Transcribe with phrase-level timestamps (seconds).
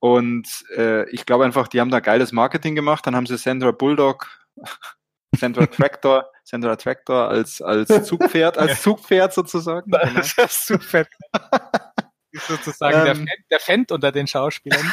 [0.00, 3.06] Und äh, ich glaube einfach, die haben da geiles Marketing gemacht.
[3.06, 4.28] Dann haben sie Sandra Bulldog,
[5.36, 9.90] Sandra Tractor, Sandra Tractor als, als Zugpferd, als Zugpferd sozusagen.
[9.90, 10.22] Genau.
[10.36, 11.08] Das Zugpferd.
[12.30, 13.26] ist sozusagen der, Ähm.
[13.60, 14.92] Fan, der unter den Schauspielern.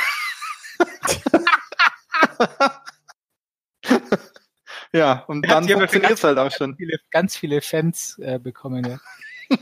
[4.96, 6.78] Ja, und Der dann funktioniert es halt auch schon.
[6.78, 8.86] viele, ganz viele Fans äh, bekommen.
[8.86, 9.58] Ja.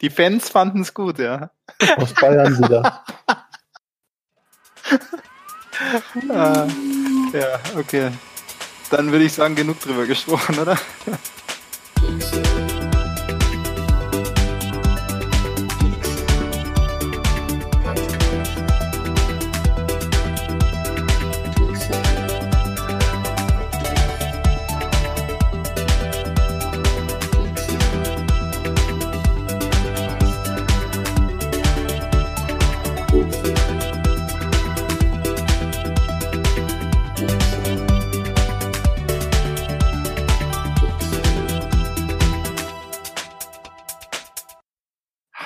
[0.00, 1.50] Die Fans fanden es gut, ja.
[1.96, 3.04] Aus Bayern wieder.
[6.30, 6.66] Ah,
[7.32, 8.10] ja, okay.
[8.90, 10.78] Dann würde ich sagen, genug drüber gesprochen, oder?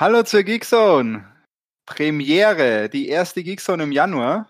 [0.01, 1.31] Hallo zur Geekzone.
[1.85, 4.49] Premiere, die erste Geekzone im Januar.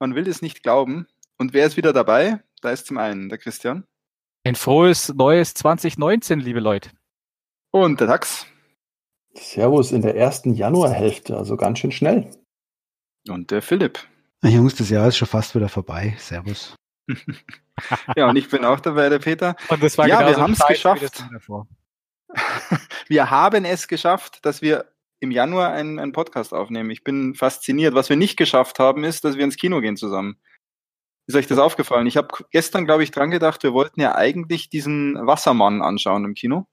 [0.00, 1.06] Man will es nicht glauben.
[1.36, 2.42] Und wer ist wieder dabei?
[2.62, 3.84] Da ist zum einen der Christian
[4.46, 6.88] Ein frohes neues 2019, liebe Leute.
[7.70, 8.46] und der Dax
[9.34, 12.30] Servus in der ersten Januarhälfte, also ganz schön schnell.
[13.28, 13.98] und der Philipp.
[14.40, 16.16] Na, Jungs, das Jahr ist schon fast wieder vorbei.
[16.18, 16.74] Servus.
[18.16, 19.54] Ja, und ich bin auch dabei, der Peter.
[19.68, 21.24] Und das war Ja, wir genauso haben's scheiße wie geschafft.
[23.08, 26.90] Wir haben es geschafft, dass wir im Januar einen, einen Podcast aufnehmen.
[26.90, 27.94] Ich bin fasziniert.
[27.94, 30.38] Was wir nicht geschafft haben, ist, dass wir ins Kino gehen zusammen.
[31.26, 32.06] Ist euch das aufgefallen?
[32.06, 36.34] Ich habe gestern, glaube ich, dran gedacht, wir wollten ja eigentlich diesen Wassermann anschauen im
[36.34, 36.66] Kino.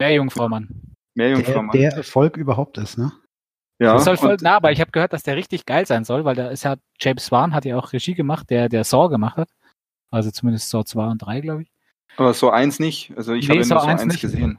[0.00, 0.96] Der Jungfrau Mann.
[1.14, 3.12] Mehr Der, Jungfrau der Erfolg überhaupt ist, ne?
[3.78, 6.26] Ja, das soll voll, na, aber ich habe gehört, dass der richtig geil sein soll,
[6.26, 9.38] weil da ist ja James Wan hat ja auch Regie gemacht, der der Saw gemacht
[9.38, 9.48] hat.
[10.10, 11.72] Also zumindest Saw 2 und 3, glaube ich.
[12.16, 13.12] Aber so eins nicht.
[13.16, 14.20] Also ich Nee, habe so nur so eins eins nicht.
[14.20, 14.58] gesehen.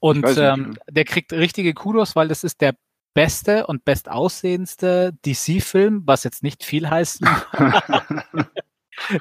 [0.00, 0.82] Und ähm, ja.
[0.90, 2.74] der kriegt richtige Kudos, weil das ist der
[3.14, 7.22] beste und bestaussehendste DC-Film, was jetzt nicht viel heißt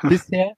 [0.03, 0.53] bisher.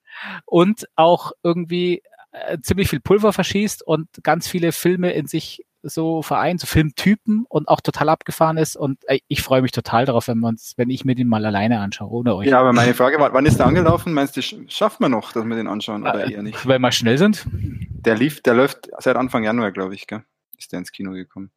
[0.46, 2.02] Und auch irgendwie
[2.32, 7.46] äh, ziemlich viel Pulver verschießt und ganz viele Filme in sich so vereint, so Filmtypen
[7.50, 8.76] und auch total abgefahren ist.
[8.76, 11.80] Und ich freue mich total darauf, wenn, wir uns, wenn ich mir den mal alleine
[11.80, 12.48] anschaue, ohne euch.
[12.48, 14.14] ja, aber meine Frage war, wann ist der angelaufen?
[14.14, 16.68] Meinst du, sch- schafft man noch, dass wir den anschauen oder Äh, eher nicht?
[16.68, 17.46] Wenn wir schnell sind.
[17.52, 20.24] Der lief, der läuft seit Anfang Januar, glaube ich, gell?
[20.58, 21.52] Ist der ins Kino gekommen.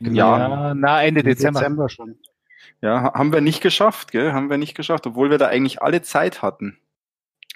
[0.00, 0.74] Ja.
[0.74, 1.88] na, Ende Im Dezember.
[1.88, 2.16] schon.
[2.80, 4.32] Ja, ha- haben wir nicht geschafft, gell?
[4.32, 6.78] Haben wir nicht geschafft, obwohl wir da eigentlich alle Zeit hatten.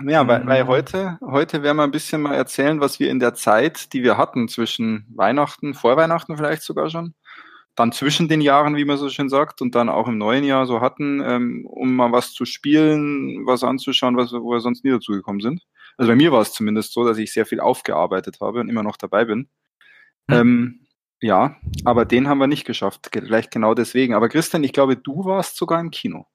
[0.05, 0.47] Ja, weil, Mhm.
[0.49, 4.03] weil heute, heute werden wir ein bisschen mal erzählen, was wir in der Zeit, die
[4.05, 7.15] wir hatten, zwischen Weihnachten, vor Weihnachten vielleicht sogar schon,
[7.75, 10.67] dann zwischen den Jahren, wie man so schön sagt, und dann auch im neuen Jahr
[10.67, 14.91] so hatten, ähm, um mal was zu spielen, was anzuschauen, was, wo wir sonst nie
[14.91, 15.63] dazu gekommen sind.
[15.97, 18.85] Also bei mir war es zumindest so, dass ich sehr viel aufgearbeitet habe und immer
[18.85, 19.49] noch dabei bin.
[20.31, 20.37] Hm.
[20.41, 20.81] Ähm,
[21.21, 24.15] ja, aber den haben wir nicht geschafft, ge- vielleicht genau deswegen.
[24.15, 26.27] Aber Christian, ich glaube, du warst sogar im Kino.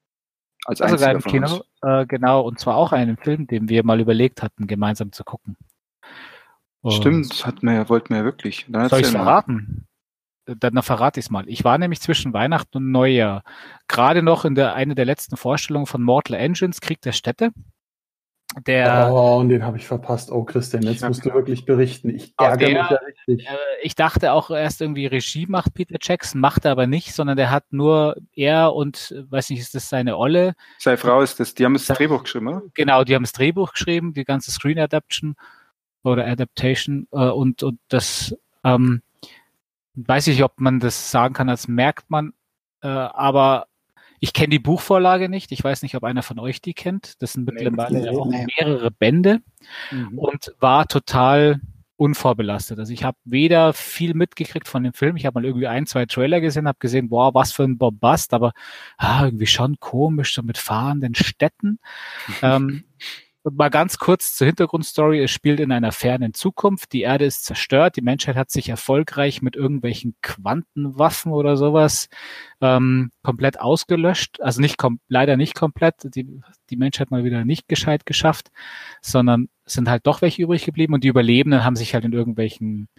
[0.66, 1.22] Als Also einziger im.
[1.22, 5.24] Kino, äh, genau, und zwar auch einen Film, den wir mal überlegt hatten, gemeinsam zu
[5.24, 5.58] gucken.
[6.82, 8.66] Und Stimmt, das hat mir, wollten wir ja wirklich.
[8.70, 9.88] Dann Soll ich verraten?
[10.46, 11.48] Dann verrate ich es mal.
[11.48, 13.44] Ich war nämlich zwischen Weihnachten und Neujahr
[13.88, 17.52] gerade noch in der eine der letzten Vorstellungen von Mortal Engines, Krieg der Städte.
[18.68, 20.32] Der, Oh, und den habe ich verpasst.
[20.32, 22.10] Oh, Christian, jetzt musst du wirklich berichten.
[22.10, 23.48] Ich ärgere der- mich ja richtig.
[23.48, 27.36] äh, ich dachte auch erst irgendwie Regie macht Peter Jackson, macht er aber nicht, sondern
[27.38, 30.54] der hat nur er und, äh, weiß nicht, ist das seine Olle?
[30.78, 32.62] Seine Frau ist das, die haben das Drehbuch geschrieben, oder?
[32.76, 35.36] Genau, die haben das Drehbuch geschrieben, die ganze Screen Adaption
[36.04, 39.02] oder Adaptation äh, und, und das ähm,
[39.96, 42.34] weiß ich, ob man das sagen kann, als merkt man,
[42.82, 43.68] äh, aber
[44.24, 45.52] ich kenne die Buchvorlage nicht.
[45.52, 47.22] Ich weiß nicht, ob einer von euch die kennt.
[47.22, 48.48] Das sind mittlerweile nee, auch nee.
[48.58, 49.42] mehrere Bände
[49.92, 50.18] Mhm.
[50.18, 51.60] und war total
[51.98, 52.80] unvorbelastet.
[52.80, 55.18] Also ich habe weder viel mitgekriegt von dem Film.
[55.18, 58.34] Ich habe mal irgendwie ein, zwei Trailer gesehen, habe gesehen, boah, was für ein Bombast,
[58.34, 58.54] aber
[58.98, 61.80] ah, irgendwie schon komisch, so mit fahrenden Städten.
[62.42, 62.86] ähm,
[63.44, 65.22] mal ganz kurz zur Hintergrundstory.
[65.22, 66.94] Es spielt in einer fernen Zukunft.
[66.94, 67.96] Die Erde ist zerstört.
[67.98, 72.10] Die Menschheit hat sich erfolgreich mit irgendwelchen Quantenwaffen oder sowas
[72.62, 74.42] ähm, komplett ausgelöscht.
[74.42, 75.96] Also nicht kom leider nicht komplett.
[76.16, 78.52] Die, die Menschheit mal wieder nicht gescheit geschafft,
[79.02, 82.90] sondern sind halt doch welche übrig geblieben und die Überlebenden haben sich halt in irgendwelchen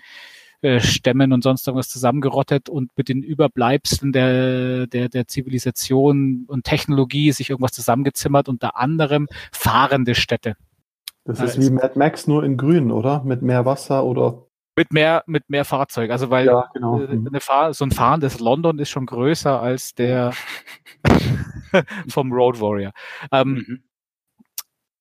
[0.65, 6.65] äh, Stämmen und sonst irgendwas zusammengerottet und mit den Überbleibseln der, der, der Zivilisation und
[6.65, 10.57] Technologie sich irgendwas zusammengezimmert, unter anderem fahrende Städte.
[11.27, 13.23] Das ist wie Mad Max nur in grün, oder?
[13.25, 14.47] Mit mehr Wasser oder
[14.77, 16.11] Mit mehr, mit mehr Fahrzeug.
[16.11, 17.01] Also weil Ja, genau.
[17.01, 17.29] äh, Mhm.
[17.29, 20.33] eine Fahr so ein fahrendes London ist schon größer als der
[22.09, 22.93] vom Road Warrior.
[23.33, 23.83] Ähm, Mhm.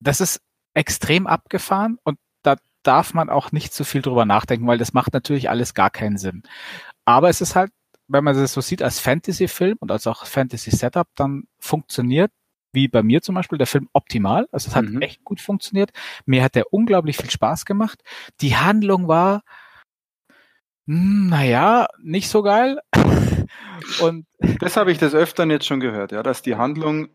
[0.01, 0.41] das ist
[0.73, 2.17] extrem abgefahren und
[2.83, 6.17] darf man auch nicht zu viel drüber nachdenken, weil das macht natürlich alles gar keinen
[6.17, 6.43] Sinn.
[7.05, 7.71] Aber es ist halt,
[8.07, 12.31] wenn man es so sieht als Fantasy-Film und als auch Fantasy-Setup, dann funktioniert,
[12.73, 14.47] wie bei mir zum Beispiel, der Film optimal.
[14.51, 15.01] Also es hat Mhm.
[15.01, 15.91] echt gut funktioniert.
[16.25, 18.01] Mir hat der unglaublich viel Spaß gemacht.
[18.41, 19.43] Die Handlung war,
[20.87, 22.79] hm, naja, nicht so geil.
[24.01, 24.25] Und
[24.59, 27.09] Das habe ich des Öfteren jetzt schon gehört, ja, dass die Handlung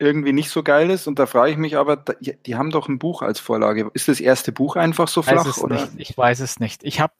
[0.00, 1.06] irgendwie nicht so geil ist.
[1.06, 3.90] Und da frage ich mich aber, die haben doch ein Buch als Vorlage.
[3.94, 5.46] Ist das erste Buch einfach so weiß flach?
[5.46, 5.74] es Oder?
[5.94, 6.10] nicht.
[6.10, 6.82] Ich weiß es nicht.
[6.84, 7.12] Ich habe,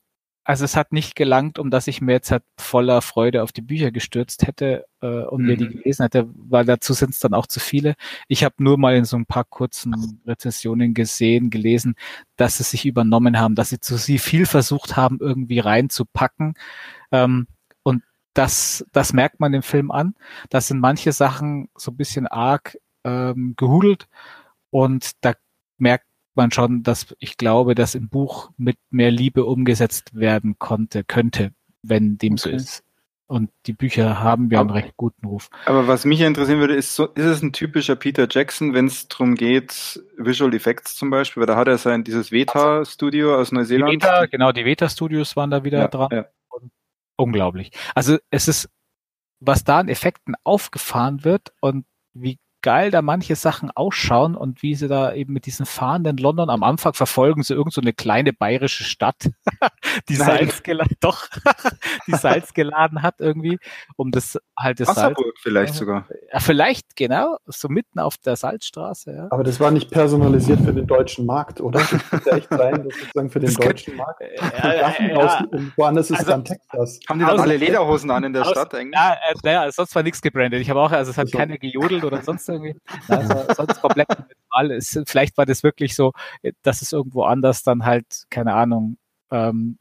[0.44, 3.60] also es hat nicht gelangt, um dass ich mir jetzt halt voller Freude auf die
[3.60, 5.72] Bücher gestürzt hätte äh, und mir die Mhm.
[5.82, 7.94] gelesen hätte, weil dazu sind es dann auch zu viele.
[8.26, 11.94] Ich habe nur mal in so ein paar kurzen Rezensionen gesehen, gelesen,
[12.36, 16.54] dass sie sich übernommen haben, dass sie zu sie viel versucht haben, irgendwie reinzupacken.
[17.12, 17.46] Ähm,
[18.34, 20.14] das, das merkt man im Film an.
[20.50, 24.08] Das sind manche Sachen so ein bisschen arg ähm, gehudelt
[24.70, 25.34] und da
[25.78, 31.04] merkt man schon, dass ich glaube, dass im Buch mit mehr Liebe umgesetzt werden konnte,
[31.04, 32.56] könnte, wenn dem so Okay.
[32.56, 32.84] ist.
[33.26, 35.50] Und die Bücher haben ja einen recht guten Ruf.
[35.64, 39.06] Aber was mich interessieren würde, ist, so, ist es ein typischer Peter Jackson, wenn es
[39.06, 43.54] darum geht, Visual Effects zum Beispiel, weil da hat er sein dieses Veta-Studio aus Die
[43.54, 43.92] Neuseeland.
[43.92, 46.08] Veta, genau, die Veta Studios waren da wieder ja, dran.
[46.10, 46.24] ja.
[47.20, 47.70] Unglaublich.
[47.94, 48.70] Also es ist,
[49.40, 51.84] was da an Effekten aufgefahren wird und
[52.14, 56.50] wie geil da manche Sachen ausschauen und wie sie da eben mit diesen fahrenden London
[56.50, 59.30] am Anfang verfolgen sie irgend so eine kleine bayerische Stadt,
[60.08, 60.14] die.
[60.16, 61.26] Salz geladen, doch,
[62.06, 63.58] die Salz geladen hat irgendwie,
[63.96, 66.06] um das halt das Salz, Wasserburg vielleicht sogar.
[66.32, 69.28] ja, vielleicht genau, so mitten auf der Salzstraße, ja.
[69.30, 71.80] Aber das war nicht personalisiert für den deutschen Markt, oder?
[71.80, 75.16] Das könnte echt sein, dass sozusagen für den Das könnte- deutschen Markt Ja, Waffen ja,
[75.16, 77.00] aus und woanders ist Also- es dann Texas.
[77.08, 78.94] Haben die dann Aus- alle Lederhosen an in der aus- Stadt eigentlich?
[78.94, 80.60] Ja, äh, naja, sonst war nichts gebrandet.
[80.60, 82.76] Ich habe auch, also es hat Also- keiner gejodelt oder sonst irgendwie.
[83.08, 84.08] Also sonst komplett
[84.50, 84.72] normal.
[84.72, 86.12] Es, vielleicht war das wirklich so,
[86.62, 88.98] dass es irgendwo anders dann halt, keine Ahnung,
[89.30, 89.78] ähm,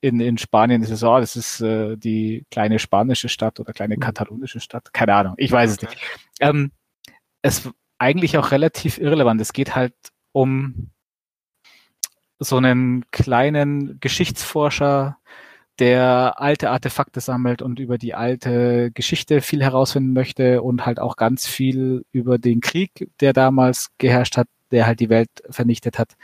[0.00, 3.72] in, in Spanien ist es so, ah, das ist äh, die kleine spanische Stadt oder
[3.72, 4.00] kleine Mhm.
[4.00, 4.92] katalonische Stadt.
[4.92, 5.88] Keine Ahnung, ich weiß es Okay.
[5.88, 6.02] nicht.
[6.40, 6.70] Ähm,
[7.42, 7.68] es
[7.98, 9.40] eigentlich auch relativ irrelevant.
[9.40, 9.94] Es geht halt
[10.32, 10.90] um
[12.38, 15.18] so einen kleinen Geschichtsforscher,
[15.78, 21.16] der alte Artefakte sammelt und über die alte Geschichte viel herausfinden möchte und halt auch
[21.16, 26.16] ganz viel über den Krieg, der damals geherrscht hat, der halt die Welt vernichtet hat,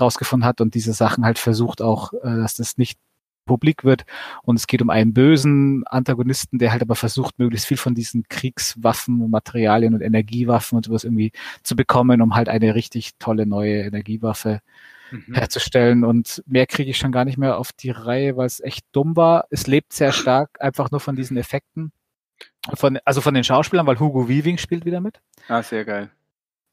[0.00, 2.98] rausgefunden hat und diese Sachen halt versucht auch, äh, dass das nicht
[3.46, 4.04] publik wird.
[4.42, 8.24] Und es geht um einen bösen Antagonisten, der halt aber versucht, möglichst viel von diesen
[8.28, 11.32] Kriegswaffen, Materialien und Energiewaffen und sowas irgendwie
[11.64, 14.60] zu bekommen, um halt eine richtig tolle neue Energiewaffe
[15.10, 15.34] Mhm.
[15.34, 16.04] herzustellen.
[16.04, 19.16] Und mehr kriege ich schon gar nicht mehr auf die Reihe, weil es echt dumm
[19.16, 19.46] war.
[19.50, 21.92] Es lebt sehr stark einfach nur von diesen Effekten.
[22.74, 25.20] Von, also von den Schauspielern, weil Hugo Weaving spielt wieder mit.
[25.48, 26.10] Ah, sehr geil.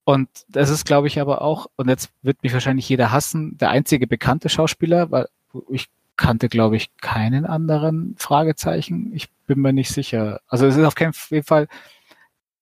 [0.04, 3.72] Und das ist, glaube ich, aber auch, und jetzt wird mich wahrscheinlich jeder hassen, der
[3.72, 5.28] einzige bekannte Schauspieler, weil
[5.70, 9.12] ich kannte, glaube ich, keinen anderen Fragezeichen.
[9.14, 10.40] Ich bin mir nicht sicher.
[10.48, 11.68] Also es ist auf keinen Fall,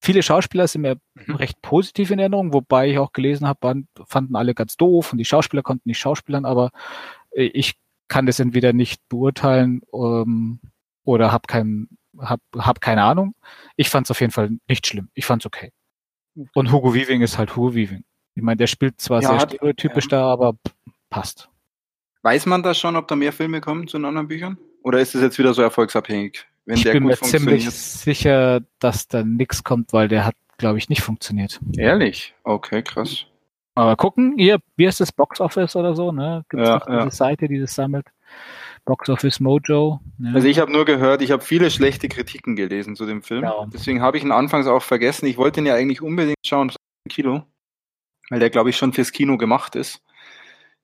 [0.06, 1.36] viele Schauspieler sind mir Mhm.
[1.36, 5.26] recht positiv in Erinnerung, wobei ich auch gelesen habe, fanden alle ganz doof und die
[5.26, 6.72] Schauspieler konnten nicht schauspielern, aber
[7.32, 7.74] äh, ich
[8.08, 10.60] kann das entweder nicht beurteilen ähm,
[11.04, 11.88] oder habe kein,
[12.18, 13.34] hab, hab keine Ahnung.
[13.76, 15.10] Ich fand es auf jeden Fall nicht schlimm.
[15.16, 15.72] Ich fand es okay.
[16.54, 18.04] Und Hugo Weaving ist halt Hugo Weaving.
[18.36, 20.56] Ich meine, der spielt zwar Ja, sehr hat- stereotypisch da, aber
[21.10, 21.50] passt.
[22.22, 24.58] Weiß man da schon, ob da mehr Filme kommen zu den anderen Büchern?
[24.84, 26.46] Oder ist es jetzt wieder so erfolgsabhängig?
[26.66, 30.90] Wenn ich bin mir ziemlich sicher, dass da nichts kommt, weil der hat, glaube ich,
[30.90, 31.60] nicht funktioniert.
[31.78, 32.34] Ehrlich?
[32.44, 33.26] Okay, krass.
[33.76, 36.44] Aber gucken, hier, wie heißt das Box Office oder so, ne?
[36.50, 37.12] Gibt's Ja, doch diese ja.
[37.12, 38.08] Seite, die das sammelt?
[38.86, 40.00] Box Office Mojo.
[40.18, 40.32] Ne?
[40.34, 43.44] Also ich habe nur gehört, ich habe viele schlechte Kritiken gelesen zu dem Film.
[43.44, 43.66] Ja.
[43.74, 45.26] Deswegen habe ich ihn anfangs auch vergessen.
[45.26, 47.44] Ich wollte ihn ja eigentlich unbedingt schauen im Kino,
[48.30, 50.02] weil der, glaube ich, schon fürs Kino gemacht ist.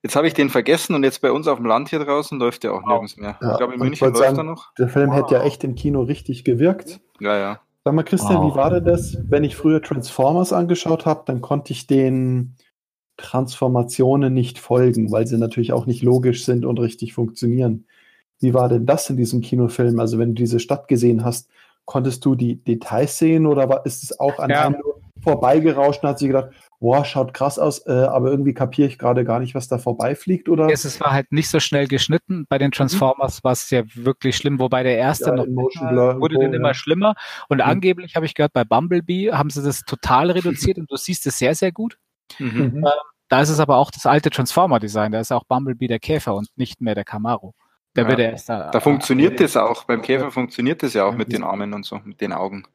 [0.02, 2.64] Jetzt habe ich den vergessen und jetzt bei uns auf dem Land hier draußen läuft
[2.64, 3.36] der auch nirgends mehr.
[3.40, 4.74] Ja, ich glaube, in München läuft er sagen- noch.
[4.74, 7.00] Der Film hätte ja echt im Kino richtig gewirkt.
[7.20, 7.60] Ja, ja.
[7.84, 8.52] Sag mal, Christian, Wow.
[8.52, 9.16] wie war denn das?
[9.28, 12.56] Wenn ich früher Transformers angeschaut habe, dann konnte ich den
[13.16, 17.86] Transformationen nicht folgen, weil sie natürlich auch nicht logisch sind und richtig funktionieren.
[18.40, 20.00] Wie war denn das in diesem Kinofilm?
[20.00, 21.48] Also, wenn du diese Stadt gesehen hast,
[21.84, 24.66] konntest du die Details sehen oder war, ist es auch an Ja.
[24.66, 26.50] einem nur vorbeigerauscht und hat sich gedacht,
[26.82, 30.48] boah, schaut krass aus, äh, aber irgendwie kapiere ich gerade gar nicht, was da vorbeifliegt
[30.48, 32.44] oder Es es war halt nicht so schnell geschnitten.
[32.48, 36.40] Bei den Transformers war es ja wirklich schlimm, wobei der erste Ja, noch wurde Co,
[36.42, 36.58] dann ja.
[36.58, 37.14] immer schlimmer.
[37.48, 37.62] Und Mhm.
[37.62, 41.38] angeblich habe ich gehört, bei Bumblebee haben sie das total reduziert und du siehst es
[41.38, 41.98] sehr, sehr gut.
[42.40, 42.72] Mhm.
[42.74, 42.84] Mhm.
[43.28, 45.12] da ist es aber auch das alte Transformer-Design.
[45.12, 47.54] Da ist auch Bumblebee der Käfer und nicht mehr der Camaro.
[47.94, 48.10] Der Ja.
[48.10, 48.70] wird ja erst da.
[48.72, 49.84] Da funktioniert das auch.
[49.84, 52.66] Beim Käfer funktioniert das ja auch mit den Armen und so, mit den Augen.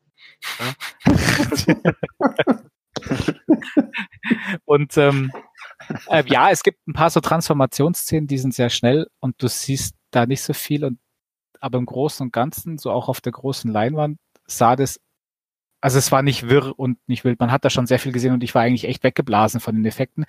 [4.65, 5.31] Und ähm,
[6.07, 9.95] äh, ja, es gibt ein paar so Transformationsszenen, die sind sehr schnell und du siehst
[10.11, 10.83] da nicht so viel.
[10.83, 10.99] Und
[11.59, 14.99] aber im Großen und Ganzen, so auch auf der großen Leinwand, sah das,
[15.81, 17.39] also es war nicht wirr und nicht wild.
[17.39, 19.85] Man hat da schon sehr viel gesehen und ich war eigentlich echt weggeblasen von den
[19.85, 20.25] Effekten.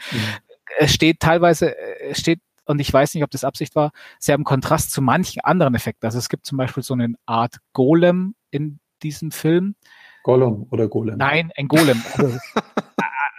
[0.78, 4.34] Es steht teilweise, äh, es steht, und ich weiß nicht, ob das Absicht war, sehr
[4.34, 6.06] im Kontrast zu manchen anderen Effekten.
[6.06, 9.74] Also es gibt zum Beispiel so eine Art Golem in diesem Film.
[10.22, 11.16] Gollum oder Golem.
[11.16, 12.02] Nein, ein Golem.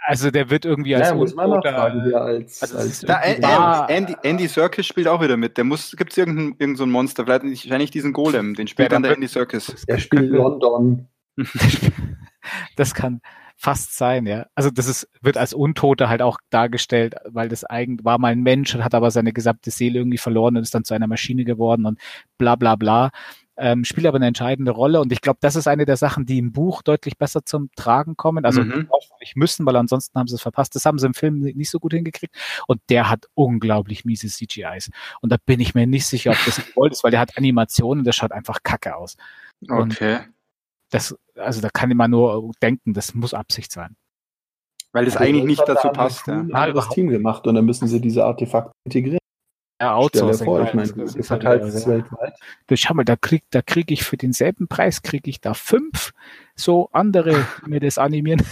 [0.06, 2.86] Also, der wird irgendwie als ja, muss man Untoter- nachfragen, wie er als, Also als
[2.86, 5.56] ist Da, irgendwie Andy, Andy, Serkis spielt auch wieder mit.
[5.56, 8.66] Der muss, gibt es irgendein, irgend so ein Monster, vielleicht nicht, wahrscheinlich diesen Golem, den
[8.66, 9.84] spielt Ja, dann der Andy Serkis.
[9.86, 11.06] er spielt London.
[12.76, 13.20] das kann
[13.56, 14.46] fast sein, ja.
[14.54, 18.40] Also das ist, wird als Untoter halt auch dargestellt, weil das eigentlich war mal ein
[18.42, 21.44] Mensch und hat aber seine gesamte Seele irgendwie verloren und ist dann zu einer Maschine
[21.44, 22.00] geworden und
[22.38, 23.10] bla bla bla.
[23.62, 26.38] Ähm, spielt aber eine entscheidende Rolle und ich glaube, das ist eine der Sachen, die
[26.38, 28.46] im Buch deutlich besser zum Tragen kommen.
[28.46, 28.88] Also Mhm.
[29.20, 30.74] nicht müssen, weil ansonsten haben sie es verpasst.
[30.74, 32.34] Das haben sie im Film nicht so gut hingekriegt.
[32.66, 34.90] Und der hat unglaublich miese CGIs.
[35.20, 38.00] Und da bin ich mir nicht sicher, ob das gewollt ist, weil der hat Animationen
[38.00, 39.16] und das schaut einfach kacke aus.
[39.68, 40.20] Und Okay.
[40.90, 43.94] das, also da kann man nur denken, das muss Absicht sein.
[44.92, 46.26] Weil das Aber eigentlich das nicht hat dazu da passt.
[46.26, 46.32] Ja.
[46.40, 46.94] Anderes überhaupt.
[46.94, 49.19] Team gemacht und dann müssen sie diese Artefakte integrieren.
[49.80, 50.44] Ja, Outsourcing.
[50.44, 50.74] vor, ich halt.
[50.74, 52.34] meine, Das du ist halt wieder- weltweit.
[52.66, 56.12] Du, schau mal, da krieg, da krieg ich für denselben Preis, krieg ich da fünf
[56.54, 58.42] so andere, die mir das animieren.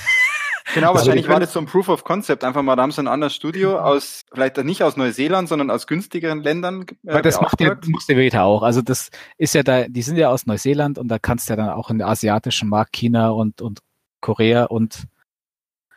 [0.75, 2.45] Genau, Also wahrscheinlich können- das so ein Proof of Concept.
[2.45, 5.87] Einfach mal, da haben sie ein anderes Studio aus, vielleicht nicht aus Neuseeland, sondern aus
[5.87, 6.83] günstigeren Ländern.
[6.83, 8.63] Äh, Weil das macht ja, muss der Veta auch.
[8.63, 11.57] Also das ist ja da, die sind ja aus Neuseeland und da kannst du ja
[11.57, 13.81] dann auch in der asiatischen Markt, China und, und
[14.21, 15.05] Korea und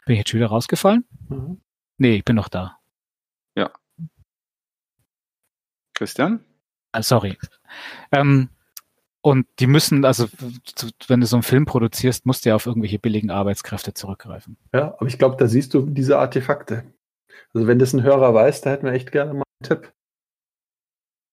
[0.05, 1.05] bin ich jetzt schon wieder rausgefallen?
[1.29, 1.61] Mhm.
[1.97, 2.77] Nee, ich bin noch da.
[6.01, 6.39] Christian?
[6.93, 7.37] Ah, sorry.
[8.11, 8.49] Ähm,
[9.21, 10.27] und die müssen, also
[11.07, 14.57] wenn du so einen Film produzierst, musst du ja auf irgendwelche billigen Arbeitskräfte zurückgreifen.
[14.73, 16.85] Ja, aber ich glaube, da siehst du diese Artefakte.
[17.53, 19.93] Also wenn das ein Hörer weiß, da hätten wir echt gerne mal einen Tipp.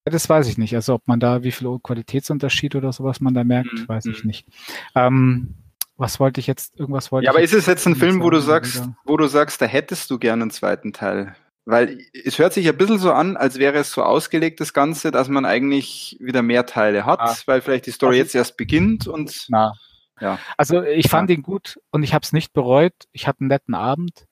[0.07, 0.75] Ja, Das weiß ich nicht.
[0.75, 4.23] Also ob man da, wie viel Qualitätsunterschied oder sowas man da merkt, Mhm, weiß ich
[4.23, 4.27] mhm.
[4.29, 4.47] nicht.
[4.95, 5.55] Ähm,
[5.97, 8.29] was wollte ich jetzt, irgendwas wollte Ja, ich aber ist es jetzt ein Film, wo
[8.29, 8.97] du sagst, oder?
[9.07, 11.35] wo du sagst, da hättest du gerne einen zweiten Teil?
[11.71, 15.11] Weil es hört sich ein bisschen so an, als wäre es so ausgelegt, das Ganze,
[15.11, 17.37] dass man eigentlich wieder mehr Teile hat, Ah.
[17.45, 19.75] weil vielleicht die Story Also- jetzt erst beginnt und Na.
[20.21, 20.39] Ja.
[20.57, 22.95] Also ich fand ihn gut und ich habe es nicht bereut.
[23.13, 24.25] Ich hatte einen netten Abend.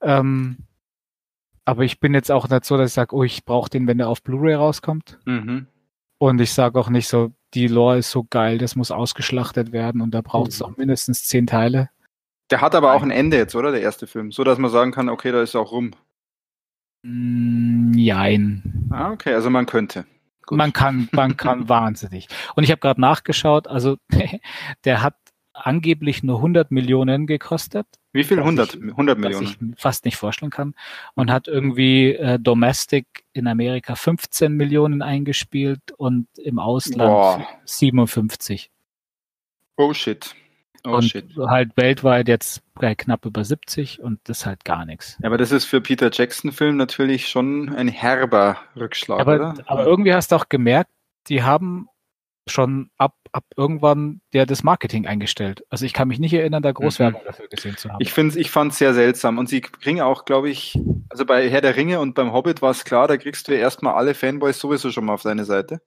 [0.00, 0.56] Ähm,
[1.64, 3.98] aber ich bin jetzt auch nicht so, dass ich sage, oh, ich brauche den, wenn
[3.98, 5.18] der auf Blu-ray rauskommt.
[5.26, 5.66] mhm.
[6.18, 10.00] Und ich sage auch nicht so, die Lore ist so geil, das muss ausgeschlachtet werden
[10.00, 10.64] und da braucht es Mhm.
[10.66, 11.90] auch mindestens zehn Teile.
[12.50, 13.72] der hat aber auch ein Ende jetzt, oder?
[13.72, 14.30] Der erste Film.
[14.32, 15.90] So dass man sagen kann, okay, da ist auch rum.
[17.06, 18.88] Mm, Jein.
[18.90, 20.06] Ah, okay, also man könnte.
[20.44, 20.58] Gut.
[20.58, 22.28] Man kann, man kann wahnsinnig.
[22.54, 23.96] Und ich habe gerade nachgeschaut, also
[24.84, 25.14] der hat
[25.52, 28.36] angeblich nur 100 Millionen gekostet, Wie viel?
[28.36, 29.74] was 100, ich- 100 was Millionen.
[29.76, 30.74] ich fast nicht vorstellen kann.
[31.14, 37.46] Und hat irgendwie äh, Domestic in Amerika 15 Millionen eingespielt und im Ausland Boah.
[37.64, 38.70] 57.
[39.78, 40.34] Oh shit.
[40.86, 41.26] Oh und shit.
[41.36, 45.16] halt weltweit jetzt bei knapp über 70 und das ist halt gar nichts.
[45.20, 49.54] Ja, aber das ist für Peter Jackson-Film natürlich schon ein herber Rückschlag, Aber, oder?
[49.66, 50.90] aber irgendwie hast du auch gemerkt,
[51.28, 51.88] die haben
[52.48, 55.64] schon ab, ab irgendwann der das Marketing eingestellt.
[55.68, 57.96] Also ich kann mich nicht erinnern, da Großwerbung dafür gesehen zu haben.
[57.96, 58.02] Mhm.
[58.02, 59.38] Ich finde ich fand's sehr seltsam.
[59.38, 60.78] Und sie kriegen auch, glaube ich,
[61.08, 63.58] also bei Herr der Ringe und beim Hobbit war es klar, da kriegst du ja
[63.58, 65.80] erstmal alle Fanboys sowieso schon mal auf deine Seite.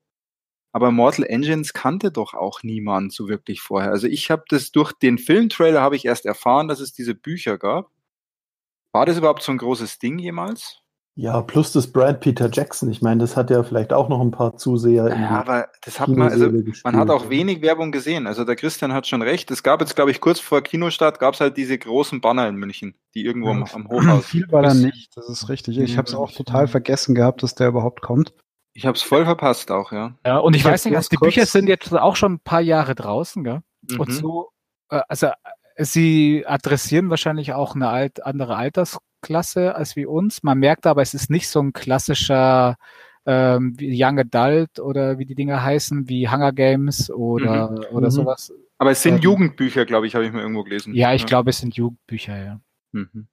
[0.71, 3.91] Aber Mortal Engines kannte doch auch niemand so wirklich vorher.
[3.91, 7.57] Also ich habe das durch den Filmtrailer habe ich erst erfahren, dass es diese Bücher
[7.57, 7.89] gab.
[8.91, 10.81] War das überhaupt so ein großes Ding jemals?
[11.21, 12.89] Ja, plus das Brand Peter Jackson.
[12.89, 15.67] Ich meine, das hat ja vielleicht auch noch ein paar Zuseher in Ja, die aber
[15.83, 16.49] das hat man, also
[16.85, 18.25] man hat auch wenig Werbung gesehen.
[18.25, 19.51] Also der Christian hat schon recht.
[19.51, 22.55] Es gab jetzt, glaube ich, kurz vor Kinostart gab es halt diese großen Banner in
[22.55, 24.27] München, die irgendwo am, am Hochhaus.
[24.27, 25.77] Viel war da nicht, das ist richtig.
[25.77, 28.33] Ich habe es auch total vergessen gehabt, dass der überhaupt kommt.
[28.79, 30.15] Ich habe es voll verpasst auch, ja.
[30.25, 32.39] ja, und ich, Ich weiß nicht, also die kurz- Bücher sind jetzt auch schon ein
[32.39, 33.61] paar Jahre draußen, gell?
[33.97, 34.13] Und Mhm.
[34.13, 34.49] so,
[34.89, 40.43] äh, also äh, sie adressieren wahrscheinlich auch eine alt, andere Altersklasse als wie uns.
[40.43, 42.77] Man merkt aber, es ist nicht so ein klassischer
[43.25, 48.11] ähm, Young Adult oder wie die Dinger heißen, wie Hunger Games oder, oder Mhm.
[48.11, 48.51] sowas.
[48.77, 50.95] Aber es sind Ähm, Jugendbücher, glaube ich, habe ich mal irgendwo gelesen.
[50.95, 52.59] Ja, ich glaube, es sind Jugendbücher, ja.
[52.93, 53.27] Mhm.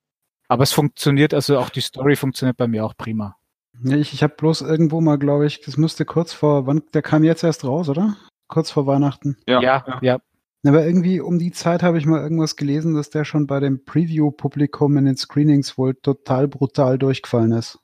[0.48, 3.36] Aber es funktioniert, also auch die Story funktioniert bei mir auch prima.
[3.80, 7.02] Nee, ich ich habe bloß irgendwo mal, glaube ich, das müsste kurz vor, wann, der
[7.02, 8.16] kam jetzt erst raus, oder?
[8.48, 9.36] Kurz vor Weihnachten.
[9.46, 9.98] Ja, ja.
[10.02, 10.18] ja.
[10.66, 13.84] Aber irgendwie um die Zeit habe ich mal irgendwas gelesen, dass der schon bei dem
[13.84, 17.78] Preview-Publikum in den Screenings wohl total brutal durchgefallen ist.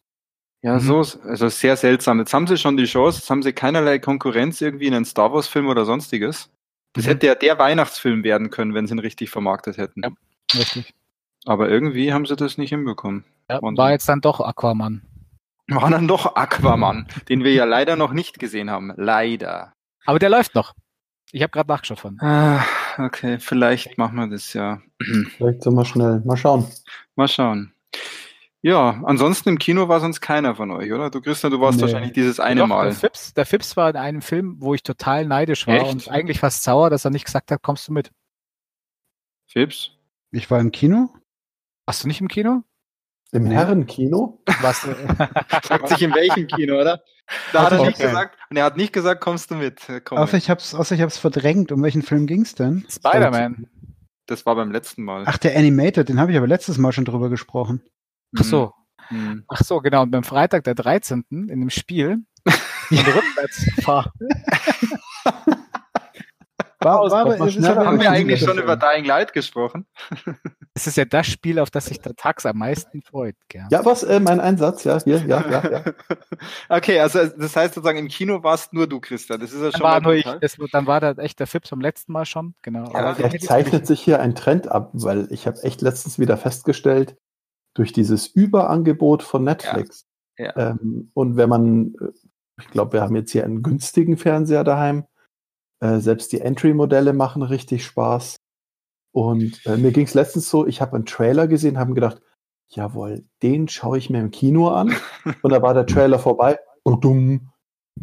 [0.63, 2.19] Ja, so, also sehr seltsam.
[2.21, 5.33] Jetzt haben sie schon die Chance, jetzt haben sie keinerlei Konkurrenz irgendwie in einen Star
[5.33, 6.51] Wars-Film oder sonstiges.
[6.93, 7.09] Das Mhm.
[7.09, 10.03] hätte ja der Weihnachtsfilm werden können, wenn sie ihn richtig vermarktet hätten.
[10.03, 10.11] Ja.
[10.55, 10.95] Richtig.
[11.45, 13.25] Aber irgendwie haben sie das nicht hinbekommen.
[13.51, 15.03] Ja, war jetzt dann doch Aquaman.
[15.69, 18.93] War dann doch Aquaman, den wir ja leider noch nicht gesehen haben.
[18.97, 19.73] Leider.
[20.05, 20.75] Aber der läuft noch.
[21.31, 22.19] Ich habe gerade nachgeschaut von.
[22.21, 22.65] Ah,
[22.99, 24.83] okay, vielleicht machen wir das ja.
[25.37, 26.21] Vielleicht so mal schnell.
[26.27, 26.67] Mal schauen.
[27.17, 27.73] Mal schauen.
[28.61, 31.11] Ja, ansonsten im Kino war sonst keiner von euch, oder?
[31.11, 31.83] Du, Christian, du warst Nee.
[31.85, 32.85] wahrscheinlich dieses eine Doch, Mal.
[32.87, 35.91] Der Fips, der Fips war in einem Film, wo ich total neidisch war Echt?
[35.91, 38.13] und eigentlich fast sauer, dass er nicht gesagt hat, kommst du mit.
[39.47, 39.91] Fips?
[40.33, 41.13] Ich war im Kino.
[41.87, 42.63] Warst du nicht im Kino?
[43.33, 43.55] Im Nee.
[43.55, 44.41] Herrenkino?
[44.61, 44.95] Warst du?
[45.67, 47.03] Sagt sich in welchem Kino, oder?
[47.53, 47.89] Da hat er Okay.
[47.89, 49.89] nicht gesagt, und er hat nicht gesagt, kommst du mit.
[49.89, 50.43] Äh, Komm Außer mit.
[50.45, 51.73] ich hab's, außer ich hab's verdrängt.
[51.73, 52.85] Um welchen Film ging's denn?
[52.91, 53.67] Spider-Man.
[54.27, 55.25] Das war beim letzten Mal.
[55.27, 57.83] Ach, der Animated, den habe ich aber letztes Mal schon drüber gesprochen.
[58.39, 58.73] Ach so.
[59.09, 59.45] Hm.
[59.49, 60.03] Ach so, genau.
[60.03, 61.25] Und beim Freitag, der 13.
[61.31, 62.19] in dem Spiel,
[62.91, 64.13] und rückwärts fahr.
[66.85, 68.49] War, war, es ist aber Haben wir Ja, eigentlich ja.
[68.49, 69.87] schon über Dying Light gesprochen?
[70.75, 73.37] Es ist ja das Spiel, auf das sich der Tax am meisten freut.
[73.49, 73.67] Gell?
[73.71, 74.05] Ja, was?
[74.05, 74.85] Äh, mein Einsatz?
[74.85, 75.85] Ja, hier, ja, ja, ja.
[76.71, 79.39] Okay, also das heißt sozusagen, im Kino warst nur du, Christian.
[79.39, 80.41] Das ist ja Dann schon war, mal nur ich, brutal.
[80.41, 82.55] das, dann war da echt der Fips beim letzten Mal schon.
[82.63, 82.91] Genau.
[82.91, 86.39] Ja, Aber Vielleicht zeichnet sich hier ein Trend ab, weil ich habe echt letztens wieder
[86.39, 87.19] festgestellt,
[87.75, 90.07] durch dieses Überangebot von Netflix.
[90.39, 90.57] Ja.
[90.57, 92.09] Ähm, und wenn man, äh,
[92.59, 95.05] ich glaube, wir haben jetzt hier einen günstigen Fernseher daheim.
[95.83, 98.37] Äh, selbst die Entry-Modelle machen richtig Spaß.
[99.15, 102.23] Und äh, mir ging es letztens so, ich habe einen Trailer gesehen, habe mir gedacht,
[102.71, 104.95] jawohl, den schaue ich mir im Kino an.
[105.43, 106.59] und da war der Trailer vorbei.
[106.85, 107.51] Und dumm,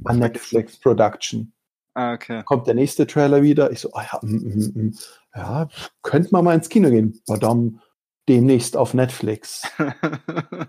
[0.05, 1.51] an Netflix Production
[1.95, 2.43] Ah, okay.
[2.45, 3.71] kommt der nächste Trailer wieder.
[3.71, 4.93] Ich so, ah ja, mm, mm, mm.
[5.35, 5.67] ja,
[6.03, 7.19] könnte man mal ins Kino gehen.
[7.27, 7.81] Badam,
[8.29, 9.63] demnächst auf Netflix.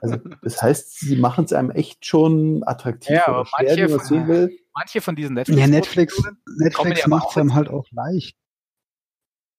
[0.02, 3.90] Also, das heißt, sie machen es einem echt schon attraktiv Ja, aber schwer, manche wie
[3.90, 4.58] man von- sehen will.
[4.80, 5.60] Manche von diesen Netflix.
[5.60, 6.22] Ja, Netflix,
[6.58, 8.36] Netflix macht es einem halt auch leicht.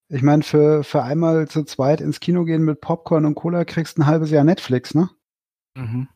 [0.09, 3.97] Ich meine, für, für einmal zu zweit ins Kino gehen mit Popcorn und Cola kriegst
[3.97, 5.09] ein halbes Jahr Netflix, ne?
[5.77, 6.09] Mhm.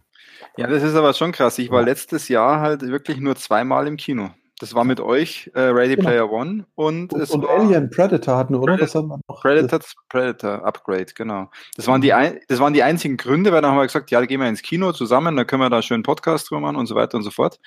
[0.57, 1.59] Ja, das ist aber schon krass.
[1.59, 4.31] Ich war letztes Jahr halt wirklich nur zweimal im Kino.
[4.59, 6.07] Das war mit euch äh, Ready Genau.
[6.09, 8.73] Player One und, Und, es und war Alien Predator hatten wir, oder?
[8.73, 9.41] Predator- Das haben wir noch.
[9.41, 11.49] Predator, Predator Upgrade, genau.
[11.75, 14.23] Das waren, die ein, das waren die einzigen Gründe, weil dann haben wir gesagt, ja,
[14.25, 16.95] gehen wir ins Kino zusammen, dann können wir da schön Podcast drüber machen und so
[16.95, 17.59] weiter und so fort.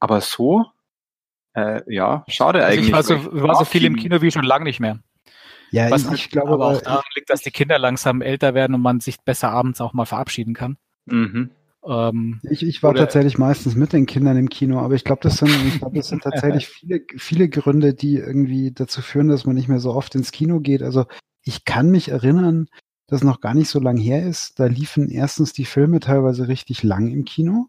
[0.00, 0.66] Aber so,
[1.54, 2.88] äh, ja, schade Also eigentlich.
[2.88, 3.96] ich war so, ich war so viel im.
[3.96, 5.00] Kino wie schon lange nicht mehr.
[5.70, 8.22] Ja, Was ich, halt ich glaube aber auch aber, daran liegt, dass die Kinder langsam
[8.22, 10.78] älter werden und man sich besser abends auch mal verabschieden kann.
[11.06, 11.50] Mhm.
[11.86, 15.20] Ähm, ich, ich war Oder- tatsächlich meistens mit den Kindern im Kino, aber ich glaube,
[15.22, 19.68] das glaube, das sind tatsächlich viele, viele Gründe, die irgendwie dazu führen, dass man nicht
[19.68, 20.82] mehr so oft ins Kino geht.
[20.82, 21.06] Also
[21.44, 22.68] ich kann mich erinnern,
[23.06, 24.58] dass noch gar nicht so lang her ist.
[24.58, 27.68] Da liefen erstens die Filme teilweise richtig lang im Kino.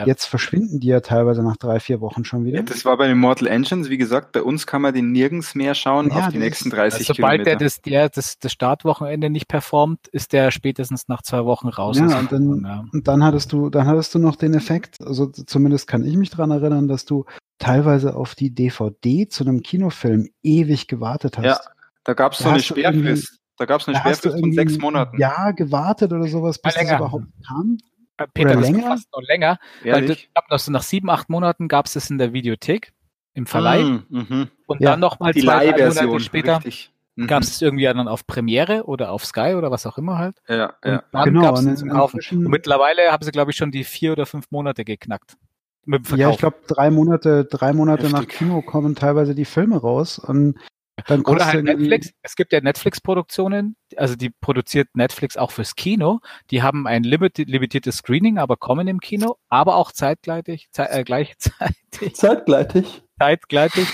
[0.00, 0.06] Ja.
[0.06, 2.58] Jetzt verschwinden die ja teilweise nach drei, vier Wochen schon wieder.
[2.58, 5.56] Ja, das war bei den Mortal Engines, wie gesagt, bei uns kann man den nirgends
[5.56, 7.64] mehr schauen Ja, auf die das nächsten ist- 30 also sobald der Kilometer.
[7.64, 11.98] das, der das, das Startwochenende nicht performt, ist der spätestens nach zwei Wochen raus.
[11.98, 12.84] Ja, und dann- ja.
[12.92, 16.30] Und dann hattest du, dann hattest du noch den Effekt, also zumindest kann ich mich
[16.30, 17.24] dran erinnern, dass du
[17.58, 21.44] teilweise auf die DVD zu einem Kinofilm ewig gewartet hast.
[21.44, 21.58] Ja,
[22.04, 23.36] da gab es so eine Sperrfrist.
[23.56, 25.18] Da gab es eine Sperrfrist von sechs Monaten.
[25.18, 26.98] Jahr gewartet oder sowas, bis Ja, das länger.
[27.00, 27.78] überhaupt kam.
[28.18, 28.86] Äh, Peter, Oder das länger?
[28.88, 29.58] fast noch länger.
[29.82, 30.10] Weil Ehrlich?
[30.24, 32.92] ich glaube, noch so nach sieben, acht Monaten gab es es in der Videothek
[33.34, 34.48] im Verleih Mm, mhm.
[34.66, 34.90] und Ja.
[34.90, 35.88] dann nochmal zwei, drei.
[36.04, 36.60] Monate später.
[37.16, 37.26] Mhm.
[37.26, 40.36] gab es irgendwie dann auf Premiere oder auf Sky oder was auch immer halt.
[40.48, 41.02] Ja, Und ja.
[41.10, 42.20] dann Genau, gab es zum Kaufen.
[42.30, 45.36] Und mittlerweile haben sie, glaube ich, schon die vier oder fünf Monate geknackt.
[45.84, 46.20] Mit dem Verkauf.
[46.20, 48.36] Ja, ich glaube, drei Monate, drei Monate nach Heftig.
[48.38, 50.58] Kino kommen teilweise die Filme raus und
[51.06, 52.12] dann Oder halt Netflix.
[52.22, 56.20] Es gibt ja Netflix-Produktionen, also die produziert Netflix auch fürs Kino.
[56.50, 61.04] Die haben ein limiti- limitiertes Screening, aber kommen im Kino, aber auch zeitgleitig, ze äh,
[61.04, 63.02] gleichzeitig, Zeitgleitig.
[63.18, 63.88] zeitgleitig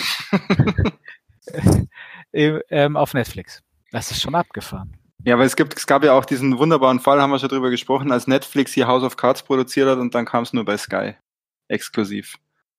[2.32, 3.62] äh, ähm, auf Netflix.
[3.90, 4.96] Das ist schon abgefahren.
[5.26, 7.70] Ja, aber es gibt, es gab ja auch diesen wunderbaren Fall, haben wir schon drüber
[7.70, 10.76] gesprochen, als Netflix hier House of Cards produziert hat und dann kam es nur bei
[10.76, 11.14] Sky.
[11.68, 12.36] Exklusiv.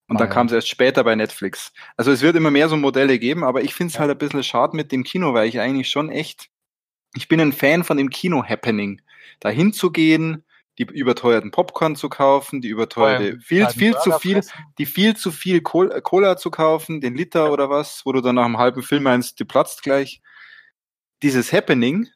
[0.08, 0.34] Und Ah, dann ja.
[0.34, 1.72] kam es erst später bei Netflix.
[1.96, 4.00] Also es wird immer mehr so Modelle geben, aber ich finde es Ja.
[4.00, 6.48] halt ein bisschen schade mit dem Kino, weil ich eigentlich schon echt,
[7.14, 9.02] ich bin ein Fan von dem Kino-Happening.
[9.40, 10.44] Da hinzugehen,
[10.78, 14.52] die überteuerten Popcorn zu kaufen, die überteuerte, viel, Ja, viel zu viel, fressen.
[14.78, 18.34] die viel zu viel Col- Cola zu kaufen, den Liter oder was, wo du dann
[18.36, 20.20] nach einem halben Film meinst, du platzt gleich.
[21.22, 22.08] Dieses Happening,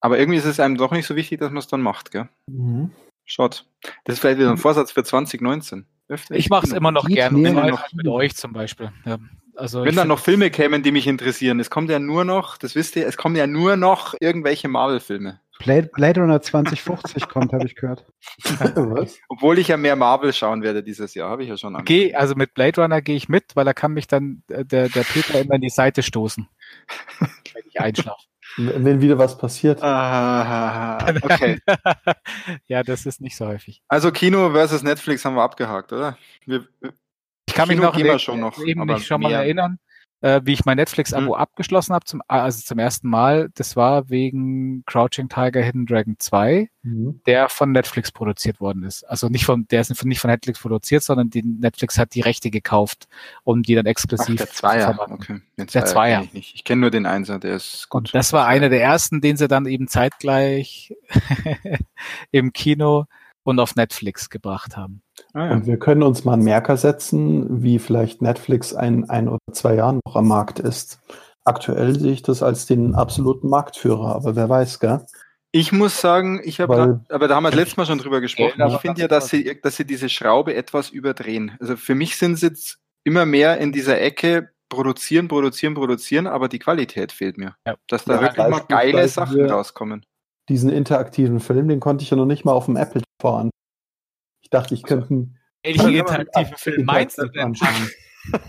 [0.00, 2.28] aber irgendwie ist es einem doch nicht so wichtig, dass man es dann macht, gell?
[2.46, 2.92] Mhm.
[3.30, 3.64] Schaut.
[4.04, 5.86] Das ist vielleicht wieder ein Vorsatz für 2019.
[6.08, 8.52] Öfter Ich mache es immer noch Geht gern, mir wenn noch halt mit euch zum
[8.52, 8.90] Beispiel.
[9.04, 9.18] Ja.
[9.54, 12.58] Also Wenn dann find- noch Filme kämen, die mich interessieren, es kommt ja nur noch,
[12.58, 15.40] das wisst ihr, es kommen ja nur noch irgendwelche Marvel-Filme.
[15.60, 18.04] Blade, Blade Runner 2050 kommt, habe ich gehört.
[18.44, 19.20] Was?
[19.28, 22.34] Obwohl ich ja mehr Marvel schauen werde dieses Jahr, habe ich ja schon Geh, also
[22.34, 25.40] mit Blade Runner gehe ich mit, weil da kann mich dann äh, der, der Peter
[25.40, 26.48] immer in die Seite stoßen.
[27.20, 28.24] wenn ich einschlafe.
[28.66, 29.82] Wenn wieder was passiert.
[29.82, 31.58] Ah, okay.
[32.66, 33.82] ja, das ist nicht so häufig.
[33.88, 36.16] Also Kino versus Netflix haben wir abgehakt, oder?
[36.46, 36.66] Wir,
[37.46, 39.78] Ich kann mich Kino noch, wir e- schon noch, eben aber mich schon mal erinnern,
[40.22, 41.40] äh, wie ich mein Netflix-Abo Hm.
[41.40, 43.48] abgeschlossen habe, zum, also zum ersten Mal.
[43.54, 47.20] Das war wegen Crouching Tiger, Hidden Dragon 2, Mhm.
[47.26, 49.04] der von Netflix produziert worden ist.
[49.04, 52.50] Also nicht von, der ist nicht von Netflix produziert, sondern die Netflix hat die Rechte
[52.50, 53.06] gekauft,
[53.44, 54.94] um die dann ach, exklusiv der Zweier.
[54.94, 55.12] zu.
[55.12, 55.40] Okay.
[55.58, 56.18] Den Der Zweier.
[56.20, 56.54] kenn Ich, nicht.
[56.54, 58.08] ich kenne nur den Einser, der ist gut.
[58.08, 60.94] Und das war einer der ersten, den sie dann eben zeitgleich
[62.30, 63.04] im Kino
[63.42, 65.02] und auf Netflix gebracht haben.
[65.32, 65.52] Ah, ja.
[65.52, 69.74] Und wir können uns mal einen Merker setzen, wie vielleicht Netflix ein, ein oder zwei
[69.74, 71.00] Jahren noch am Markt ist.
[71.44, 75.04] Aktuell sehe ich das als den absoluten Marktführer, aber wer weiß, gell?
[75.52, 76.76] Ich muss sagen, ich habe,
[77.08, 78.62] da, aber da haben wir das letzte Mal schon drüber gesprochen.
[78.68, 81.56] Ich finde ja, dass sie, dass sie diese Schraube etwas überdrehen.
[81.60, 86.48] Also für mich sind sie jetzt immer mehr in dieser Ecke produzieren, produzieren, produzieren, aber
[86.48, 87.56] die Qualität fehlt mir.
[87.66, 87.74] Ja.
[87.88, 90.06] Dass da Ja, wirklich mal geile Sachen rauskommen.
[90.48, 93.50] Diesen interaktiven Film, den konnte ich ja noch nicht mal auf dem Apple TV an.
[94.52, 97.40] Ich dachte, ich könnte einen Welchen interaktiven Film meinst du denn?
[97.42, 97.90] anschauen.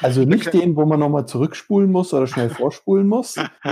[0.00, 3.34] Also nicht den, wo man nochmal zurückspulen muss oder schnell vorspulen muss.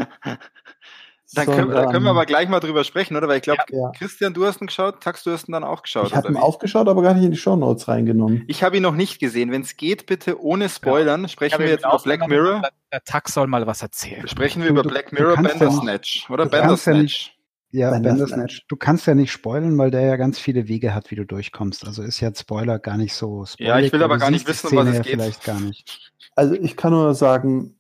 [1.35, 3.29] Dann können, da können wir aber gleich mal drüber sprechen, oder?
[3.29, 3.91] Weil ich glaube, Ja.
[3.97, 6.07] Christian, du hast ihn geschaut, Tax, du hast ihn dann auch geschaut.
[6.07, 8.45] Ich habe ihn aufgeschaut, aber gar nicht in die Shownotes reingenommen.
[8.49, 9.53] Ich habe ihn noch nicht gesehen.
[9.53, 11.29] Wenn es geht, bitte ohne Spoilern.
[11.29, 12.63] Sprechen wir Ja, jetzt über Black Mirror.
[12.63, 14.27] Der, der Tax soll mal was erzählen.
[14.27, 16.27] Sprechen wir Du- über Black Mirror kannst ja nicht- Bandersnatch.
[16.31, 17.36] Oder ja Bandersnatch.
[17.71, 18.67] Ja, Bandersnatch.
[18.69, 21.87] Du kannst ja nicht spoilern, weil der ja ganz viele Wege hat, wie du durchkommst.
[21.87, 23.69] Also ist ja Spoiler gar nicht so spoilig.
[23.69, 25.13] Ja, ich will aber gar nicht wissen, um was es ja geht.
[25.13, 26.13] Vielleicht gar nicht.
[26.37, 27.77] Also ich kann nur sagen,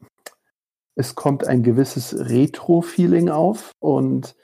[0.96, 4.34] es kommt ein gewisses Retro-Feeling auf und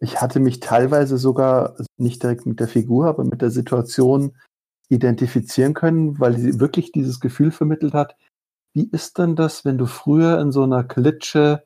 [0.00, 4.36] ich hatte mich teilweise sogar nicht direkt mit der Figur, aber mit der Situation
[4.90, 8.16] identifizieren können, weil sie wirklich dieses Gefühl vermittelt hat,
[8.74, 11.64] wie ist denn das, wenn du früher in so einer Klitsche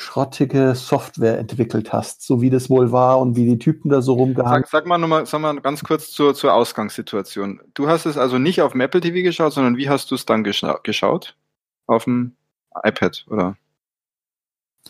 [0.00, 4.14] schrottige Software entwickelt hast, so wie das wohl war und wie die Typen da so
[4.14, 7.60] rumgehangen Sag, sag mal nochmal, sag mal ganz kurz zur, zur Ausgangssituation.
[7.74, 10.24] Du hast es also nicht auf dem Apple TV geschaut, sondern wie hast du es
[10.24, 11.36] dann gescha geschaut?
[11.86, 12.34] Auf dem
[12.82, 13.56] iPad, oder?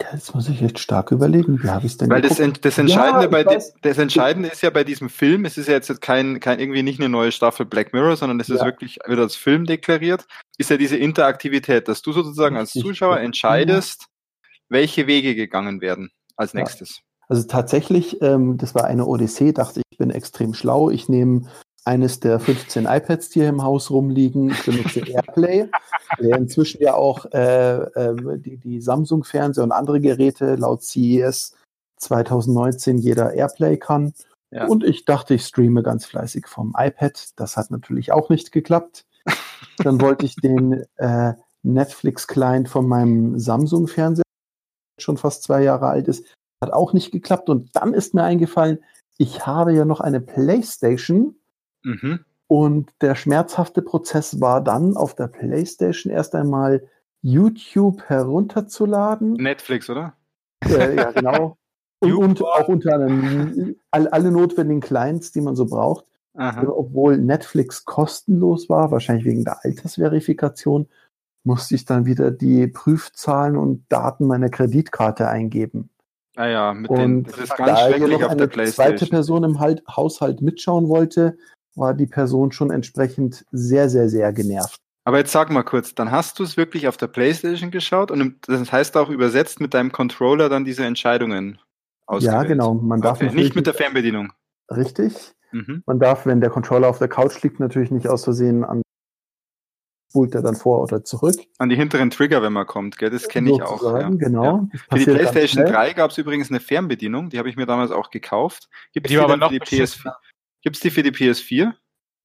[0.01, 2.79] Ja, jetzt muss ich echt stark überlegen, wie habe ich es denn Weil das, das
[2.79, 3.75] Entscheidende Ja, bei weiß.
[3.83, 7.01] das Entscheidende ist ja bei diesem Film, es ist ja jetzt kein, kein irgendwie nicht
[7.01, 8.67] eine neue Staffel Black Mirror, sondern es ist Ja.
[8.67, 12.73] wirklich wieder als Film deklariert, ist ja diese Interaktivität, dass du sozusagen als.
[12.73, 14.07] Zuschauer entscheidest,
[14.71, 16.61] welche Wege gegangen werden als Ja.
[16.61, 17.01] nächstes.
[17.29, 20.91] Also tatsächlich, ähm, das war eine Odyssee, dachte ich, ich bin extrem schlau.
[20.91, 21.43] Ich nehme
[21.85, 24.51] eines der 15 iPads, die hier im Haus rumliegen.
[24.51, 25.69] Ich benutze Airplay,
[26.19, 31.55] der inzwischen ja auch äh, äh, die, die Samsung-Fernseher und andere Geräte laut CES
[31.99, 34.13] 2019 jeder Airplay kann.
[34.51, 34.67] Ja.
[34.67, 37.29] Und ich dachte, ich streame ganz fleißig vom iPad.
[37.37, 39.05] Das hat natürlich auch nicht geklappt.
[39.79, 44.25] Dann wollte ich den äh, Netflix-Client von meinem Samsung-Fernseher,
[45.03, 46.25] schon fast zwei Jahre alt ist,
[46.63, 47.49] hat auch nicht geklappt.
[47.49, 48.79] Und dann ist mir eingefallen,
[49.19, 51.37] ich habe ja noch eine PlayStation
[51.83, 52.21] Mhm.
[52.47, 56.87] und der schmerzhafte Prozess war dann auf der PlayStation erst einmal
[57.23, 59.35] YouTube herunterzuladen.
[59.35, 60.15] Netflix, oder?
[60.65, 61.57] Äh, ja, genau.
[62.03, 66.07] Und, und auch unter einem, all, alle notwendigen Clients, die man so braucht.
[66.33, 66.67] Aha.
[66.67, 70.89] Obwohl Netflix kostenlos war, wahrscheinlich wegen der Altersverifikation,
[71.45, 75.91] musste ich dann wieder die Prüfzahlen und Daten meiner Kreditkarte eingeben.
[76.37, 78.39] Ah ja, mit den, Und das ist da ganz hier schrecklich noch auf der eine
[78.39, 79.11] zweite Playstation.
[79.11, 81.37] Person im halt, Haushalt mitschauen wollte,
[81.75, 84.81] war die Person schon entsprechend sehr, sehr, sehr genervt.
[85.05, 88.37] Aber jetzt sag mal kurz, dann hast du es wirklich auf der Playstation geschaut und
[88.47, 91.59] das heißt auch übersetzt mit deinem Controller dann diese Entscheidungen
[92.07, 92.43] ausgewählt.
[92.43, 92.75] Ja, genau.
[92.75, 93.35] Man darf Okay.
[93.35, 94.33] Nicht mit der Fernbedienung.
[94.71, 95.33] Richtig.
[95.53, 95.83] Mhm.
[95.87, 98.83] Man darf, wenn der Controller auf der Couch liegt, natürlich nicht aus Versehen an
[100.11, 101.37] spult er dann vor oder zurück.
[101.59, 103.11] An die hinteren Trigger, wenn man kommt, gell?
[103.11, 103.83] Das kenne ich auch.
[103.83, 104.09] Ja.
[104.09, 104.69] Genau.
[104.73, 104.79] Ja.
[104.91, 105.73] Für die PlayStation schnell.
[105.73, 108.69] 3 gab es übrigens eine Fernbedienung, die habe ich mir damals auch gekauft.
[108.93, 110.13] Gibt es Die die, für die beschissener.
[110.13, 110.17] PS4?
[110.63, 111.73] Gibt es die für die PS4?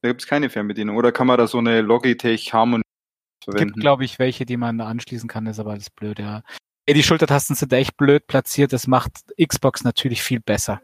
[0.02, 0.98] Da gibt es keine Fernbedienung.
[0.98, 3.80] Oder kann man da so eine Logitech Harmony Es gibt, verwenden?
[3.80, 6.42] glaube ich, welche, die man anschließen kann, ist aber alles blöd, ja.
[6.88, 9.12] Ey, die Schultertasten sind echt blöd platziert, das macht
[9.44, 10.82] Xbox natürlich viel besser.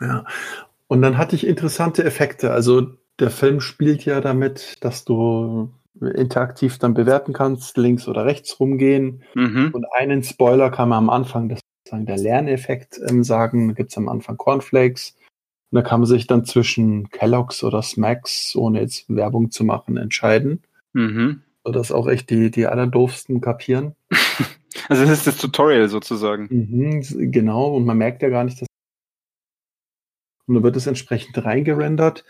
[0.00, 0.24] Ja.
[0.88, 2.52] Und dann hatte ich interessante Effekte.
[2.52, 5.70] Also der Film spielt ja damit, dass du
[6.00, 9.22] interaktiv dann bewerten kannst, links oder rechts rumgehen.
[9.34, 9.70] Mhm.
[9.72, 13.68] Und einen Spoiler kann man am Anfang, das ist sozusagen der Lerneffekt, ähm, sagen.
[13.68, 15.16] Da gibt es am Anfang Cornflakes.
[15.70, 19.96] Und da kann man sich dann zwischen Kellogg's oder Smacks, ohne jetzt Werbung zu machen,
[19.96, 20.62] entscheiden.
[20.92, 21.42] Mhm.
[21.64, 23.94] Sodass auch echt die, die allerdoofsten kapieren.
[24.88, 26.48] Also das ist das Tutorial sozusagen.
[26.50, 28.66] Mhm, genau, und man merkt ja gar nicht, dass.
[30.46, 32.24] Und dann wird es entsprechend reingerendert.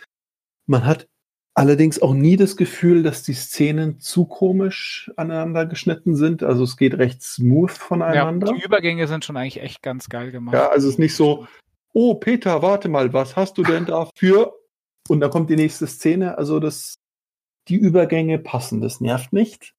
[0.73, 1.07] Man hat
[1.55, 6.43] allerdings auch nie das Gefühl, dass die Szenen zu komisch aneinander geschnitten sind.
[6.43, 8.47] Also es geht recht smooth voneinander.
[8.47, 10.55] Ja, die Übergänge sind schon eigentlich echt ganz geil gemacht.
[10.55, 11.47] Ja, also es ist nicht so,
[11.93, 14.55] oh Peter, warte mal, was hast du denn dafür?
[15.11, 16.39] Und dann kommt die nächste Szene.
[16.39, 16.95] Also das,
[17.69, 19.75] die Übergänge passen, das nervt nicht.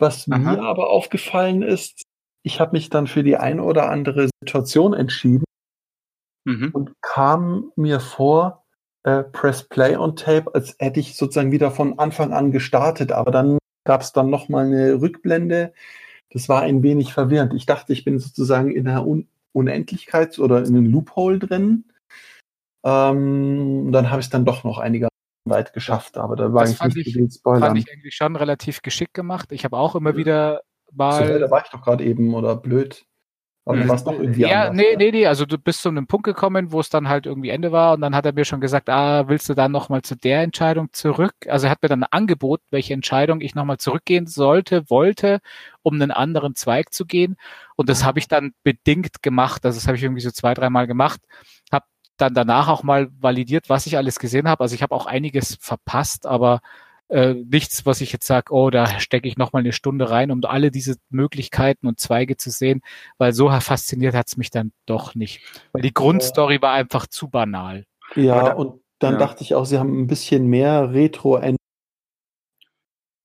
[0.00, 0.38] Was Aha.
[0.38, 2.02] mir aber aufgefallen ist,
[2.42, 5.44] ich habe mich dann für die eine oder andere Situation entschieden
[6.48, 6.70] Mhm.
[6.72, 8.64] und kam mir vor,
[9.04, 13.12] äh, Press Play on Tape, als hätte ich sozusagen wieder von Anfang an gestartet.
[13.12, 15.72] Aber dann gab es dann nochmal eine Rückblende.
[16.30, 17.54] Das war ein wenig verwirrend.
[17.54, 21.84] Ich dachte, ich bin sozusagen in einer Un Unendlichkeits- oder in einem Loophole drin.
[22.84, 25.08] Ähm, und dann habe ich es dann doch noch einiger
[25.46, 26.16] weit geschafft.
[26.18, 27.62] Aber da war Das ich nicht ich- den Spoilern.
[27.62, 29.50] Fand ich eigentlich schon relativ geschickt gemacht.
[29.52, 31.38] Ich habe auch immer wieder So, mal.
[31.40, 33.04] da war ich doch gerade eben oder blöd.
[33.68, 33.82] Aber Mhm.
[33.82, 34.76] du warst doch irgendwie Ja, anders.
[34.76, 37.50] nee, nee, nee, also du bist zu einem Punkt gekommen, wo es dann halt irgendwie
[37.50, 40.16] Ende war und dann hat er mir schon gesagt, ah, willst du dann nochmal zu
[40.16, 41.34] der Entscheidung zurück?
[41.48, 45.40] Also er hat mir dann angeboten, welche Entscheidung ich nochmal zurückgehen sollte, wollte,
[45.82, 47.36] um einen anderen Zweig zu gehen.
[47.76, 49.64] Und das habe ich dann bedingt gemacht.
[49.66, 51.20] Also das habe ich irgendwie so zwei, dreimal gemacht.
[51.72, 51.84] Habe
[52.16, 54.62] dann danach auch mal validiert, was ich alles gesehen habe.
[54.64, 56.60] Also ich habe auch einiges verpasst, aber
[57.08, 60.44] äh, nichts, was ich jetzt sage, oh, da stecke ich nochmal eine Stunde rein, um
[60.44, 62.82] alle diese Möglichkeiten und Zweige zu sehen,
[63.16, 65.40] weil so fasziniert hat's mich dann doch nicht.
[65.72, 67.86] Weil die Grundstory war einfach zu banal.
[68.14, 69.18] Ja, da- und dann ja.
[69.18, 71.56] dachte ich auch, sie haben ein bisschen mehr retro -End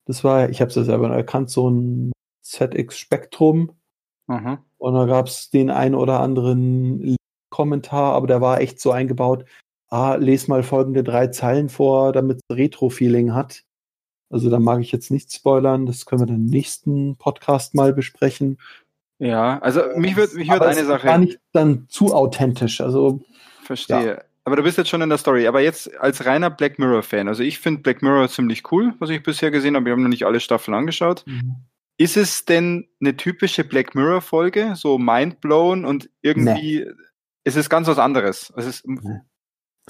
[0.06, 3.72] Das war, ich habe es ja selber erkannt, so ein ZX Spektrum.
[4.26, 4.64] Aha.
[4.78, 7.16] Und da gab es den ein oder anderen
[7.50, 9.44] Kommentar, aber der war echt so eingebaut,
[9.88, 13.63] ah, les mal folgende drei Zeilen vor, damit es Retro-Feeling hat.
[14.34, 17.92] Also da mag ich jetzt nicht spoilern, das können wir dann im nächsten Podcast mal
[17.92, 18.58] besprechen.
[19.20, 21.06] Ja, also mich würde mich Aber eine es Sache.
[21.06, 22.80] war nicht dann zu authentisch.
[22.80, 23.20] Also
[23.62, 24.24] Verstehe.
[24.44, 25.46] Aber du bist jetzt schon in der Story.
[25.46, 27.28] Aber jetzt als reiner Black Mirror-Fan.
[27.28, 29.86] Also ich finde Black Mirror ziemlich cool, was ich bisher gesehen habe.
[29.86, 31.24] Wir haben noch nicht alle Staffeln angeschaut.
[31.96, 34.74] Ist es denn eine typische Black Mirror-Folge?
[34.74, 36.86] So mindblown und irgendwie.
[37.44, 38.52] Es ist ganz was anderes.
[38.56, 38.84] Es ist,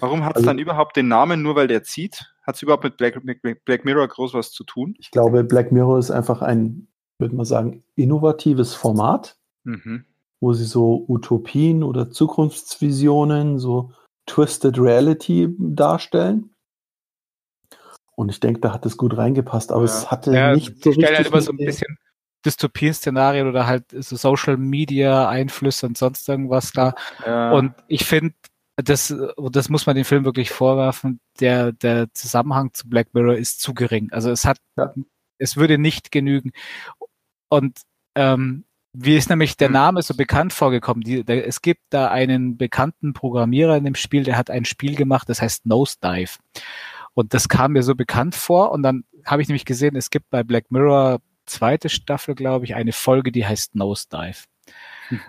[0.00, 2.32] warum hat es Also- dann überhaupt den Namen, nur weil der zieht?
[2.42, 4.94] Hat es überhaupt mit Black, Black, Black Mirror groß was zu tun?
[4.98, 9.36] ich glaube, Black Mirror ist einfach ein, würde man sagen, innovatives Format.
[9.66, 10.04] Mhm.
[10.40, 13.92] wo sie so Utopien oder Zukunftsvisionen, so
[14.26, 16.50] Twisted Reality darstellen.
[18.14, 19.86] Und ich denke, da hat es gut reingepasst, aber Ja.
[19.86, 21.32] es hatte Ja, nicht so ich stelle halt richtig.
[21.32, 21.96] immer so ein mit bisschen
[22.44, 26.94] Dystopien-Szenarien oder halt so Social Media Einflüsse und sonst irgendwas da.
[27.24, 27.52] Ja.
[27.52, 28.34] Und ich finde,
[28.76, 29.14] das,
[29.52, 33.74] das muss man den Film wirklich vorwerfen, der, der Zusammenhang zu Black Mirror ist zu
[33.74, 34.10] gering.
[34.12, 34.92] Also es hat, Ja.
[35.38, 36.52] es würde nicht genügen.
[37.48, 37.80] Und
[38.16, 39.72] ähm, wie ist nämlich der Hm.
[39.74, 41.02] Name so bekannt vorgekommen?
[41.02, 44.94] Die, der, es gibt da einen bekannten Programmierer in dem Spiel, der hat ein Spiel
[44.96, 46.38] gemacht, das heißt Nosedive.
[47.14, 48.72] Und das kam mir so bekannt vor.
[48.72, 52.74] Und dann habe ich nämlich gesehen, es gibt bei Black Mirror zweite Staffel, glaube ich,
[52.74, 54.44] eine Folge, die heißt Nosedive.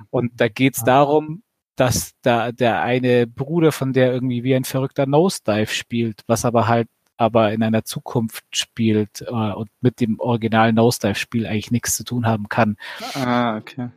[0.09, 0.85] Und da geht's Ah.
[0.85, 1.43] darum,
[1.75, 6.67] dass da der eine Bruder von der irgendwie wie ein verrückter Nosedive spielt, was aber
[6.67, 12.03] halt aber in einer Zukunft spielt äh, und mit dem originalen Nosedive-Spiel eigentlich nichts zu
[12.03, 12.75] tun haben kann.
[13.13, 13.89] ah, okay.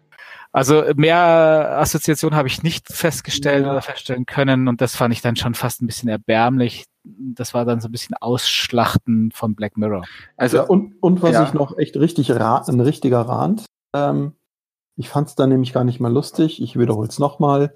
[0.52, 3.72] Also mehr Assoziation habe ich nicht festgestellt Ja.
[3.72, 6.84] oder feststellen können und das fand ich dann schon fast ein bisschen erbärmlich.
[7.04, 10.04] Das war dann so ein bisschen Ausschlachten von Black Mirror.
[10.36, 11.44] Also, ja, und, und was ja.
[11.44, 13.66] ich noch echt richtig ra ein richtiger Rand.
[13.94, 14.32] Ähm,
[14.98, 16.61] ich fand es dann nämlich gar nicht mal lustig.
[16.61, 17.74] Ich wiederhole es nochmal.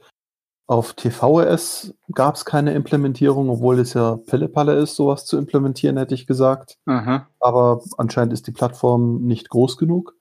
[0.67, 6.15] Auf TVS gab es keine Implementierung, obwohl es ja Pillepalle ist, sowas zu implementieren, hätte
[6.15, 6.77] ich gesagt.
[6.87, 7.29] aha.
[7.41, 10.15] aber anscheinend ist die Plattform nicht groß genug.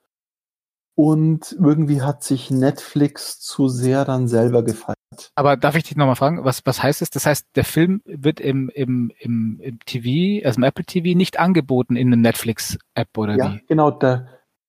[0.94, 4.96] Und irgendwie hat sich Netflix zu sehr dann selber gefeiert.
[5.34, 7.08] Aber darf ich dich nochmal fragen, was, was heißt es?
[7.10, 11.38] Das heißt, der Film wird im, im, im, im TV, also im Apple TV, nicht
[11.38, 13.64] angeboten in der Netflix-App oder Ja, wie?
[13.66, 13.90] genau.
[13.90, 14.26] Der,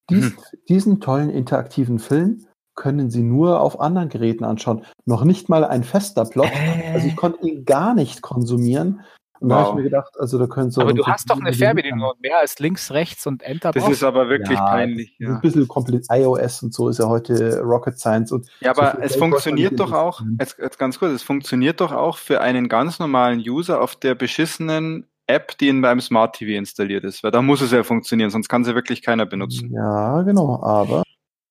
[0.09, 0.35] dies,
[0.69, 4.83] Diesen tollen interaktiven Film können Sie nur auf anderen Geräten anschauen.
[5.05, 6.49] Noch nicht mal ein fester Plot.
[6.93, 9.01] Also ich konnte ihn gar nicht konsumieren.
[9.39, 9.75] Und da habe ich Wow.
[9.75, 12.59] mir gedacht, also da können Sie Aber du so hast doch eine Fernbedienung mehr als
[12.59, 15.17] links, rechts und Enter Das ist aber wirklich Ja, peinlich.
[15.19, 15.39] Ein Ja.
[15.39, 16.17] bisschen kompliziert.
[16.17, 18.31] iOS und so ist ja heute Rocket Science.
[18.31, 20.37] Und Ja, So aber viel es funktioniert doch auch, investieren.
[20.39, 24.15] jetzt, jetzt ganz kurz, es funktioniert doch auch für einen ganz normalen User auf der
[24.15, 28.29] beschissenen App, die in beim Smart TV installiert ist, weil da muss es ja funktionieren,
[28.29, 29.71] sonst kann sie wirklich keiner benutzen.
[29.73, 30.61] Ja, genau.
[30.61, 31.03] Aber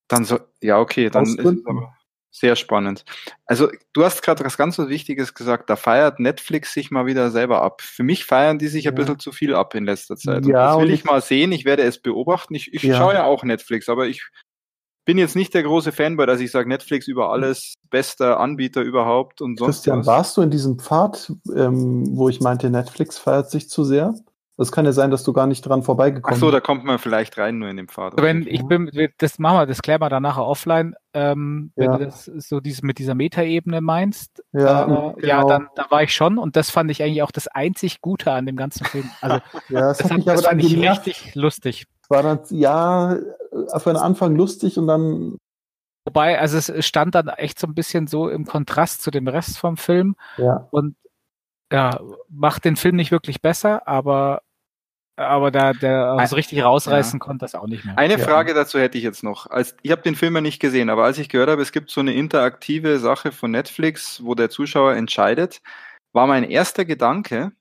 [0.08, 1.94] Dann so, ja, okay, dann ist es aber,
[2.34, 3.04] Sehr spannend.
[3.46, 7.30] Also du hast gerade was ganz was Wichtiges gesagt, da feiert Netflix sich mal wieder
[7.30, 7.82] selber ab.
[7.82, 10.46] Für mich feiern die sich ein bisschen zu viel ab in letzter Zeit.
[10.46, 12.54] Ja, das will und ich ich- mal sehen, ich werde es beobachten.
[12.54, 12.96] Ich, ich Ja.
[12.96, 14.22] schaue ja auch Netflix, aber ich
[15.04, 19.40] bin jetzt nicht der große Fanboy, dass ich sage, Netflix über alles, bester Anbieter überhaupt
[19.40, 20.06] und sonst Christian, was.
[20.06, 24.14] warst du in diesem Pfad, ähm, wo ich meinte, Netflix feiert sich zu sehr?
[24.58, 26.98] Das kann ja sein, dass du gar nicht dran Ach vorbeigekommen so, da kommt man
[26.98, 28.20] vielleicht rein nur in den Pfad.
[28.20, 30.94] Wenn ich bin, das machen wir, das klären wir dann nachher offline.
[31.14, 31.96] Ähm, wenn Ja.
[31.98, 35.48] du das so dieses mit dieser Metaebene meinst, Ja, äh, ja, genau.
[35.48, 38.44] dann da war ich schon und das fand ich eigentlich auch das einzig Gute an
[38.46, 39.10] dem ganzen Film.
[39.22, 39.38] Also
[39.70, 41.86] Ja, das, das, hat hat, mich aber das dann fand ich richtig lustig.
[42.08, 43.16] War dann, ja,
[43.78, 45.38] für den Anfang lustig und dann,
[46.04, 49.58] Wobei, also es stand dann echt so ein bisschen so im Kontrast zu dem Rest
[49.58, 50.66] vom Film ja.
[50.72, 50.96] und
[51.72, 54.42] ja, macht den Film nicht wirklich besser, aber
[55.16, 57.96] aber da der so richtig rausreißen konnte das auch nicht mehr.
[57.98, 58.18] Eine Ja.
[58.18, 59.46] Frage dazu hätte ich jetzt noch.
[59.48, 61.90] Als, ich habe den Film ja nicht gesehen, aber als ich gehört habe, es gibt
[61.90, 65.60] so eine interaktive Sache von Netflix, wo der Zuschauer entscheidet,
[66.12, 67.52] war mein erster Gedanke,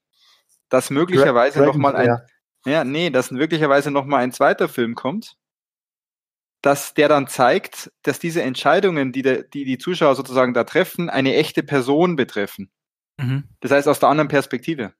[0.70, 2.32] dass möglicherweise Dra- nochmal ein, Dragon's
[2.66, 5.36] ja, nee, dass möglicherweise nochmal ein zweiter Film kommt,
[6.62, 11.10] dass der dann zeigt, dass diese Entscheidungen, die, der, die die Zuschauer sozusagen da treffen,
[11.10, 12.70] eine echte Person betreffen.
[13.18, 13.46] Mhm.
[13.60, 14.94] Das heißt aus der anderen Perspektive.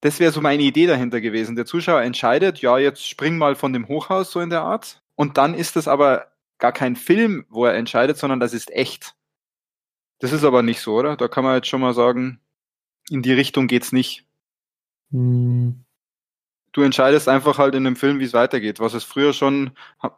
[0.00, 1.56] Das wäre so meine Idee dahinter gewesen.
[1.56, 5.02] Der Zuschauer entscheidet, ja, jetzt spring mal von dem Hochhaus so in der Art.
[5.14, 9.14] Und dann ist das aber gar kein Film, wo er entscheidet, sondern das ist echt.
[10.18, 11.16] Das ist aber nicht so, oder?
[11.16, 12.40] Da kann man jetzt schon mal sagen,
[13.10, 14.26] in die Richtung geht's nicht.
[15.10, 15.84] Hm,
[16.72, 18.78] Du entscheidest einfach halt in dem Film, wie es weitergeht.
[18.78, 19.70] Was es früher schon,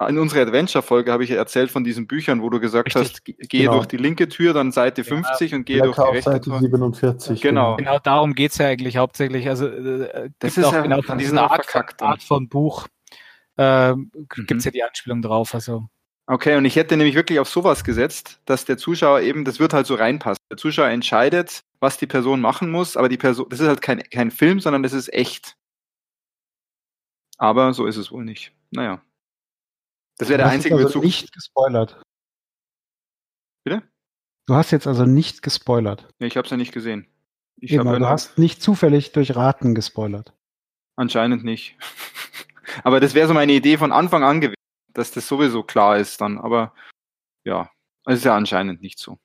[0.06, 3.02] in unserer Adventure-Folge habe ich ja erzählt von diesen Büchern, wo du gesagt Richtig.
[3.14, 3.74] hast, ge- gehe Genau.
[3.76, 6.58] durch die linke Tür, dann Seite 50 und gehe durch die rechte Seite Tür.
[6.60, 7.40] 47.
[7.40, 7.76] Genau.
[7.76, 9.48] Genau darum geht's ja eigentlich hauptsächlich.
[9.48, 12.02] Also äh, Das gibt ist auch ja- genau die von dieser Art, verkackt.
[12.02, 12.86] Art von Buch
[13.56, 14.60] gibt's Mhm.
[14.64, 15.54] ja die Anspielung drauf.
[15.54, 15.86] Also
[16.26, 19.74] Okay, und ich hätte nämlich wirklich auf sowas gesetzt, dass der Zuschauer eben, das wird
[19.74, 20.38] halt so reinpassen.
[20.50, 24.02] Der Zuschauer entscheidet, was die Person machen muss, aber die Person, das ist halt kein,
[24.08, 25.56] kein Film, sondern das ist echt.
[27.42, 28.52] Aber so ist es wohl nicht.
[28.70, 29.02] Naja.
[30.18, 31.02] Das wäre der Du hast einzige jetzt Bezug.
[31.02, 32.02] also nicht gespoilert.
[33.64, 33.82] Bitte?
[34.46, 36.08] Du hast jetzt also nicht gespoilert.
[36.20, 37.08] Nee, ich habe es ja nicht gesehen.
[37.56, 40.32] Ich Eben, du hast nicht zufällig durch Raten gespoilert.
[40.96, 41.76] anscheinend nicht.
[42.84, 44.54] aber das wäre so meine Idee von Anfang an gewesen,
[44.92, 46.38] dass das sowieso klar ist dann.
[46.38, 46.72] Aber
[47.44, 47.70] ja,
[48.06, 49.18] es ist ja anscheinend nicht so.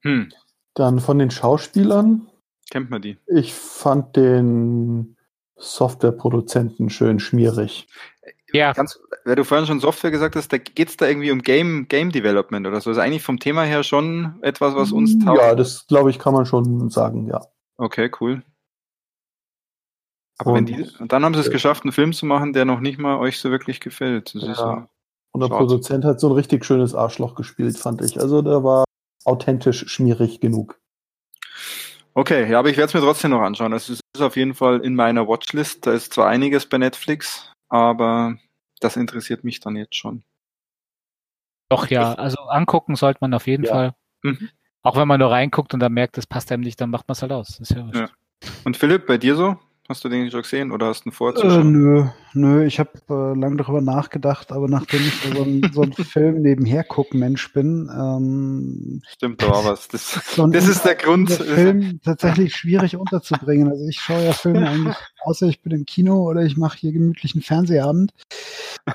[0.00, 0.32] Hm,
[0.74, 2.28] Dann von den Schauspielern.
[2.70, 3.18] kennt man die?
[3.28, 5.16] Ich fand den
[5.60, 7.86] Softwareproduzenten schön schmierig.
[8.52, 11.86] ja, Ganz, weil du vorhin schon Software gesagt hast, da geht's da irgendwie um Game,
[11.88, 12.90] Game Development oder so.
[12.90, 15.38] Also eigentlich vom Thema her schon etwas, was uns taugt.
[15.38, 17.40] Ja, das glaube ich, kann man schon sagen, ja.
[17.76, 18.42] Okay, cool.
[20.38, 22.80] Aber wenn die, und dann haben sie es geschafft, einen Film zu machen, der noch
[22.80, 24.34] nicht mal euch so wirklich gefällt.
[24.34, 24.74] Das ist Ja.
[24.74, 24.88] ja,
[25.32, 25.48] Und der.
[25.48, 28.18] Produzent hat so ein richtig schönes Arschloch gespielt, fand ich.
[28.18, 28.84] Also der war
[29.24, 30.80] authentisch schmierig genug.
[32.14, 33.72] Okay, ja, aber ich werde es mir trotzdem noch anschauen.
[33.72, 35.86] Das ist auf jeden Fall in meiner Watchlist.
[35.86, 38.36] Da ist zwar einiges bei Netflix, aber
[38.80, 40.22] das interessiert mich dann jetzt schon.
[41.68, 42.14] doch ja.
[42.14, 43.70] Also angucken sollte man auf jeden Ja.
[43.72, 43.94] Fall.
[44.22, 44.48] Mhm.
[44.82, 47.12] Auch wenn man nur reinguckt und dann merkt, das passt einem nicht, dann macht man
[47.12, 47.58] es halt aus.
[47.58, 47.86] Das ist ja.
[47.92, 48.10] Ja.
[48.64, 49.58] Und Philipp, bei dir so?
[49.90, 51.72] Hast du den schon gesehen oder hast du einen Äh, vorzuschauen?
[51.72, 55.92] nö, nö, ich habe äh, lange darüber nachgedacht, aber nachdem ich so ein, so ein
[55.94, 59.88] Film nebenher gucken Mensch bin, ähm, Stimmt, war was.
[59.88, 61.32] Das, so das ist der Grund.
[61.32, 63.68] Film tatsächlich schwierig unterzubringen.
[63.68, 66.92] Also ich schaue ja Filme eigentlich, außer ich bin im Kino oder ich mache hier
[66.92, 68.12] gemütlichen Fernsehabend.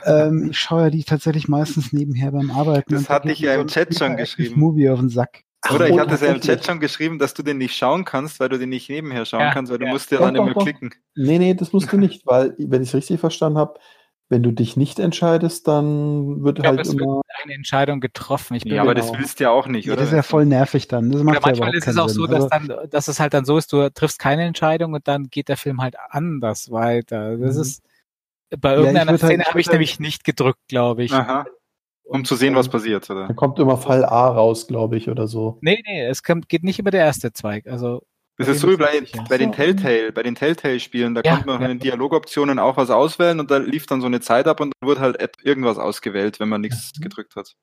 [0.05, 2.93] Ähm, ich schaue ja die tatsächlich meistens nebenher beim Arbeiten.
[2.93, 4.58] Das hatte ich ja im Chat schon geschrieben.
[4.58, 5.44] Movie auf den Sack.
[5.73, 6.41] Oder ich hatte es ja im.
[6.41, 9.41] Chat schon geschrieben, dass du den nicht schauen kannst, weil du den nicht nebenher schauen
[9.41, 9.91] Ja, kannst, weil du ja.
[9.91, 10.63] musst ja Doch, dann immer doch.
[10.63, 10.91] klicken.
[11.15, 13.80] Nee, nee, das musst du nicht, weil, wenn ich es richtig verstanden habe,
[14.28, 17.06] wenn du dich nicht entscheidest, dann wird Ich glaube, halt es immer.
[17.17, 18.56] wird eine Entscheidung getroffen.
[18.56, 19.08] Ich bin Ja, aber genau.
[19.12, 20.01] das willst du ja auch nicht, Ja, oder?
[20.01, 21.12] das ist ja voll nervig dann.
[21.12, 22.15] Das macht ja manchmal überhaupt ist es auch Sinn.
[22.21, 25.08] so, dass, Also, dann, dass es halt dann so ist, du triffst keine Entscheidung und
[25.08, 27.38] dann geht der Film halt anders weiter.
[27.38, 27.62] Das Mhm.
[27.62, 27.84] ist
[28.60, 31.13] bei irgendeiner würd halt- Szene ich habe ich halt- nämlich nicht gedrückt, glaube ich.
[31.13, 31.45] Aha.
[32.06, 33.28] Um zu sehen, was passiert, oder?
[33.28, 35.58] Da kommt immer Fall A raus, glaube ich, oder so.
[35.62, 37.65] Nee, nee, es kommt, geht nicht über der erste Zweig.
[37.68, 38.04] Also
[38.38, 41.62] Das ist so wie bei, bei den Telltale, bei den Telltale-Spielen, da Ja, konnte man
[41.62, 41.68] ja.
[41.68, 44.74] in den Dialogoptionen auch was auswählen und da lief dann so eine Zeit ab und
[44.80, 47.04] dann wurde halt irgendwas ausgewählt, wenn man nichts Mhm.
[47.04, 47.54] gedrückt hat.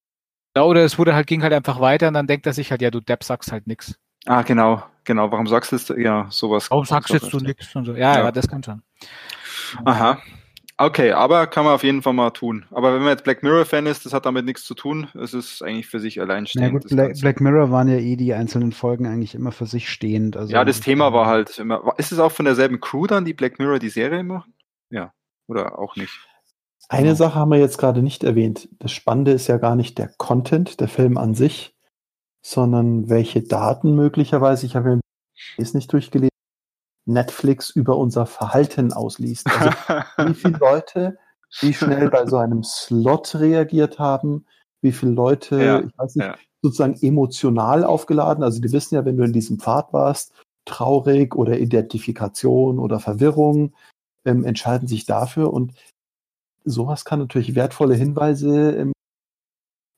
[0.56, 2.82] ja, oder es wurde halt, ging halt einfach weiter und dann denkt er sich halt,
[2.82, 3.94] ja, du Depp sagst halt nix.
[4.26, 5.30] Ah, genau, genau.
[5.32, 5.94] Warum sagst du?
[5.94, 6.70] Ja, sowas.
[6.70, 7.92] Warum sagst jetzt du nix und so?
[7.94, 8.24] Ja, Ja.
[8.24, 8.82] ja, das kann schon.
[9.84, 10.20] Aha.
[10.78, 12.64] Okay, aber kann man auf jeden Fall mal tun.
[12.70, 15.08] Aber wenn man jetzt Black Mirror-Fan ist, das hat damit nichts zu tun.
[15.14, 16.72] Es ist eigentlich für sich na alleinstehend.
[16.72, 17.20] gut, das Black, Ganze.
[17.20, 20.36] Black Mirror waren ja eh die einzelnen Folgen eigentlich immer für sich stehend.
[20.36, 21.94] Also, ja, das Thema war halt immer.
[21.98, 24.54] Ist es auch von derselben Crew dann, die Black Mirror die Serie machen?
[24.90, 25.12] Ja.
[25.46, 26.18] Oder auch nicht?
[26.88, 27.14] Eine Genau.
[27.16, 28.68] Sache haben wir jetzt gerade nicht erwähnt.
[28.78, 31.74] Das Spannende ist ja gar nicht der Content, der Film an sich,
[32.42, 35.00] sondern welche Daten möglicherweise, ich habe ja
[35.58, 36.28] ist nicht durchgelesen,
[37.04, 39.48] Netflix über unser Verhalten ausliest.
[39.48, 39.70] Also
[40.30, 41.18] wie viele Leute,
[41.60, 44.46] wie schnell bei so einem Slot reagiert haben,
[44.80, 46.36] wie viele Leute, Ja, ich weiß nicht, ja.
[46.62, 48.44] sozusagen emotional aufgeladen.
[48.44, 50.32] Also die wissen ja, wenn du in diesem Pfad warst,
[50.64, 53.74] traurig oder Identifikation oder Verwirrung,
[54.24, 55.72] ähm, entscheiden sich dafür und
[56.64, 58.92] sowas kann natürlich wertvolle Hinweise, ähm,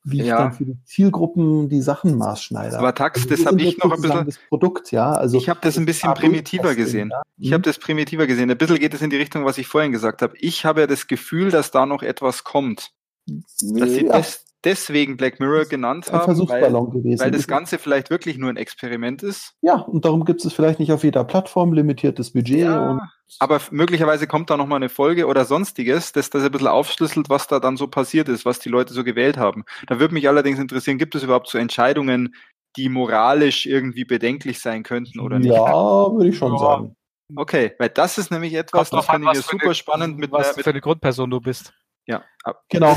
[0.05, 0.39] wie ich Ja.
[0.39, 2.79] dann für die Zielgruppen die Sachen maßschneide.
[2.79, 4.27] Aber Tax, Also das habe ich noch ein bisschen.
[4.27, 5.13] Das Produkt, ja.
[5.13, 7.09] Also Ich habe das ein bisschen primitiver gesehen.
[7.11, 7.23] ja.
[7.39, 8.51] Ich habe das primitiver gesehen.
[8.51, 10.37] Ein bisschen geht es in die Richtung, was ich vorhin gesagt habe.
[10.39, 12.91] Ich habe ja das Gefühl, dass da noch etwas kommt.
[13.27, 17.21] Dass sie ja, des, deswegen Black Mirror genannt ein haben, weil, Versuchsballon gewesen.
[17.23, 17.47] weil das.
[17.47, 19.55] Ganze vielleicht wirklich nur ein Experiment ist.
[19.61, 23.01] Ja, und darum gibt es vielleicht nicht auf jeder Plattform limitiertes Budget und
[23.41, 27.47] aber möglicherweise kommt da nochmal eine Folge oder sonstiges, das das ein bisschen aufschlüsselt, was
[27.49, 29.65] da dann so passiert ist, was die Leute so gewählt haben.
[29.89, 32.35] Da würde mich allerdings interessieren, gibt es überhaupt so Entscheidungen,
[32.77, 35.49] die moralisch irgendwie bedenklich sein könnten oder nicht?
[35.53, 35.65] ja,
[36.13, 36.59] würde ich schon Ja.
[36.59, 36.97] sagen.
[37.37, 39.75] Okay, weil das ist nämlich etwas, Kommt das finde ich was mir für super eine-
[39.75, 41.73] spannend mit, was einer- mit für eine Grundperson du bist.
[42.07, 42.23] ja,
[42.69, 42.95] Genau.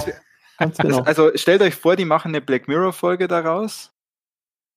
[0.57, 1.01] Ganz genau.
[1.01, 3.93] Also stellt euch vor, die machen eine Black Mirror Folge daraus,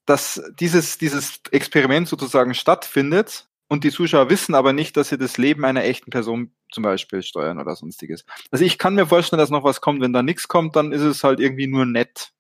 [0.07, 5.39] dass dieses, dieses Experiment sozusagen stattfindet und die Zuschauer wissen aber nicht, dass sie das
[5.39, 8.24] Leben einer echten Person zum Beispiel steuern oder sonstiges.
[8.51, 10.01] Also ich kann mir vorstellen, dass noch was kommt.
[10.03, 12.33] Wenn da nichts kommt, dann ist es halt irgendwie nur nett.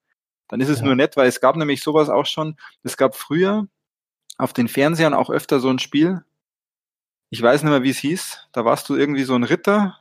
[0.48, 0.86] Dann ist es Ja.
[0.86, 2.56] nur nett, weil es gab nämlich sowas auch schon.
[2.82, 3.68] Es gab früher
[4.38, 6.24] auf den Fernsehern auch öfter so ein Spiel.
[7.30, 8.48] Ich weiß nicht mehr, wie es hieß.
[8.52, 9.99] Da warst du irgendwie so ein Ritter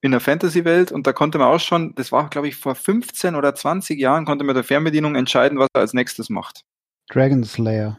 [0.00, 3.34] in der Fantasy-Welt und da konnte man auch schon, das war glaube ich vor 15
[3.34, 6.62] oder 20 Jahren, konnte man der Fernbedienung entscheiden, was er als nächstes macht.
[7.10, 7.98] Dragon Slayer.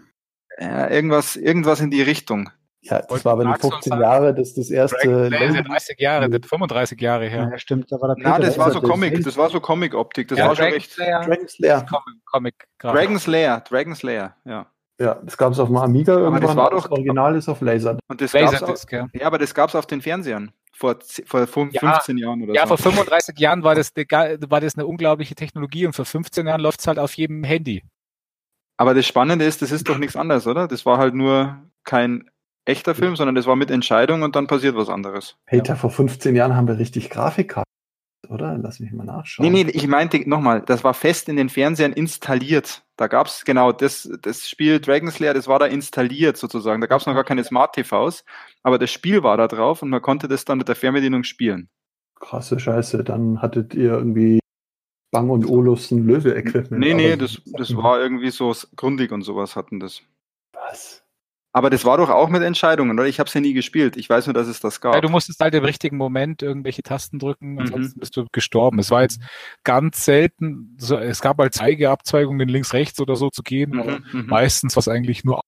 [0.60, 2.50] Ja, irgendwas, irgendwas in die Richtung.
[2.82, 4.02] Ja, das war aber die Max uns 15 sagen?
[4.02, 4.98] Jahre, das ist das erste.
[5.02, 7.50] Slayer ist ja Laser- 30 Jahre, das 35 Jahre her.
[7.52, 9.60] Ja, stimmt, da war der Na, Peter das war so das Comic, das war so
[9.60, 10.92] Comic-Optik, das Ja, war schon Dragon recht.
[10.92, 11.86] Slayer, Dragon Slayer.
[11.86, 14.68] Comic, Comic Dragon Slayer, Dragon Slayer, ja.
[15.00, 16.58] Ja, das gab es auf dem Amiga das irgendwann.
[16.58, 17.98] war aber doch- das Original ist auf Laser.
[18.10, 19.08] Und das gab's auch, Laserdisc, ja.
[19.14, 21.80] ja, aber das gab's auf den Fernsehern vor, vor fün- Ja.
[21.94, 22.76] 15 Jahren oder Ja, so.
[22.76, 26.86] vor 35 Jahren war das, war das eine unglaubliche Technologie und vor 15 Jahren läuft's
[26.88, 27.84] halt auf jedem Handy.
[28.78, 30.68] Aber das Spannende ist, das ist doch nichts anderes, oder?
[30.68, 32.30] Das war halt nur kein
[32.66, 35.38] echter Film, sondern das war mit Entscheidung und dann passiert was anderes.
[35.46, 37.64] Peter, vor 15 Jahren haben wir richtig Grafikkarten,
[38.30, 38.58] oder?
[38.58, 39.50] Lass mich mal nachschauen.
[39.52, 42.84] Nee, nee, ich meinte nochmal, das war fest in den Fernsehern installiert.
[43.00, 46.82] Da gab's genau das, das Spiel Dragon Slayer, das war da installiert sozusagen.
[46.82, 48.26] Da gab's noch gar keine Smart TVs,
[48.62, 51.70] aber das Spiel war da drauf und man konnte das dann mit der Fernbedienung spielen.
[52.20, 54.40] Krasse Scheiße, dann hattet ihr irgendwie
[55.12, 56.78] Bang und Olufsen Löwe-Equipment.
[56.78, 60.02] Nee, nee, Aber- das, das war irgendwie so grundig und sowas hatten das.
[60.52, 61.02] Was?
[61.60, 63.06] Aber das war doch auch mit Entscheidungen, oder?
[63.06, 63.98] Ich habe ja nie gespielt.
[63.98, 64.96] Ich weiß nur, dass es das gab.
[64.96, 67.60] Ja, du musstest halt im richtigen Moment irgendwelche Tasten drücken, Mhm.
[67.60, 68.80] ansonsten bist du gestorben.
[68.80, 69.20] Es war jetzt
[69.66, 74.26] ganz selten, so, es gab halt Zeigeabzweigungen links, rechts oder so zu gehen, Mhm, mhm.
[74.28, 75.42] meistens war es eigentlich nur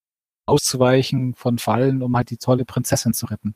[0.47, 3.55] auszuweichen von Fallen, um halt die tolle Prinzessin zu retten.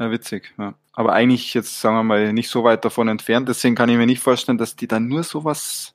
[0.00, 0.52] Ja, witzig.
[0.58, 0.74] Ja.
[0.94, 3.48] Aber eigentlich jetzt, sagen wir mal, nicht so weit davon entfernt.
[3.48, 5.94] Deswegen kann ich mir nicht vorstellen, dass die dann nur sowas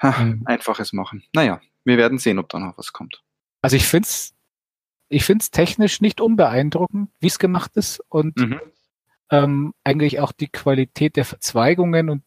[0.00, 0.42] ha, Mhm.
[0.46, 1.22] Einfaches machen.
[1.32, 3.22] Naja, wir werden sehen, ob da noch was kommt.
[3.62, 4.34] Also ich find's,
[5.12, 8.60] ich find's technisch nicht unbeeindruckend, wie es gemacht ist und Mhm.
[9.30, 12.22] ähm, eigentlich auch die Qualität der Verzweigungen und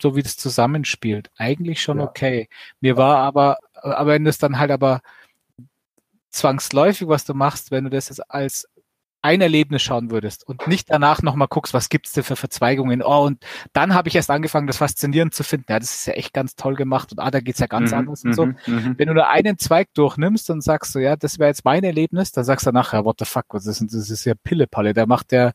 [0.00, 1.30] so wie das zusammenspielt.
[1.36, 2.04] Eigentlich schon Ja.
[2.04, 2.48] okay.
[2.80, 5.00] Mir war aber, aber wenn das dann halt aber
[6.30, 8.68] zwangsläufig, was du machst, wenn du das jetzt als
[9.22, 13.02] ein Erlebnis schauen würdest und nicht danach nochmal guckst, was gibt's denn für Verzweigungen.
[13.02, 15.66] Oh, und dann habe ich erst angefangen, das faszinierend zu finden.
[15.68, 17.98] Ja, das ist ja echt ganz toll gemacht und ah, da geht's ja ganz Mhm,
[17.98, 18.46] anders und so.
[18.46, 18.94] mhm, mhm.
[18.96, 22.30] Wenn du nur einen Zweig durchnimmst und sagst so, ja, das wäre jetzt mein Erlebnis,
[22.32, 24.94] dann sagst du nachher, what the fuck, was ist denn, das ist ja Pillepalle.
[24.94, 25.52] Da macht der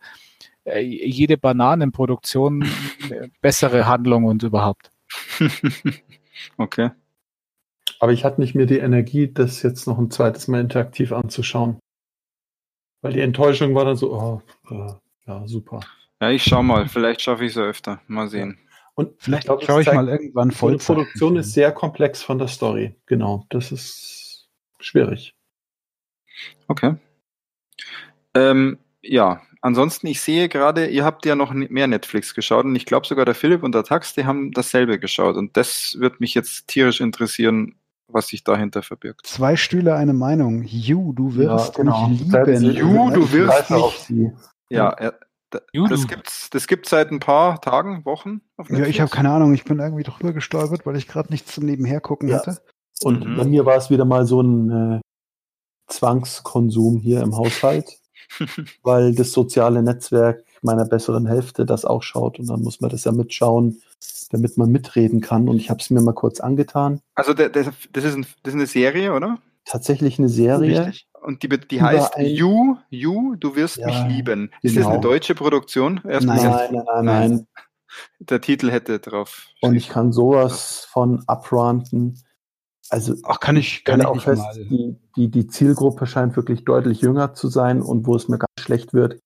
[0.66, 2.66] äh, jede Bananenproduktion
[3.41, 4.91] bessere Handlung und überhaupt.
[6.57, 6.91] okay.
[7.99, 11.78] Aber ich hatte nicht mehr die Energie, das jetzt noch ein zweites Mal interaktiv anzuschauen.
[13.04, 14.41] Weil die Enttäuschung war dann so, oh,
[15.28, 15.82] ja, super.
[16.22, 16.88] Ja, ich schau mal.
[16.88, 18.01] Vielleicht schaffe ich es öfter.
[18.08, 18.58] Mal sehen.
[18.95, 20.78] Und Vielleicht glaub, das schaue ich zeigt, mal irgendwann Die voll.
[20.78, 22.95] Produktion ist sehr komplex von der Story.
[23.06, 24.47] Genau, das ist
[24.80, 25.36] schwierig.
[26.70, 26.95] Okay.
[28.36, 32.86] Ähm, ja, ansonsten, ich sehe gerade, ihr habt ja noch mehr Netflix geschaut und ich
[32.86, 36.36] glaube sogar der Philipp und der Tax, die haben dasselbe geschaut und das wird mich
[36.36, 37.76] jetzt tierisch interessieren,
[38.14, 39.26] was sich dahinter verbirgt.
[39.28, 40.64] Zwei Stühle, eine Meinung.
[40.64, 41.93] You, du wirst mich
[42.30, 42.59] Selbe lieben.
[42.59, 42.80] Serie.
[42.80, 44.32] Ju, du wirst mich-.
[44.70, 44.95] Ja,
[45.72, 45.89] Judu.
[45.89, 48.41] das gibt's, das gibt's seit ein paar Tagen, Wochen.
[48.57, 51.53] Auf Ja, ich habe keine Ahnung, ich bin irgendwie drüber gestolpert, weil ich gerade nichts
[51.53, 52.38] zum Nebenhergucken Ja.
[52.38, 52.57] hatte.
[53.03, 53.36] Und Mhm.
[53.36, 55.01] bei mir war es wieder mal so ein äh,
[55.88, 57.99] Zwangskonsum hier im Haushalt,
[58.84, 63.03] weil das soziale Netzwerk meiner besseren Hälfte das auch schaut und dann muss man das
[63.03, 63.82] ja mitschauen,
[64.32, 65.47] damit man mitreden kann.
[65.49, 66.99] Und ich habe es mir mal kurz angetan.
[67.16, 69.38] Also der, das, ist ein, das ist eine Serie, oder?
[69.66, 70.88] Tatsächlich eine Serie.
[70.88, 71.07] Richtig.
[71.22, 74.51] Und die, die heißt ein- You, You, du wirst Ja, mich lieben.
[74.61, 74.95] Ist das genau.
[74.95, 76.01] eine deutsche Produktion?
[76.07, 77.47] Erst Nein, mal- nein, nein, nein.
[78.20, 79.47] Der Titel hätte drauf.
[79.61, 82.20] Und ich kann sowas von abranten.
[82.89, 86.66] Also Ach, kann ich, kann ich auch nicht fest, die, die, die Zielgruppe scheint wirklich
[86.66, 89.20] deutlich jünger zu sein und wo es mir ganz schlecht wird,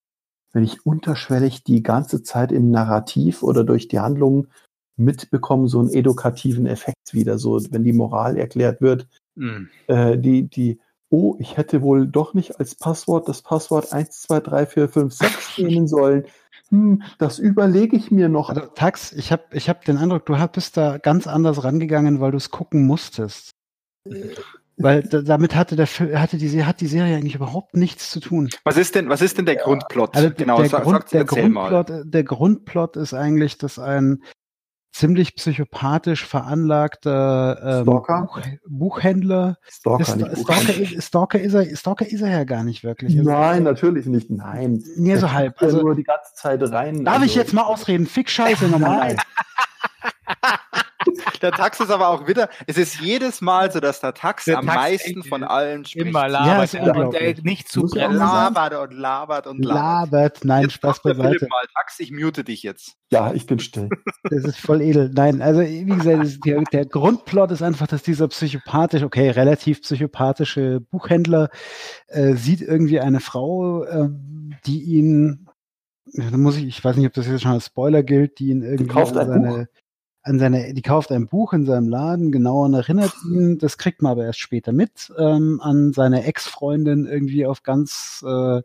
[0.53, 4.47] wenn ich unterschwellig die ganze Zeit im Narrativ oder durch die Handlungen
[4.95, 9.69] mitbekomme, so einen edukativen Effekt wieder, so wenn die Moral erklärt wird, Hm.
[9.85, 10.79] äh, die, die,
[11.09, 15.13] oh, ich hätte wohl doch nicht als Passwort das Passwort 1, 2, 3, 4, 5,
[15.13, 16.25] 6 nehmen sollen.
[16.69, 18.49] Hm, das überlege ich mir noch.
[18.49, 22.31] Also, Tax, ich habe ich hab den Eindruck, du bist da ganz anders rangegangen, weil
[22.31, 23.51] du es gucken musstest.
[24.77, 28.49] Weil da, damit hatte der hatte die, hat die Serie eigentlich überhaupt nichts zu tun.
[28.63, 30.15] Was ist denn, was ist denn der Grundplot?
[30.15, 31.69] Also genau, der, sag, Grund, sag's, der, erzähl mal.
[31.69, 34.21] Grundplot, der Grundplot ist eigentlich, dass ein
[34.91, 38.21] ziemlich psychopathisch veranlagter ähm, Stalker?
[38.21, 42.63] Buch, Buchhändler Stalker, ist, nicht Stalker, ist, Stalker, ist er, Stalker ist er ja gar
[42.63, 43.17] nicht wirklich.
[43.17, 44.29] Also, Nein, natürlich nicht.
[44.29, 44.83] Nein.
[44.95, 45.59] Nee, so halb.
[45.59, 47.03] ja Also, nur die ganze Zeit rein.
[47.03, 48.05] darf ich also, jetzt mal ausreden?
[48.05, 49.15] Fick Scheiße nochmal.
[49.15, 49.17] Nein.
[51.41, 54.57] Der Tax ist aber auch wieder, es ist jedes Mal so, dass der Tax Der
[54.59, 56.07] am Tax meisten von allen spricht.
[56.07, 57.35] Immer Ja, labert er und unglaublich.
[57.35, 60.11] der nicht zu Er labert und labert und labert.
[60.11, 60.45] Labert.
[60.45, 61.47] Nein, Jetzt Spaß beiseite.
[61.49, 62.95] mal Tax, ich mute dich jetzt.
[63.11, 63.89] Ja, ich bin still.
[64.23, 65.11] Das ist voll edel.
[65.13, 69.81] Nein, also wie gesagt, es- der, der Grundplot ist einfach, dass dieser psychopathisch, okay, relativ
[69.81, 71.49] psychopathische Buchhändler
[72.07, 75.47] äh, sieht irgendwie eine Frau, ähm, die ihn,
[76.13, 78.49] ja, da muss ich, ich weiß nicht, ob das jetzt schon als Spoiler gilt, die
[78.49, 79.67] ihn irgendwie kauft an seine,
[80.27, 84.01] an seine, die kauft ein Buch in seinem Laden, genau und erinnert ihn, das kriegt
[84.01, 88.61] man aber erst später mit, ähm, an seine Ex-Freundin irgendwie auf ganz äh,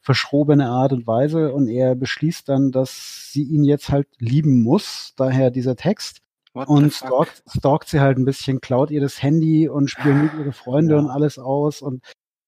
[0.00, 1.52] verschrobene Art und Weise.
[1.52, 6.18] Und er beschließt dann, dass sie ihn jetzt halt lieben muss, daher dieser Text.
[6.52, 10.52] What und stalkt, stalkt sie halt ein bisschen, klaut ihr das Handy und spioniert ihre
[10.52, 11.00] Freunde Ja.
[11.00, 12.02] und alles aus und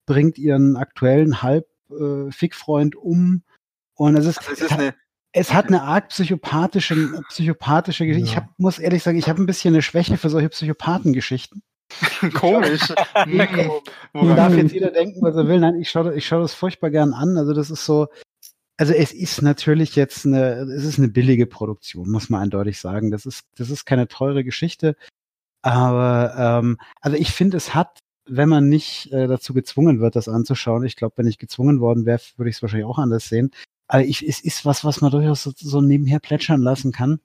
[0.07, 3.43] bringt ihren aktuellen Halb-Fick-Freund um.
[3.95, 4.95] Und es ist, Also es ist eine,
[5.37, 8.27] es hat eine arg psychopathische, psychopathische Geschichte.
[8.29, 8.43] Ich Ja.
[8.43, 11.63] hab, muss ehrlich sagen, ich habe ein bisschen eine Schwäche für solche Psychopathengeschichten.
[12.35, 12.93] komisch.
[13.27, 13.71] Nee.
[14.13, 15.61] Woran- Darf jetzt jeder denken, was er will.
[15.61, 17.37] Nein, ich schaue ich schau das furchtbar gern an.
[17.37, 18.09] Also das ist so,
[18.79, 23.11] also es ist natürlich jetzt eine, es ist eine billige Produktion, muss man eindeutig sagen.
[23.11, 24.97] Das ist, das ist keine teure Geschichte.
[25.63, 30.29] Aber ähm, also ich finde, es hat, wenn man nicht äh, dazu gezwungen wird, das
[30.29, 33.51] anzuschauen, ich glaube, wenn ich gezwungen worden wäre, würde ich es wahrscheinlich auch anders sehen.
[33.89, 37.21] Aber ich, es ist was, was man durchaus so, so nebenher plätschern lassen kann.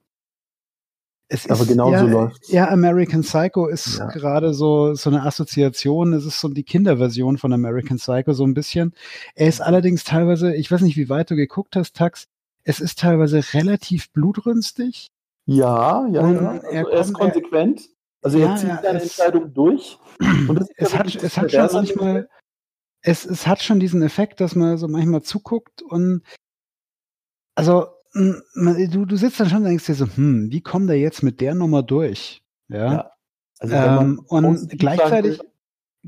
[1.27, 2.51] Es Aber ist, genau ja, so läuft's.
[2.51, 4.07] Ja, American Psycho ist Ja.
[4.07, 6.11] gerade so, so eine Assoziation.
[6.13, 8.93] Es ist so die Kinderversion von American Psycho, so ein bisschen.
[9.35, 12.25] Er ist allerdings teilweise, ich weiß nicht, wie weit du geguckt hast, Tax,
[12.63, 15.07] es ist teilweise relativ blutrünstig.
[15.45, 16.41] Ja, ja, Und ja.
[16.41, 17.89] er Also er, kommt- ist konsequent.
[18.21, 19.97] Also Ja, er zieht ja, seine es- Entscheidung durch.
[20.75, 22.29] Es hat, es hat schon manchmal,
[23.01, 26.21] es, es hat schon diesen Effekt, dass man so manchmal zuguckt und
[27.61, 31.23] also du, du sitzt dann schon und denkst dir so, hm, wie kommt der jetzt
[31.23, 32.41] mit der Nummer durch?
[32.67, 32.91] Ja.
[32.93, 33.11] Ja.
[33.59, 35.39] Also Ähm, und gleichzeitig,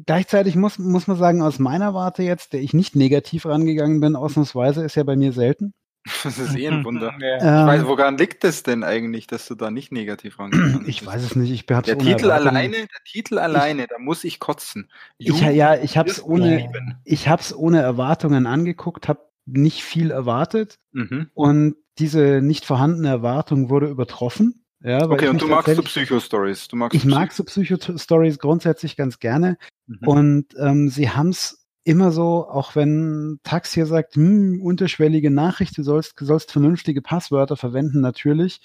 [0.05, 4.15] gleichzeitig muss, muss man sagen, aus meiner Warte jetzt, der ich nicht negativ rangegangen bin,
[4.15, 5.73] ausnahmsweise, ist ja bei mir selten.
[6.23, 7.13] Das ist eh ein Wunder.
[7.21, 7.37] Ja.
[7.37, 10.89] Ich Ähm, weiß, woran liegt es denn eigentlich, dass du da nicht negativ rangegangen bist?
[10.89, 13.97] ich weiß es nicht, ich hab's Der ohne Titel Erwartungen- alleine, der Titel alleine, da
[13.99, 14.89] muss ich kotzen.
[15.17, 16.95] Ich, ja, ich hab's ohne, mich lieben.
[17.05, 21.29] ich hab's ohne Erwartungen angeguckt, hab nicht viel erwartet Mhm.
[21.33, 24.65] und diese nicht vorhandene Erwartung wurde übertroffen.
[24.81, 26.67] Ja, Okay, und du magst so Psycho-Stories.
[26.91, 29.57] Ich mag so Psycho-Stories grundsätzlich ganz gerne.
[29.87, 30.07] Mhm.
[30.07, 35.77] Und ähm, sie haben es immer so, auch wenn Tax hier sagt, hm, unterschwellige Nachricht,
[35.77, 38.59] du sollst, sollst vernünftige Passwörter verwenden, natürlich.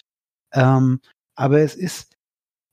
[0.53, 1.01] Ähm,
[1.37, 2.17] aber es ist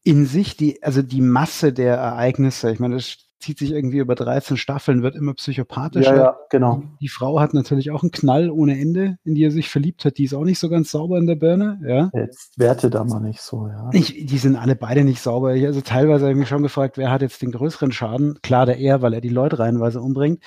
[0.04, 4.16] in sich die, also die Masse der Ereignisse, ich meine, das zieht sich irgendwie über
[4.16, 6.16] 13 Staffeln, wird immer psychopathischer.
[6.16, 6.84] Ja, ja, genau.
[7.02, 10.18] Die Frau hat natürlich auch einen Knall ohne Ende, in die er sich verliebt hat.
[10.18, 12.10] Die ist auch nicht so ganz sauber in der Birne, ja.
[12.14, 13.90] Jetzt werte da mal nicht so, ja.
[13.94, 15.54] Ich, die sind alle beide nicht sauber.
[15.56, 18.40] Ich, also teilweise habe ich mich schon gefragt, wer hat jetzt den größeren Schaden?
[18.42, 20.42] Klar, der er, weil er die Leute reihenweise umbringt.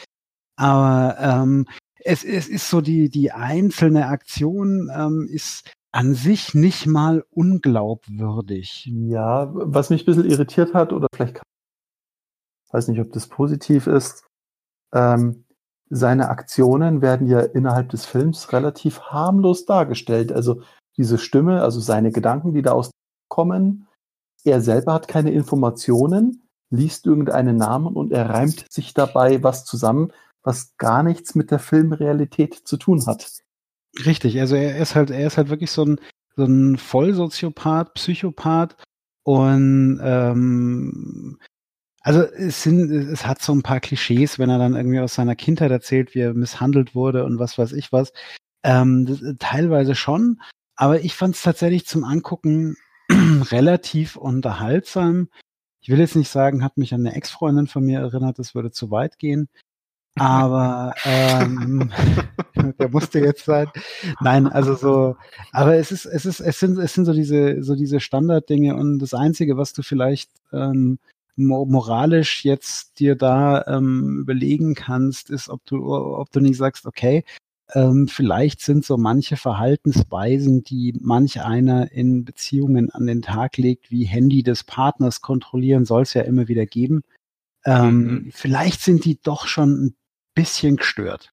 [0.56, 1.66] Aber ähm,
[2.04, 8.90] es, es ist so, die, die einzelne Aktion ähm, ist an sich nicht mal unglaubwürdig.
[8.92, 11.42] Ja, was mich ein bisschen irritiert hat, oder vielleicht, kann-
[12.72, 14.24] weiß nicht, ob das positiv ist,
[14.94, 15.44] ähm,
[15.90, 20.32] seine Aktionen werden ja innerhalb des Films relativ harmlos dargestellt.
[20.32, 20.62] Also
[20.96, 23.86] diese Stimme, also seine Gedanken, die da auskommen,
[24.44, 30.12] er selber hat keine Informationen, liest irgendeinen Namen und er reimt sich dabei was zusammen,
[30.42, 33.42] was gar nichts mit der Filmrealität zu tun hat.
[34.04, 36.00] Richtig, also er ist halt, er ist halt wirklich so ein,
[36.36, 38.76] so ein Vollsoziopath, Psychopath
[39.24, 41.38] und ähm,
[42.00, 45.36] also es sind, es hat so ein paar Klischees, wenn er dann irgendwie aus seiner
[45.36, 48.12] Kindheit erzählt, wie er misshandelt wurde und was weiß ich was.
[48.62, 50.40] Ähm, das, teilweise schon,
[50.76, 52.76] aber ich fand es tatsächlich zum Angucken
[53.50, 55.28] relativ unterhaltsam.
[55.80, 58.70] Ich will jetzt nicht sagen, hat mich an eine Ex-Freundin von mir erinnert, das würde
[58.70, 59.48] zu weit gehen.
[60.16, 61.92] Aber ähm,
[62.78, 63.68] der musste jetzt sein.
[64.20, 65.16] Nein, also so,
[65.52, 68.98] aber es ist, es ist, es sind, es sind so diese, so diese Standarddinge und
[68.98, 70.98] das Einzige, was du vielleicht ähm,
[71.38, 77.24] moralisch jetzt dir da ähm, überlegen kannst, ist, ob du, ob du nicht sagst, okay,
[77.74, 83.90] ähm, vielleicht sind so manche Verhaltensweisen, die manch einer in Beziehungen an den Tag legt,
[83.90, 87.02] wie Handy des Partners kontrollieren, soll es ja immer wieder geben.
[87.64, 88.30] Ähm, mhm.
[88.32, 89.96] Vielleicht sind die doch schon ein
[90.34, 91.32] bisschen gestört.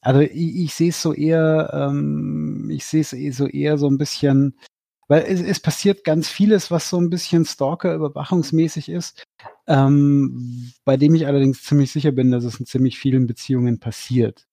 [0.00, 3.98] Also ich, ich sehe es so eher, ähm, ich sehe es so eher so ein
[3.98, 4.56] bisschen,
[5.12, 9.22] weil es, es passiert ganz vieles, was so ein bisschen Stalker-überwachungsmäßig ist,
[9.66, 14.46] ähm, bei dem ich allerdings ziemlich sicher bin, dass es in ziemlich vielen Beziehungen passiert.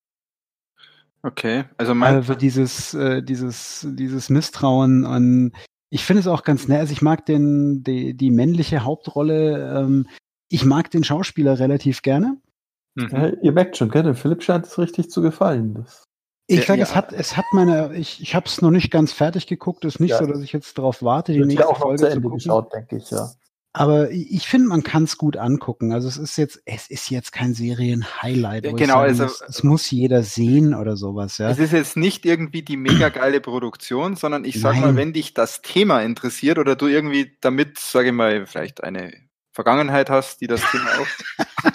[1.23, 5.53] Okay, also mein also dieses, äh, dieses, dieses Misstrauen an,
[5.91, 10.07] ich finde es auch ganz nett, also ich mag den, die, die männliche Hauptrolle, ähm,
[10.49, 12.35] ich mag den Schauspieler relativ gerne.
[12.95, 13.09] Mhm.
[13.13, 14.13] Ja, ihr merkt schon, gell?
[14.13, 15.75] Philipp scheint es richtig zu gefallen.
[15.75, 16.08] Das
[16.49, 16.85] ich sage, ja.
[16.85, 19.85] es hat, es hat meine, ich, ich habe es noch nicht ganz fertig geguckt.
[19.85, 20.17] Es ist nicht ja.
[20.17, 22.97] so, dass ich jetzt darauf warte, die nächste ja auch Folge zu Ende geschaut, denke
[22.97, 23.29] ich, ja.
[23.71, 25.93] Aber ich finde, man kann es gut angucken.
[25.93, 28.63] Also es ist jetzt, es ist jetzt kein Serien-Highlight.
[28.75, 31.37] Genau, also es, es, muss jeder sehen oder sowas.
[31.37, 31.51] Ja.
[31.51, 34.81] Es ist jetzt nicht irgendwie die mega geile Produktion, sondern ich sag Nein.
[34.81, 39.13] mal, wenn dich das Thema interessiert oder du irgendwie damit, sage ich mal, vielleicht eine
[39.51, 41.67] Vergangenheit hast, die das Thema auch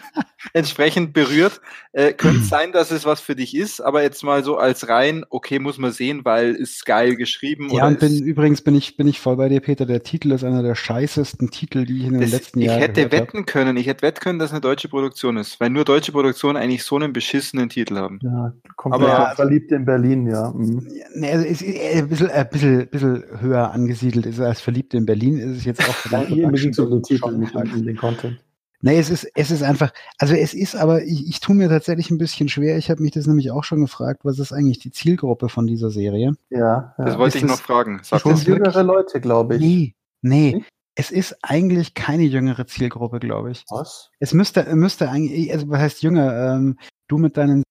[0.52, 1.60] entsprechend berührt.
[1.92, 5.24] Äh, könnte sein, dass es was für dich ist, aber jetzt mal so als rein,
[5.30, 7.68] okay, muss man sehen, weil ist geil geschrieben.
[7.70, 9.86] Ja, und bin, übrigens bin ich, bin ich voll bei dir, Peter.
[9.86, 12.78] Der Titel ist einer der scheißesten Titel, die ich in den das, letzten Jahren.
[12.78, 13.46] Ich hätte wetten hab.
[13.46, 16.56] können, ich hätte wetten können, dass es eine deutsche Produktion ist, weil nur deutsche Produktionen
[16.56, 18.18] eigentlich so einen beschissenen Titel haben.
[18.22, 20.50] Ja, komplett aber verliebt in Berlin, ja.
[20.50, 20.86] Mhm.
[21.14, 25.38] Nee, also ist ein bisschen, ein bisschen, bisschen höher angesiedelt ist als verliebt in Berlin,
[25.38, 26.10] ist es jetzt auch.
[26.10, 28.38] Ja, ihr müsst so den Titel, nicht den Content.
[28.84, 32.10] Nee, es ist, es ist einfach, also es ist aber, ich, ich tue mir tatsächlich
[32.10, 32.76] ein bisschen schwer.
[32.76, 35.88] Ich habe mich das nämlich auch schon gefragt, was ist eigentlich die Zielgruppe von dieser
[35.88, 36.34] Serie?
[36.50, 36.94] Ja.
[36.98, 37.04] ja.
[37.06, 38.00] Das wollte ist ich noch fragen.
[38.02, 39.62] Sag schon jüngere Leute, glaube ich.
[39.62, 40.52] Nee, nee.
[40.52, 40.64] Hm?
[40.96, 43.64] Es ist eigentlich keine jüngere Zielgruppe, glaube ich.
[43.70, 44.10] Was?
[44.20, 46.52] Es müsste, müsste eigentlich, also was heißt jünger?
[46.52, 46.78] Ähm,
[47.08, 47.62] du mit deinen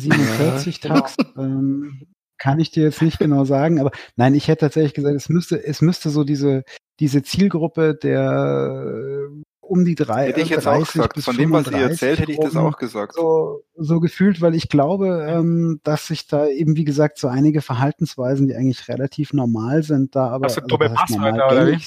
[0.00, 1.42] 47 ja, Tags, genau.
[1.42, 2.06] ähm,
[2.38, 5.64] kann ich dir jetzt nicht genau sagen, aber nein, ich hätte tatsächlich gesagt, es müsste,
[5.64, 6.62] es müsste so diese,
[7.00, 10.28] diese Zielgruppe der äh, um die drei.
[10.28, 11.20] Hätte ich jetzt auch gesagt.
[11.20, 13.14] Von dem, was ihr erzählt, hätte ich das auch gesagt.
[13.14, 17.62] So, so gefühlt, weil ich glaube, ähm, dass sich da eben, wie gesagt, so einige
[17.62, 20.44] Verhaltensweisen, die eigentlich relativ normal sind, da aber.
[20.44, 21.78] Also, also dumme Passwörter, oder wie?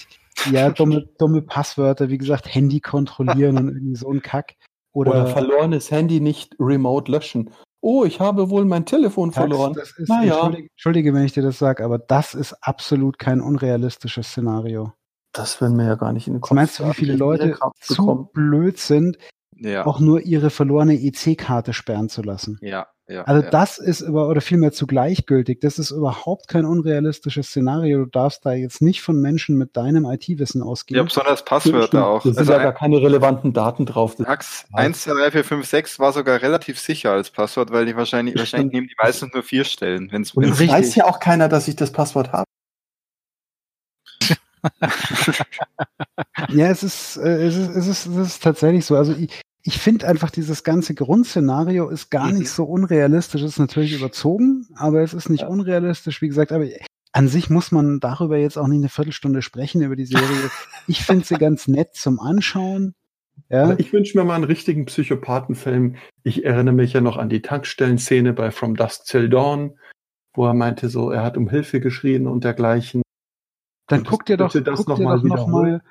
[0.51, 4.55] Ja, dumme, dumme Passwörter, wie gesagt, Handy kontrollieren und irgendwie so ein Kack.
[4.93, 7.51] Oder, oder verlorenes Handy nicht remote löschen.
[7.81, 9.73] Oh, ich habe wohl mein Telefon verloren.
[9.73, 10.33] Das ist, naja.
[10.33, 14.93] entschuldige, entschuldige, wenn ich dir das sage, aber das ist absolut kein unrealistisches Szenario.
[15.37, 16.55] Das werden wir ja gar nicht in den Kopf.
[16.55, 19.17] Meinst du, wie viele Leute zu blöd sind,
[19.55, 19.85] ja.
[19.85, 22.57] auch nur ihre verlorene EC-Karte sperren zu lassen?
[22.61, 23.23] Ja, ja.
[23.23, 23.49] Also ja.
[23.49, 25.61] das ist über, oder vielmehr zu gleichgültig.
[25.61, 27.99] Das ist überhaupt kein unrealistisches Szenario.
[27.99, 30.97] Du darfst da jetzt nicht von Menschen mit deinem IT-Wissen ausgehen.
[30.97, 32.23] Ja, besonders Passwörter auch.
[32.23, 34.19] Da sind also ja gar keine relevanten Daten drauf.
[34.19, 37.95] Max 1, 2, 3, 4, 5, 6 war sogar relativ sicher als Passwort, weil die
[37.95, 40.11] wahrscheinlich, wahrscheinlich nehmen die meisten nur vier Stellen.
[40.11, 42.43] Wenn's, Und es weiß ja auch keiner, dass ich das Passwort habe.
[46.49, 48.95] Ja, es ist, äh, es ist, es ist, es ist tatsächlich so.
[48.95, 52.45] Also ich, ich finde einfach, dieses ganze Grundszenario ist gar nicht mhm.
[52.45, 53.41] so unrealistisch.
[53.41, 55.47] Es ist natürlich überzogen, aber es ist nicht ja.
[55.47, 56.51] unrealistisch, wie gesagt.
[56.51, 56.65] Aber
[57.11, 60.25] an sich muss man darüber jetzt auch nicht eine Viertelstunde sprechen, über die Serie.
[60.89, 62.95] Ich finde sie ganz nett zum Anschauen.
[63.49, 63.75] Ja.
[63.77, 65.95] Ich wünsche mir mal einen richtigen Psychopathenfilm.
[66.23, 69.77] Ich erinnere mich ja noch an die Tankstellenszene bei From Dusk Till Dawn,
[70.33, 73.01] wo er meinte so, er hat um Hilfe geschrien und dergleichen.
[73.87, 75.81] Dann guck dir doch, das guck, dir doch noch mal,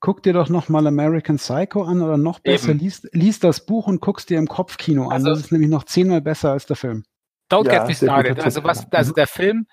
[0.00, 3.86] guck dir doch noch mal American Psycho an oder noch besser, liest, liest das Buch
[3.86, 5.12] und guckst dir im Kopfkino an.
[5.12, 7.04] Also, das ist nämlich noch zehnmal besser als der Film.
[7.50, 8.40] Don't ja, get me started.
[8.40, 9.66] Also was, also der Film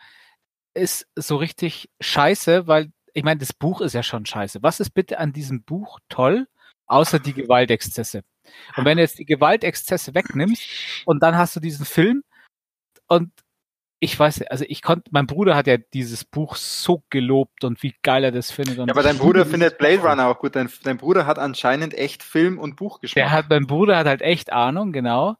[0.73, 4.61] ist so richtig scheiße, weil ich meine, das Buch ist ja schon scheiße.
[4.61, 6.47] Was ist bitte an diesem Buch toll,
[6.87, 8.21] außer die Gewaltexzesse?
[8.77, 10.63] Und wenn du jetzt die Gewaltexzesse wegnimmst
[11.05, 12.23] und dann hast du diesen Film
[13.07, 13.31] und
[14.03, 17.93] ich weiß, also ich konnte, mein Bruder hat ja dieses Buch so gelobt und wie
[18.01, 18.77] geil er das findet.
[18.77, 20.55] ja, aber dein Bruder findet Blade Runner auch gut.
[20.55, 23.27] Dein, dein, Bruder hat anscheinend echt Film und Buch geschrieben.
[23.27, 25.35] Der hat, mein Bruder hat halt echt Ahnung, genau.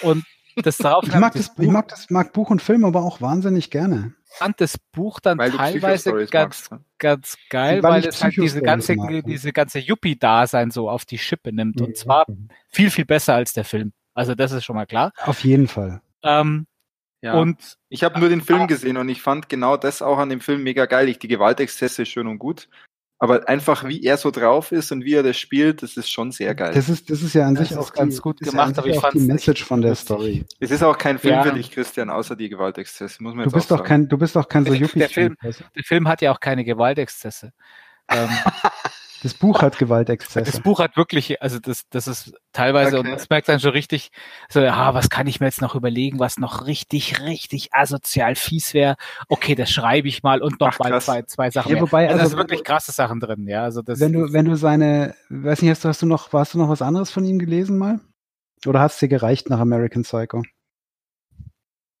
[0.00, 0.24] Und
[0.56, 3.70] das darauf Ich mag das, ich mag das, mag Buch und Film aber auch wahnsinnig
[3.70, 4.14] gerne.
[4.30, 6.80] fand das Buch dann Weil teilweise ganz, magst, ne?
[6.98, 11.18] ganz geil, Weil weil, es halt diese ganze, mag, diese ganze Yuppie-Dasein so auf die
[11.18, 11.80] Schippe nimmt.
[11.80, 12.26] Und zwar
[12.68, 13.92] viel, viel besser als der Film.
[14.12, 15.12] Also das ist schon mal klar.
[15.24, 16.02] Auf jeden Fall.
[16.24, 16.66] Ähm,
[17.22, 17.34] Ja.
[17.34, 18.44] Und ich habe nur den Ah.
[18.44, 21.08] Film gesehen und ich fand genau das auch an dem Film mega geil.
[21.08, 22.68] Ich, die Gewaltexzesse ist schön und gut.
[23.20, 26.32] Aber einfach, wie er so drauf ist und wie er das spielt, das ist schon
[26.32, 26.72] sehr geil.
[26.74, 28.88] Das ist, das ist ja an Das sich auch ganz die, gut gemacht, sich aber
[28.88, 29.94] ich auch die Message von der.
[29.94, 30.44] Story.
[30.58, 31.44] es ist auch kein Film Ja.
[31.44, 33.88] für dich, Christian, außer die Gewaltexzesse, muss man Du bist auch doch sagen.
[33.88, 36.64] kein, du bist doch kein so Der- der Film- der Film hat ja auch keine
[36.64, 37.52] Gewaltexzesse.
[38.08, 38.28] Ähm,
[39.22, 40.60] Das Buch hat das Gewaltexzesse.
[40.62, 43.14] Buch hat wirklich, also das, das ist teilweise, und Okay.
[43.16, 44.10] das merkt dann schon richtig,
[44.48, 48.74] so, ah, was kann ich mir jetzt noch überlegen, was noch richtig, richtig asozial fies
[48.74, 48.96] wäre.
[49.28, 51.82] Okay, das schreibe ich mal und noch Ach, mal zwei, zwei Sachen Ja, mehr.
[51.82, 53.62] wobei, also, also- da sind wirklich krasse Sachen drin, ja.
[53.62, 56.54] Also das, Wenn du, wenn du seine, weiß nicht, hast du, hast du noch, hast
[56.54, 58.00] du noch was anderes von ihm gelesen mal?
[58.66, 60.42] Oder hat es dir gereicht nach American Psycho?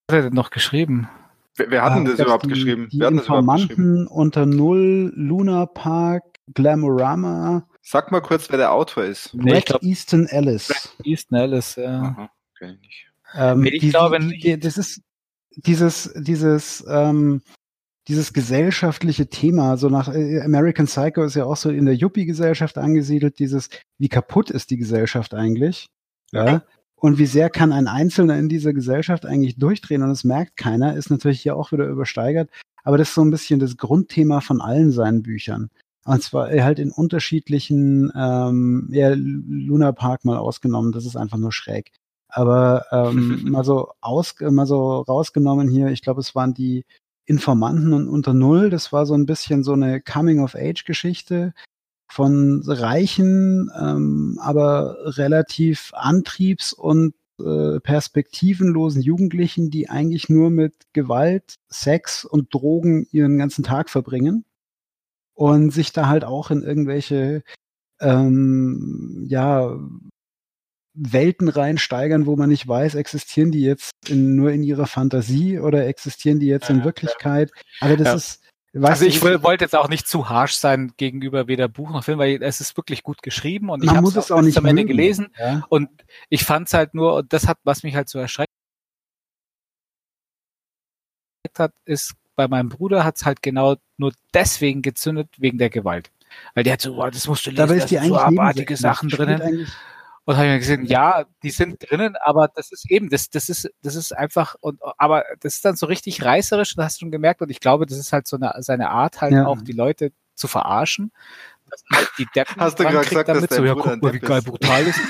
[0.08, 1.08] was hat er denn noch geschrieben?
[1.56, 2.88] Wer, wer hat denn Ah, das überhaupt die, geschrieben?
[2.90, 3.72] Die wer hat denn das überhaupt geschrieben?
[3.72, 6.24] Informanten unter Null, Luna Park,
[6.54, 9.34] Glamorama, Sag mal kurz, wer der Autor ist.
[9.34, 10.92] Nee, Red glaub- Easton Ellis.
[11.02, 12.00] Easton Ellis, ja.
[12.00, 13.06] Aha, okay, nicht.
[13.34, 14.44] Ähm, Nee, ich die, glaube die, nicht.
[14.44, 15.02] die, das ist
[15.56, 17.42] dieses, dieses, ähm,
[18.08, 22.78] dieses gesellschaftliche Thema, so nach äh, American Psycho ist ja auch so in der Yuppie-Gesellschaft
[22.78, 23.68] angesiedelt, dieses,
[23.98, 25.86] wie kaputt ist die Gesellschaft eigentlich?
[26.32, 26.62] Ja.
[26.94, 30.94] Und wie sehr kann ein Einzelner in dieser Gesellschaft eigentlich durchdrehen und es merkt keiner,
[30.96, 32.48] ist natürlich hier auch wieder übersteigert.
[32.84, 35.70] Aber das ist so ein bisschen das Grundthema von allen seinen Büchern.
[36.04, 41.52] Und zwar halt in unterschiedlichen, ähm, ja, Luna Park mal ausgenommen, das ist einfach nur
[41.52, 41.92] schräg.
[42.28, 46.84] Aber ähm, mal so aus, mal so rausgenommen hier, ich glaube, es waren die
[47.24, 51.54] Informanten und unter Null, das war so ein bisschen so eine Coming-of-Age-Geschichte
[52.10, 61.54] von reichen, ähm, aber relativ antriebs- und äh, perspektivenlosen Jugendlichen, die eigentlich nur mit Gewalt,
[61.68, 64.44] Sex und Drogen ihren ganzen Tag verbringen
[65.42, 67.42] und sich da halt auch in irgendwelche
[68.00, 69.76] ähm, ja
[70.94, 75.86] Welten reinsteigern, wo man nicht weiß, existieren die jetzt in, nur in ihrer Fantasie oder
[75.86, 76.84] existieren die jetzt Ja, in ja.
[76.84, 77.50] Wirklichkeit?
[77.80, 78.14] Aber das Ja.
[78.14, 78.42] ist,
[78.80, 82.18] Also ich will- wollte jetzt auch nicht zu harsh sein gegenüber weder Buch noch Film,
[82.18, 84.64] weil es ist wirklich gut geschrieben und ich man habe muss es auch nicht zum
[84.66, 85.66] Ende gelesen Ja.
[85.70, 85.88] und
[86.28, 88.48] ich fand es halt nur, und das hat, was mich halt so erschreckt
[91.58, 96.10] hat, ist, bei meinem Bruder hat es halt genau nur deswegen gezündet, wegen der Gewalt.
[96.54, 98.16] Weil der hat so, boah, das musst du lesen, Dabei da ist die sind so
[98.16, 98.76] eigentlich abartige.
[98.76, 99.68] Sachen drinnen.
[100.24, 103.48] Und habe ich mir gesehen, ja, die sind drinnen, aber das ist eben, das, das
[103.48, 107.06] ist, das ist einfach, und, aber das ist dann so richtig reißerisch, das hast du
[107.06, 109.46] schon gemerkt, und ich glaube, das ist halt so eine, seine Art, halt Ja.
[109.46, 111.10] auch die Leute zu verarschen.
[111.70, 114.02] Dass halt die Deppen Hast du gerade gesagt, dass damit, dein so, ja, Bruder guck
[114.02, 114.44] mal, wie geil ist?
[114.44, 115.00] brutal ist.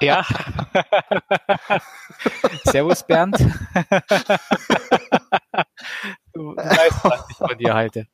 [0.00, 0.26] ja.
[2.64, 3.36] Servus, Bernd.
[6.32, 8.06] du, du weißt, was ich von dir halte.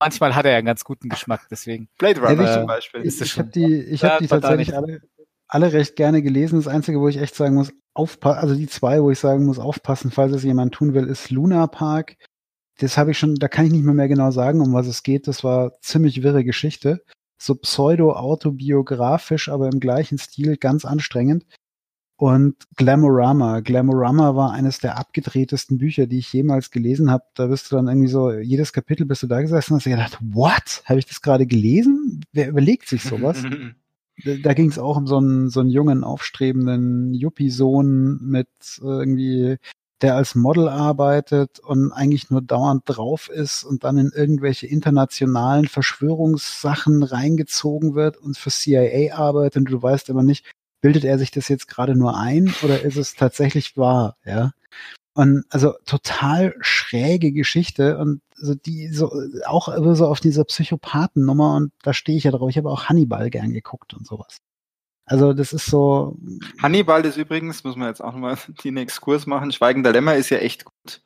[0.00, 1.88] Manchmal hat er ja einen ganz guten Geschmack, deswegen.
[1.98, 3.00] Blade Runner Ja, zum Beispiel.
[3.02, 4.76] ist Ich, das ich schon- habe die, ich hab die tatsächlich nicht.
[4.76, 5.00] alle,
[5.48, 6.56] alle recht gerne gelesen.
[6.58, 9.58] Das Einzige, wo ich echt sagen muss, aufpassen, also die zwei, wo ich sagen muss,
[9.58, 12.16] aufpassen, falls es jemand tun will, ist Luna Park.
[12.78, 15.04] Das habe ich schon, da kann ich nicht mehr, mehr genau sagen, um was es
[15.04, 15.28] geht.
[15.28, 17.04] Das war ziemlich wirre Geschichte.
[17.40, 21.44] So pseudo-autobiografisch, aber im gleichen Stil, ganz anstrengend.
[22.24, 23.60] Und Glamorama.
[23.60, 27.24] Glamorama war eines der abgedrehtesten Bücher, die ich jemals gelesen habe.
[27.34, 30.18] Da bist du dann irgendwie so, jedes Kapitel bist du da gesessen und hast gedacht,
[30.22, 30.82] what?
[30.86, 32.24] Habe ich das gerade gelesen?
[32.32, 33.42] Wer überlegt sich sowas?
[34.42, 38.48] da, ging es auch um so einen, so einen jungen, aufstrebenden Yuppie-Sohn mit
[38.80, 39.58] äh, irgendwie,
[40.00, 45.68] der als Model arbeitet und eigentlich nur dauernd drauf ist und dann in irgendwelche internationalen
[45.68, 50.46] Verschwörungssachen reingezogen wird und für CIA arbeitet und du weißt aber nicht,
[50.84, 54.52] bildet er sich das jetzt gerade nur ein oder ist es tatsächlich wahr, ja?
[55.14, 59.10] Und also total schräge Geschichte und so die so
[59.46, 62.50] auch so auf dieser Psychopathennummer und da stehe ich ja drauf.
[62.50, 64.42] Ich habe auch Hannibal gern geguckt und sowas.
[65.06, 66.18] Also das ist so
[66.60, 70.36] Hannibal ist übrigens, muss man jetzt auch nochmal den Exkurs machen, Schweigender Lämmer ist ja
[70.36, 71.00] echt gut.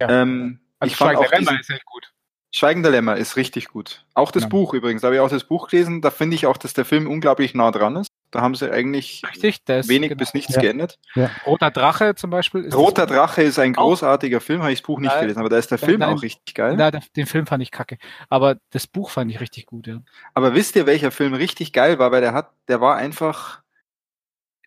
[0.00, 0.22] Ja.
[0.22, 2.14] Ähm, Also ich Schweigender diesen, Lämmer ist echt gut.
[2.52, 4.06] Schweigender Lämmer ist richtig gut.
[4.14, 4.48] Auch das Ja.
[4.48, 6.86] Buch übrigens, da habe ich auch das Buch gelesen, da finde ich auch, dass der
[6.86, 8.13] Film unglaublich nah dran ist.
[8.34, 10.18] Da haben sie eigentlich Richtig, ist wenig genau.
[10.18, 10.60] bis nichts Ja.
[10.60, 10.98] geändert.
[11.46, 12.64] Roter Drache zum Beispiel.
[12.64, 15.20] Ist Roter das, Drache ist ein Auch- großartiger Film, habe ich das Buch nicht Nein.
[15.20, 16.16] gelesen, aber da ist der Nein, Film nein.
[16.16, 16.74] auch richtig geil.
[16.76, 17.96] Na, den Film fand ich kacke.
[18.28, 20.02] Aber das Buch fand ich richtig gut, ja.
[20.34, 22.10] Aber wisst ihr, welcher Film richtig geil war?
[22.10, 23.62] Weil der hat, der war einfach,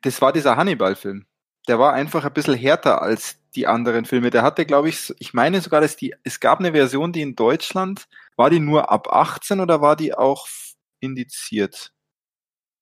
[0.01, 1.25] das war dieser Hannibal-Film.
[1.67, 4.29] Der war einfach ein bisschen härter als die anderen Filme.
[4.29, 7.35] Der hatte, glaube ich, ich meine sogar, dass die, es gab eine Version, die in
[7.35, 8.07] Deutschland,
[8.37, 10.47] war die nur ab 18 oder war die auch
[11.01, 11.91] indiziert?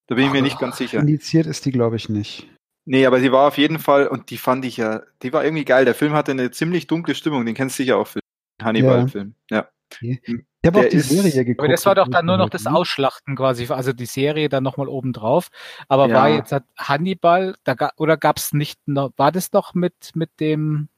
[0.07, 0.99] Da bin ich mir nicht ganz sicher.
[0.99, 2.47] indiziert ist die, glaube ich, nicht.
[2.87, 5.65] Nee, aber sie war auf jeden Fall, und die fand ich ja, die war irgendwie
[5.65, 5.85] geil.
[5.85, 8.21] Der Film hatte eine ziemlich dunkle Stimmung, den kennst du sicher auch, Film.
[8.61, 9.33] Hannibal-Film.
[9.49, 9.67] Ja.
[10.01, 10.31] Ich
[10.65, 11.59] habe auch die ist- Serie geguckt.
[11.59, 14.87] Aber das war doch dann nur noch das Ausschlachten quasi, also die Serie dann nochmal
[14.87, 15.49] oben drauf.
[15.87, 16.15] Aber Ja.
[16.15, 20.29] war jetzt hat Hannibal, da, oder gab es nicht noch, war das noch mit, mit
[20.39, 20.89] dem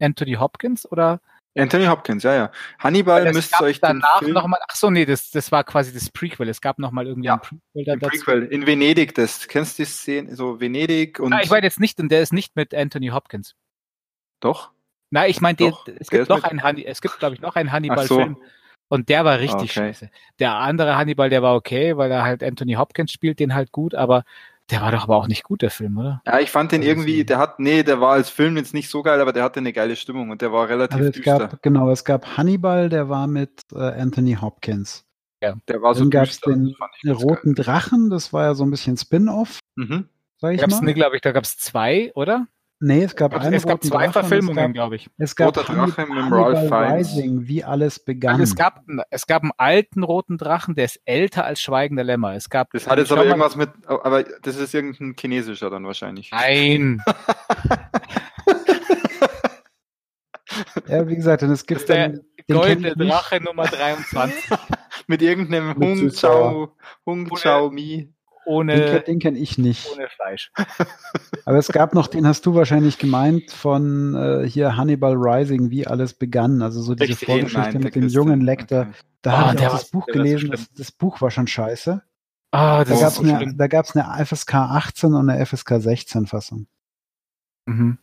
[0.00, 1.20] Anthony Hopkins oder?
[1.56, 2.50] Anthony Hopkins, ja, ja.
[2.78, 6.48] Hannibal müsst ihr euch danach nochmal, ach so, nee, das, das war quasi das Prequel.
[6.48, 8.08] Es gab nochmal irgendwie Ja, ein Prequel da dazu.
[8.24, 11.78] Prequel in Venedig, das kennst du die Szene, so Venedig und Ah, ich meine jetzt
[11.80, 13.54] nicht, und der ist nicht mit Anthony Hopkins.
[14.40, 14.72] doch.
[15.10, 15.56] Nein, ich meine,
[16.00, 18.36] es gibt noch einen Hanni, es gibt, glaube ich, noch einen Hannibal-Film.
[18.88, 19.92] Und der war richtig Okay.
[19.92, 20.10] scheiße.
[20.40, 23.94] Der andere Hannibal, der war okay, weil er halt Anthony Hopkins spielt, den halt gut,
[23.94, 24.24] aber
[24.70, 26.22] der war doch aber auch nicht gut, der Film, oder?
[26.26, 28.88] Ja, ich fand den Also irgendwie, der hat, nee, der war als Film jetzt nicht
[28.88, 31.38] so geil, aber der hatte eine geile Stimmung und der war relativ Also es düster.
[31.38, 35.04] gab, genau, es gab Hannibal, der war mit äh, Anthony Hopkins.
[35.42, 36.74] der war so Dann gab es den
[37.06, 39.86] Roten Drachen, das war ja so ein bisschen Spin-off, geil.
[39.86, 40.08] Mhm.
[40.38, 40.82] sag ich Gab's, mal.
[40.86, 42.46] nee, glaube ich, da gab es zwei, oder?
[42.80, 45.08] Nee, es gab einen es gab zwei Drachen Verfilmungen, Es gab, glaube ich.
[45.18, 47.08] es gab Roter Drache mit dem Ralph Fiennes.
[47.16, 48.32] Rising, wie alles begann.
[48.32, 52.34] Also es gab, es gab einen alten roten Drachen, der ist älter als Schweigender Lämmer.
[52.34, 56.30] Es gab, Das hat jetzt aber irgendwas mit, aber das ist irgendein chinesischer dann wahrscheinlich.
[56.32, 57.02] Nein,
[60.88, 62.94] ja, wie gesagt, und es das gibt ist der dann den goldene.
[62.96, 64.50] Drache Nummer 23.
[65.06, 66.10] Mit irgendeinem.
[66.10, 66.72] Chao,
[67.06, 68.12] Hung Chao Mi.
[68.46, 69.88] Den, Ohne, den kenne ich nicht.
[69.92, 70.52] ohne Fleisch.
[71.46, 75.86] Aber es gab noch, den hast du wahrscheinlich gemeint, von äh, hier Hannibal Rising, wie
[75.86, 76.62] alles begann.
[76.62, 78.82] Also so diese Richtig, Vorgeschichte mit dem jungen Lecter.
[78.82, 78.92] Okay.
[79.22, 80.50] Da Oh, habe ich das Buch gelesen.
[80.50, 82.02] Das, das Buch war schon scheiße.
[82.50, 83.22] Ah, Da gab es so
[83.98, 86.66] eine, eine FSK 18 und eine FSK 16 Fassung.
[87.66, 87.98] Mhm.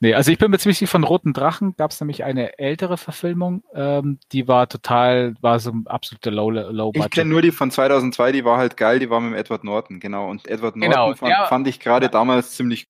[0.00, 2.96] Nee, also ich bin mir ziemlich sicher, von Roten Drachen gab es nämlich eine ältere
[2.96, 7.50] Verfilmung, ähm, die war total, war so ein absoluter Low, low Ich kenne nur die
[7.50, 10.28] von 2002, die war halt geil, die war mit Edward Norton, genau.
[10.30, 12.86] Und Edward Norton Genau, fand, der- fand ich gerade damals ziemlich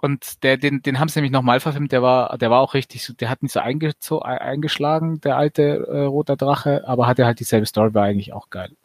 [0.00, 3.12] Und der, den, den haben sie nämlich nochmal verfilmt, der war, der war auch richtig,
[3.18, 7.66] der hat nicht so eingezo- eingeschlagen, der alte äh, Roter Drache, aber hatte halt dieselbe
[7.66, 8.76] Story, war eigentlich auch geil.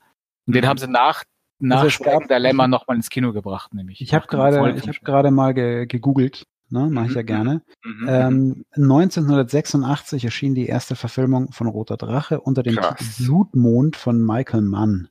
[0.47, 0.70] Und den Mhm.
[0.70, 1.24] haben sie nach,
[1.60, 4.01] nach Also es Schweigen gab- der Lämmer nochmal ins Kino gebracht, nämlich.
[4.01, 6.45] Ich habe gerade, ich habe gerade mal ge gegoogelt.
[6.70, 7.61] Ne, mache ich Mhm, ja gerne.
[7.84, 8.07] Mhm.
[8.09, 12.97] Ähm, 1986 erschien die erste Verfilmung von Roter Drache unter dem Krass.
[12.97, 15.09] Titel Blutmond von Michael Mann.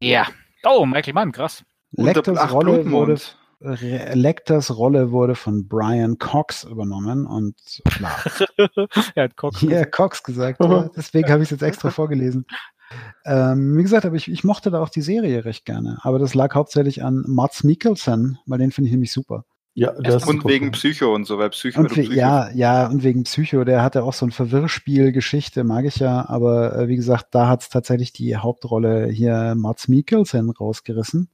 [0.00, 0.26] Ja.
[0.64, 1.64] Oh, Michael Mann, krass.
[1.92, 3.38] Lecters ach, Rolle wurde Blutmond.
[4.14, 8.16] Lecters Rolle wurde von Brian Cox übernommen und klar,
[9.14, 9.60] er hat Cox.
[9.60, 12.44] hier Cox gesagt, ja, deswegen habe ich es jetzt extra vorgelesen.
[13.24, 16.34] Ähm, wie gesagt, aber ich, ich mochte da auch die Serie recht gerne, aber das
[16.34, 19.44] lag hauptsächlich an Mats Mikkelsen, weil den finde ich nämlich super.
[19.74, 20.70] Ja, das Und wegen.
[20.72, 24.04] Psycho und so, weil Psycho, Und we- Psycho ja, ja, und wegen Psycho, der hatte
[24.04, 28.12] auch so ein Verwirrspiel-Geschichte, mag ich ja, aber äh, wie gesagt, da hat es tatsächlich
[28.12, 31.28] die Hauptrolle hier Mats Mikkelsen rausgerissen,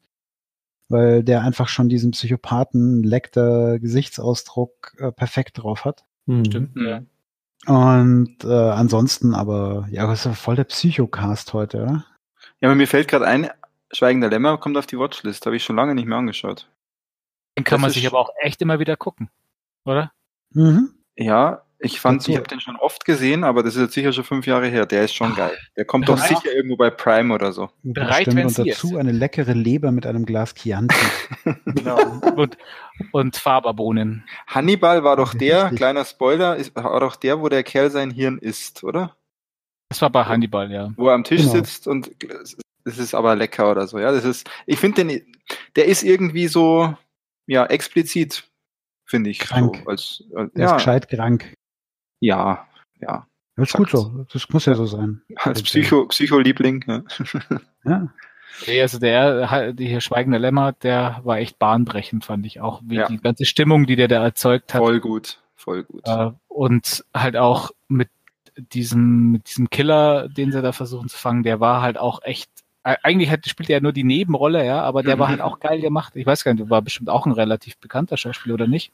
[0.89, 6.05] weil der einfach schon diesen Psychopathen, Lecter Gesichtsausdruck äh, perfekt drauf hat.
[6.27, 6.45] Mhm.
[6.45, 6.87] Stimmt, Mhm.
[6.87, 7.03] ja.
[7.67, 12.05] Und äh, ansonsten aber, ja, das ist ja voll der Psychocast heute, oder?
[12.61, 13.49] Ja, aber mir fällt gerade ein,
[13.91, 16.69] Schweigender Lämmer kommt auf die Watchlist, habe ich schon lange nicht mehr angeschaut.
[17.59, 19.31] Den kann Das man sich aber auch echt immer wieder gucken,
[19.85, 20.13] oder?
[20.53, 20.91] Mhm.
[21.17, 24.25] Ja, ich fand, ich habe den schon oft gesehen, aber das ist jetzt sicher schon
[24.25, 24.85] fünf Jahre her.
[24.87, 25.57] Der ist schon geil.
[25.77, 27.71] Der kommt doch sicher irgendwo bei Prime oder so.
[27.85, 28.37] Bereit, Bestimmt.
[28.37, 28.97] wenn und sie dazu ist.
[28.97, 30.95] eine leckere Leber mit einem Glas Chianti.
[31.65, 31.97] Genau.
[32.37, 32.57] und,
[33.13, 34.25] und Faberbohnen.
[34.49, 35.79] Hannibal war doch der, Richtig.
[35.79, 39.17] kleiner Spoiler, ist, war doch der, wo der Kerl sein Hirn isst, oder?
[39.89, 40.93] Das war bei Hannibal, ja.
[40.97, 41.53] Wo er am Tisch Genau.
[41.53, 42.11] sitzt und
[42.85, 43.99] es ist aber lecker oder so.
[43.99, 45.33] Ja, das ist, ich finde den,
[45.77, 46.95] der ist irgendwie so,
[47.49, 48.45] ja, explizit,
[49.05, 49.41] finde ich.
[49.41, 49.83] Krank.
[49.85, 51.53] So, als, als, ist ja, gescheit krank.
[52.21, 52.67] ja,
[53.01, 53.27] ja.
[53.57, 54.25] Das ist gut so.
[54.33, 55.21] Das muss ja so sein.
[55.35, 56.85] Als Psycho, Psycho-Liebling.
[56.87, 57.03] Ja.
[57.85, 58.09] Ja.
[58.67, 62.83] Nee, also der, die hier Schweigende Lämmer, der war echt bahnbrechend, fand ich auch.
[62.85, 63.07] Wie Ja.
[63.09, 64.81] die ganze Stimmung, die der da erzeugt hat.
[64.81, 66.03] Voll gut, voll gut.
[66.07, 68.11] Äh, und halt auch mit
[68.57, 72.51] diesem, mit diesem Killer, den sie da versuchen zu fangen, der war halt auch echt.
[73.03, 75.21] Eigentlich hat, spielte er nur die Nebenrolle, ja, aber der Mhm.
[75.21, 76.15] war halt auch geil gemacht.
[76.17, 78.93] Ich weiß gar nicht, war bestimmt auch ein relativ bekannter Schauspieler oder nicht?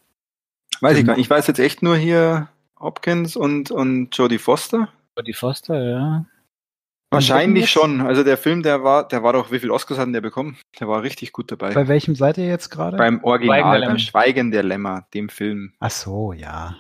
[0.81, 1.23] Weiß ich gar nicht.
[1.27, 4.89] Ich weiß jetzt echt nur hier Hopkins und, und Jodie Foster.
[5.27, 6.25] Die Foster, ja.
[7.11, 8.01] Wahrscheinlich schon.
[8.01, 10.57] Also der Film, der war, der war doch, wie viel Oscars hat denn der bekommen?
[10.81, 11.73] Der war richtig gut dabei.
[11.73, 12.97] Bei welchem seid ihr jetzt gerade?
[12.97, 13.99] Beim Schweigen Original, der beim Lämmer.
[14.01, 15.73] Schweigen der Lämmer, dem Film.
[15.79, 16.77] Ach so, ja.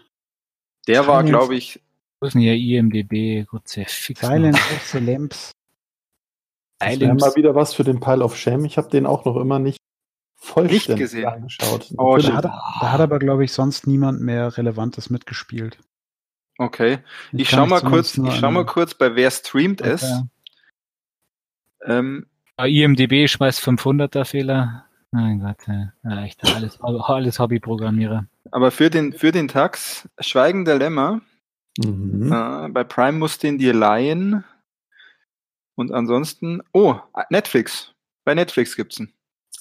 [0.88, 1.30] Der war, Silence.
[1.30, 1.80] glaube ich,
[2.20, 3.46] Wo ist denn hier IMDB?
[3.48, 4.20] Gut, sehr fix.
[4.20, 5.52] Silence of the Lambs.
[6.90, 8.64] Das wäre mal wieder was für den Pile of Shame.
[8.64, 9.78] Ich habe den auch noch immer nicht
[10.36, 11.26] vollständig gesehen.
[11.26, 11.92] angeschaut.
[11.96, 12.16] Oh.
[12.18, 15.78] Da hat, da hat aber, glaube ich, sonst niemand mehr Relevantes mitgespielt.
[16.58, 16.98] okay.
[17.32, 20.02] Ich kann schau mal kurz, ich schau mal kurz bei wer streamt es.
[20.04, 20.22] Okay.
[21.86, 22.26] Ähm,
[22.56, 24.84] Bei IMDB schmeißt 500er Fehler.
[25.10, 28.26] Mein Gott, ja, echt alles, alles Hobbyprogrammierer.
[28.50, 31.20] Aber für den, für den Tax, Schweigen der Lämmer,
[31.78, 32.30] Mhm.
[32.32, 34.44] äh, bei Prime musst du ihn dir leihen.
[35.76, 36.96] Und ansonsten, oh,
[37.30, 37.92] Netflix.
[38.24, 39.12] Bei Netflix gibt's ihn.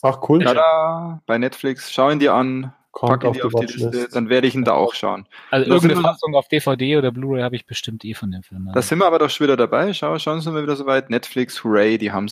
[0.01, 0.43] Ach cool.
[0.43, 4.45] Tada, bei Netflix, schau ihn dir an, Kommt ihn dir auf die Liste, dann werde
[4.45, 5.27] ich ihn da auch schauen.
[5.49, 8.69] Also Das irgendeine Fassung auf DVD oder Blu-ray habe ich bestimmt eh von dem Film.
[8.71, 9.93] Da sind wir aber doch schon wieder dabei.
[9.93, 11.09] Schau, schauen Sie mal wieder soweit.
[11.09, 12.29] Netflix, hooray, die haben's.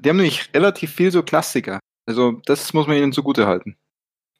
[0.00, 1.78] Die haben nämlich relativ viel so Klassiker.
[2.06, 3.76] Also, das muss man ihnen zugute halten.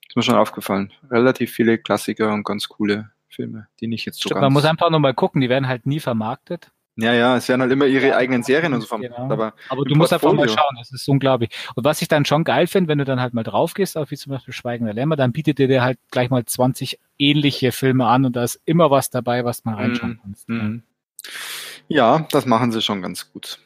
[0.09, 0.93] Ist mir schon aufgefallen.
[1.11, 4.43] Relativ viele Klassiker und ganz coole Filme, die nicht jetzt so Stimmt, ganz.
[4.43, 6.73] man muss einfach nur mal gucken, die werden halt nie vermarktet.
[6.97, 9.33] Ja, ja, es werden halt immer ihre eigenen Serien und so vermarktet, Genau.
[9.33, 10.55] aber Aber du musst einfach mal Portfolio.
[10.63, 11.51] schauen, das ist unglaublich.
[11.75, 14.11] Und was ich dann schon geil finde, wenn du dann halt mal drauf gehst, auf
[14.11, 17.73] wie zum Beispiel Schweigen der Lämmer, dann bietet dir der halt gleich mal 20 ähnliche
[17.73, 20.49] Filme an und da ist immer was dabei, was man reinschauen kannst.
[20.49, 20.83] Mhm.
[21.89, 23.59] Ja, das machen sie schon ganz gut.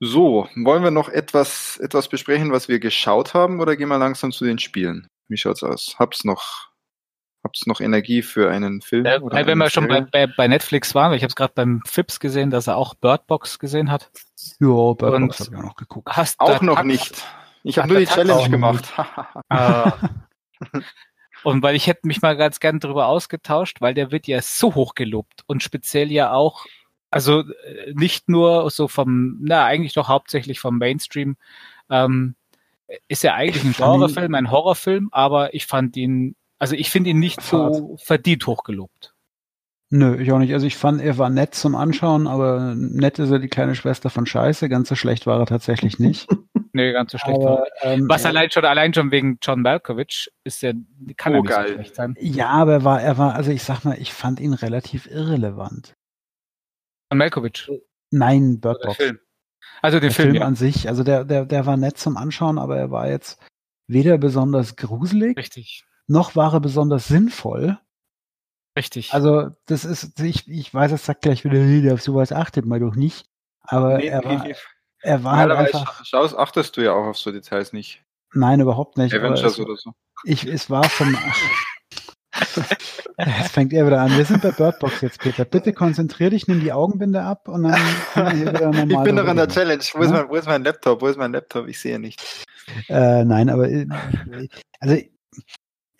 [0.00, 4.32] So, wollen wir noch etwas, etwas besprechen, was wir geschaut haben, oder gehen wir langsam
[4.32, 5.06] zu den Spielen?
[5.28, 5.94] Wie schaut's aus?
[5.98, 6.70] Hab's noch,
[7.44, 9.04] hab's noch Energie für einen Film?
[9.06, 11.52] Äh, wenn eine wir schon bei, bei, bei Netflix waren, weil ich habe es gerade
[11.54, 14.10] beim Fips gesehen, dass er auch Bird Box gesehen hat.
[14.60, 16.08] Ja, Bird Und- Box habe ich auch noch geguckt.
[16.08, 17.24] Hast Auch noch Tax- nicht.
[17.64, 18.92] Ich habe nur die Tax Challenge gemacht.
[19.48, 19.92] Ah.
[21.44, 24.74] Und weil ich hätte mich mal ganz gern darüber ausgetauscht, weil der wird ja so
[24.74, 26.66] hoch gelobt und speziell ja auch,
[27.10, 31.36] also äh, nicht nur so vom, na eigentlich doch hauptsächlich vom Mainstream,
[31.90, 32.36] ähm,
[33.08, 37.18] ist ja eigentlich ein Genrefilm, ein Horrorfilm, aber ich fand ihn, also ich finde ihn
[37.18, 39.14] nicht so verdient hochgelobt.
[39.90, 40.54] Nö, ich auch nicht.
[40.54, 44.08] Also ich fand, er war nett zum Anschauen, aber nett ist er die kleine Schwester
[44.10, 44.68] von Scheiße.
[44.70, 46.28] Ganz so schlecht war er tatsächlich nicht.
[46.74, 47.38] Nee, ganz so schlecht.
[47.38, 50.72] war aber, ähm, Was er- allein schon, allein schon wegen John Malkovich ist ja,
[51.18, 51.68] kann Oh, ja nicht geil.
[51.68, 52.16] so schlecht sein.
[52.18, 55.92] Ja, aber er war, er war, also ich sag mal, ich fand ihn relativ irrelevant.
[57.10, 57.70] John Malkovich.
[58.10, 58.96] Nein, Bird Der Box.
[58.96, 59.18] Film.
[59.82, 60.46] Also den Der Film, Film ja.
[60.46, 63.38] an sich, also der, der, der war nett zum Anschauen, aber er war jetzt
[63.86, 65.84] weder besonders gruselig, Richtig.
[66.12, 67.78] Noch war er besonders sinnvoll.
[68.76, 69.12] Richtig.
[69.12, 72.80] Also das ist, ich, ich weiß, es sagt gleich wieder, "Hey, auf sowas achtet man
[72.80, 73.26] doch nicht.
[73.62, 74.54] Aber Nee, er, war, nee.
[75.00, 78.02] er war halt einfach, schaust, achtest du ja auch auf so Details nicht.
[78.34, 79.14] nein, überhaupt nicht.
[79.14, 79.92] Avengers es, oder so.
[80.24, 81.14] ich, es war vom,
[83.16, 84.16] es fängt er wieder an.
[84.16, 85.44] Wir sind bei Birdbox jetzt, Peter.
[85.44, 87.80] Bitte konzentrier dich, nimm die Augenbinde ab und dann
[88.90, 89.48] Ich bin noch an der.
[89.48, 89.82] Challenge.
[89.92, 90.16] Wo ist, Ja?
[90.18, 91.02] mein, wo ist mein Laptop?
[91.02, 91.68] Wo ist mein Laptop?
[91.68, 92.20] Ich sehe nicht.
[92.88, 93.86] Äh, nein, aber äh,
[94.80, 94.96] also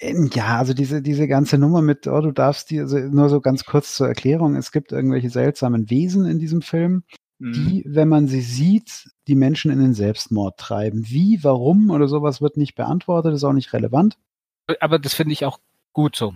[0.03, 3.65] ja, also diese, diese ganze Nummer mit, oh, du darfst die, also nur so ganz
[3.65, 7.05] kurz zur Erklärung, es gibt irgendwelche seltsamen Wesen in diesem Film,
[7.43, 7.53] Mhm.
[7.55, 11.09] die, wenn man sie sieht, die Menschen in den Selbstmord treiben.
[11.09, 14.17] Wie, warum oder sowas wird nicht beantwortet, ist auch nicht relevant.
[14.79, 15.59] aber das finde ich auch
[15.93, 16.35] gut so.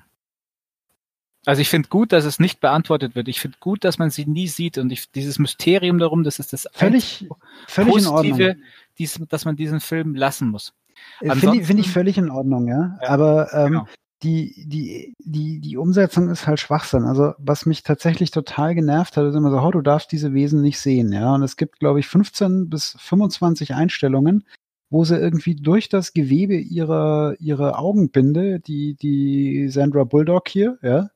[1.45, 3.29] Also ich finde gut, dass es nicht beantwortet wird.
[3.29, 6.53] Ich finde gut, dass man sie nie sieht und ich, dieses Mysterium darum, das ist
[6.53, 7.29] das Völlig,
[7.69, 8.33] völlig in Ordnung.
[8.33, 8.57] Positive,
[8.99, 10.75] dies, dass man diesen Film lassen muss.
[11.21, 12.97] Äh, Finde ich, find ich völlig in Ordnung, ja.
[13.03, 13.87] Ja, Aber ähm, genau.
[14.23, 17.05] die, die, die, die Umsetzung ist halt Schwachsinn.
[17.05, 20.63] Also was mich tatsächlich total genervt hat, ist immer so, oh, du darfst diese Wesen
[20.63, 21.35] nicht sehen, ja.
[21.35, 24.45] Und es gibt, glaube ich, 15 bis 25 Einstellungen,
[24.91, 31.09] wo sie irgendwie durch das Gewebe ihrer, ihrer Augenbinde, die, die Sandra Bulldog hier, ja,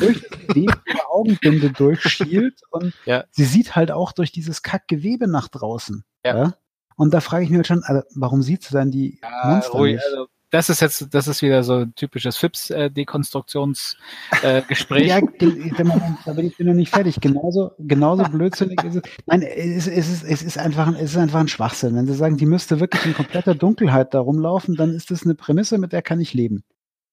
[0.00, 3.24] durch das Gewebe ihrer Augenbinde durchschielt und Ja.
[3.30, 6.04] sie sieht halt auch durch dieses Kackgewebe nach draußen.
[6.24, 6.36] Ja.
[6.36, 6.54] Ja.
[6.98, 9.94] Und da frage ich mich halt schon, also, warum sieht sie dann die Monster ruhig,
[9.94, 10.04] nicht?
[10.04, 14.42] also, das ist jetzt, das ist wieder so ein typisches Fips-Dekonstruktionsgespräch.
[14.42, 15.06] Äh, Gespräch.
[15.08, 17.20] Ja, ich bin noch nicht fertig.
[17.20, 19.02] Genauso, genauso blödsinnig ist es.
[19.26, 21.94] Nein, es, es, ist, es, ist einfach, ein- es ist einfach ein Schwachsinn.
[21.94, 25.34] Wenn Sie sagen, die müsste wirklich in kompletter Dunkelheit da rumlaufen, dann ist das eine
[25.34, 26.64] Prämisse, mit der kann ich leben.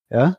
[0.10, 0.38] Ja?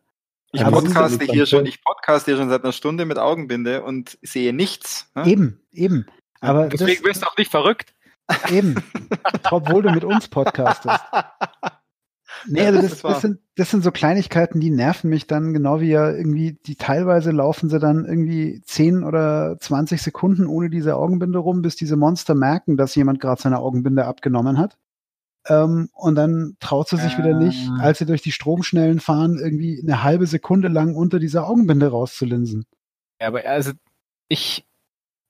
[0.53, 4.16] Ich Aber podcaste hier schon, ich podcaste hier schon seit einer Stunde mit Augenbinde und
[4.22, 5.11] sehe nichts.
[5.14, 5.26] ne?
[5.26, 6.07] Eben, eben.
[6.40, 7.92] Aber Deswegen wirst du auch nicht verrückt.
[8.50, 8.76] Eben.
[9.50, 11.00] Obwohl du mit uns podcastest.
[12.48, 15.52] Nee, Ja, also das das, das, sind, das sind so Kleinigkeiten, die nerven mich dann,
[15.52, 20.70] genau wie ja irgendwie, die teilweise laufen sie dann irgendwie 10 oder 20 Sekunden ohne
[20.70, 24.76] diese Augenbinde rum, bis diese Monster merken, dass jemand gerade seine Augenbinde abgenommen hat.
[25.48, 27.78] Ähm, und dann traut sie sich wieder nicht, Ah.
[27.84, 32.66] als sie durch die Stromschnellen fahren, irgendwie eine halbe Sekunde lang unter dieser Augenbinde rauszulinsen.
[33.20, 33.72] Ja, aber also
[34.28, 34.64] ich.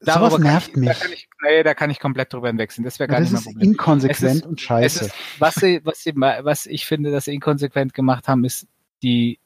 [0.01, 0.89] Sowas darüber kann nervt ich, mich.
[0.89, 2.85] Da kann ich, nee, da kann ich komplett drüber hinwechseln.
[2.85, 3.71] Das wäre gar das nicht ist mein Problem.
[3.71, 5.05] inkonsequent Es ist- und scheiße.
[5.07, 8.67] ist, was sie, was sie, was ich finde, dass sie inkonsequent gemacht haben, ist
[9.03, 9.39] die,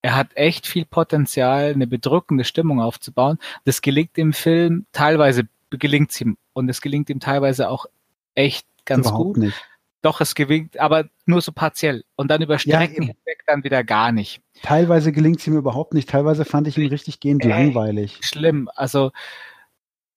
[0.00, 3.38] er hat echt viel Potenzial, eine bedrückende Stimmung aufzubauen.
[3.64, 7.86] Das gelingt im Film, teilweise gelingt es ihm und es gelingt ihm teilweise auch
[8.34, 9.36] echt ganz Überhaupt gut.
[9.38, 9.56] nicht.
[10.00, 12.04] Doch, es gelingt, aber nur so partiell.
[12.14, 13.06] Und dann über Strecken eben.
[13.06, 14.40] hinweg dann wieder gar nicht.
[14.62, 16.08] Teilweise gelingt es ihm überhaupt nicht.
[16.08, 17.50] Teilweise fand ich ihn richtig gehend Ey.
[17.50, 18.20] langweilig.
[18.22, 18.70] Schlimm.
[18.76, 19.10] Also,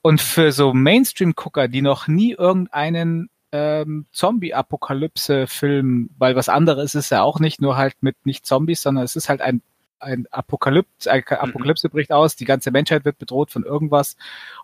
[0.01, 7.21] und für so Mainstream-Gucker, die noch nie irgendeinen ähm, Zombie-Apokalypse-Film, weil was anderes ist ja
[7.21, 9.61] auch nicht, nur halt mit nicht Zombies, sondern es ist halt ein
[10.01, 14.17] ein Apokalypse, ein Apokalypse bricht aus, die ganze Menschheit wird bedroht von irgendwas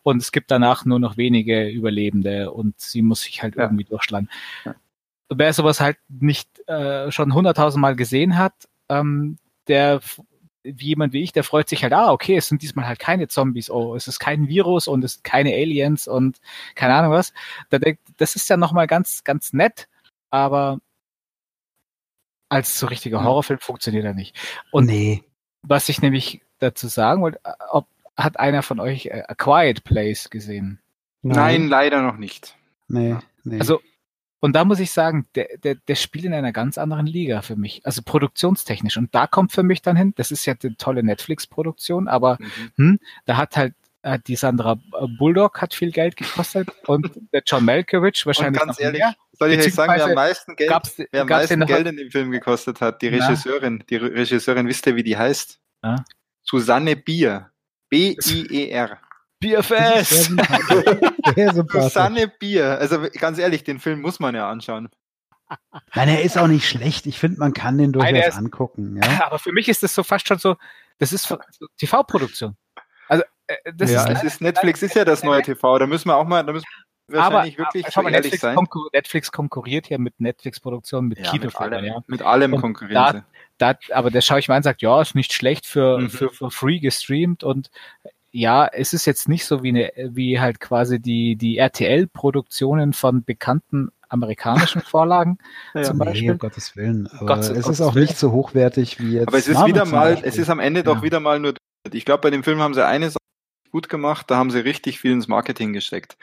[0.03, 3.63] und es gibt danach nur noch wenige Überlebende und sie muss sich halt ja.
[3.63, 4.29] irgendwie durchschlagen.
[4.65, 4.75] Ja.
[5.29, 8.53] Wer sowas halt nicht äh, schon hunderttausendmal gesehen hat,
[8.89, 9.99] ähm, der
[10.77, 13.69] jemand wie ich, der freut sich halt, ah, okay, es sind diesmal halt keine Zombies,
[13.69, 16.39] oh, es ist kein Virus und es sind keine Aliens und
[16.75, 17.33] keine Ahnung was.
[18.17, 19.87] Das ist ja nochmal ganz, ganz nett,
[20.29, 20.79] aber
[22.49, 24.37] als so richtiger Horrorfilm funktioniert er nicht.
[24.71, 25.23] Und nee.
[25.61, 27.39] was ich nämlich dazu sagen wollte,
[27.69, 30.79] ob, hat einer von euch A Quiet Place gesehen?
[31.21, 32.55] Nein, Nein leider noch nicht.
[32.87, 33.59] Nee, nee.
[33.59, 33.81] Also
[34.39, 37.55] und da muss ich sagen, der, der, der spielt in einer ganz anderen Liga für
[37.55, 37.81] mich.
[37.85, 38.97] Also produktionstechnisch.
[38.97, 42.71] Und da kommt für mich dann hin, das ist ja eine tolle Netflix-Produktion, aber mhm.
[42.75, 43.73] hm, da hat halt
[44.03, 44.79] äh, die Sandra
[45.17, 48.61] Bulldog hat viel Geld gekostet und der John Malkovich wahrscheinlich.
[48.61, 49.15] Und ganz ehrlich, mehr.
[49.33, 50.71] soll ich euch sagen, wer am meisten Geld,
[51.11, 53.01] wer am meisten Geld in dem Film gekostet hat?
[53.01, 53.79] Die Regisseurin.
[53.79, 53.85] Ja.
[53.89, 55.59] Die Regisseurin, wisst ihr, wie die heißt?
[55.83, 56.05] Ja.
[56.43, 57.51] Susanne Bier.
[57.89, 58.99] B-I-E-R.
[59.39, 60.31] Bierfest!
[61.71, 62.79] Susanne Bier.
[62.79, 64.89] Also ganz ehrlich, den Film muss man ja anschauen.
[65.95, 67.05] Nein, er ist auch nicht schlecht.
[67.05, 68.99] Ich finde, man kann den durchaus Nein, ist, angucken.
[69.01, 69.25] Ja?
[69.25, 70.55] Aber für mich ist das so fast schon so,
[70.97, 71.33] das ist
[71.77, 72.57] TV-Produktion.
[73.07, 75.79] Also, äh, das ja, ist, ist Netflix ist ja das neue TV.
[75.79, 76.65] Da müssen wir auch mal, da müssen
[77.07, 78.55] wir wahrscheinlich aber, wirklich aber, Netflix sein.
[78.55, 81.85] Konkur Netflix konkurriert ja mit Netflix-Produktionen, mit ja, Kinofilmen.
[81.85, 81.99] Ja.
[82.07, 83.23] Mit allem konkurriert.
[83.57, 85.99] Da, da, aber der schaue ich mal an und sagt, ja, ist nicht schlecht für,
[85.99, 86.09] mhm.
[86.09, 87.71] für, für free gestreamt und
[88.31, 93.23] ja, es ist jetzt nicht so wie eine, wie halt quasi die, die RTL-Produktionen von
[93.23, 95.37] bekannten amerikanischen Vorlagen
[95.73, 96.21] ja, zum Beispiel.
[96.21, 97.07] Nee, um Gottes Willen.
[97.07, 98.05] Aber Gott, es Gottes ist auch Willen.
[98.05, 99.27] nicht so hochwertig wie jetzt.
[99.27, 101.53] Aber es ist wieder mal, es ist am Ende doch wieder mal nur,
[101.91, 103.17] ich glaube, bei dem Film haben sie eine Sache
[103.71, 106.17] gut gemacht, da haben sie richtig viel ins Marketing gesteckt.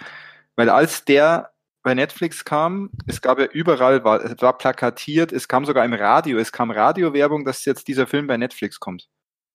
[0.57, 1.50] Weil als der
[1.82, 5.92] bei Netflix kam, es gab ja überall, war, es war plakatiert, es kam sogar im
[5.92, 9.09] Radio, es kam Radiowerbung, dass jetzt dieser Film bei Netflix kommt.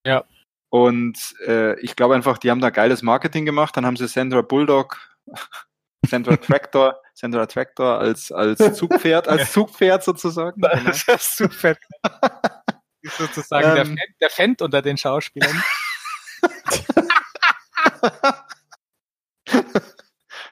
[0.05, 0.23] Ja.
[0.70, 3.76] Und äh, ich glaube einfach, die haben da geiles Marketing gemacht.
[3.76, 4.99] Dann haben sie Sandra Bulldog,
[6.07, 10.61] Sandra Tractor, Sandra Tractor als, als Zugpferd, als Zugpferd sozusagen.
[10.61, 10.91] Genau.
[11.07, 11.80] Das Zugpferd.
[13.17, 15.63] sozusagen ähm, der, Fan, der unter den Schauspielern.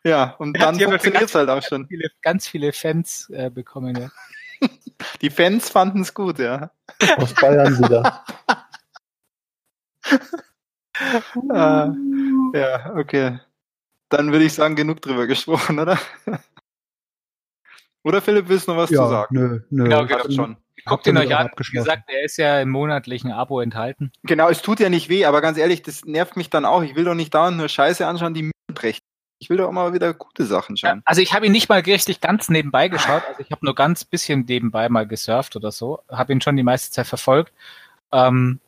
[0.04, 1.88] ja, und dann funktioniert es halt auch schon.
[1.88, 4.10] Viele, ganz viele Fans äh, bekommen, ja.
[5.22, 6.72] Die Fans fanden es gut, ja.
[7.18, 8.24] Aus Bayern wieder.
[11.50, 11.94] Ah,
[12.54, 13.40] ja, okay.
[14.10, 16.00] Dann würde ich sagen, genug drüber gesprochen, oder?
[18.04, 19.36] oder Philipp, willst du noch was ja, zu sagen?
[19.36, 19.84] Nö, nö.
[19.84, 20.30] Genau, genau.
[20.30, 20.58] schon.
[20.86, 21.50] Guckt ihn euch an.
[21.58, 24.12] Wie gesagt, er ist ja im monatlichen Abo enthalten.
[24.24, 26.82] Genau, es tut ja nicht weh, aber ganz ehrlich, das nervt mich dann auch.
[26.82, 29.02] Ich will doch nicht dauernd nur Scheiße anschauen, die mir brechen.
[29.40, 31.02] Ich will doch auch mal wieder gute Sachen schauen.
[31.06, 33.24] Also ich habe ihn nicht mal richtig ganz nebenbei geschaut.
[33.28, 36.00] Also ich habe nur ganz bisschen nebenbei mal gesurft oder so.
[36.10, 37.54] Habe ihn schon die meiste Zeit verfolgt.
[38.12, 38.60] Ähm,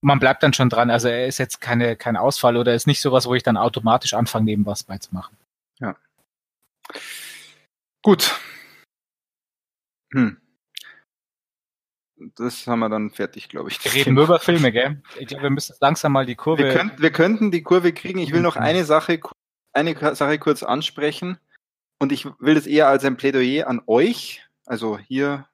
[0.00, 0.90] man bleibt dann schon dran.
[0.90, 4.14] Also er ist jetzt keine, kein Ausfall oder ist nicht sowas, wo ich dann automatisch
[4.14, 5.36] anfange, neben was beizumachen.
[5.80, 5.96] Ja.
[8.02, 8.38] Gut.
[10.12, 10.40] Hm.
[12.36, 13.84] Das haben wir dann fertig, glaube ich.
[13.84, 15.02] Wir reden nur über Filme, gell?
[15.18, 16.64] Ich glaube, wir müssen langsam mal die Kurve.
[16.64, 18.18] Wir, könnt, wir könnten die Kurve kriegen.
[18.20, 19.20] Ich will noch eine Sache,
[19.74, 21.38] eine Sache kurz ansprechen.
[21.98, 25.46] Und ich will das eher als ein Plädoyer an euch, also hier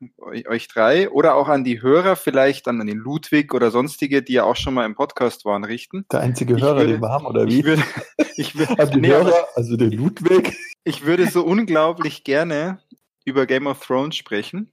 [0.47, 4.45] euch drei oder auch an die Hörer, vielleicht an den Ludwig oder sonstige, die ja
[4.45, 6.07] auch schon mal im Podcast waren, richten.
[6.11, 7.61] Der einzige Hörer, würde, den wir haben, oder wie?
[7.61, 7.83] Ich würde,
[8.37, 10.57] ich würde, also, nee, Hörer, also den Ludwig.
[10.85, 12.81] Ich würde so unglaublich gerne
[13.25, 14.73] über Game of Thrones sprechen.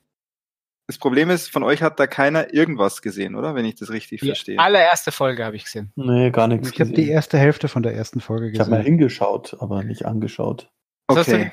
[0.88, 3.54] Das Problem ist, von euch hat da keiner irgendwas gesehen, oder?
[3.54, 4.58] Wenn ich das richtig die verstehe.
[4.58, 5.92] Allererste Folge habe ich gesehen.
[5.96, 6.72] Nee, gar nichts.
[6.72, 8.56] Ich habe die erste Hälfte von der ersten Folge gesehen.
[8.56, 10.72] Ich habe mal hingeschaut, aber nicht angeschaut.
[11.10, 11.52] Okay.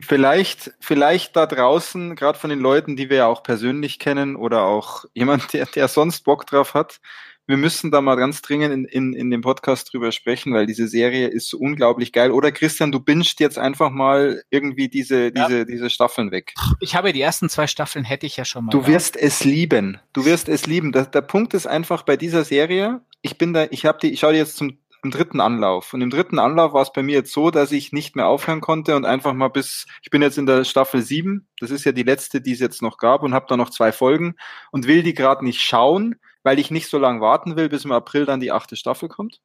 [0.00, 4.62] Vielleicht, vielleicht da draußen, gerade von den Leuten, die wir ja auch persönlich kennen oder
[4.62, 7.00] auch jemand, der, der sonst Bock drauf hat,
[7.46, 10.88] wir müssen da mal ganz dringend in, in, in dem Podcast drüber sprechen, weil diese
[10.88, 12.30] Serie ist so unglaublich geil.
[12.30, 15.46] Oder Christian, du bingst jetzt einfach mal irgendwie diese, ja.
[15.46, 16.54] diese, diese Staffeln weg.
[16.80, 18.70] Ich habe die ersten zwei Staffeln hätte ich ja schon mal.
[18.70, 19.98] Du wirst es lieben.
[20.14, 20.92] Du wirst es lieben.
[20.92, 24.20] Der, der Punkt ist einfach bei dieser Serie, ich bin da, ich habe die, ich
[24.20, 25.92] schaue die jetzt zum im dritten Anlauf.
[25.94, 28.60] Und im dritten Anlauf war es bei mir jetzt so, dass ich nicht mehr aufhören
[28.60, 31.92] konnte und einfach mal bis, ich bin jetzt in der Staffel 7, das ist ja
[31.92, 34.34] die letzte, die es jetzt noch gab und habe da noch zwei Folgen
[34.72, 37.92] und will die gerade nicht schauen, weil ich nicht so lange warten will, bis im
[37.92, 39.40] April dann die achte Staffel kommt.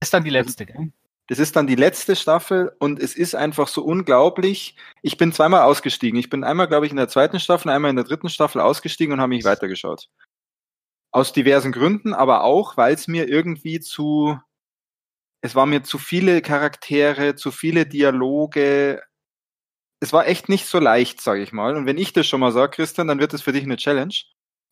[0.00, 0.92] Das ist dann die letzte, gell?
[1.30, 4.74] Das ist dann die letzte Staffel und es ist einfach so unglaublich.
[5.00, 6.18] Ich bin zweimal ausgestiegen.
[6.18, 9.12] Ich bin einmal, glaube ich, in der zweiten Staffel, einmal in der dritten Staffel ausgestiegen
[9.12, 10.08] und habe mich weitergeschaut.
[11.12, 14.40] Aus diversen Gründen, aber auch, weil es mir irgendwie zu,
[15.42, 19.02] es war mir zu viele Charaktere, zu viele Dialoge.
[20.00, 21.76] es war echt nicht so leicht, sage ich mal.
[21.76, 24.14] Und wenn ich das schon mal sage, Christian, dann wird es für dich eine Challenge.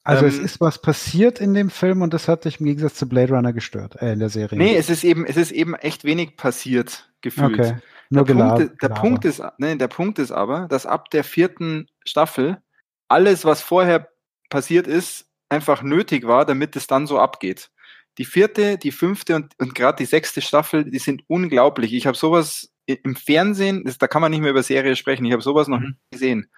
[0.04, 2.94] Also ähm, es ist was passiert in dem Film und das hat dich im Gegensatz
[2.94, 4.58] zu Blade Runner gestört, äh, in der Serie.
[4.58, 7.58] Nee, es ist eben, es ist eben echt wenig passiert, gefühlt.
[7.58, 7.76] Okay.
[8.10, 11.88] Nur der, Punkt, der, Punkt ist, ne, der Punkt ist aber, dass ab der vierten
[12.06, 12.62] Staffel
[13.08, 14.08] alles, was vorher
[14.48, 17.70] passiert ist, einfach nötig war, damit es dann so abgeht.
[18.18, 21.94] Die vierte, die fünfte und, und gerade die sechste Staffel, die sind unglaublich.
[21.94, 25.32] Ich habe sowas im Fernsehen, das, da kann man nicht mehr über Serie sprechen, ich
[25.32, 25.86] habe sowas noch mhm.
[25.86, 26.50] nicht gesehen.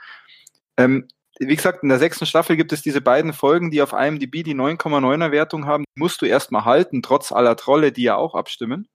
[0.76, 1.08] Ähm,
[1.38, 4.54] wie gesagt, in der sechsten Staffel gibt es diese beiden Folgen, die auf IMDb die
[4.54, 5.84] 9,9er Wertung haben.
[5.84, 8.88] Die musst du erstmal halten, trotz aller Trolle, die ja auch abstimmen.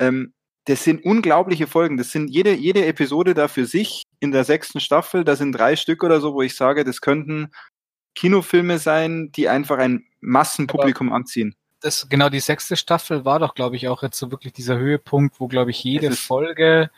[0.00, 0.32] Ähm,
[0.66, 1.96] das sind unglaubliche Folgen.
[1.96, 5.24] Das sind jede, jede Episode da für sich in der sechsten Staffel.
[5.24, 7.50] Da sind drei Stück oder so, wo ich sage, das könnten
[8.14, 11.56] Kinofilme sein, die einfach ein Massenpublikum Aber anziehen.
[11.80, 15.40] Das, genau, die sechste Staffel war doch, glaube ich, auch jetzt so wirklich dieser Höhepunkt,
[15.40, 16.90] wo, glaube ich, jede Folge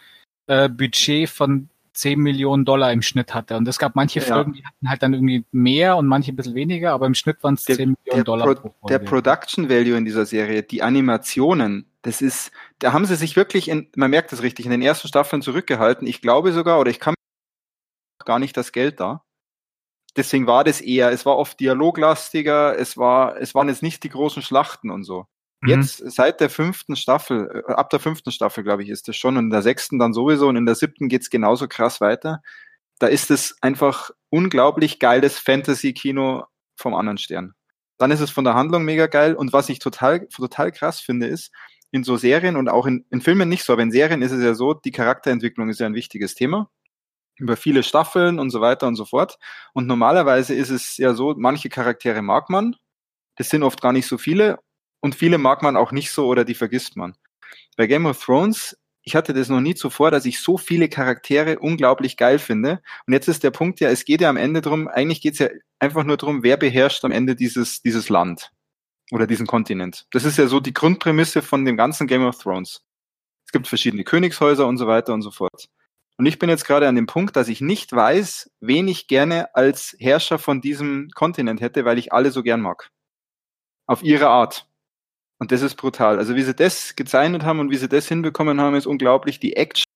[0.47, 3.57] äh, Budget von 10 Millionen Dollar im Schnitt hatte.
[3.57, 4.27] Und es gab manche ja.
[4.27, 7.43] Folgen, die hatten halt dann irgendwie mehr und manche ein bisschen weniger, aber im Schnitt
[7.43, 8.75] waren es 10 Millionen der Dollar Pro.
[8.89, 13.69] Der Production Value in dieser Serie, die Animationen, das ist, da haben sie sich wirklich,
[13.69, 16.07] in, man merkt das richtig, in den ersten Staffeln zurückgehalten.
[16.07, 17.15] Ich glaube sogar, oder ich kann
[18.25, 19.23] gar nicht das Geld da.
[20.17, 24.11] Deswegen war das eher, es war oft dialoglastiger, es war, es waren jetzt nicht die
[24.11, 25.27] großen Schlachten und so.
[25.63, 25.69] Mhm.
[25.71, 29.37] Jetzt seit der fünften Staffel, äh, ab der fünften Staffel, glaube ich, ist das schon,
[29.37, 32.43] und in der sechsten dann sowieso und in der siebten geht's genauso krass weiter.
[32.99, 36.45] Da ist es einfach unglaublich geiles Fantasy-Kino
[36.77, 37.55] vom anderen Stern.
[37.99, 41.27] Dann ist es von der Handlung mega geil und was ich total, total krass finde,
[41.27, 41.53] ist,
[41.91, 44.43] in so Serien und auch in, in Filmen nicht so, aber in Serien ist es
[44.43, 46.71] ja so, die Charakterentwicklung ist ja ein wichtiges Thema
[47.37, 49.39] über viele Staffeln und so weiter und so fort.
[49.73, 52.77] Und normalerweise ist es ja so, manche Charaktere mag man,
[53.37, 54.59] das sind oft gar nicht so viele
[55.01, 57.15] und viele mag man auch nicht so oder die vergisst man.
[57.77, 61.59] Bei Game of Thrones, ich hatte das noch nie zuvor, dass ich so viele Charaktere
[61.59, 62.81] unglaublich geil finde.
[63.07, 65.39] Und jetzt ist der Punkt ja, es geht ja am Ende drum, eigentlich geht es
[65.41, 65.49] ja
[65.79, 68.53] einfach nur darum, wer beherrscht am Ende dieses, dieses Land
[69.11, 70.07] oder diesen Kontinent.
[70.13, 72.85] Das ist ja so die Grundprämisse von dem ganzen Game of Thrones.
[73.45, 75.69] Es gibt verschiedene Königshäuser und so weiter und so fort.
[76.23, 79.53] Und ich bin jetzt gerade an dem Punkt, dass ich nicht weiß, wen ich gerne
[79.57, 82.93] als Herrscher von diesem Kontinent hätte, weil ich alle so gern mag.
[83.89, 84.69] Auf ihre Art.
[85.41, 86.19] Und das ist brutal.
[86.19, 89.41] Also wie sie das gezeichnet haben und wie sie das hinbekommen haben, ist unglaublich.
[89.41, 89.91] Die Action,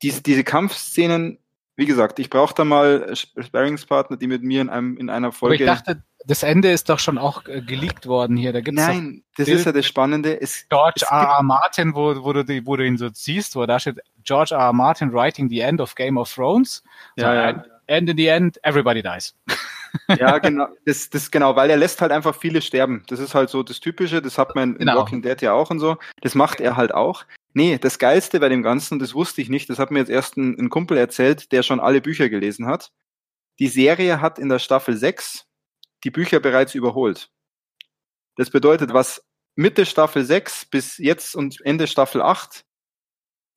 [0.00, 1.38] diese, diese Kampfszenen,
[1.76, 5.70] wie gesagt, ich brauche da mal Sparringspartner, die mit mir in, einem, in einer Folge.
[5.70, 8.52] Aber ich dachte, das Ende ist doch schon auch äh, geleakt worden hier.
[8.52, 10.40] Da gibt's Nein, das Bild ist ja das Spannende.
[10.40, 11.16] Es, George R.
[11.16, 11.42] R.
[11.42, 14.60] Martin, wo, wo, du, die, wo du ihn so siehst, wo da steht George R.
[14.60, 14.72] R.
[14.72, 16.82] Martin writing the end of Game of Thrones.
[17.16, 17.64] Ja, so, ja.
[17.88, 19.34] And in the end, everybody dies.
[20.18, 20.68] ja, genau.
[20.84, 23.02] Das, das genau, weil er lässt halt einfach viele sterben.
[23.08, 24.22] Das ist halt so das Typische.
[24.22, 24.98] Das hat man in genau.
[24.98, 25.96] Walking Dead ja auch und so.
[26.20, 27.24] Das macht er halt auch.
[27.52, 30.36] Nee, das Geilste bei dem Ganzen, das wusste ich nicht, das hat mir jetzt erst
[30.36, 32.92] ein, ein Kumpel erzählt, der schon alle Bücher gelesen hat.
[33.58, 35.49] Die Serie hat in der Staffel 6
[36.04, 37.30] die Bücher bereits überholt.
[38.36, 39.24] Das bedeutet, was
[39.56, 42.64] Mitte Staffel 6 bis jetzt und Ende Staffel 8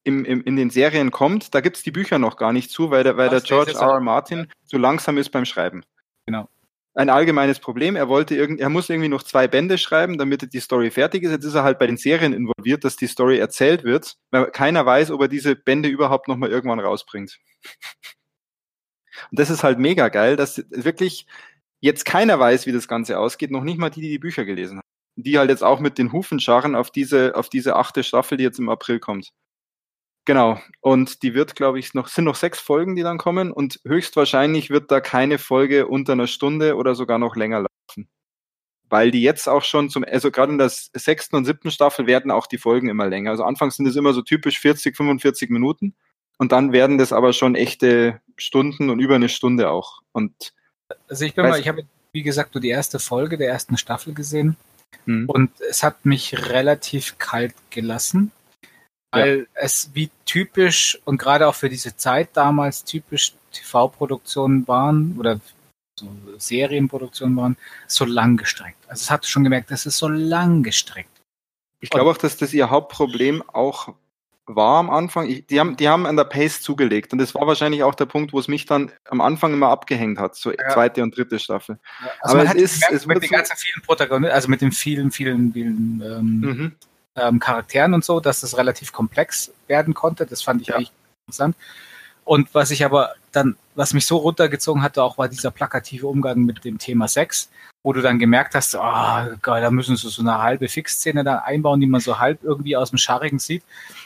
[0.03, 3.03] im, im, in den Serien kommt, da gibt's die Bücher noch gar nicht zu, weil
[3.03, 3.81] der, weil der George R.
[3.81, 3.99] R.
[4.01, 5.83] Martin zu langsam ist beim Schreiben.
[6.25, 6.49] Genau.
[6.95, 7.95] Ein allgemeines Problem.
[7.95, 11.31] Er wollte irgend, er muss irgendwie noch zwei Bände schreiben, damit die Story fertig ist.
[11.31, 14.85] Jetzt ist er halt bei den Serien involviert, dass die Story erzählt wird, weil keiner
[14.85, 17.39] weiß, ob er diese Bände überhaupt noch mal irgendwann rausbringt.
[19.31, 21.25] Und das ist halt mega geil, dass wirklich
[21.83, 24.77] jetzt keiner weiß, wie das Ganze ausgeht, noch nicht mal die, die die Bücher gelesen
[24.77, 24.87] haben.
[25.17, 28.45] Die halt jetzt auch mit den Hufen scharren auf diese, auf diese achte Staffel, die
[28.45, 29.31] jetzt im April kommt.
[30.25, 30.61] Genau.
[30.79, 34.69] Und die wird, glaube ich, noch, sind noch sechs Folgen, die dann kommen und höchstwahrscheinlich
[34.69, 38.07] wird da keine Folge unter einer Stunde oder sogar noch länger laufen.
[38.89, 42.31] Weil die jetzt auch schon zum, also gerade in der sechsten und siebten Staffel werden
[42.31, 43.31] auch die Folgen immer länger.
[43.31, 45.95] Also anfangs sind es immer so typisch 40, 45 Minuten
[46.37, 49.99] und dann werden das aber schon echte Stunden und über eine Stunde auch.
[50.13, 50.53] Und
[51.07, 54.13] also ich bin mal, ich habe, wie gesagt, nur die erste Folge der ersten Staffel
[54.13, 54.55] gesehen
[55.05, 55.29] hm.
[55.29, 58.31] und es hat mich relativ kalt gelassen
[59.13, 59.45] weil ja.
[59.53, 65.39] es wie typisch und gerade auch für diese Zeit damals typisch TV-Produktionen waren oder
[65.99, 66.07] so
[66.37, 67.57] Serienproduktionen waren,
[67.87, 68.83] so lang gestreckt.
[68.87, 71.09] Also es hat schon gemerkt, das ist so lang gestreckt.
[71.79, 73.93] Ich glaube auch, dass das ihr Hauptproblem auch
[74.45, 75.29] war am Anfang.
[75.29, 78.05] Ich, die, haben, die haben an der Pace zugelegt und das war wahrscheinlich auch der
[78.05, 80.69] Punkt, wo es mich dann am Anfang immer abgehängt hat, so ja.
[80.69, 81.77] zweite und dritte Staffel.
[82.01, 84.71] Ja, also Aber es ist gemerkt, es mit den ganzen vielen Protagonisten, also mit den
[84.71, 86.71] vielen, vielen, vielen ähm, mhm
[87.15, 90.25] ähm, Charakteren und so, dass das relativ komplex werden konnte.
[90.25, 90.75] Das fand ich ja.
[90.75, 90.91] eigentlich
[91.25, 91.55] interessant.
[92.25, 96.39] Und was ich aber dann, was mich so runtergezogen hatte, auch war dieser plakative Umgang
[96.45, 97.49] mit dem Thema Sex,
[97.83, 98.79] wo du dann gemerkt hast, oh,
[99.41, 102.77] geil, da müssen sie so eine halbe Fixszene da einbauen, die man so halb irgendwie
[102.77, 103.63] aus dem Scharrigen sieht.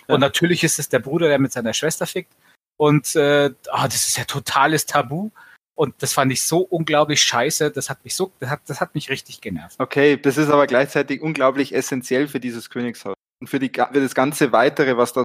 [0.08, 0.16] Ja.
[0.16, 2.32] Und natürlich ist es der Bruder, der mit seiner Schwester fickt.
[2.78, 5.30] Und äh, oh, das ist ja totales Tabu.
[5.76, 7.70] Und das fand ich so unglaublich scheiße.
[7.70, 9.76] Das hat mich so, das hat, das hat mich richtig genervt.
[9.80, 14.16] Okay, das ist aber gleichzeitig unglaublich essentiell für dieses Königshaus und für, die, für das
[14.16, 15.24] ganze Weitere, was da.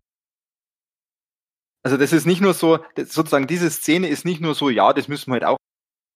[1.84, 5.08] Also das ist nicht nur so, sozusagen diese Szene ist nicht nur so, ja, das
[5.08, 5.56] müssen wir halt auch.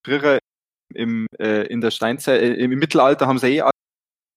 [0.05, 0.39] Früher
[0.95, 3.73] im, äh, in der Steinzeit, äh, im Mittelalter haben sie eh alles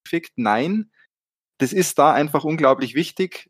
[0.04, 0.32] gefickt.
[0.36, 0.92] Nein,
[1.60, 3.50] das ist da einfach unglaublich wichtig,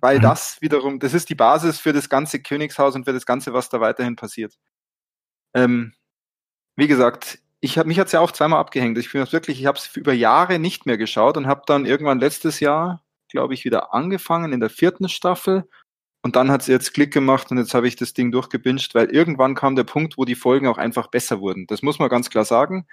[0.00, 0.22] weil mhm.
[0.22, 3.68] das wiederum, das ist die Basis für das ganze Königshaus und für das Ganze, was
[3.68, 4.56] da weiterhin passiert.
[5.54, 5.94] Ähm,
[6.76, 8.98] wie gesagt, ich habe mich hat's ja auch zweimal abgehängt.
[8.98, 12.18] Ich finde wirklich, ich habe es über Jahre nicht mehr geschaut und habe dann irgendwann
[12.18, 15.68] letztes Jahr, glaube ich, wieder angefangen in der vierten Staffel.
[16.24, 19.10] Und dann hat es jetzt Klick gemacht und jetzt habe ich das Ding durchgebinscht, weil
[19.10, 21.66] irgendwann kam der Punkt, wo die Folgen auch einfach besser wurden.
[21.66, 22.86] Das muss man ganz klar sagen.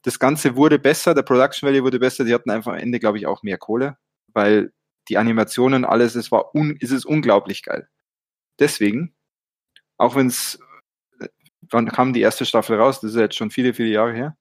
[0.00, 3.18] Das Ganze wurde besser, der Production Value wurde besser, die hatten einfach am Ende, glaube
[3.18, 3.98] ich, auch mehr Kohle,
[4.28, 4.72] weil
[5.10, 7.88] die Animationen, alles, es war un, es ist unglaublich geil.
[8.58, 9.14] Deswegen,
[9.98, 10.58] auch wenn es
[11.70, 13.00] wann kam die erste Staffel raus?
[13.02, 14.36] Das ist jetzt schon viele, viele Jahre her.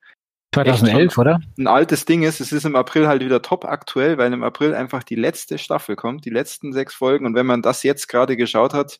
[0.66, 1.42] 2011, oder?
[1.58, 4.74] Ein altes Ding ist, es ist im April halt wieder top aktuell, weil im April
[4.76, 7.26] einfach die letzte Staffel kommt, die letzten sechs Folgen.
[7.26, 9.00] Und wenn man das jetzt gerade geschaut hat,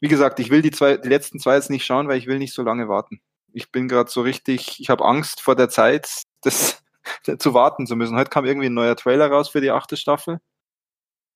[0.00, 2.38] wie gesagt, ich will die zwei, die letzten zwei jetzt nicht schauen, weil ich will
[2.38, 3.20] nicht so lange warten.
[3.52, 6.82] Ich bin gerade so richtig, ich habe Angst vor der Zeit, das
[7.38, 8.16] zu warten zu müssen.
[8.16, 10.40] Heute kam irgendwie ein neuer Trailer raus für die achte Staffel,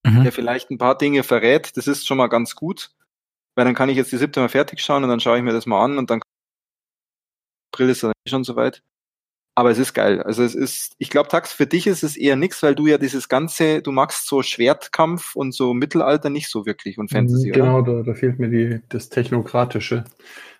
[0.04, 0.24] mhm.
[0.24, 1.76] der vielleicht ein paar Dinge verrät.
[1.76, 2.90] Das ist schon mal ganz gut
[3.58, 5.52] weil dann kann ich jetzt die siebte mal fertig schauen und dann schaue ich mir
[5.52, 6.20] das mal an und dann
[7.72, 8.84] April ist dann schon soweit.
[9.58, 10.22] Aber es ist geil.
[10.22, 12.96] Also es ist, ich glaube, Tax, für dich ist es eher nix, weil du ja
[12.96, 17.50] dieses ganze, du magst so Schwertkampf und so Mittelalter nicht so wirklich und Fantasy.
[17.50, 20.04] Genau, da, da, fehlt mir die, das Technokratische.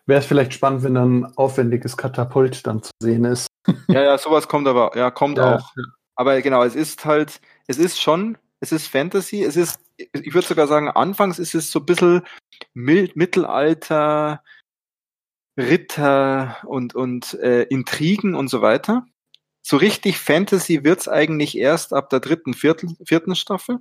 [0.06, 3.46] Wäre es vielleicht spannend, wenn dann aufwendiges Katapult dann zu sehen ist.
[3.88, 5.70] Ja, ja, sowas kommt aber, ja, kommt ja, auch.
[6.16, 10.48] Aber genau, es ist halt, es ist schon, es ist Fantasy, es ist, ich würde
[10.48, 12.22] sogar sagen, anfangs ist es so ein bisschen
[12.74, 14.42] Mittelalter,
[15.58, 19.04] Ritter und, und äh, Intrigen und so weiter.
[19.60, 23.80] So richtig Fantasy wird's eigentlich erst ab der dritten, vierten, vierten Staffel.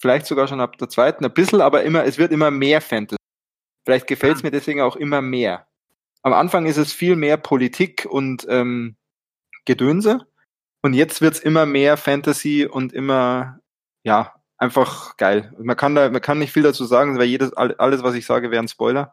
[0.00, 3.18] Vielleicht sogar schon ab der zweiten, ein bisschen, aber immer, es wird immer mehr Fantasy.
[3.84, 5.68] Vielleicht gefällt's mir deswegen auch immer mehr.
[6.22, 8.96] Am Anfang ist es viel mehr Politik und ähm,
[9.64, 10.26] Gedönse.
[10.80, 13.60] Und jetzt wird's immer mehr Fantasy und immer,
[14.02, 15.54] ja, einfach geil.
[15.58, 18.50] Man kann da, man kann nicht viel dazu sagen, weil jedes, alles, was ich sage,
[18.50, 19.12] wäre ein Spoiler.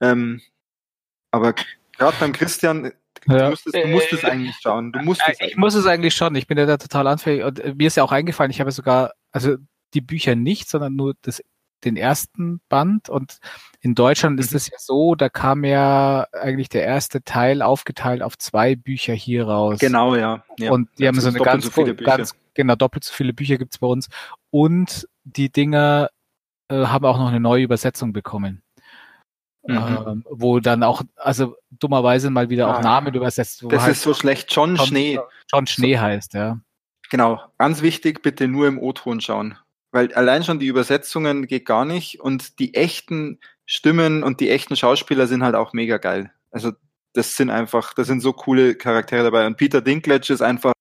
[0.00, 0.40] Ähm,
[1.32, 1.54] aber
[1.98, 2.92] gerade beim Christian,
[3.26, 3.50] du, ja.
[3.50, 4.92] musst es, du musst es eigentlich schauen.
[4.92, 6.36] Du musst es ich muss es eigentlich schon.
[6.36, 7.42] Ich bin ja da total anfällig.
[7.44, 9.56] Und äh, mir ist ja auch eingefallen, ich habe sogar, also
[9.94, 11.42] die Bücher nicht, sondern nur das,
[11.84, 13.08] den ersten Band.
[13.08, 13.38] Und
[13.80, 14.56] in Deutschland ist mhm.
[14.58, 19.46] es ja so, da kam ja eigentlich der erste Teil aufgeteilt auf zwei Bücher hier
[19.46, 19.78] raus.
[19.80, 20.44] Genau, ja.
[20.58, 20.70] ja.
[20.70, 23.86] Und die haben so eine ganz, so ganz, genau, doppelt so viele Bücher gibt's bei
[23.86, 24.08] uns.
[24.50, 26.10] Und die Dinger
[26.68, 28.61] äh, haben auch noch eine neue Übersetzung bekommen.
[29.64, 29.76] Mhm.
[30.06, 33.64] Ähm, wo dann auch, also dummerweise mal wieder ah, auch Namen übersetzt.
[33.68, 34.52] Das halt ist so schlecht.
[34.52, 35.20] John, John Schnee.
[35.52, 36.58] John Schnee heißt, ja.
[37.10, 37.40] Genau.
[37.58, 39.56] Ganz wichtig, bitte nur im O-Ton schauen.
[39.92, 44.74] Weil allein schon die Übersetzungen geht gar nicht und die echten Stimmen und die echten
[44.74, 46.32] Schauspieler sind halt auch mega geil.
[46.50, 46.72] Also
[47.12, 49.46] das sind einfach, das sind so coole Charaktere dabei.
[49.46, 50.72] Und Peter Dinklage ist einfach,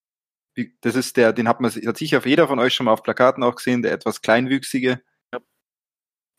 [0.81, 3.43] das ist der, den hat man hat sicher jeder von euch schon mal auf Plakaten
[3.43, 5.01] auch gesehen, der etwas kleinwüchsige.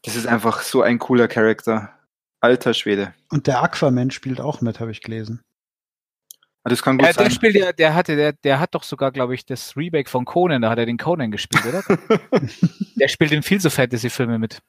[0.02, 1.97] Das ist einfach so ein cooler Charakter.
[2.43, 3.14] Alter Schwede.
[3.31, 5.43] Und der Aquaman spielt auch mit, habe ich gelesen.
[6.64, 7.24] Ah, das kann gut ja, sein.
[7.24, 10.24] Der spielt ja, der hatte, der, der hat doch sogar, glaube ich, das Remake von
[10.24, 11.82] Conan, da hat er den Conan gespielt, oder?
[12.97, 14.60] der spielt in viel so Fantasy-Filme mit.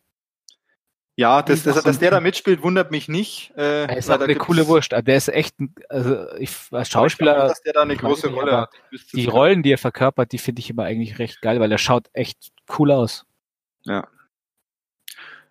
[1.16, 3.54] Ja, das, das, dass der da mitspielt, wundert mich nicht.
[3.56, 4.92] Äh, er ist auch eine coole Wurst.
[4.92, 7.34] Der ist echt, ein, also ich als Schauspieler.
[7.34, 8.70] Glaube, dass der da eine große nicht, Rolle hat.
[9.14, 12.10] Die Rollen, die er verkörpert, die finde ich immer eigentlich recht geil, weil er schaut
[12.14, 13.26] echt cool aus.
[13.84, 14.08] Ja.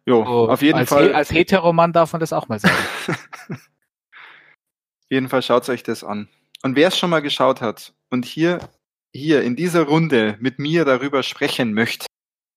[0.06, 1.08] Jo, so, auf jeden als Fall.
[1.08, 2.74] He als Heteroman darf man das auch mal sagen.
[3.08, 3.58] auf
[5.08, 6.28] jeden Fall schaut euch das an.
[6.62, 8.58] Und wer es schon mal geschaut hat und hier,
[9.14, 12.06] hier in dieser Runde mit mir darüber sprechen möchte,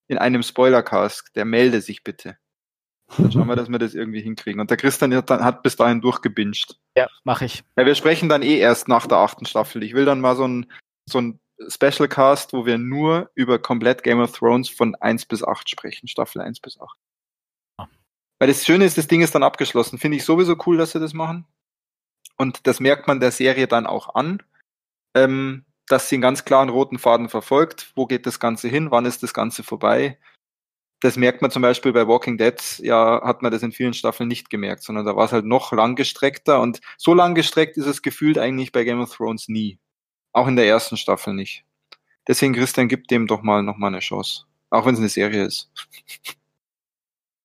[0.07, 2.38] in einem Spoilercast, der melde sich bitte.
[3.17, 4.59] Dann schauen wir, dass wir das irgendwie hinkriegen.
[4.59, 6.76] Und der Christian hat, hat bis dahin durchgebinscht.
[6.97, 7.63] Ja, mache ich.
[7.77, 9.84] Ja, wir sprechen dann eh erst nach der achten Staffel.
[9.84, 10.72] Ich will dann mal so ein,
[11.07, 15.43] so ein Special Cast, wo wir nur über komplett Game of Thrones von 1 bis
[15.43, 16.07] 8 sprechen.
[16.07, 16.97] Staffel 1 bis 8.
[18.39, 19.97] Weil das Schöne ist, das Ding ist dann abgeschlossen.
[19.97, 21.45] Finde ich sowieso cool, dass sie das machen.
[22.37, 24.43] Und das merkt man der Serie dann auch an,
[25.15, 27.91] ähm, dass sie einen ganz klaren roten Faden verfolgt.
[27.95, 28.91] Wo geht das Ganze hin?
[28.91, 30.17] Wann ist das Ganze vorbei?
[31.01, 34.27] Das merkt man zum Beispiel bei Walking Dead, ja, hat man das in vielen Staffeln
[34.27, 38.37] nicht gemerkt, sondern da war es halt noch langgestreckter und so langgestreckt ist es gefühlt
[38.37, 39.77] eigentlich bei Game of Thrones nie.
[40.31, 41.63] Auch in der ersten Staffel nicht.
[42.27, 44.45] Deswegen, Christian, gib dem doch mal noch mal eine Chance.
[44.69, 45.71] Auch wenn es eine Serie ist.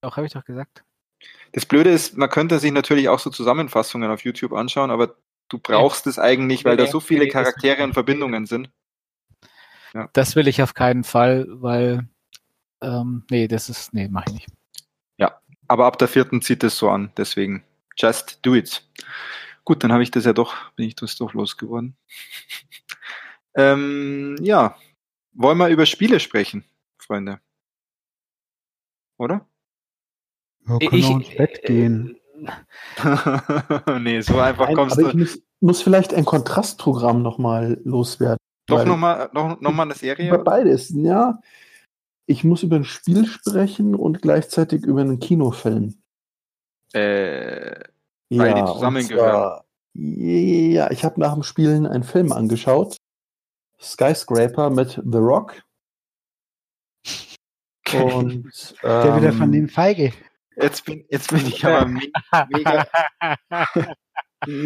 [0.02, 0.84] Auch habe ich doch gesagt.
[1.52, 5.16] Das Blöde ist, man könnte sich natürlich auch so Zusammenfassungen auf YouTube anschauen, aber
[5.48, 8.70] du brauchst es eigentlich, weil da so viele Charaktere und Verbindungen sind.
[10.12, 12.08] Das will ich auf keinen Fall, weil
[12.80, 14.46] ähm, nee, das ist, nee, mach ich nicht.
[15.70, 17.62] Aber ab der vierten zieht es so an, deswegen
[17.96, 18.82] just do it.
[19.62, 21.96] Gut, dann habe ich das ja doch, bin ich das doch losgeworden.
[23.54, 24.76] ähm, ja,
[25.32, 26.64] wollen wir über Spiele sprechen,
[26.98, 27.40] Freunde?
[29.16, 29.46] Oder?
[30.80, 32.16] Ja, können Ich- ins Bett gehen.
[34.00, 35.18] nee, so einfach Nein, kommst aber ich du.
[35.18, 38.38] muss, muss vielleicht ein Kontrastprogramm nochmal loswerden.
[38.66, 40.28] Doch nochmal noch, noch mal eine Serie?
[40.28, 41.40] Über beides, ja.
[42.26, 46.00] Ich muss über ein Spiel sprechen und gleichzeitig über einen Kinofilm.
[46.92, 47.74] Äh,
[48.30, 49.30] Weil die und zusammengehören.
[49.30, 49.64] zwar-
[49.94, 52.96] Ja, ich habe nach dem Spielen einen Film angeschaut.
[53.80, 55.62] Skyscraper mit The Rock.
[57.92, 58.44] Und
[58.84, 60.12] Der wieder von ähm, dem Feige.
[60.56, 62.00] Jetzt, bin, jetzt bin ich aber me
[62.48, 62.86] mega,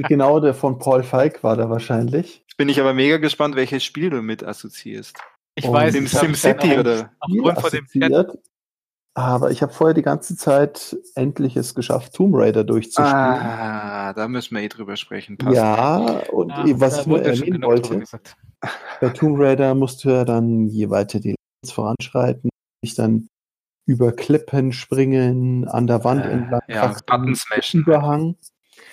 [0.08, 2.44] genau der von Paul Feig war da wahrscheinlich.
[2.46, 5.18] jetzt bin ich aber mega gespannt, welches Spiel du mit assoziierst.
[5.56, 7.12] Ich Und weiß, ich SimCity oder?
[7.20, 8.38] Aufgrund von dem Chat.
[9.16, 13.08] Aber ich habe vorher die ganze Zeit endlich es geschafft, Tomb Raider durchzuspielen.
[13.08, 15.38] Ah, da müssen wir eh drüber sprechen.
[15.38, 15.54] Passt.
[15.54, 15.98] Ja,
[16.32, 18.02] und Ah, was ich nur erwähnen wollte,
[19.00, 22.50] bei Tomb Raider musst du ja dann, je weiter die Levels voranschreiten,
[22.84, 23.28] dich dann
[23.86, 27.80] über Klippen springen, an der Wand Äh, entlang, ja, am smashen.
[27.80, 28.36] Überhang.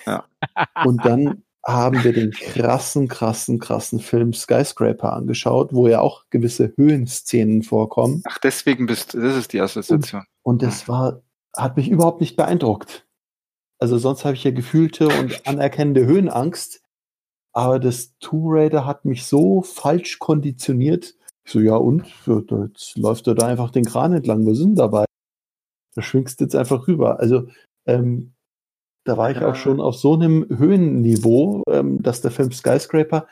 [0.06, 0.24] Ja.
[0.84, 6.72] Und dann haben wir den krassen, krassen, krassen Film Skyscraper angeschaut, wo ja auch gewisse
[6.76, 8.22] Höhenszenen vorkommen.
[8.26, 10.24] Ach, deswegen bist das ist die Assoziation.
[10.42, 11.22] Und das war,
[11.56, 13.06] hat mich überhaupt nicht beeindruckt.
[13.78, 16.82] Also sonst habe ich ja gefühlte und anerkennende Höhenangst.
[17.52, 21.14] Aber das Tomb Raider hat mich so falsch konditioniert.
[21.44, 22.04] Ich so, ja und?
[22.26, 24.46] Jetzt läuft er da einfach den Kran entlang.
[24.46, 25.04] Ist denn dabei?
[25.94, 27.20] Da schwingst du jetzt einfach rüber.
[27.20, 27.48] Also,
[27.86, 28.32] ähm,
[29.04, 29.50] da war ich Ja.
[29.50, 33.26] auch schon auf so einem Höhenniveau, ähm, dass der Film Skyscraper,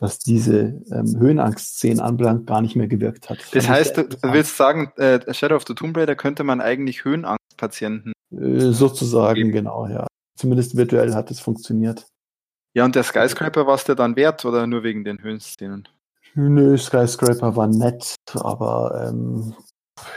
[0.00, 3.38] was diese ähm, Höhenangst-Szenen anbelangt, gar nicht mehr gewirkt hat.
[3.52, 7.04] Das Fand heißt, du, willst sagen, äh, Shadow of the Tomb Raider könnte man eigentlich
[7.04, 8.12] Höhenangstpatienten.
[8.32, 9.52] Äh, sozusagen, Eben.
[9.52, 10.06] genau, ja.
[10.36, 12.06] Zumindest virtuell hat es funktioniert.
[12.74, 15.86] Ja, und der Skyscraper war es dir dann wert oder nur wegen den Höhenszenen?
[16.34, 19.54] Nö, Skyscraper war nett, aber ähm,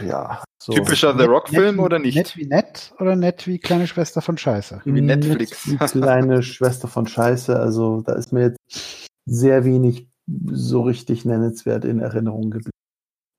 [0.05, 0.43] ja.
[0.61, 0.73] So.
[0.73, 2.15] Typischer The Rock-Film oder nicht?
[2.15, 4.81] Nett wie nett oder nett wie kleine Schwester von Scheiße?
[4.85, 5.67] wie Netflix.
[5.67, 7.59] Nett wie kleine Schwester von Scheiße.
[7.59, 10.07] Also da ist mir jetzt sehr wenig
[10.51, 12.71] so richtig nennenswert in Erinnerung geblieben.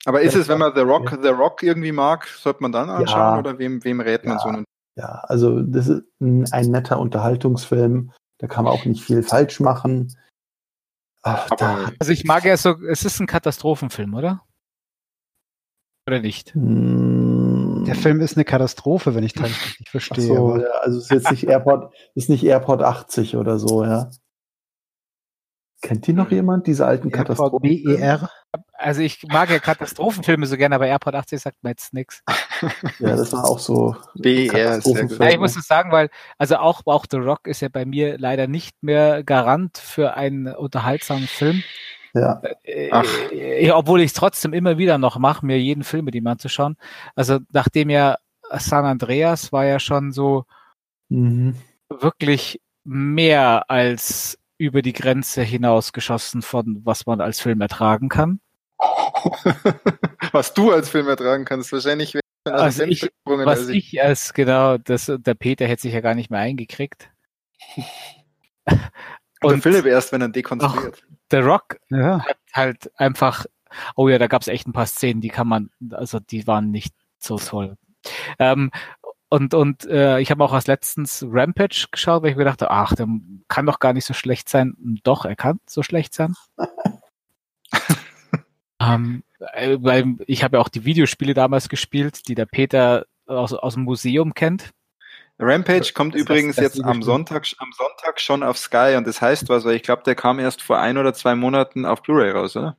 [0.04, 3.18] Aber ist es, wenn man The Rock, The Rock irgendwie mag, sollte man dann anschauen
[3.18, 3.38] Ja.
[3.40, 4.42] oder wem, wem rät man Ja.
[4.42, 4.64] so einen?
[4.96, 8.12] Ja, also das ist ein, ein netter Unterhaltungsfilm.
[8.38, 10.14] Da kann man auch nicht viel falsch machen.
[11.26, 14.42] Ach, da Also ich mag ja so, es ist ein Katastrophenfilm, oder?
[16.08, 16.54] Oder nicht?
[16.54, 20.26] hm, Der Film ist eine Katastrophe, wenn ich das richtig Ach verstehe.
[20.26, 23.84] so, aber ja, also es ist jetzt nicht Airport, ist nicht Airport 80 oder so,
[23.84, 24.08] ja.
[25.82, 27.82] Kennt die noch jemand, diese alten Airport Katastrophen?
[27.84, 28.30] BER.
[28.78, 32.22] Also ich mag ja Katastrophenfilme so gerne, aber Airport 80 sagt mir jetzt nichts.
[32.98, 33.94] Ja, das war auch so.
[34.14, 34.86] BER ist.
[34.86, 36.08] Ja, ich muss es sagen, weil,
[36.38, 40.46] also auch, auch The Rock ist ja bei mir leider nicht mehr Garant für einen
[40.48, 41.62] unterhaltsamen Film.
[42.14, 43.04] Ja, Äh, Ach.
[43.30, 46.76] äh, obwohl ich es trotzdem immer wieder noch mache, mir jeden Film mit ihm anzuschauen.
[47.14, 48.16] Also nachdem ja
[48.58, 50.44] San Andreas war ja schon so
[51.10, 51.56] mhm.
[51.90, 58.40] wirklich mehr als über die Grenze hinausgeschossen von was man als Film ertragen kann.
[60.32, 64.32] Was du als Film ertragen kannst, wahrscheinlich wäre ich Also ich- Was als ich als
[64.34, 67.10] genau, das, der Peter hätte sich ja gar nicht mehr eingekriegt.
[67.76, 67.84] Und
[68.66, 68.80] der
[69.42, 71.02] Und Philipp erst, wenn er dekonstruiert.
[71.30, 72.24] The Rock Ja.
[72.24, 73.46] hat halt einfach,
[73.96, 76.70] oh ja, da gab es echt ein paar Szenen, die kann man, also die waren
[76.70, 77.76] nicht so toll.
[78.38, 78.70] Ähm,
[79.28, 82.94] und und äh, ich habe auch als letztens Rampage geschaut, weil ich mir dachte, ach,
[82.94, 83.08] der
[83.48, 84.74] kann doch gar nicht so schlecht sein.
[85.02, 86.34] Doch, er kann so schlecht sein.
[88.80, 89.22] ähm,
[89.52, 93.74] äh, weil ich habe ja auch die Videospiele damals gespielt, die der Peter aus, aus
[93.74, 94.70] dem Museum kennt.
[95.38, 97.02] Rampage kommt Das- übrigens das- das jetzt am.
[97.02, 100.38] Sonntag, am Sonntag schon auf Sky und das heißt was, weil ich glaube, der kam
[100.38, 102.76] erst vor ein oder zwei Monaten auf Blu-ray raus, oder?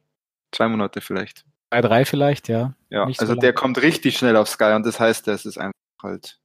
[0.51, 1.45] Zwei Monate vielleicht.
[1.69, 2.73] Bei drei vielleicht, ja.
[2.89, 3.41] Ja, Nicht so also lang.
[3.41, 6.39] der kommt richtig schnell auf Sky und das heißt, das ist einfach halt.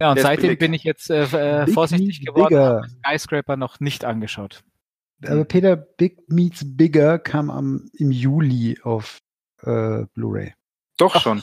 [0.00, 0.58] Ja, und seitdem billig.
[0.58, 1.22] bin ich jetzt äh,
[1.62, 4.62] äh, vorsichtig geworden, habe Skyscraper noch nicht angeschaut.
[5.24, 9.18] Aber Peter Big Meets Bigger kam am, im Juli auf
[9.62, 10.52] äh, Blu-ray.
[10.98, 11.42] Doch Ach, schon.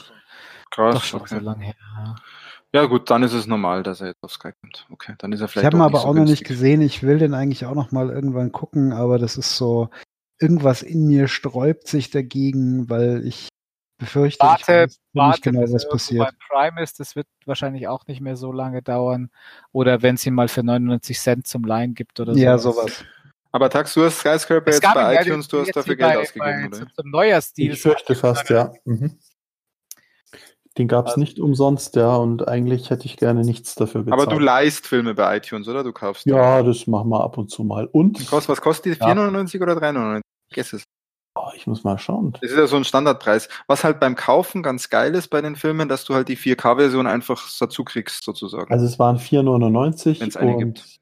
[0.71, 0.95] Krass.
[0.95, 1.35] Doch schon okay.
[1.39, 1.75] so lange her.
[1.97, 2.15] ja.
[2.75, 4.87] Ja gut, dann ist es normal, dass er jetzt auf Sky kommt.
[4.89, 6.47] Okay, dann ist er Ich vielleicht habe ihn aber so auch noch nicht günstig.
[6.47, 6.81] gesehen.
[6.81, 9.89] Ich will den eigentlich auch noch mal irgendwann gucken, aber das ist so,
[10.39, 13.47] irgendwas in mir sträubt sich dagegen, weil ich
[13.99, 16.25] befürchte, Warte, ich weiß warte, nicht genau, was passiert.
[16.25, 19.29] bei Prime ist, das wird wahrscheinlich auch nicht mehr so lange dauern.
[19.71, 22.75] Oder wenn es ihn mal für 99 Cent zum Leihen gibt oder Ja, sowas.
[22.77, 23.05] sowas.
[23.55, 26.69] Aber Tax, du hast Skyscraper Es jetzt bei iTunes, du hast dafür Geld bei- ausgegeben,
[26.71, 26.87] bei, oder?
[26.95, 27.71] Zum Neujahrsstil.
[27.73, 28.73] Ich fürchte fast, ja.
[28.83, 29.17] Mhm.
[30.77, 34.21] Den gab es Also- nicht umsonst, ja, und eigentlich hätte ich gerne nichts dafür gezahlt.
[34.23, 35.83] Aber du leihst Filme bei iTunes, oder?
[35.83, 36.25] Du kaufst.
[36.25, 36.31] die.
[36.31, 37.85] Ja, das machen wir ab und zu mal.
[37.85, 38.99] Und Und kost, was kostet die?
[38.99, 39.05] Ja.
[39.05, 40.21] 4,99 oder 3,99?
[40.51, 40.83] Guess es.
[41.35, 42.33] oh, ich muss mal schauen.
[42.41, 43.49] Das ist ja so ein Standardpreis.
[43.67, 47.05] Was halt beim Kaufen ganz geil ist bei den Filmen, dass du halt die 4K-Version
[47.05, 48.71] einfach dazu kriegst, sozusagen.
[48.73, 50.99] Also es waren 4,99 Wenn's eine und gibt.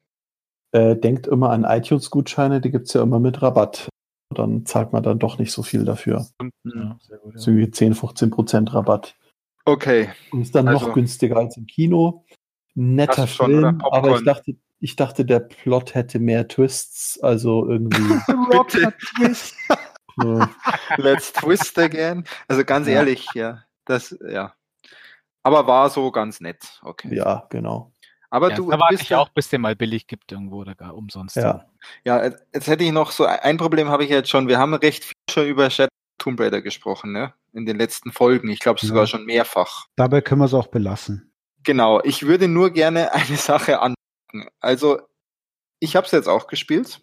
[0.72, 3.88] Äh, denkt immer an iTunes-Gutscheine, die gibt's ja immer mit Rabatt.
[4.34, 6.26] Dann zahlt man dann doch nicht so viel dafür.
[6.64, 7.38] Ja, sehr gut, ja.
[7.40, 9.14] So wie 10, 15 Prozent Rabatt.
[9.66, 10.10] Okay.
[10.30, 12.24] Und ist dann Also- noch günstiger als im Kino.
[12.74, 13.50] Netter schon?
[13.50, 14.04] Film, Popcorn.
[14.04, 18.00] aber ich dachte, ich dachte, der Plot hätte mehr Twists, also irgendwie.
[18.50, 18.94] Bitte.
[19.16, 19.54] Twist.
[20.22, 20.46] äh,
[20.96, 22.24] Let's twist again.
[22.48, 22.94] Also ganz Ja.
[22.94, 23.62] ehrlich, ja.
[23.84, 24.54] Das, ja.
[25.42, 26.80] Aber war so ganz nett.
[26.82, 27.14] Okay.
[27.14, 27.92] ja, genau.
[28.32, 30.56] Aber Ja, du da warte bist ich ja auch, bis der mal billig gibt irgendwo
[30.62, 31.36] oder gar umsonst.
[31.36, 31.66] Ja.
[32.02, 34.48] Ja, jetzt hätte ich noch so ein Problem habe ich jetzt schon.
[34.48, 37.34] Wir haben recht viel schon über Shadow Tomb Raider gesprochen, ne?
[37.52, 38.48] In den letzten Folgen.
[38.48, 38.88] Ich glaube Ja.
[38.88, 39.86] sogar schon mehrfach.
[39.96, 41.30] Dabei können wir es auch belassen.
[41.62, 42.00] Genau.
[42.04, 44.50] Ich würde nur gerne eine Sache anmerken.
[44.60, 45.02] Also,
[45.78, 47.02] ich habe es jetzt auch gespielt,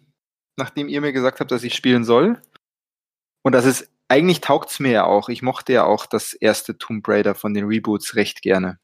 [0.56, 2.42] nachdem ihr mir gesagt habt, dass ich spielen soll.
[3.42, 5.28] Und das ist, eigentlich taugt's mir ja auch.
[5.28, 8.80] Ich mochte ja auch das erste Tomb Raider von den Reboots recht gerne.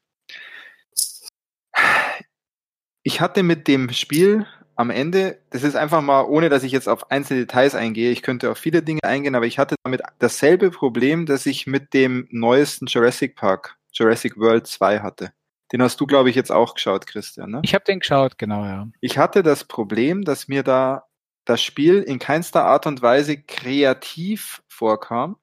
[3.07, 6.89] Ich hatte mit dem Spiel am Ende, das ist einfach mal, ohne dass ich jetzt
[6.89, 10.71] auf einzelne Details eingehe, ich könnte auf viele Dinge eingehen, aber ich hatte damit dasselbe
[10.71, 15.31] Problem, das ich mit dem neuesten Jurassic Park, Jurassic World 2 hatte.
[15.71, 17.49] Den hast du, glaube ich, jetzt auch geschaut, Christian.
[17.49, 17.61] Ne?
[17.63, 18.89] Ich habe den geschaut, genau, ja.
[18.99, 21.05] Ich hatte das Problem, dass mir da
[21.45, 25.37] das Spiel in keinster Art und Weise kreativ vorkam,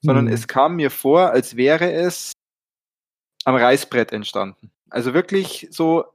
[0.00, 0.34] sondern Hm.
[0.34, 2.32] es kam mir vor, als wäre es
[3.44, 4.72] am Reißbrett entstanden.
[4.90, 6.06] Also wirklich so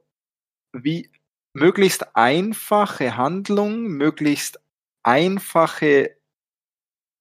[0.73, 1.11] wie
[1.53, 4.59] möglichst einfache Handlung, möglichst
[5.03, 6.15] einfache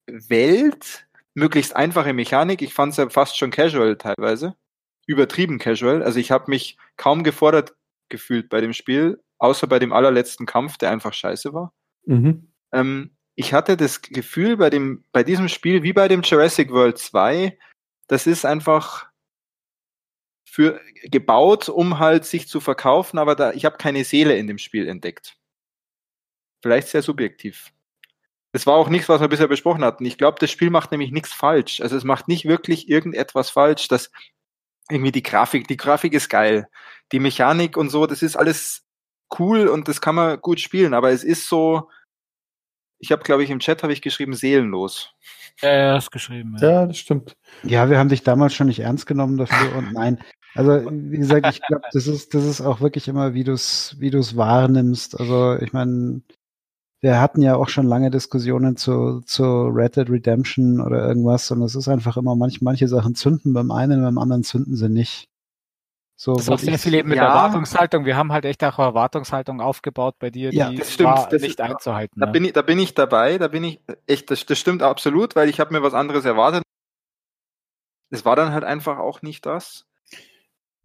[0.06, 2.62] Welt, möglichst einfache Mechanik.
[2.62, 4.56] Ich fand es ja fast schon casual teilweise.
[5.06, 6.02] Übertrieben casual.
[6.02, 7.74] Also ich habe mich kaum gefordert
[8.08, 11.72] gefühlt bei dem Spiel, außer bei dem allerletzten Kampf, der einfach scheiße war.
[12.06, 12.52] Mhm.
[12.72, 16.98] Ähm, ich hatte das Gefühl bei dem, bei diesem Spiel, wie bei dem Jurassic World
[16.98, 17.56] 2,
[18.08, 19.08] das ist einfach
[20.50, 24.58] für gebaut, um halt sich zu verkaufen, aber da, ich habe keine Seele in dem
[24.58, 25.36] Spiel entdeckt.
[26.62, 27.72] Vielleicht sehr subjektiv.
[28.52, 30.04] Das war auch nichts, was wir bisher besprochen hatten.
[30.06, 31.80] Ich glaube, das Spiel macht nämlich nichts falsch.
[31.80, 34.10] Also es macht nicht wirklich irgendetwas falsch, dass
[34.90, 36.68] irgendwie die Grafik, die Grafik ist geil.
[37.12, 38.86] Die Mechanik und so, das ist alles
[39.38, 41.90] cool und das kann man gut spielen, aber es ist so,
[42.98, 45.12] ich habe, glaube ich, im Chat habe ich geschrieben, seelenlos.
[45.60, 46.56] Ja, ja, hast geschrieben.
[46.60, 46.70] Ja.
[46.70, 47.36] Ja, das stimmt.
[47.62, 50.22] Ja, wir haben dich damals schon nicht ernst genommen dafür und nein.
[50.58, 53.94] Also, wie gesagt, ich glaube, das ist, das ist auch wirklich immer, wie du es,
[54.00, 55.18] wie du es wahrnimmst.
[55.18, 56.22] Also, ich meine,
[57.00, 61.62] wir hatten ja auch schon lange Diskussionen zu, zu Red Dead Redemption oder irgendwas und
[61.62, 65.28] es ist einfach immer, manch, manche Sachen zünden beim einen, beim anderen zünden sie nicht.
[66.20, 67.28] So, Das würd sehr viel eben mit ja.
[67.28, 68.04] Erwartungshaltung.
[68.04, 71.10] Wir haben halt echt auch Erwartungshaltung aufgebaut bei dir, Ja, die das stimmt.
[71.10, 72.18] war Das nicht ist- einzuhalten.
[72.18, 72.32] Da ne?
[72.32, 75.48] bin ich, da bin ich dabei, da bin ich echt, das, das stimmt absolut, weil
[75.48, 76.64] ich habe mir was anderes erwartet.
[78.10, 79.84] Es war dann halt einfach auch nicht das.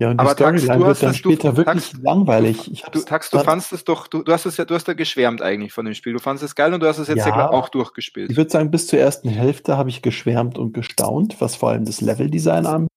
[0.03, 2.03] Ja, und die Aber Tax, Storyline du wird hast dann es- du- später wirklich Tax-
[2.03, 2.71] langweilig.
[2.71, 4.93] Ich Du, Tax, du fandst es doch, du, du hast es ja, du hast da
[4.93, 6.11] geschwärmt eigentlich von dem Spiel.
[6.13, 7.49] Du fandest es geil und du hast es jetzt ja, Ja.
[7.49, 8.35] auch Ich durchgespielt.
[8.35, 12.01] würde sagen, bis zur ersten Hälfte habe ich geschwärmt und gestaunt, was vor allem das
[12.01, 12.89] Leveldesign anbelangt.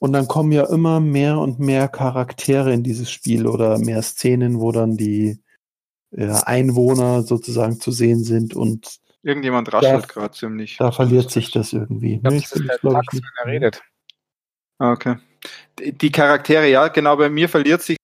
[0.00, 4.60] Und dann kommen ja immer mehr und mehr Charaktere in dieses Spiel oder mehr Szenen,
[4.60, 5.40] wo dann die
[6.16, 10.76] äh, Einwohner sozusagen zu sehen sind und Irgendjemand raschelt gerade ziemlich.
[10.78, 12.14] da verliert sich das irgendwie.
[12.14, 13.82] Ich glaub, Nee, das ist der ich, Tax, wenn er redet.
[14.78, 15.16] Ah, Okay.
[15.78, 17.96] Die, Charaktere, ja, genau, bei mir verliert sich,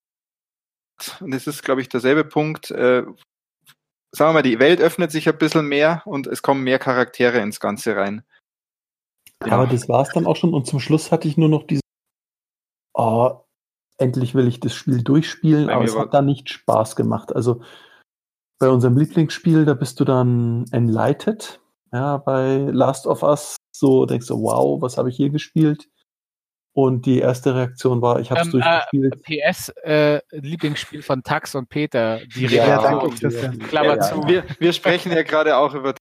[1.21, 3.03] und es ist, glaube ich, derselbe Punkt, äh,
[4.15, 7.39] sagen wir mal, die Welt öffnet sich ein bisschen mehr und es kommen mehr Charaktere
[7.41, 8.25] ins Ganze rein.
[9.45, 9.53] Ja.
[9.53, 10.55] Aber das war's dann auch schon.
[10.55, 11.81] Und zum Schluss hatte ich nur noch diese,
[12.95, 13.41] oh,
[13.99, 17.35] endlich will ich das Spiel durchspielen, Bei aber es war- hat da nicht Spaß gemacht.
[17.35, 17.63] Also
[18.61, 21.61] bei unserem Lieblingsspiel, da bist du dann enlighted.
[21.93, 25.89] Ja, bei Last of Us, so denkst du, wow, was habe ich hier gespielt?
[26.75, 29.23] Und die erste Reaktion war, ich habe es Ähm, äh, durchgespielt.
[29.23, 32.21] PS, äh, Lieblingsspiel von Tax und Peter.
[32.35, 33.01] Die Ja, Ja, Reaktion.
[33.01, 33.59] danke, Christian.
[33.59, 34.01] Klammer Ja, ja.
[34.03, 34.27] zu.
[34.27, 35.95] Wir, wir sprechen ja gerade auch über.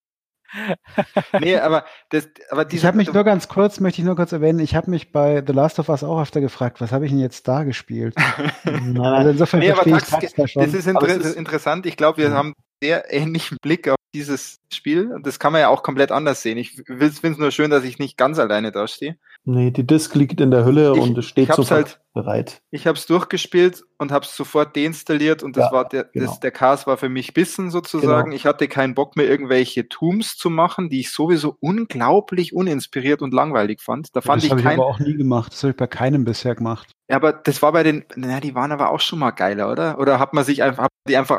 [1.40, 4.32] Nee, aber, das, aber Ich diese, habe mich nur ganz kurz, möchte ich nur kurz
[4.34, 7.12] erwähnen, ich habe mich bei The Last of Us auch öfter gefragt, was habe ich
[7.12, 8.16] denn jetzt da gespielt?
[9.02, 10.64] Also insofern Nee, aber ich Tax- da schon.
[10.64, 11.86] das ist Aber inter es ist- interessant.
[11.86, 12.34] Ich glaube, wir Ja.
[12.34, 15.10] haben sehr ähnlichen Blick auf dieses Spiel.
[15.24, 16.58] Das kann man ja auch komplett anders sehen.
[16.58, 19.16] Ich finde es nur schön, dass ich nicht ganz alleine da stehe.
[19.46, 22.00] Nee, die Disk liegt in der Hülle Ich- und es steht ich hab's sofort halt-
[22.14, 22.62] bereit.
[22.72, 26.26] Ich habe es durchgespielt und habe es sofort deinstalliert und das Ja, war der, genau.
[26.26, 28.32] das, der Chaos war für mich Bissen sozusagen.
[28.32, 28.36] Genau.
[28.36, 33.34] Ich hatte keinen Bock mehr, irgendwelche Tombs zu machen, die ich sowieso unglaublich uninspiriert und
[33.34, 34.14] langweilig fand.
[34.16, 35.54] Da fand das ich habe ich aber auch nie gemacht.
[35.54, 36.92] Das habe ich bei keinem bisher gemacht.
[37.10, 39.98] Ja, aber das war bei den, naja, die waren aber auch schon mal geiler, oder?
[40.00, 41.38] Oder hat man sich einfach, hat die einfach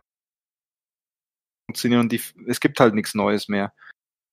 [1.73, 3.73] funktionieren und die, es gibt halt nichts Neues mehr.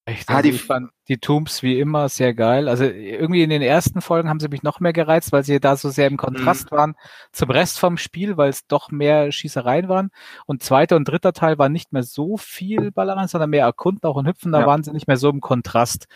[0.06, 2.68] Echt, Ah, also die- ich fand die Tombs wie immer sehr geil.
[2.68, 5.76] Also irgendwie in den ersten Folgen haben sie mich noch mehr gereizt, weil sie da
[5.78, 6.95] so sehr im Kontrast waren
[7.32, 10.10] zum Rest vom Spiel, weil es doch mehr Schießereien waren.
[10.48, 14.16] Und zweiter und dritter Teil war nicht mehr so viel Ballermann, sondern mehr erkunden auch
[14.16, 14.52] und hüpfen.
[14.52, 14.66] Da Ja.
[14.68, 16.07] waren sie nicht mehr so im Kontrast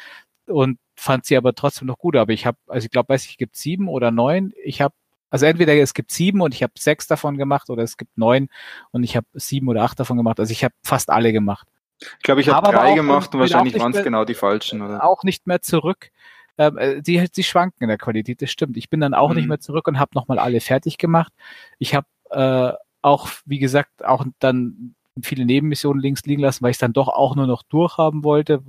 [0.48, 2.16] und fand sie aber trotzdem noch gut.
[2.16, 4.54] Aber ich habe, also ich glaube, weiß ich, es gibt sieben oder neun.
[4.64, 4.95] Ich habe
[5.34, 8.50] also entweder es gibt sieben und ich habe sechs davon gemacht oder es gibt neun
[8.92, 10.40] und ich habe sieben oder acht davon gemacht.
[10.40, 11.68] Also ich habe fast alle gemacht.
[12.00, 15.04] Ich glaube, ich habe Aber drei gemacht und wahrscheinlich waren es genau die falschen, oder?
[15.04, 16.12] auch nicht mehr zurück.
[16.60, 18.78] Ähm, äh, die, die schwanken in der Qualität, das stimmt.
[18.78, 19.36] Ich bin dann auch Mhm.
[19.38, 21.34] nicht mehr zurück und habe nochmal alle fertig gemacht.
[21.80, 24.94] Ich habe äh, auch, wie gesagt, auch dann
[25.24, 28.62] viele Nebenmissionen links liegen lassen, weil ich es dann doch auch nur noch durchhaben wollte.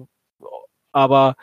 [0.93, 1.37] Aber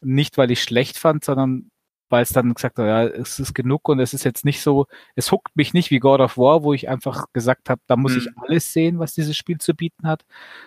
[0.00, 1.70] nicht, weil ich schlecht fand, sondern
[2.14, 4.86] weil es dann gesagt hat, ja, es ist genug und es ist jetzt nicht so,
[5.16, 8.12] es huckt mich nicht wie God of War, wo ich einfach gesagt habe, da muss
[8.12, 8.18] Mhm.
[8.18, 10.24] ich alles sehen, was dieses Spiel zu bieten hat,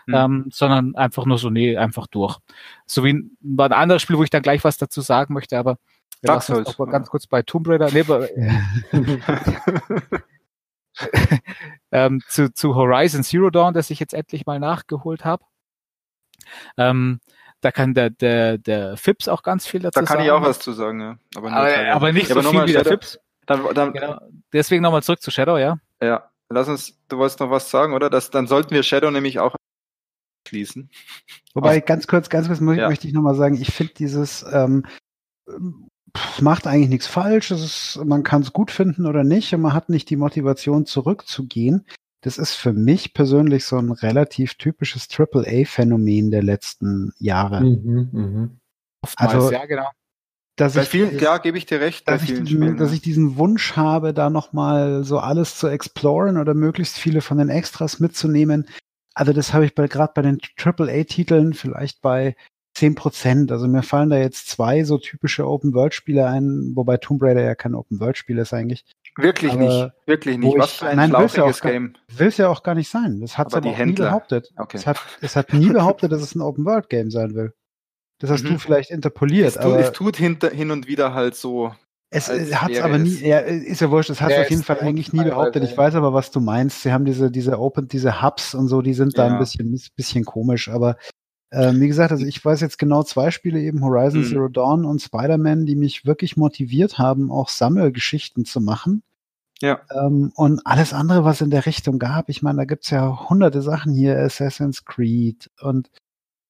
[0.07, 0.13] Mhm.
[0.13, 2.37] ähm, sondern einfach nur so, nee, einfach durch.
[2.85, 5.77] So wie ein, ein anderes Spiel, wo ich dann gleich was dazu sagen möchte, aber
[6.21, 8.27] Dark Souls, mal ganz kurz bei Tomb Raider, nee, aber,
[11.91, 15.43] ähm, zu, zu Horizon Zero Dawn, das ich jetzt endlich mal nachgeholt habe.
[16.77, 17.19] Ähm,
[17.61, 20.25] da kann der, der, der Fips auch ganz viel dazu Da kann sagen.
[20.25, 21.17] ich auch was zu sagen, ja.
[21.35, 21.91] Aber, Aber, teilweise.
[21.95, 23.19] aber nicht so aber viel nochmal wie der Fips.
[23.45, 24.19] Dann, dann, Genau.
[24.53, 25.79] Deswegen nochmal zurück zu Shadow, ja.
[26.01, 28.09] Ja, lass uns, du wolltest noch was sagen, oder?
[28.09, 29.55] Das, dann sollten wir Shadow nämlich auch
[30.47, 30.89] schließen.
[31.53, 32.87] Wobei, ganz kurz, ganz kurz Ja.
[32.89, 34.85] möchte ich nochmal sagen, ich finde dieses, ähm,
[36.41, 37.51] macht eigentlich nichts falsch.
[37.51, 40.85] Es ist, man kann es gut finden oder nicht und man hat nicht die Motivation
[40.85, 41.85] zurückzugehen.
[42.27, 47.61] Das ist für mich persönlich so ein relativ typisches AAA-Phänomen der letzten Jahre.
[47.61, 48.59] Mhm, mhm.
[49.01, 49.89] Oftmals, Also, ja, genau.
[50.57, 52.75] Dass Bei ich, vielen, ja, gebe ich dir recht, dass, ich Spielen.
[52.75, 52.95] dass ja.
[52.95, 57.47] ich diesen Wunsch habe, da nochmal so alles zu exploren oder möglichst viele von den
[57.47, 58.67] Extras mitzunehmen.
[59.13, 62.35] Also das habe ich bei, gerade bei den AAA-Titeln vielleicht bei
[62.73, 63.53] 10 Prozent.
[63.53, 67.73] Also mir fallen da jetzt zwei so typische Open-World-Spiele ein, wobei Tomb Raider ja kein
[67.73, 68.83] Open-World-Spiel ist eigentlich.
[69.17, 70.57] Wirklich aber nicht, wirklich nicht.
[70.57, 71.93] Was ich- für ein nein, ja schlauchiges auch gar- Game.
[72.15, 73.19] Will es ja auch gar nicht sein.
[73.21, 74.51] Das hat es Aber aber, nie behauptet.
[74.57, 74.77] Okay.
[74.77, 77.53] Es, hat, es hat nie behauptet, dass es ein Open-World-Game sein will.
[78.19, 78.49] Das hast Mhm.
[78.49, 81.73] du vielleicht interpoliert, Es, tut, aber es tut hinter, hin und wieder halt so.
[82.09, 84.41] Es als hat es aber nie, es- ja, ist ja wurscht, das hat Ja, es
[84.45, 85.63] auf jeden Fall eigentlich nie behauptet.
[85.63, 85.77] Ich ja.
[85.77, 86.81] weiß aber, was du meinst.
[86.83, 89.33] Sie haben diese, diese Open, diese Hubs und so, die sind da Ja.
[89.33, 90.95] ein bisschen, bisschen komisch, aber
[91.51, 94.25] ähm, wie gesagt, also ich weiß jetzt genau zwei Spiele eben, Horizon Mhm.
[94.25, 99.01] Zero Dawn und Spider-Man, die mich wirklich motiviert haben, auch Sammelgeschichten zu machen.
[99.61, 99.79] Ja.
[99.91, 103.61] Ähm, und alles andere, was in der Richtung gab, ich meine, da gibt's ja hunderte
[103.61, 105.89] Sachen hier, Assassin's Creed und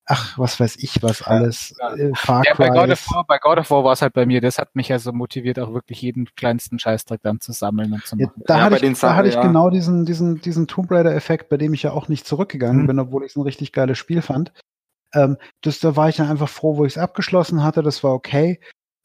[0.05, 1.93] ach, was weiß ich, was alles, ja.
[1.95, 4.25] äh, Far Ja, bei God, of War, bei God of War war es halt bei
[4.25, 7.93] mir, das hat mich ja so motiviert, auch wirklich jeden kleinsten Scheißdreck dann zu sammeln
[7.93, 8.43] und zu Ja, machen.
[8.45, 9.41] da Ja, hatte bei ich, da Sachen, hatte ich ja.
[9.41, 12.87] genau diesen, diesen, diesen Tomb Raider-Effekt, bei dem ich ja auch nicht zurückgegangen Mhm.
[12.87, 14.53] bin, obwohl ich es ein richtig geiles Spiel fand.
[15.13, 18.13] Ähm, das, da war ich dann einfach froh, wo ich es abgeschlossen hatte, das war
[18.13, 18.59] okay.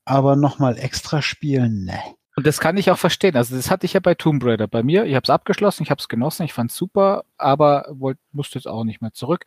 [0.05, 1.99] Aber nochmal extra spielen, ne.
[2.35, 3.37] Und das kann ich auch verstehen.
[3.37, 4.67] Also das hatte ich ja bei Tomb Raider.
[4.67, 7.87] Bei mir, ich habe es abgeschlossen, ich habe es genossen, ich fand es super, aber
[7.91, 9.45] wollt, musste jetzt auch nicht mehr zurück.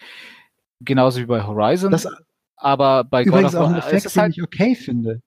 [0.82, 1.92] Genauso wie bei Horizon.
[1.92, 2.08] Das
[2.58, 4.76] aber bei übrigens God auch of ein War es Effekt, ist den halt ich okay
[4.76, 5.22] finde.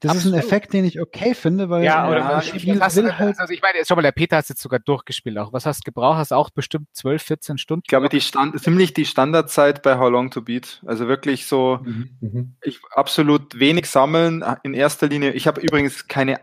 [0.00, 0.44] Das ist ein Absolut.
[0.44, 3.62] Effekt, den ich okay finde, weil ja, oder Ja, Spiel hast, will halt also ich
[3.62, 5.52] meine, schau mal, der Peter hat jetzt sogar durchgespielt auch.
[5.52, 6.16] Was hast du gebraucht?
[6.16, 7.82] Hast du auch bestimmt 12, 14 Stunden?
[7.84, 10.82] Ich glaube, die Stand, ziemlich die Standardzeit bei How Long to Beat.
[10.86, 12.56] Also wirklich so, Mhm, mhm.
[12.62, 14.44] ich absolut wenig sammeln.
[14.64, 16.40] In erster Linie, ich habe übrigens keine,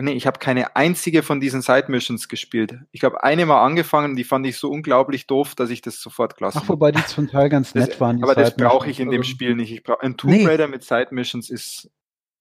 [0.00, 2.78] nee, ich habe keine einzige von diesen Side Missions gespielt.
[2.92, 6.36] Ich habe eine mal angefangen, die fand ich so unglaublich doof, dass ich das sofort
[6.36, 8.16] gelassen Ach, wobei die zum Teil ganz Das- nett waren.
[8.18, 8.72] die aber das Side-Missions.
[8.72, 9.72] brauche ich in dem Also, Spiel nicht.
[9.72, 10.46] Ich brauch, ein Tomb Nee.
[10.46, 11.90] Raider mit Side Missions ist,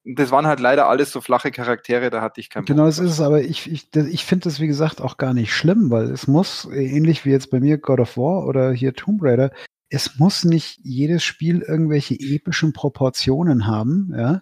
[0.06, 3.12] das waren halt leider alles so flache Charaktere, da hatte ich keinen Genau, das ist
[3.12, 6.12] es, aber ich, ich, das- ich finde das, wie gesagt, auch gar nicht schlimm, weil
[6.12, 9.52] es muss, äh, ähnlich wie jetzt bei mir God of War oder hier Tomb Raider,
[9.90, 14.42] es muss nicht jedes Spiel irgendwelche epischen Proportionen haben, ja.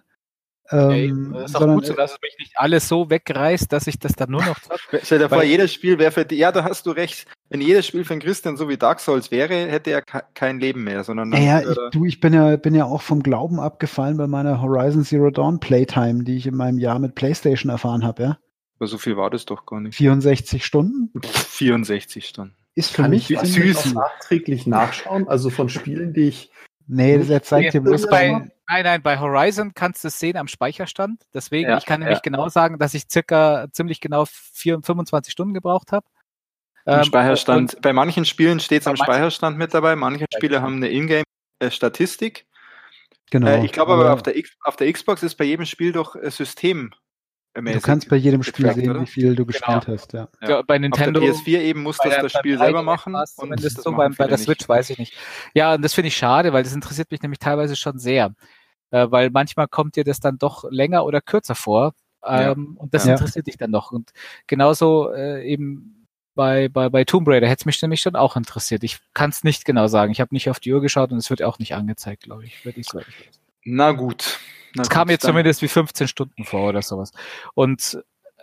[0.68, 3.86] Ey, Ähm, das ist auch gut so, dass es mich nicht alles so wegreißt, dass
[3.86, 4.56] ich das dann nur noch.
[5.02, 7.26] Stell dir vor, jedes Spiel wäre für die, ja, da hast du recht.
[7.50, 10.60] Wenn jedes Spiel für einen Christian so wie Dark Souls wäre, hätte er ke- kein
[10.60, 14.16] Leben mehr, sondern naja, ich, du, ich bin ja, bin ja auch vom Glauben abgefallen
[14.16, 18.22] bei meiner Horizon Zero Dawn Playtime, die ich in meinem Jahr mit PlayStation erfahren habe,
[18.22, 18.38] ja.
[18.78, 19.96] aber so viel war das doch gar nicht.
[19.96, 21.10] 64 Stunden.
[21.20, 22.56] Pff, 64 Stunden.
[22.74, 23.92] Ist für Kann mich ich süß.
[23.92, 25.28] nachträglich nachschauen?
[25.28, 26.50] Also von Spielen, die ich.
[26.86, 28.50] Nee, das zeigt dir bloß bei.
[28.68, 31.22] Nein, nein, bei Horizon kannst du es sehen am Speicherstand.
[31.34, 32.22] Deswegen, Ja, ich kann nämlich ja.
[32.22, 36.06] genau sagen, dass ich circa ziemlich genau vier, 25 Stunden gebraucht habe.
[36.84, 37.80] Im Ähm, Speicherstand.
[37.80, 39.94] Bei manchen Spielen steht es am Speicherstand mit dabei.
[39.96, 42.46] Manche Spiele haben eine Ingame-Statistik.
[43.30, 43.46] Genau.
[43.46, 44.34] Äh, ich glaube aber auf der,
[44.64, 46.30] auf der Xbox ist bei jedem Spiel doch äh,
[47.54, 47.72] System.
[47.74, 49.00] du kannst bei jedem Spiel getrackt, sehen, oder?
[49.02, 50.28] wie viel du gespielt hast, ja.
[50.40, 51.20] Ja, bei Nintendo.
[51.20, 53.12] Auf der PS4 eben muss bei das Spiel 3DS selber machen.
[53.12, 54.44] war's und das so, machen bei viele der nicht.
[54.46, 55.14] Switch weiß ich nicht.
[55.54, 58.34] Ja, und das finde ich schade, weil das interessiert mich nämlich teilweise schon sehr.
[58.90, 61.94] Äh, weil manchmal kommt dir das dann doch länger oder kürzer vor.
[62.24, 62.52] Ja.
[62.52, 63.12] Ähm, Und das Ja.
[63.12, 63.90] interessiert dich dann noch.
[63.92, 64.12] Und
[64.46, 68.82] genauso äh, eben bei, bei, bei Tomb Raider hätte es mich nämlich schon auch interessiert.
[68.84, 70.12] Ich kann es nicht genau sagen.
[70.12, 72.64] Ich habe nicht auf die Uhr geschaut und es wird auch nicht angezeigt, glaube ich.
[72.64, 73.00] Würde ich so
[73.64, 74.38] Na gut.
[74.74, 77.12] Na es kam dann- zumindest wie 15 Stunden vor oder sowas.
[77.54, 77.98] Und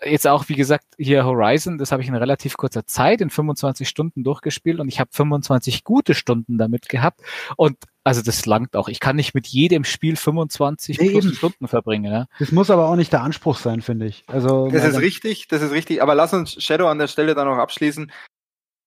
[0.05, 3.87] jetzt auch, wie gesagt, hier Horizon, das habe ich in relativ kurzer Zeit, in 25
[3.89, 7.21] Stunden durchgespielt und ich habe 25 gute Stunden damit gehabt.
[7.57, 7.75] Und
[8.05, 8.87] also das langt auch.
[8.87, 11.21] Ich kann nicht mit jedem Spiel 25 Nee.
[11.33, 12.11] Stunden verbringen.
[12.11, 12.27] Ne?
[12.39, 14.23] Das muss aber auch nicht der Anspruch sein, finde ich.
[14.27, 16.01] Also, Das ist richtig, das ist richtig.
[16.01, 18.09] Aber lass uns Shadow an der Stelle dann noch abschließen.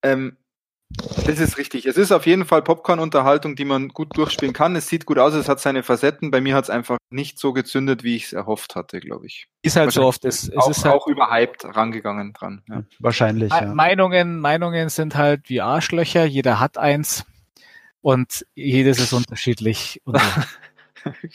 [0.03, 0.37] Ähm,
[1.27, 1.87] das ist richtig.
[1.87, 4.77] Es ist auf jeden Fall Popcorn-Unterhaltung, die man gut durchspielen kann.
[4.77, 6.31] Es sieht gut aus, es hat seine Facetten.
[6.31, 9.49] Bei mir hat es einfach nicht so gezündet, wie ich es erhofft hatte, glaube ich.
[9.63, 10.25] Ist halt so oft.
[10.25, 12.63] Es, es auch, ist halt, auch überhyped rangegangen dran.
[12.69, 12.83] Ja.
[12.99, 13.73] wahrscheinlich, ja.
[13.75, 16.25] Meinungen, Meinungen sind halt wie Arschlöcher.
[16.25, 17.25] Jeder hat eins.
[18.01, 20.03] Und jedes ist unterschiedlich.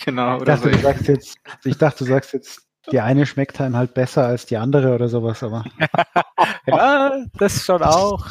[0.06, 0.38] Genau.
[0.38, 0.78] Ich Oder dachte, so.
[0.78, 2.62] du sagst jetzt, ich dachte, du sagst jetzt,
[2.92, 5.66] die eine schmeckt einem halt besser als die andere oder sowas, aber
[6.66, 8.26] ja, das schon auch.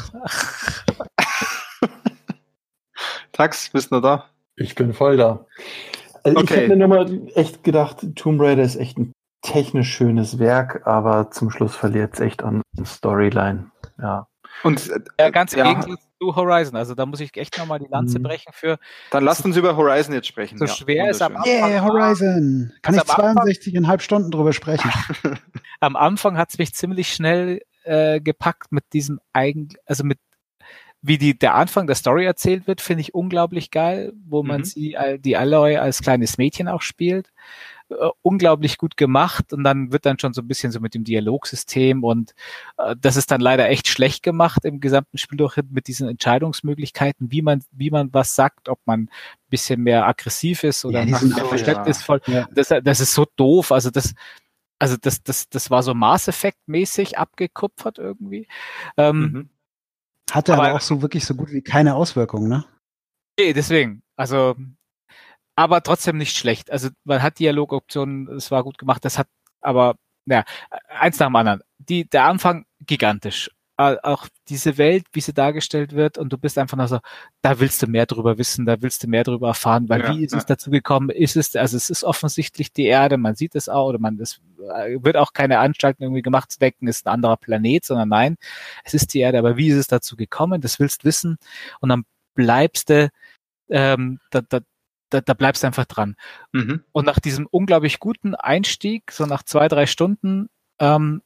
[3.37, 4.25] Tax, bist du noch da?
[4.57, 5.47] Ich bin voll da.
[6.23, 6.55] Also Ich Okay.
[6.57, 11.31] hätte mir nur mal echt gedacht, Tomb Raider ist echt ein technisch schönes Werk, aber
[11.31, 13.71] zum Schluss verliert es echt an Storyline.
[14.01, 14.27] Ja.
[14.63, 15.69] Und äh, Ja, ganz im Ja.
[15.75, 16.77] Gegensatz zu Horizon.
[16.77, 18.23] Also da muss ich echt nochmal die Lanze Mhm.
[18.23, 18.79] brechen für.
[19.11, 20.57] dann lasst uns über Horizon jetzt sprechen.
[20.57, 21.37] So ja, schwer ist am.
[21.37, 22.73] Anfang- yeah, Horizon!
[22.81, 24.91] Kann ich am Anfang- 62,5 Stunden drüber sprechen.
[25.81, 30.19] Am Anfang hat es mich ziemlich schnell äh, gepackt mit diesem eigen, also mit
[31.07, 34.65] wie die, der Anfang der Story erzählt wird, finde ich unglaublich geil, wo man Mhm.
[34.65, 37.33] sie, die Aloy als kleines Mädchen auch spielt.
[37.89, 41.05] Äh, unglaublich gut gemacht und dann wird dann schon so ein bisschen so mit dem
[41.05, 42.35] Dialogsystem und
[42.79, 47.31] äh, das ist dann leider echt schlecht gemacht im gesamten Spiel durch mit diesen Entscheidungsmöglichkeiten,
[47.31, 49.11] wie man, wie man was sagt, ob man ein
[49.51, 52.21] bisschen mehr aggressiv ist oder Ja, so, verständnisvoll.
[52.27, 52.49] Ja.
[52.53, 53.71] Das, das ist so doof.
[53.71, 54.15] Also das,
[54.81, 58.49] also das, das, das war so Mass Effect mäßig abgekupfert irgendwie.
[58.97, 59.49] Ähm, Mhm.
[60.31, 62.65] Hatte aber, Aber- auch so wirklich so gut wie keine Auswirkungen, ne?
[63.39, 64.03] Nee, deswegen.
[64.17, 64.57] Also,
[65.57, 66.71] aber trotzdem nicht schlecht.
[66.71, 69.05] Also man hat Dialogoptionen, es war gut gemacht.
[69.05, 69.29] Das hat,
[69.61, 69.97] aber
[70.27, 70.45] ja,
[70.89, 71.61] eins nach dem anderen.
[71.79, 73.51] Die, der Anfang gigantisch.
[73.79, 77.01] Äh, Auch diese Welt, wie sie dargestellt wird, und du bist einfach noch so,
[77.43, 80.25] da willst du mehr drüber wissen, da willst du mehr drüber erfahren, weil Ja, wie
[80.25, 80.39] ist ja.
[80.39, 81.11] es dazu gekommen?
[81.11, 84.41] Ist es, also es ist offensichtlich die Erde, man sieht es auch, oder man, es
[84.75, 88.37] äh, wird auch keine Anstalten irgendwie gemacht zu denken, ist ein anderer Planet, sondern nein,
[88.85, 90.61] es ist die Erde, aber wie ist es dazu gekommen?
[90.61, 91.37] Das willst wissen,
[91.81, 92.05] und dann
[92.35, 93.11] bleibst du,
[93.69, 94.61] ähm, da, da,
[95.11, 96.17] da, da bleibst du einfach dran.
[96.53, 96.83] Mhm.
[96.93, 100.49] Und nach diesem unglaublich guten Einstieg, so nach zwei, drei Stunden,
[100.79, 101.23] ähm,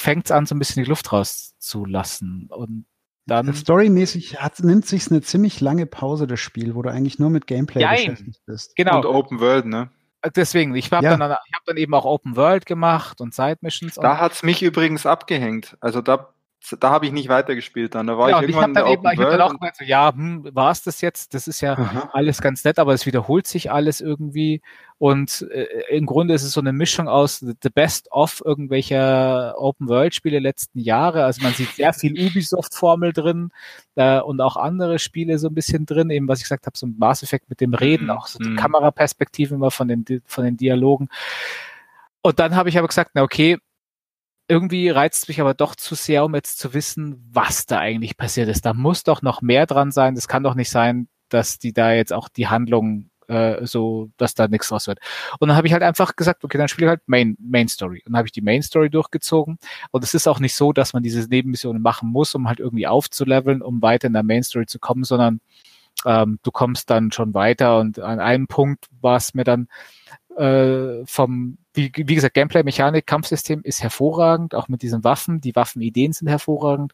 [0.00, 2.48] fängt es an, so ein bisschen die Luft rauszulassen.
[2.50, 2.86] Und
[3.26, 3.52] dann.
[3.54, 7.46] Storymäßig hat, nimmt sich eine ziemlich lange Pause, das Spiel, wo du eigentlich nur mit
[7.46, 7.96] Gameplay Jein.
[7.96, 8.74] beschäftigt bist.
[8.76, 9.90] Genau, Und Open World, ne?
[10.34, 11.16] deswegen, ich habe Ja.
[11.16, 13.94] dann, ich hab dann eben auch Open World gemacht und Side Missions.
[13.94, 15.76] Da hat's mich übrigens abgehängt.
[15.80, 16.34] Also da,
[16.78, 18.06] da habe ich nicht weitergespielt dann.
[18.06, 19.84] Da war ja, ich ich irgendwann habe in dann eben ich dann auch gemeint, so,
[19.84, 21.32] ja, hm, war es das jetzt?
[21.34, 22.10] Das ist ja Aha.
[22.12, 24.60] alles ganz nett, aber es wiederholt sich alles irgendwie.
[24.98, 30.38] Und äh, im Grunde ist es so eine Mischung aus the best of irgendwelcher Open-World-Spiele
[30.38, 31.24] letzten Jahre.
[31.24, 33.50] Also man sieht sehr viel Ubisoft-Formel drin
[33.94, 36.86] äh, und auch andere Spiele so ein bisschen drin, eben was ich gesagt habe, so
[36.86, 38.56] ein Mass Effect mit dem Reden, Mhm, auch so die mhm.
[38.56, 41.08] Kameraperspektiven immer von den, von den Dialogen.
[42.22, 43.58] Und dann habe ich aber gesagt, na okay,
[44.50, 48.48] irgendwie reizt mich aber doch zu sehr, um jetzt zu wissen, was da eigentlich passiert
[48.48, 48.66] ist.
[48.66, 50.16] Da muss doch noch mehr dran sein.
[50.16, 54.34] Das kann doch nicht sein, dass die da jetzt auch die Handlung äh, so, dass
[54.34, 54.98] da nichts draus wird.
[55.38, 58.02] Und dann habe ich halt einfach gesagt, okay, dann spiele ich halt Main, Main Story.
[58.04, 59.58] Und dann habe ich die Main Story durchgezogen.
[59.92, 62.88] Und es ist auch nicht so, dass man diese Nebenmissionen machen muss, um halt irgendwie
[62.88, 65.40] aufzuleveln, um weiter in der Main Story zu kommen, sondern
[66.04, 67.78] ähm, du kommst dann schon weiter.
[67.78, 69.68] Und an einem Punkt war es mir dann
[70.36, 75.40] äh, vom, wie, wie gesagt, Gameplay-Mechanik, Kampfsystem ist hervorragend, auch mit diesen Waffen.
[75.40, 76.92] Die Waffenideen sind hervorragend.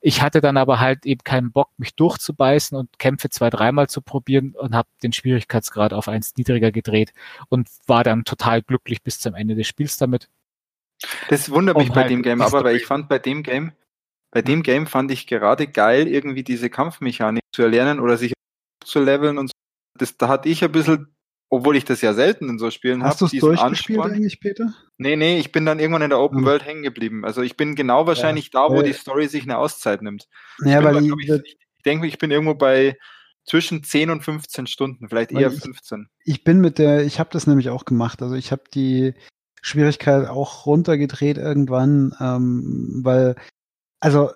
[0.00, 4.00] Ich hatte dann aber halt eben keinen Bock, mich durchzubeißen und Kämpfe zwei, dreimal zu
[4.00, 7.12] probieren und habe den Schwierigkeitsgrad auf eins niedriger gedreht
[7.50, 10.28] und war dann total glücklich bis zum Ende des Spiels damit.
[11.28, 13.72] Das wundert mich Um bei halt dem Game aber, weil ich fand bei dem Game,
[14.30, 18.32] bei dem Game fand ich gerade geil, irgendwie diese Kampfmechanik zu erlernen oder sich
[18.84, 19.52] zu leveln und so.
[19.98, 21.14] Das, da hatte ich ein bisschen,
[21.50, 23.10] obwohl ich das ja selten in so Spielen habe.
[23.10, 24.16] Hast du es durchgespielt Ansporn.
[24.16, 24.72] eigentlich, Peter?
[24.98, 26.44] Nee, nee, ich bin dann irgendwann in der Open Hm.
[26.46, 27.24] World hängen geblieben.
[27.24, 30.28] Also ich bin genau wahrscheinlich da, wo Äh, die Story sich eine Auszeit nimmt.
[30.64, 32.96] Ja, ich, weil glaub ich, ich denke, ich bin irgendwo bei
[33.44, 36.08] zwischen 10 und 15 Stunden, vielleicht eher ich- 15.
[36.24, 38.22] ich bin mit der, ich habe das nämlich auch gemacht.
[38.22, 39.14] Also ich habe die
[39.62, 43.34] Schwierigkeit auch runtergedreht irgendwann, ähm, weil,
[43.98, 44.30] also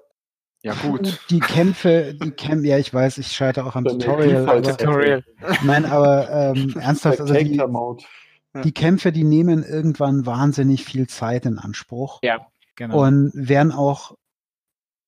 [0.64, 1.20] Ja, gut.
[1.28, 5.22] die Kämpfe, die Kämpfe, ja, ich weiß, ich scheitere auch am Tutorial, aber, Tutorial.
[5.62, 7.60] nein, aber ähm, ernsthaft, also die,
[8.64, 12.46] die Kämpfe, die nehmen irgendwann wahnsinnig viel Zeit in Anspruch Ja,
[12.76, 13.04] genau.
[13.04, 14.16] und werden auch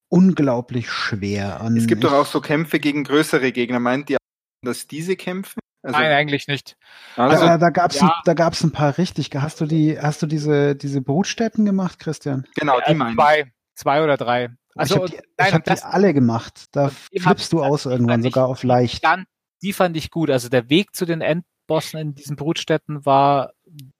[0.08, 1.62] unglaublich schwer.
[1.64, 3.80] Und Es gibt ich, doch auch so Kämpfe gegen größere Gegner.
[3.80, 4.18] Meint ihr,
[4.62, 5.58] dass diese Kämpfe?
[5.82, 6.76] Also, Nein, eigentlich nicht.
[7.16, 8.08] also, Also, da gab's ja.
[8.08, 9.30] ein, da ein paar richtig.
[9.34, 12.46] Hast du die, hast du diese, diese Brutstätten gemacht, Christian?
[12.56, 13.14] genau, die Äh, meinen.
[13.14, 14.50] zwei, zwei oder drei.
[14.76, 16.64] Also ich habe die, nein, ich hab das- die alle gemacht.
[16.72, 19.04] Da flippst du aus irgendwann, ich- sogar auf leicht.
[19.04, 19.24] dann,
[19.62, 20.30] die fand ich gut.
[20.30, 23.52] Also der Weg zu den Endbossen in diesen Brutstätten war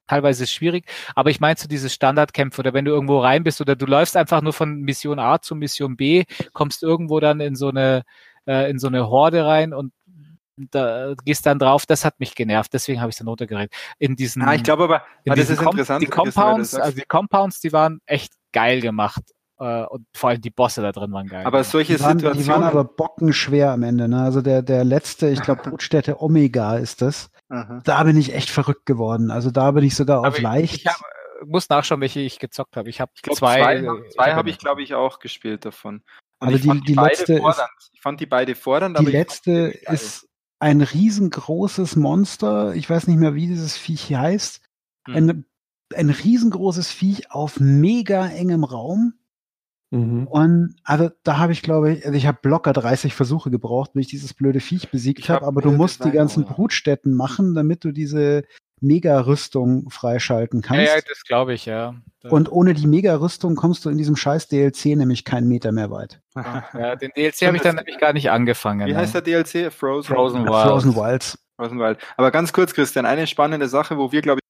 [0.07, 0.85] teilweise schwierig,
[1.17, 4.17] aber ich meine so diese Standardkämpfe oder wenn du irgendwo rein bist oder du läufst
[4.17, 8.03] einfach nur von Mission A zu Mission B, kommst irgendwo dann in so eine
[8.47, 9.93] äh, in so eine Horde rein und
[10.71, 13.75] da gehst dann drauf, das hat mich genervt, deswegen habe ich dann runtergeredet.
[13.99, 16.03] In diesen Ah, ich glaube aber, in ah, das diesen ist Com- interessant.
[16.03, 19.23] die Compounds, also die Compounds, die waren echt geil gemacht.
[19.59, 21.47] Äh, und vor allem die Bosse da drin waren geil.
[21.47, 22.69] aber solche Die waren, die waren Situationen.
[22.69, 24.07] aber bockenschwer am Ende.
[24.09, 24.23] Ne?
[24.23, 27.31] Also der, der letzte, ich glaube, Brutstätte Omega ist das.
[27.49, 27.81] Aha.
[27.85, 29.31] Da bin ich echt verrückt geworden.
[29.31, 30.75] Also da bin ich sogar auf Aber ich- leicht.
[30.75, 31.01] Ich hab,
[31.47, 32.91] muss nachschauen, welche ich gezockt habe.
[32.91, 33.61] Ich habe Ich zwei.
[33.63, 36.03] zwei, äh, zwei hab habe ich, glaube ich, auch gespielt davon.
[36.41, 37.91] Und Aber ich die- fand die beide letzte ist-.
[37.95, 39.81] Ich fand die beide fordernd, die ich letzte geil.
[39.95, 40.29] ist
[40.59, 42.75] ein riesengroßes Monster.
[42.75, 44.61] Ich weiß nicht mehr, wie dieses Viech heißt.
[45.07, 45.15] Hm.
[45.17, 45.45] Ein,
[45.95, 49.15] ein riesengroßes Viech auf mega engem Raum.
[49.91, 50.27] Mhm.
[50.27, 54.07] Und also da habe ich, glaube ich, also ich habe locker 30 Versuche gebraucht, bis
[54.07, 57.55] ich dieses blöde Viech besiegt habe, hab aber du musst die ganzen aber- Brutstätten machen,
[57.55, 58.43] damit du diese
[58.81, 60.87] Mega-Rüstung freischalten Ja, kannst.
[60.95, 61.95] ja, das glaube ich, ja.
[62.25, 66.21] Und ohne die Mega-Rüstung kommst du in diesem scheiß DLC nämlich keinen Meter mehr weit.
[66.75, 68.87] ja, den DLC habe ich dann nämlich gar nicht angefangen.
[68.87, 69.73] Wie heißt der DLC?
[69.73, 70.15] Frozen.
[70.15, 70.67] Frozen Wild.
[70.69, 71.39] Frozen Wilds.
[71.57, 71.99] Frozen Wild.
[72.17, 74.41] Aber ganz kurz, Christian, eine spannende Sache, wo wir, glaube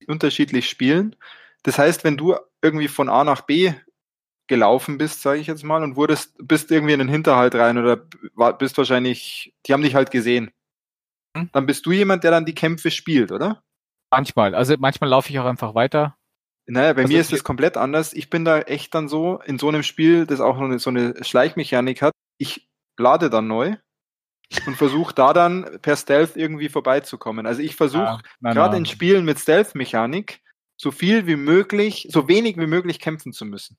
[0.00, 1.16] ich, unterschiedlich spielen.
[1.64, 3.72] Das heißt, wenn du irgendwie von A nach B
[4.50, 7.96] gelaufen bist, sage ich jetzt mal, und wurdest, bist irgendwie in den Hinterhalt rein oder
[8.58, 10.50] bist wahrscheinlich, die haben dich halt gesehen.
[11.34, 11.48] Hm.
[11.52, 13.62] Dann bist du jemand, der dann die Kämpfe spielt, oder?
[14.10, 14.54] Manchmal.
[14.54, 16.16] Also manchmal laufe ich auch einfach weiter.
[16.66, 18.12] Naja, bei Also mir ist es komplett anders.
[18.12, 22.02] Ich bin da echt dann so, in so einem Spiel, das auch so eine Schleichmechanik
[22.02, 22.68] hat, ich
[22.98, 23.76] lade dann neu
[24.66, 27.46] und versuche da dann per Stealth irgendwie vorbeizukommen.
[27.46, 30.40] Also ich versuche Ja, gerade in Spielen mit Stealth-Mechanik
[30.80, 33.76] so viel wie möglich, so wenig wie möglich kämpfen zu müssen.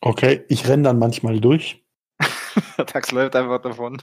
[0.00, 1.84] Okay, ich renne dann manchmal durch.
[2.86, 4.02] Tax läuft einfach davon.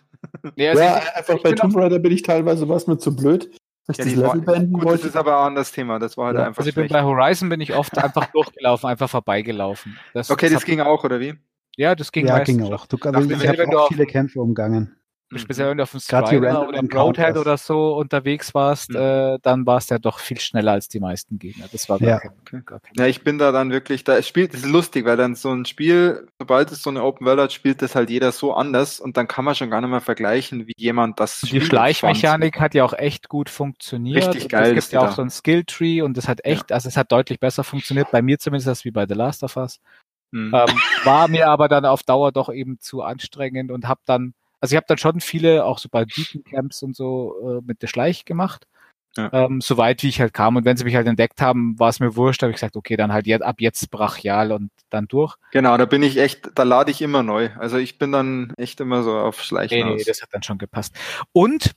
[0.56, 3.16] Nee, also ja, ich, einfach ich bei Tomb Raider bin ich teilweise was mir zu
[3.16, 3.50] blöd.
[3.88, 5.08] Ja, das die war, Level beenden gut, das wollte.
[5.08, 5.98] ist aber ein anderes Thema.
[5.98, 8.90] Das war halt Ja, einfach also ich bin bei Horizon bin ich oft einfach durchgelaufen,
[8.90, 9.98] einfach vorbeigelaufen.
[10.14, 11.34] Das, Okay, das hat- ging auch, oder wie?
[11.78, 12.86] Ja, das ging Ja, ging auch.
[12.86, 14.97] Du, Dachte, ich habe auch viele Kämpfe umgangen.
[15.36, 18.96] Speziell wenn du auf dem die Strider oder im Roadhead oder so unterwegs warst, Mhm.
[18.96, 21.68] äh, dann warst du ja doch viel schneller als die meisten Gegner.
[21.70, 22.20] Das war gar Ja.
[22.20, 22.62] kein, Okay.
[22.66, 25.18] gar kein Ja, ich bin da dann wirklich, da es spielt, das ist lustig, weil
[25.18, 28.32] dann so ein Spiel, sobald es so eine Open World hat, spielt das halt jeder
[28.32, 31.48] so anders und dann kann man schon gar nicht mehr vergleichen, wie jemand das Die
[31.48, 31.66] spielt.
[31.66, 34.28] Schleichmechanik hat ja auch echt gut funktioniert.
[34.28, 35.16] Richtig geil Es gibt ja die auch da.
[35.18, 38.40] so ein Skilltree und das hat echt, also es hat deutlich besser funktioniert, bei mir
[38.40, 39.82] zumindest als wie bei The Last of Us.
[40.34, 40.54] Hm.
[40.54, 44.74] Ähm, war mir aber dann auf Dauer doch eben zu anstrengend und habe dann, also
[44.74, 47.88] ich habe dann schon viele, auch so bei Beacon Camps und so, äh, mit der
[47.88, 48.66] Schleich gemacht.
[49.16, 49.32] Ja.
[49.34, 50.58] Ähm, so weit wie ich halt kam.
[50.58, 52.96] Und wenn sie mich halt entdeckt haben, war es mir wurscht, habe ich gesagt, okay,
[52.96, 55.36] dann halt jetzt, ab jetzt brachial und dann durch.
[55.52, 57.50] Genau, da bin ich echt, da lade ich immer neu.
[57.58, 60.60] Also ich bin dann echt immer so auf Schleichen Nee, nee, das hat dann schon
[60.60, 60.96] gepasst.
[61.32, 61.72] Und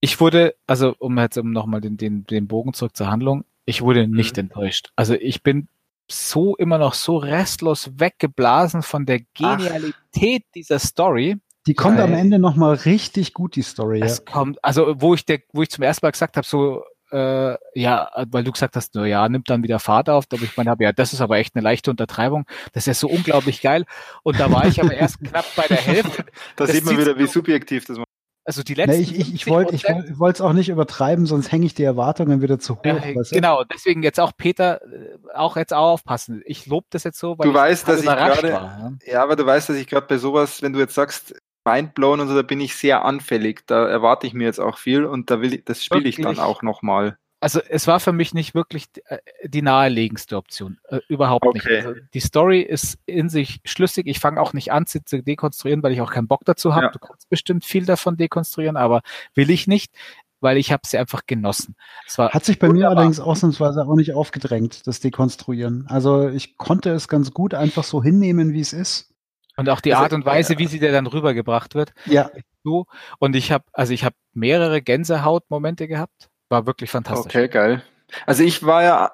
[0.00, 3.82] ich wurde, also um jetzt um nochmal den, den, den Bogen zurück zur Handlung, ich
[3.82, 4.42] wurde nicht Mhm.
[4.44, 4.92] enttäuscht.
[4.94, 5.66] Also ich bin
[6.08, 9.58] so immer noch so restlos weggeblasen von der Ach.
[9.58, 11.36] Genialität dieser Story.
[11.66, 12.06] Die kommt Geil.
[12.06, 13.98] am Ende nochmal richtig gut, die Story.
[14.00, 14.06] Ja.
[14.06, 16.82] Es kommt, also wo ich der, wo ich zum ersten Mal gesagt habe, so
[17.12, 20.56] äh, ja, weil du gesagt hast, na ja, nimmt dann wieder Fahrt auf, da ich
[20.56, 22.46] meine ja, das ist aber echt eine leichte Untertreibung.
[22.72, 23.84] Das ist ja so unglaublich geil.
[24.22, 26.24] Und da war ich aber erst knapp bei der Hälfte.
[26.56, 28.04] da das sieht man wieder, wie subjektiv das war.
[28.44, 31.26] Also die letzten Nee, ich ich, ich 50 wollte ich wollte es auch nicht übertreiben,
[31.26, 32.84] sonst hänge ich die Erwartungen wieder zu hoch.
[32.84, 33.22] Ja, du?
[33.30, 36.42] genau, deswegen jetzt auch Peter, äh, auch jetzt auch aufpassen.
[36.46, 38.96] Ich lobe das jetzt so, weil Du ich weißt, dass ich gerade- war.
[39.04, 39.12] ja.
[39.12, 41.34] Ja, aber du weißt, dass ich gerade bei sowas, wenn du jetzt sagst,
[41.64, 43.66] Mindblown und so, da bin ich sehr anfällig.
[43.66, 46.38] Da erwarte ich mir jetzt auch viel und da will ich, das spiele ich dann
[46.38, 47.18] auch nochmal.
[47.40, 50.78] also es war für mich nicht wirklich äh, die naheliegendste Option.
[50.88, 51.58] Äh, überhaupt Okay.
[51.76, 51.86] nicht.
[51.86, 54.06] Also die Story ist in sich schlüssig.
[54.06, 56.86] Ich fange auch nicht an, sie zu dekonstruieren, weil ich auch keinen Bock dazu habe.
[56.86, 56.92] Ja.
[56.92, 59.00] Du kannst bestimmt viel davon dekonstruieren, aber
[59.34, 59.92] will ich nicht,
[60.42, 61.76] weil ich habe sie einfach genossen.
[62.06, 62.96] Es war Hat sich bei mir wunderbar.
[62.96, 65.86] allerdings ausnahmsweise auch nicht aufgedrängt, das Dekonstruieren.
[65.88, 69.09] Also ich konnte es ganz gut einfach so hinnehmen, wie es ist.
[69.60, 71.92] Und auch die Also, Art und Weise, wie sie dir dann rübergebracht wird.
[72.06, 72.30] Ja,
[72.64, 72.86] So.
[73.18, 76.28] Und ich habe, also ich habe mehrere Gänsehautmomente gehabt.
[76.48, 77.34] War wirklich fantastisch.
[77.34, 77.82] Okay, geil.
[78.26, 79.12] Also ich war ja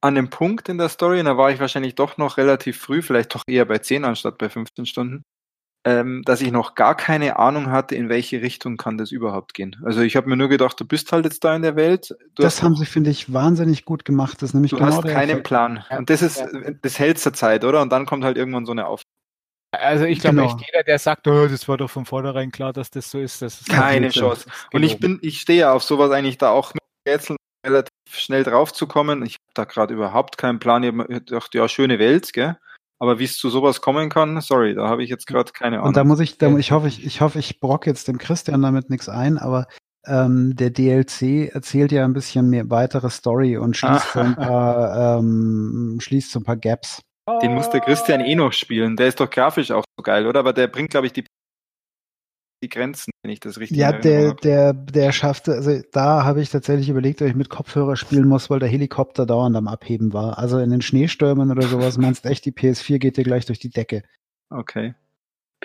[0.00, 3.02] an dem Punkt in der Story, und da war ich wahrscheinlich doch noch relativ früh,
[3.02, 5.22] vielleicht doch eher bei 10 anstatt bei 15 Stunden,
[5.86, 9.76] ähm, dass ich noch gar keine Ahnung hatte, in welche Richtung kann das überhaupt gehen.
[9.84, 12.42] Also ich habe mir nur gedacht, du bist halt jetzt da in der Welt, du
[12.42, 14.40] das haben sie, finde ich, wahnsinnig gut gemacht.
[14.42, 15.46] Das ist nämlich du genau hast keinen Effekt.
[15.46, 15.84] Plan.
[15.90, 15.98] Ja.
[15.98, 16.46] Und das ist Ja.
[16.82, 17.80] das hält zur Zeit, oder?
[17.82, 19.02] Und dann kommt halt irgendwann so eine Auf.
[19.80, 20.48] Also ich glaube Genau.
[20.48, 23.42] echt, jeder, der sagt, oh, das war doch von vornherein klar, dass das so ist,
[23.42, 24.10] das ist Keine.
[24.10, 24.48] Chance.
[24.72, 27.36] Und ich bin, ich stehe ja auf sowas eigentlich da auch mit Rätseln
[27.66, 29.24] relativ schnell drauf zu kommen.
[29.24, 30.82] Ich habe da gerade überhaupt keinen Plan.
[30.82, 30.92] Ich
[31.26, 32.56] gedacht, ja, schöne Welt, gell?
[32.98, 35.88] Aber wie es zu sowas kommen kann, sorry, da habe ich jetzt gerade keine Ahnung.
[35.88, 38.62] Und da muss ich, da, ich hoffe, ich, ich hoffe, ich brock jetzt dem Christian
[38.62, 39.66] damit nichts ein, aber
[40.06, 45.18] ähm, der DLC erzählt ja ein bisschen mehr weitere Story und schließt so ein paar,
[45.18, 47.02] ähm, schließt so ein paar Gaps.
[47.42, 48.96] Den muss der Christian eh noch spielen.
[48.96, 50.40] Der ist doch grafisch auch so geil, oder?
[50.40, 51.24] Aber der bringt, glaube ich, die,
[52.62, 56.50] die Grenzen, wenn ich das richtig Ja, der, der, der schaffte, also da habe ich
[56.50, 60.38] tatsächlich überlegt, ob ich mit Kopfhörer spielen muss, weil der Helikopter dauernd am Abheben war.
[60.38, 63.70] Also in den Schneestürmen oder sowas meinst echt, die PS4 geht dir gleich durch die
[63.70, 64.02] Decke.
[64.50, 64.94] Okay.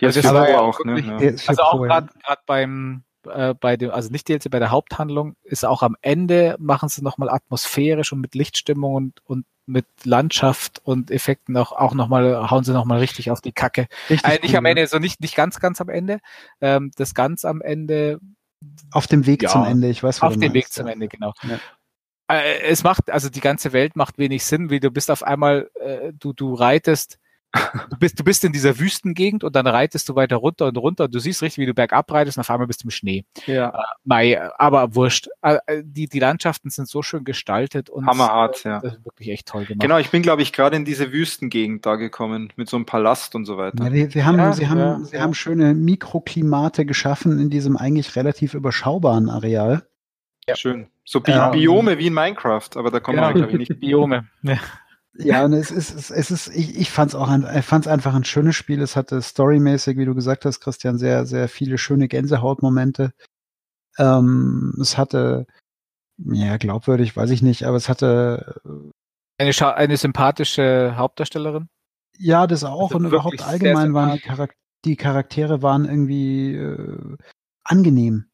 [0.01, 0.99] Also PS4 das war Pro auch, ne?
[1.01, 1.17] Ja.
[1.17, 2.09] PS4 Also auch gerade
[2.45, 6.89] beim äh, bei dem, also nicht DLC, bei der Haupthandlung ist auch am Ende machen
[6.89, 12.49] sie nochmal atmosphärisch und mit Lichtstimmung und, und mit Landschaft und Effekten auch, auch nochmal,
[12.49, 13.87] hauen sie nochmal richtig auf die Kacke.
[14.09, 16.19] Richtig Äh, nicht cool, am Ende, so nicht, nicht ganz, ganz am Ende.
[16.59, 18.19] Ähm, das ganz am Ende,
[18.91, 20.87] Auf dem Weg Ja, zum Ende, ich weiß, was auf dem Weg zum.
[20.87, 21.33] Ende, genau.
[21.43, 21.59] Ja.
[22.27, 25.69] Äh, es macht, also die ganze Welt macht wenig Sinn, wie du bist auf einmal,
[25.75, 27.19] äh, du, du reitest,
[27.53, 31.05] du bist, du bist in dieser Wüstengegend und dann reitest du weiter runter und runter
[31.05, 33.25] und du siehst richtig, wie du bergab reitest und auf einmal bist du im Schnee.
[33.47, 33.73] ja.
[34.03, 35.27] Mai, aber wurscht.
[35.41, 38.79] Äh, Die, die Landschaften sind so schön gestaltet und Hammerhart, äh, ja.
[38.81, 39.81] das ist wirklich echt toll gemacht.
[39.81, 43.33] Genau, ich bin, glaube ich, gerade in diese Wüstengegend da gekommen, mit so einem Palast
[43.35, 43.83] und so weiter.
[43.85, 47.77] Ja, wir, wir haben, Ja, sie haben, ja, sie haben schöne Mikroklimate geschaffen in diesem
[47.77, 49.83] eigentlich relativ überschaubaren Areal.
[50.47, 50.55] Ja.
[50.55, 50.87] Schön.
[51.05, 51.49] So Bi Ja.
[51.49, 53.29] Biome wie in Minecraft, aber da kommen Genau.
[53.29, 53.79] wir, glaube ich, nicht.
[53.79, 54.27] Biome.
[54.43, 54.57] Ja.
[55.21, 57.87] Ja, und es ist, es, es ist, ich, ich fand es auch ein, ich fand's
[57.87, 58.81] einfach ein schönes Spiel.
[58.81, 63.11] Es hatte storymäßig, wie du gesagt hast, Christian, sehr, sehr viele schöne Gänsehautmomente.
[63.97, 65.45] Ähm, es hatte,
[66.17, 68.61] ja, glaubwürdig, weiß ich nicht, aber es hatte,
[69.37, 71.67] Eine, Scha eine sympathische Hauptdarstellerin.
[72.17, 74.55] ja, das auch Also und überhaupt wirklich sehr allgemein waren die, Charak
[74.85, 77.17] die Charaktere waren irgendwie äh,
[77.65, 78.28] angenehm.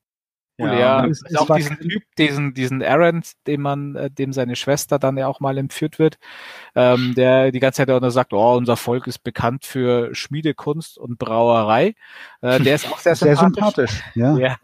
[0.57, 1.05] Cool, ja.
[1.05, 4.99] es- Es, es auch diesen Typ, diesen, diesen Aaron, dem man, äh, dem seine Schwester
[4.99, 6.17] dann ja auch mal entführt wird,
[6.75, 10.97] ähm, der die ganze Zeit auch nur sagt, oh, unser Volk ist bekannt für Schmiedekunst
[10.97, 11.95] und Brauerei.
[12.41, 13.91] Äh, der ist auch sehr, Sehr sympathisch.
[13.91, 14.37] sympathisch, ja.
[14.37, 14.55] Ja.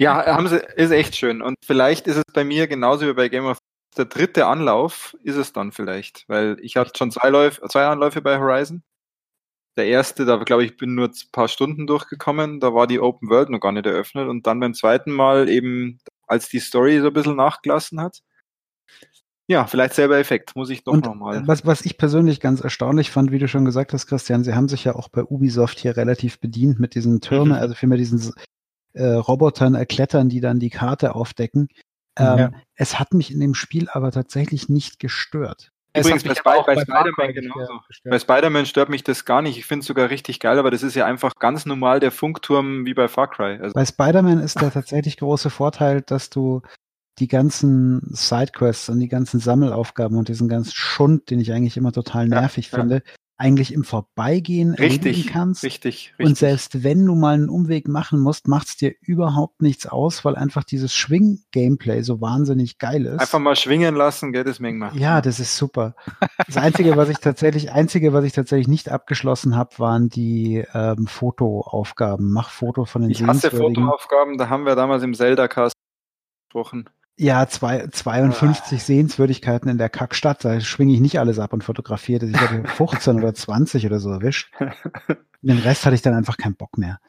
[0.00, 1.42] Ja, haben sie, ist echt schön.
[1.42, 3.58] Und vielleicht ist es bei mir genauso wie bei Game of
[3.96, 8.22] der dritte Anlauf ist es dann vielleicht, weil ich hatte schon zwei, Läuf, zwei Anläufe
[8.22, 8.82] bei Horizon.
[9.78, 13.30] Der erste, da glaube ich, bin nur ein paar Stunden durchgekommen, da war die Open
[13.30, 17.06] World noch gar nicht eröffnet und dann beim zweiten Mal eben, als die Story so
[17.06, 18.20] ein bisschen nachgelassen hat.
[19.46, 21.46] Ja, vielleicht selber Effekt, muss ich doch nochmal.
[21.46, 24.68] was, was ich persönlich ganz erstaunlich fand, wie du schon gesagt hast, Christian, sie haben
[24.68, 27.58] sich ja auch bei Ubisoft hier relativ bedient mit diesen Türmen, Mhm.
[27.62, 28.34] also vielmehr diesen
[28.92, 31.68] äh, Robotern erklettern, die dann die Karte aufdecken.
[32.16, 32.50] Ähm, Ja.
[32.74, 35.70] Es hat mich in dem Spiel aber tatsächlich nicht gestört.
[35.96, 37.80] Übrigens bei bei bei Spider-Man genauso.
[38.04, 39.58] Bei Spider-Man stört mich das gar nicht.
[39.58, 42.84] Ich finde es sogar richtig geil, aber das ist ja einfach ganz normal der Funkturm
[42.84, 43.58] wie bei Far Cry.
[43.60, 46.62] Also, Bei Spider-Man ist der tatsächlich große Vorteil, dass du
[47.18, 51.92] die ganzen Sidequests und die ganzen Sammelaufgaben und diesen ganzen Schund, den ich eigentlich immer
[51.92, 52.78] total Ja, nervig ja.
[52.78, 53.02] finde,
[53.38, 55.62] eigentlich im Vorbeigehen richtig, kannst.
[55.62, 56.26] richtig, richtig.
[56.26, 60.24] Und selbst wenn du mal einen Umweg machen musst, macht es dir überhaupt nichts aus,
[60.24, 63.20] weil einfach dieses Schwing-Gameplay so wahnsinnig geil ist.
[63.20, 64.98] Einfach mal schwingen lassen, gell, das Mengen machen.
[64.98, 65.94] ja, das ist super.
[66.46, 71.06] Das Einzige, was ich tatsächlich, Einzige, was ich tatsächlich nicht abgeschlossen habe, waren die ähm,
[71.06, 72.32] Fotoaufgaben.
[72.32, 73.52] Mach Foto von den Ich hasse.
[73.52, 75.74] Fotoaufgaben, da haben wir damals im Zelda-Cast
[76.48, 76.90] gesprochen.
[77.20, 80.44] Ja, zwei, 52 Sehenswürdigkeiten in der Kackstadt.
[80.44, 82.26] Da schwinge ich nicht alles ab und fotografiere.
[82.26, 84.52] Ich hatte 15 oder 20 oder so erwischt.
[85.42, 87.00] Den Rest hatte ich dann einfach keinen Bock mehr.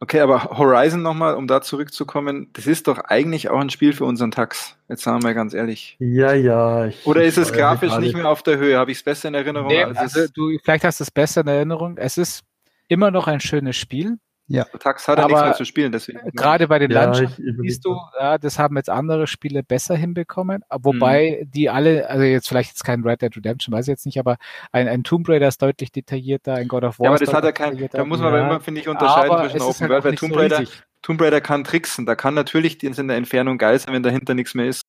[0.00, 4.06] Okay, aber Horizon nochmal, um da zurückzukommen, das ist doch eigentlich auch ein Spiel für
[4.06, 4.76] unseren Tax.
[4.88, 5.96] Jetzt sagen wir mal ganz ehrlich.
[6.00, 6.86] Ja, ja.
[6.86, 8.78] Ich, Oder ist es grafisch nicht mehr auf der Höhe?
[8.78, 9.68] Habe ich es besser in Erinnerung?
[9.68, 11.98] Nee, als also du, vielleicht hast du es besser in Erinnerung.
[11.98, 12.44] Es ist
[12.88, 14.18] immer noch ein schönes Spiel.
[14.48, 14.64] Ja.
[14.64, 16.18] Tax hat er nichts mehr zu spielen, deswegen.
[16.32, 20.62] Gerade bei den Ja, Landschaften siehst du, ja, das haben jetzt andere Spiele besser hinbekommen,
[20.80, 24.18] wobei die alle, also jetzt vielleicht jetzt kein Red Dead Redemption, weiß ich jetzt nicht,
[24.18, 24.36] aber
[24.72, 27.44] ein, ein Tomb Raider ist deutlich detaillierter, ein God of War Ja, aber das hat
[27.44, 29.80] er kein, da muss man aber immer, finde ich, unterscheiden aber zwischen es ist Open
[29.80, 30.82] halt World, auch weil nicht Tomb so Raider, riesig.
[31.02, 34.34] Tomb Raider kann tricksen, da kann natürlich die in der Entfernung geil sein, wenn dahinter
[34.34, 34.82] nichts mehr ist.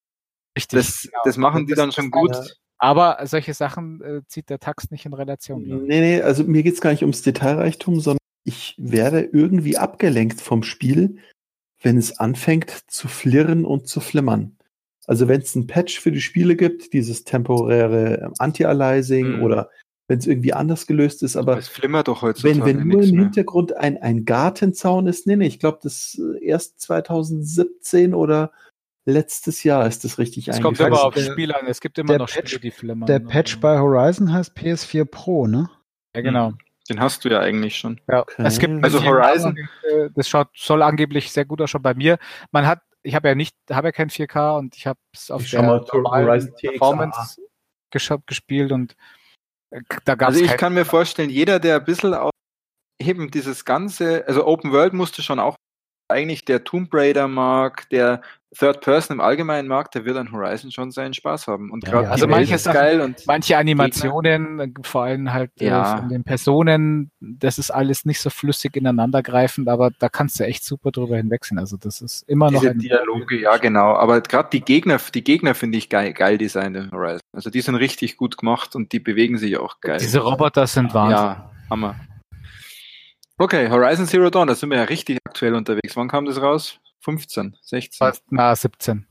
[0.58, 0.78] Richtig.
[0.80, 1.22] Das, genau.
[1.24, 2.36] das machen die Das- dann das schon gut.
[2.80, 5.64] Aber solche Sachen äh, zieht der Tax nicht in Relation.
[5.64, 10.64] Nee, nee, also mir geht's gar nicht ums Detailreichtum, sondern ich werde irgendwie abgelenkt vom
[10.64, 11.18] Spiel,
[11.82, 14.58] wenn es anfängt zu flirren und zu flimmern.
[15.06, 19.44] Also wenn es ein Patch für die Spiele gibt, dieses temporäre Anti-Aliasing Mhm.
[19.44, 19.70] oder
[20.08, 23.12] wenn es irgendwie anders gelöst ist, aber Es flimmert doch heutzutage wenn, wenn nur im
[23.12, 23.24] mehr.
[23.24, 28.52] Hintergrund ein, ein Gartenzaun ist, nee, nee, ich glaube, das äh, erst 2017 oder
[29.06, 31.68] letztes Jahr ist das richtig Es kommt immer auf der- Spiel an.
[31.68, 33.08] Es gibt immer der noch Patch- Spiele, die flimmern.
[33.08, 35.70] Der Patch bei Horizon heißt PS4 Pro, ne?
[36.16, 36.54] Ja, genau.
[36.90, 38.02] Den hast du ja eigentlich schon.
[38.10, 38.22] Ja.
[38.22, 38.44] Okay.
[38.46, 39.58] Es gibt Also Horizon-
[39.90, 42.18] äh, das schaut, soll angeblich sehr gut ausschauen bei mir.
[42.52, 45.44] Man hat, ich habe ja nicht, habe ja kein 4K und ich habe es auf
[45.44, 46.54] Ich der mal, Horizon.
[46.60, 47.42] Performance
[48.26, 48.96] gespielt und
[49.72, 52.32] äh, da gab es Also ich kann mir vorstellen, jeder, der ein bisschen au-
[53.02, 55.56] eben dieses ganze, also Open World musste schon auch
[56.12, 58.22] eigentlich der Tomb Raider mag, der
[58.58, 61.72] Third Person im Allgemeinen mag, der wird an Horizon schon seinen Spaß haben.
[61.72, 62.12] Und gerade ja.
[62.12, 65.98] Also ist geil und manche Animationen, äh, vor allem halt äh, Ja.
[65.98, 70.64] von den Personen, das ist alles nicht so flüssig ineinandergreifend, aber da kannst du echt
[70.64, 71.58] super drüber hinwegsehen.
[71.58, 73.96] Also das ist immer noch diese ein Dialoge, ja genau.
[73.96, 77.22] Aber gerade die Gegner, die Gegner finde ich geil, geil designt in Horizon.
[77.34, 79.98] Also die sind richtig gut gemacht und die bewegen sich auch geil.
[80.00, 81.18] Diese Roboter sind Wahnsinn.
[81.18, 81.96] Ja, Hammer.
[83.38, 85.96] Okay, Horizon Zero Dawn, da sind wir ja richtig aktuell unterwegs.
[85.96, 86.80] Wann kam das raus?
[87.04, 89.06] 15, 16, Fast, na, 17.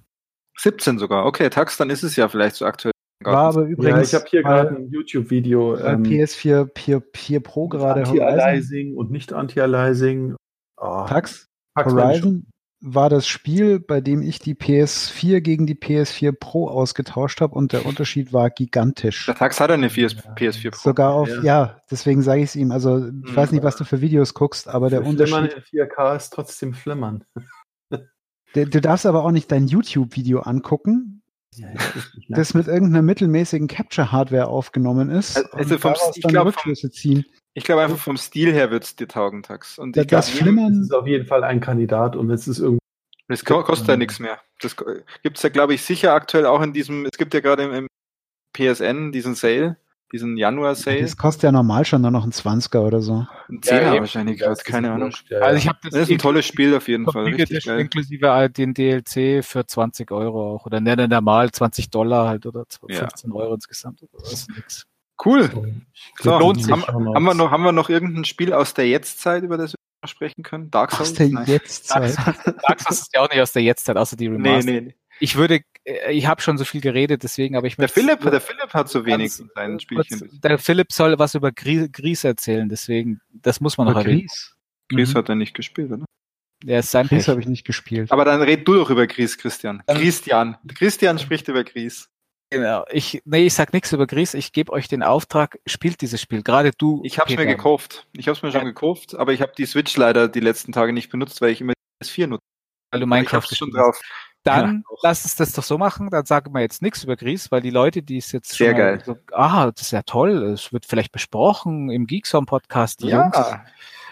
[0.59, 1.27] 17 sogar.
[1.27, 2.93] Okay, Tax, dann ist es ja vielleicht so aktuell.
[3.25, 5.77] War aber Ja, übrigens ich habe hier gerade ein YouTube-Video.
[5.79, 10.35] ähm, PS4 4, 4 Pro gerade Anti-Aliasing und nicht Anti-Aliasing.
[10.77, 11.47] Oh, Tax,
[11.77, 12.47] mal Horizon
[12.85, 17.73] war das Spiel, bei dem ich die PS4 gegen die PS4 Pro ausgetauscht habe und
[17.73, 19.25] der Unterschied war gigantisch.
[19.27, 20.79] Der Tax hat eine PS, PS4 Pro.
[20.79, 21.43] Sogar auf, Ja.
[21.43, 22.73] ja, deswegen sage ich es ihm.
[22.73, 23.37] Also ich Mhm.
[23.37, 25.53] weiß nicht, was du für Videos guckst, aber der Flimmern Unterschied.
[25.59, 27.23] in 4K ist trotzdem Flimmern.
[28.55, 31.23] Du, du darfst aber auch nicht dein YouTube-Video angucken,
[31.57, 31.69] Ja,
[32.29, 36.55] das mit irgendeiner mittelmäßigen Capture-Hardware aufgenommen ist Also und vom- ich dann glaub,
[37.65, 39.79] glaube einfach vom Stil her wird es dir taugen, Tax.
[39.79, 42.59] Und ich glaub, das jedem- Flimmern- ist auf jeden Fall ein Kandidat und es ist
[42.59, 42.79] irgendwie.
[43.29, 44.39] das ko- kostet ja nichts mehr.
[44.61, 44.77] Das
[45.23, 47.73] gibt es ja, glaube ich, sicher aktuell auch in diesem, es gibt ja gerade im,
[47.73, 47.87] im
[48.57, 49.77] PSN diesen Sale,
[50.13, 51.01] diesen Januar-Sale.
[51.03, 53.27] Das kostet ja normal schon nur noch ein 20er oder so.
[53.49, 54.01] Ein Zehner eben.
[54.01, 55.09] wahrscheinlich Ja, gerade, keine Ahnung.
[55.09, 55.59] wurscht, ja, Also ja.
[55.59, 57.81] ich habe das, Das ist ein tolles Spiel auf jeden Fall, richtig geil.
[57.81, 60.67] inklusive all den DLC für 20 Euro auch.
[60.67, 62.99] Oder ne, ne, normal 20 Dollar halt oder Ja.
[63.01, 64.05] 15 Euro insgesamt.
[64.21, 64.87] Das ist nix.
[65.25, 65.49] Cool.
[66.21, 66.73] So, lohnt sich.
[66.73, 70.09] haben, haben, wir noch, haben wir noch irgendein Spiel aus der Jetztzeit, über das wir
[70.09, 70.69] sprechen können?
[70.71, 71.11] Dark Souls?
[71.11, 71.47] Aus der Nein.
[71.47, 72.17] Jetztzeit.
[72.19, 74.65] Dark Souls ist ja auch nicht aus der Jetztzeit, außer die Nee, Remastered.
[74.85, 74.95] nee, nee.
[75.23, 78.21] Ich würde, äh, ich habe schon so viel geredet, deswegen, aber ich Der möchte- Philipp,
[78.23, 80.41] der Philipp hat so wenig in seinen Spielchen.
[80.43, 84.21] Der Philipp soll was über Gries, erzählen, deswegen, das muss man noch Aber erwähnen.
[84.27, 84.57] Gries.
[84.89, 85.19] Gries Mhm.
[85.19, 86.05] hat er nicht gespielt, oder?
[86.65, 88.11] Der ist sein Gries habe ich nicht gespielt.
[88.11, 89.83] Aber dann red du doch über Gries, Christian.
[89.87, 90.59] Ähm, Christian.
[90.75, 92.09] Christian spricht über Gries.
[92.51, 92.85] Genau.
[92.91, 94.35] Ich, nee, ich sag nichts über Gries.
[94.35, 96.43] Ich gebe euch den Auftrag, spielt dieses Spiel.
[96.43, 97.01] Gerade du.
[97.05, 98.07] Ich habe es mir gekauft.
[98.13, 98.67] Ich habe es mir schon Ja.
[98.67, 101.73] gekauft, aber ich habe die Switch leider die letzten Tage nicht benutzt, weil ich immer
[102.01, 102.43] das 4 nutze.
[102.91, 103.99] Weil du ich Minecraft hab's schon drauf.
[104.45, 104.99] Dann Ja, auch.
[105.03, 106.11] lass uns das doch so machen.
[106.11, 109.03] Dann sagen wir jetzt nichts über Gries, weil die Leute, die es jetzt Sehr geil.
[109.05, 110.43] so, ah, das ist ja toll.
[110.53, 113.03] Es wird vielleicht besprochen im Geeksom Podcast.
[113.03, 113.37] die Jungs.
[113.37, 113.65] Ja,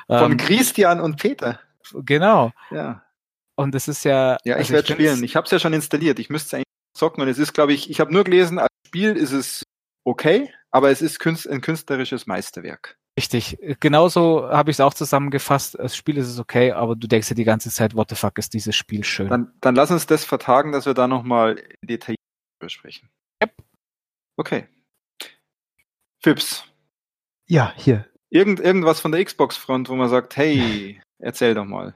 [0.09, 1.59] von Ähm, Christian und Peter.
[2.05, 2.53] genau.
[2.71, 3.03] Ja,
[3.57, 4.39] Und es ist ja.
[4.45, 5.25] ja ich also werde find's- spielen.
[5.25, 6.19] Ich habe es ja schon installiert.
[6.19, 6.65] Ich müsste es eigentlich
[6.97, 9.63] zocken und es ist, glaube ich, ich habe nur gelesen, als Spiel ist es
[10.05, 12.97] okay, aber es ist ein künstlerisches Meisterwerk.
[13.19, 13.59] Richtig.
[13.81, 15.77] Genauso habe ich es auch zusammengefasst.
[15.79, 18.39] Das Spiel ist es okay, aber du denkst dir die ganze Zeit, what the fuck
[18.39, 19.29] ist dieses Spiel schön.
[19.29, 22.19] Dann, dann lass uns das vertagen, dass wir da nochmal detailliert
[22.61, 23.11] besprechen.
[23.43, 23.55] Yep.
[24.37, 24.69] Okay.
[26.23, 26.65] Fips.
[27.49, 28.07] Ja, hier.
[28.31, 31.95] Irgend, irgendwas von der Xbox-Front, wo man sagt, hey, erzähl doch mal.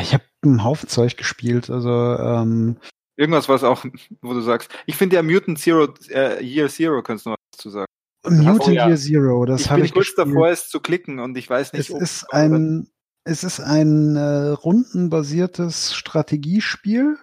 [0.00, 1.70] Ich habe einen Haufen Zeug gespielt.
[1.70, 2.78] Also ähm,
[3.16, 3.84] Irgendwas, was auch,
[4.22, 7.60] wo du sagst, ich finde ja Mutant Zero, äh, Year Zero, kannst du noch was
[7.60, 7.86] zu sagen.
[8.26, 8.88] Mutant Oh ja.
[8.88, 11.72] Year Zero, das ich habe bin ich kurz davor, es zu klicken und ich weiß
[11.72, 12.88] nicht, Es ist ein,
[13.24, 17.16] es ist ein äh, rundenbasiertes Strategiespiel.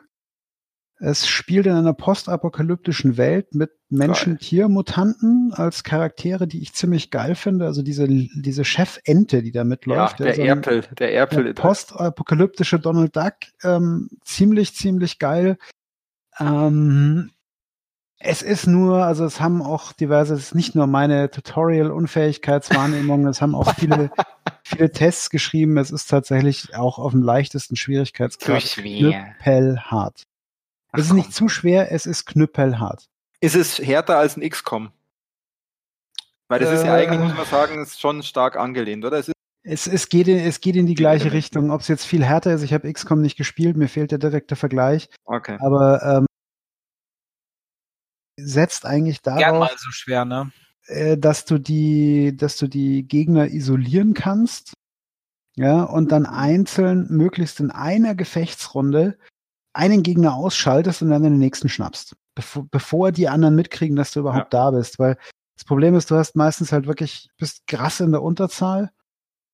[1.04, 7.66] Es spielt in einer postapokalyptischen Welt mit Menschen-Tier-Mutanten als Charaktere, die ich ziemlich geil finde.
[7.66, 10.20] Also diese, diese Chefente, die da ja, mitläuft.
[10.20, 11.44] der so ein- Erpel, der Erpel.
[11.46, 13.34] der postapokalyptische Donald Duck,
[13.64, 15.58] ähm, ziemlich, ziemlich geil.
[16.40, 17.32] Ähm,
[18.24, 23.42] es ist nur, also es haben auch diverse, es ist nicht nur meine Tutorial-Unfähigkeitswahrnehmung, es
[23.42, 24.12] haben auch viele,
[24.64, 25.78] viele Tests geschrieben.
[25.78, 30.24] Es ist tatsächlich auch auf dem leichtesten Schwierigkeitsgrad knüppelhart.
[30.94, 33.08] Es ist nicht zu schwer, es ist knüppelhart.
[33.40, 34.92] Ist es härter als ein XCOM?
[36.48, 39.18] Weil das ist ja eigentlich, muss man sagen, ist schon stark angelehnt, oder?
[39.18, 39.32] Es,
[39.64, 41.72] es, es, geht in, es geht in die gleiche Richtung.
[41.72, 44.58] Ob es jetzt viel härter ist, ich habe XCOM nicht gespielt, mir fehlt der direkte
[44.58, 45.10] Vergleich.
[45.24, 45.58] Okay.
[45.62, 46.26] Aber ähm,
[48.44, 49.40] setzt eigentlich darauf.
[49.40, 50.52] Gern mal so schwer, ne?
[50.88, 54.74] Äh, dass du die, dass du die Gegner isolieren kannst,
[55.56, 59.18] ja, und dann einzeln möglichst in einer Gefechtsrunde
[59.74, 64.22] einen Gegner ausschaltest und dann den nächsten schnappst, bevor, bevor die anderen mitkriegen, dass du
[64.22, 64.72] überhaupt ja.
[64.72, 65.18] da bist, weil
[65.56, 68.92] das Problem ist, du hast meistens halt wirklich, bist krass in der Unterzahl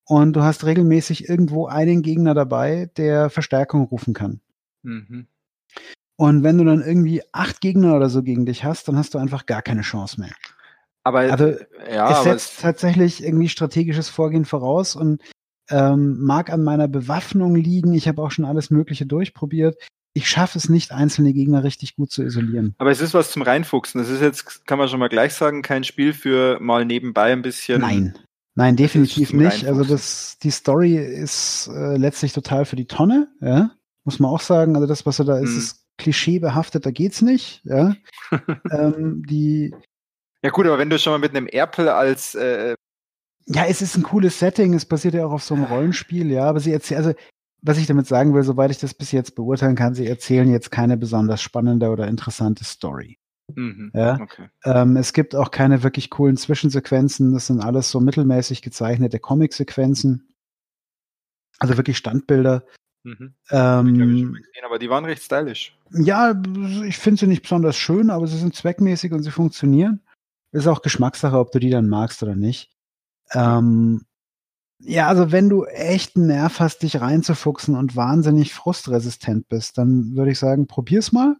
[0.04, 4.40] und du hast regelmäßig irgendwo einen Gegner dabei, der Verstärkung rufen kann.
[4.82, 5.26] Mhm.
[6.20, 9.18] Und wenn du dann irgendwie acht Gegner oder so gegen dich hast, dann hast du
[9.18, 10.32] einfach gar keine Chance mehr.
[11.04, 11.54] Aber also,
[11.90, 15.22] ja, es setzt es tatsächlich irgendwie strategisches Vorgehen voraus und
[15.70, 17.94] ähm, mag an meiner Bewaffnung liegen.
[17.94, 19.76] Ich habe auch schon alles Mögliche durchprobiert.
[20.12, 22.74] Ich schaffe es nicht, einzelne Gegner richtig gut zu isolieren.
[22.78, 24.00] Aber es ist was zum Reinfuchsen.
[24.00, 27.42] Das ist jetzt, kann man schon mal gleich sagen, kein Spiel für mal nebenbei ein
[27.42, 27.80] bisschen.
[27.80, 28.18] Nein.
[28.56, 29.66] Nein, definitiv nicht.
[29.66, 33.70] Also das, die Story ist äh, letztlich total für die Tonne, ja.
[34.02, 34.74] Muss man auch sagen.
[34.74, 35.58] Also das, was da ist, hm.
[35.58, 37.94] ist klischeebehaftet, da geht's nicht, ja.
[38.70, 39.74] ähm, die,
[40.42, 42.74] ja gut, aber wenn du schon mal mit einem Erpel als äh
[43.46, 46.44] ja, es ist ein cooles Setting, es basiert ja auch auf so einem Rollenspiel, ja,
[46.44, 47.18] aber sie erzählen, also
[47.62, 50.70] was ich damit sagen will, soweit ich das bis jetzt beurteilen kann, sie erzählen jetzt
[50.70, 53.18] keine besonders spannende oder interessante Story.
[53.54, 54.20] Mhm, ja?
[54.20, 54.48] Okay.
[54.64, 60.34] Ähm, es gibt auch keine wirklich coolen Zwischensequenzen, das sind alles so mittelmäßig gezeichnete Comic-Sequenzen.
[61.58, 62.64] Also wirklich Standbilder.
[63.08, 63.34] Mhm.
[63.50, 65.76] Ähm, gesehen, aber die waren recht stylisch.
[65.92, 66.34] Ja,
[66.84, 70.00] ich finde sie nicht besonders schön, aber sie sind zweckmäßig und sie funktionieren.
[70.52, 72.70] Ist auch Geschmackssache, ob du die dann magst oder nicht.
[73.32, 74.02] Ähm,
[74.80, 80.14] ja, also wenn du echt einen Nerv hast, dich reinzufuchsen und wahnsinnig frustresistent bist, dann
[80.14, 81.36] würde ich sagen, probier's mal.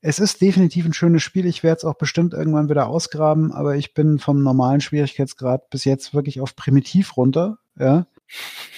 [0.00, 1.46] Es ist definitiv ein schönes Spiel.
[1.46, 5.84] Ich werde es auch bestimmt irgendwann wieder ausgraben, aber ich bin vom normalen Schwierigkeitsgrad bis
[5.84, 7.58] jetzt wirklich auf Primitiv runter.
[7.76, 8.06] Ja.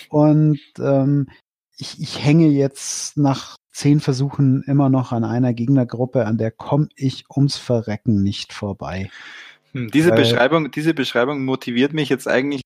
[0.08, 1.28] Und ähm,
[1.80, 6.88] ich, ich hänge jetzt nach zehn Versuchen immer noch an einer Gegnergruppe, an der komme
[6.96, 9.10] ich ums Verrecken nicht vorbei.
[9.72, 12.62] Hm, diese, Weil, Beschreibung, diese Beschreibung motiviert mich jetzt eigentlich.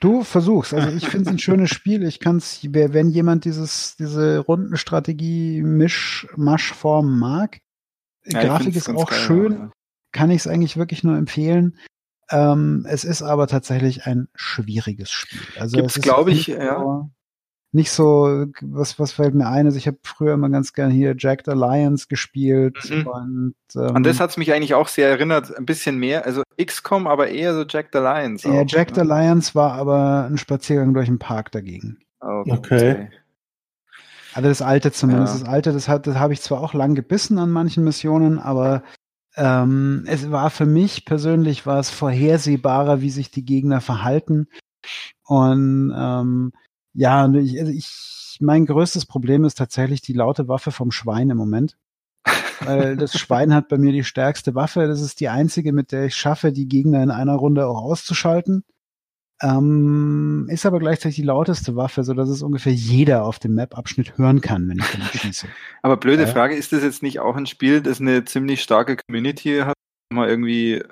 [0.00, 0.74] Du versuchst.
[0.74, 2.02] Also ich finde es ein schönes Spiel.
[2.04, 7.60] Ich kann es, wenn jemand dieses, diese Rundenstrategie Misch, Maschform mag,
[8.24, 9.70] ja, Grafik ist auch geil, schön, ja.
[10.12, 11.78] kann ich es eigentlich wirklich nur empfehlen.
[12.32, 15.40] Ähm, es ist aber tatsächlich ein schwieriges Spiel.
[15.58, 17.08] Also Gibt's, glaube ich, ja
[17.72, 19.64] nicht so, was, was fällt mir ein?
[19.64, 22.78] Also ich habe früher immer ganz gern hier Jacked Alliance gespielt.
[22.88, 23.06] Mhm.
[23.06, 27.06] Und, ähm, und das hat's mich eigentlich auch sehr erinnert, ein bisschen mehr, also XCOM,
[27.06, 28.46] aber eher so Jacked Alliance.
[28.46, 29.02] Ja, Jacked ne?
[29.02, 31.98] Alliance war aber ein Spaziergang durch den Park dagegen.
[32.20, 32.52] Okay.
[32.52, 33.10] okay.
[34.34, 35.34] Also das alte zumindest.
[35.34, 35.40] Ja.
[35.40, 38.82] Das alte, das, hat, das habe ich zwar auch lang gebissen an manchen Missionen, aber
[39.36, 44.48] ähm, es war für mich persönlich war es vorhersehbarer, wie sich die Gegner verhalten.
[45.24, 46.52] Und ähm,
[46.92, 51.36] ja, ich, also ich, mein größtes Problem ist tatsächlich die laute Waffe vom Schwein im
[51.36, 51.76] Moment.
[52.60, 54.86] Weil das Schwein hat bei mir die stärkste Waffe.
[54.86, 58.64] Das ist die einzige, mit der ich schaffe, die Gegner in einer Runde auch auszuschalten.
[59.42, 64.16] Ähm, ist aber gleichzeitig die lauteste Waffe, so dass es ungefähr jeder auf dem Map-Abschnitt
[64.16, 65.48] hören kann, wenn ich damit schieße.
[65.82, 66.28] aber blöde ja.
[66.28, 69.74] Frage, ist das jetzt nicht auch ein Spiel, das eine ziemlich starke Community hat?
[70.12, 70.82] Mal irgendwie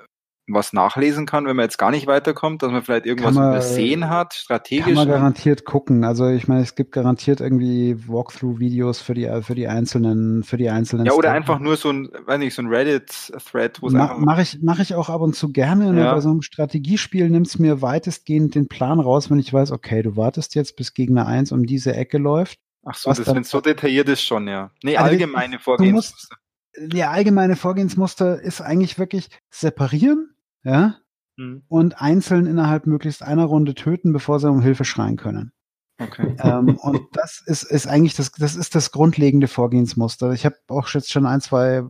[0.53, 4.09] was nachlesen kann, wenn man jetzt gar nicht weiterkommt, dass man vielleicht irgendwas man, übersehen
[4.09, 4.85] hat, strategisch?
[4.85, 6.03] Kann man garantiert gucken.
[6.03, 10.69] Also ich meine, es gibt garantiert irgendwie Walkthrough-Videos für die für die einzelnen für die
[10.69, 11.05] einzelnen.
[11.05, 11.37] Ja, oder Steppen.
[11.37, 14.81] einfach nur so ein, weiß nicht, so ein Reddit-Thread, wo es Ma Mache ich mache
[14.81, 15.97] ich auch ab und zu gerne.
[15.99, 16.13] Ja.
[16.13, 20.01] Bei so einem Strategiespiel nimmt es mir weitestgehend den Plan raus, wenn ich weiß, okay,
[20.01, 22.59] du wartest jetzt, bis Gegner 1 um diese Ecke läuft.
[22.83, 24.71] Ach so, das, wenn so detailliert ist schon, ja.
[24.83, 26.35] Nee, also allgemeine Vorgehensmuster.
[26.77, 30.30] Der allgemeine Vorgehensmuster ist eigentlich wirklich separieren,
[30.63, 30.97] ja,
[31.37, 31.63] mhm.
[31.67, 35.51] und einzeln innerhalb möglichst einer Runde töten, bevor sie um Hilfe schreien können.
[35.99, 36.35] Okay.
[36.39, 40.31] Ähm, und das ist, ist eigentlich das, das ist das grundlegende Vorgehensmuster.
[40.31, 41.83] Ich habe auch jetzt schon ein, zwei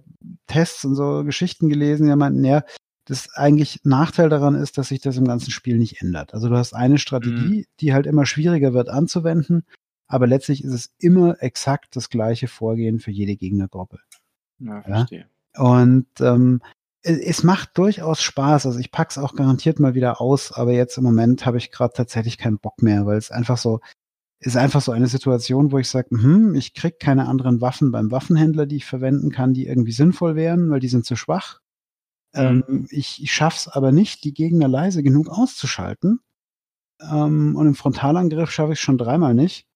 [0.48, 2.64] Tests und so Geschichten gelesen, die meinten, ja,
[3.06, 6.34] das eigentlich Nachteil daran ist, dass sich das im ganzen Spiel nicht ändert.
[6.34, 7.66] Also du hast eine Strategie, mhm.
[7.80, 9.66] die halt immer schwieriger wird anzuwenden,
[10.08, 14.00] aber letztlich ist es immer exakt das gleiche Vorgehen für jede Gegnergruppe.
[14.60, 15.28] Ja, verstehe.
[15.56, 15.62] Ja?
[15.62, 16.62] Und ähm,
[17.04, 18.66] es macht durchaus Spaß.
[18.66, 21.94] Also ich pack's auch garantiert mal wieder aus, aber jetzt im Moment habe ich gerade
[21.94, 23.80] tatsächlich keinen Bock mehr, weil es einfach so
[24.44, 28.10] ist einfach so eine Situation, wo ich sage, hm, ich krieg keine anderen Waffen beim
[28.10, 31.60] Waffenhändler, die ich verwenden kann, die irgendwie sinnvoll wären, weil die sind zu schwach.
[32.34, 36.22] Ähm, ich ich schaffe es aber nicht, die Gegner leise genug auszuschalten.
[37.02, 39.68] Ähm, und im Frontalangriff schaffe ich es schon dreimal nicht.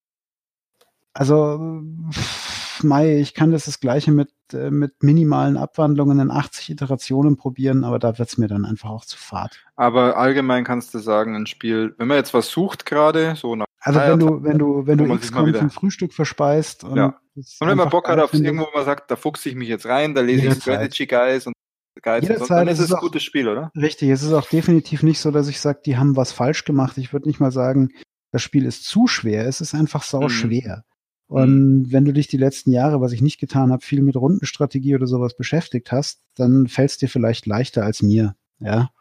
[1.14, 2.55] Also, pff,
[2.86, 7.84] Mai, ich kann das das gleiche mit, äh, mit minimalen Abwandlungen in 80 Iterationen probieren,
[7.84, 9.60] aber da wird's mir dann einfach auch zu fad.
[9.76, 13.66] Aber allgemein kannst du sagen, ein Spiel, wenn man jetzt was sucht gerade, so nach
[13.82, 17.20] Also wenn du, wenn du, wenn du XCOM zum Frühstück verspeist und, Ja.
[17.36, 19.86] Und wenn man Bock hat auf irgendwo, wo man sagt, da fuchse ich mich jetzt
[19.86, 20.54] rein, da lese ich.
[20.54, 21.54] Strategy Guys und
[21.98, 23.72] und Jederzeit, so, dann ist es ein gutes Spiel, oder?
[23.76, 26.98] Richtig, es ist auch definitiv nicht so, dass ich sage, die haben was falsch gemacht.
[26.98, 27.90] Ich würde nicht mal sagen,
[28.32, 29.48] das Spiel ist zu schwer.
[29.48, 30.30] Es ist einfach sau Mhm.
[30.30, 30.84] schwer.
[31.28, 34.96] Und wenn du dich die letzten Jahre, was ich nicht getan habe, viel mit Rundenstrategie
[34.96, 38.36] oder sowas beschäftigt hast, dann fällt es dir vielleicht leichter als mir.
[38.60, 38.92] Ja.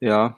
[0.00, 0.36] Ja.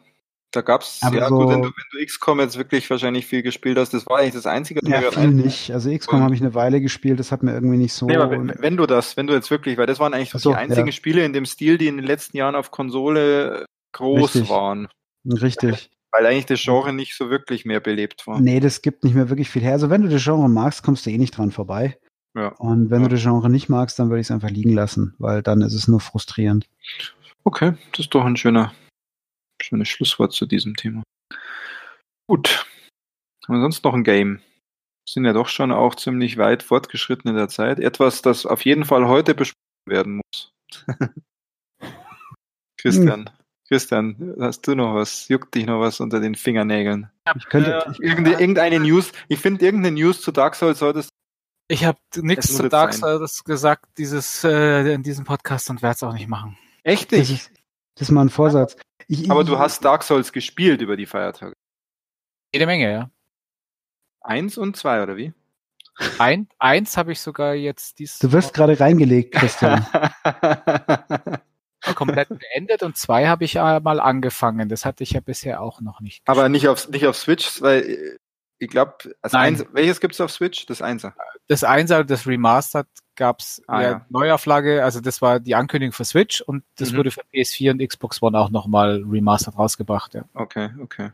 [0.51, 3.43] Da gab's, Aber ja so- gut, wenn du, wenn du XCOM jetzt wirklich wahrscheinlich viel
[3.43, 5.73] gespielt hast, das war eigentlich das Einzige, was Ja, viel nicht.
[5.73, 8.06] Also XCOM habe ich eine Weile gespielt, das hat mir irgendwie nicht so.
[8.06, 10.51] Nee, aber wenn, wenn du das, wenn du jetzt wirklich, weil das waren eigentlich so,
[10.51, 10.93] die einzigen ja.
[10.93, 14.48] Spiele in dem Stil, die in den letzten Jahren auf Konsole groß Richtig.
[14.48, 14.86] waren,
[15.27, 15.90] Richtig.
[16.16, 18.41] Weil eigentlich das Genre nicht so wirklich mehr belebt war.
[18.41, 19.73] Nee, das gibt nicht mehr wirklich viel her.
[19.73, 21.99] Also wenn du das Genre magst, kommst du eh nicht dran vorbei.
[22.36, 22.49] Ja.
[22.59, 23.09] Und wenn Ja.
[23.09, 25.74] du das Genre nicht magst, dann würde ich es einfach liegen lassen, weil dann ist
[25.74, 26.69] es nur frustrierend.
[27.45, 28.73] Okay, das ist doch ein schöner,
[29.61, 31.03] schönes Schlusswort zu diesem Thema.
[32.28, 32.66] Gut.
[33.47, 34.41] Haben wir sonst noch ein Game?
[35.09, 37.78] Sind ja doch schon auch ziemlich weit fortgeschritten in der Zeit.
[37.78, 40.51] Etwas, das auf jeden Fall heute besprochen werden muss.
[42.81, 43.31] Christian,
[43.69, 45.28] Christian, hast du noch was?
[45.28, 47.11] Juckt dich noch was unter den Fingernägeln?
[47.36, 51.09] Ich könnte, Äh, ich, Irgende, irgendeine News, ich finde irgendeine News zu Dark Souls solltest
[51.69, 53.01] Ich habe nichts zu Dark sein.
[53.01, 56.59] Souls gesagt dieses, äh, in diesem Podcast und werde es auch nicht machen.
[56.82, 57.31] Echt das, nicht.
[57.32, 57.51] ist,
[57.95, 58.77] das ist mal ein Vorsatz.
[59.09, 61.55] Ich, Aber ich, du hast Dark Souls gespielt über die Feiertage.
[62.53, 63.11] Jede Menge, ja.
[64.20, 65.32] Eins und zwei, oder wie?
[66.19, 69.86] Ein, eins habe ich sogar jetzt dies Du wirst gerade reingelegt, Christian.
[71.94, 74.69] komplett beendet und zwei habe ich mal angefangen.
[74.69, 76.23] Das hatte ich ja bisher auch noch nicht.
[76.27, 78.19] Aber nicht auf, nicht auf Switch, weil
[78.59, 80.65] ich glaube, eins, welches gibt's auf Switch?
[80.66, 81.15] Das Einser.
[81.48, 82.86] Das Einser, das Remastered
[83.16, 84.06] gab's Ah, ja, ja.
[84.09, 86.97] Neuauflage, also das war die Ankündigung für Switch und das Mhm.
[86.97, 90.15] wurde für PS4 und Xbox One auch nochmal Remastered rausgebracht.
[90.15, 90.24] Ja.
[90.35, 91.11] Okay, okay.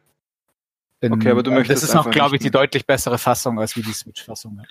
[1.02, 3.58] In- Okay, aber du äh, möchtest Das ist noch, glaube ich, die deutlich bessere Fassung
[3.58, 4.58] als wie die Switch-Fassung.
[4.58, 4.64] Ja.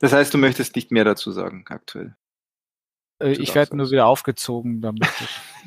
[0.00, 2.14] Das heißt, du möchtest nicht mehr dazu sagen, aktuell.
[3.22, 5.06] Äh, ich werde nur wieder aufgezogen damit.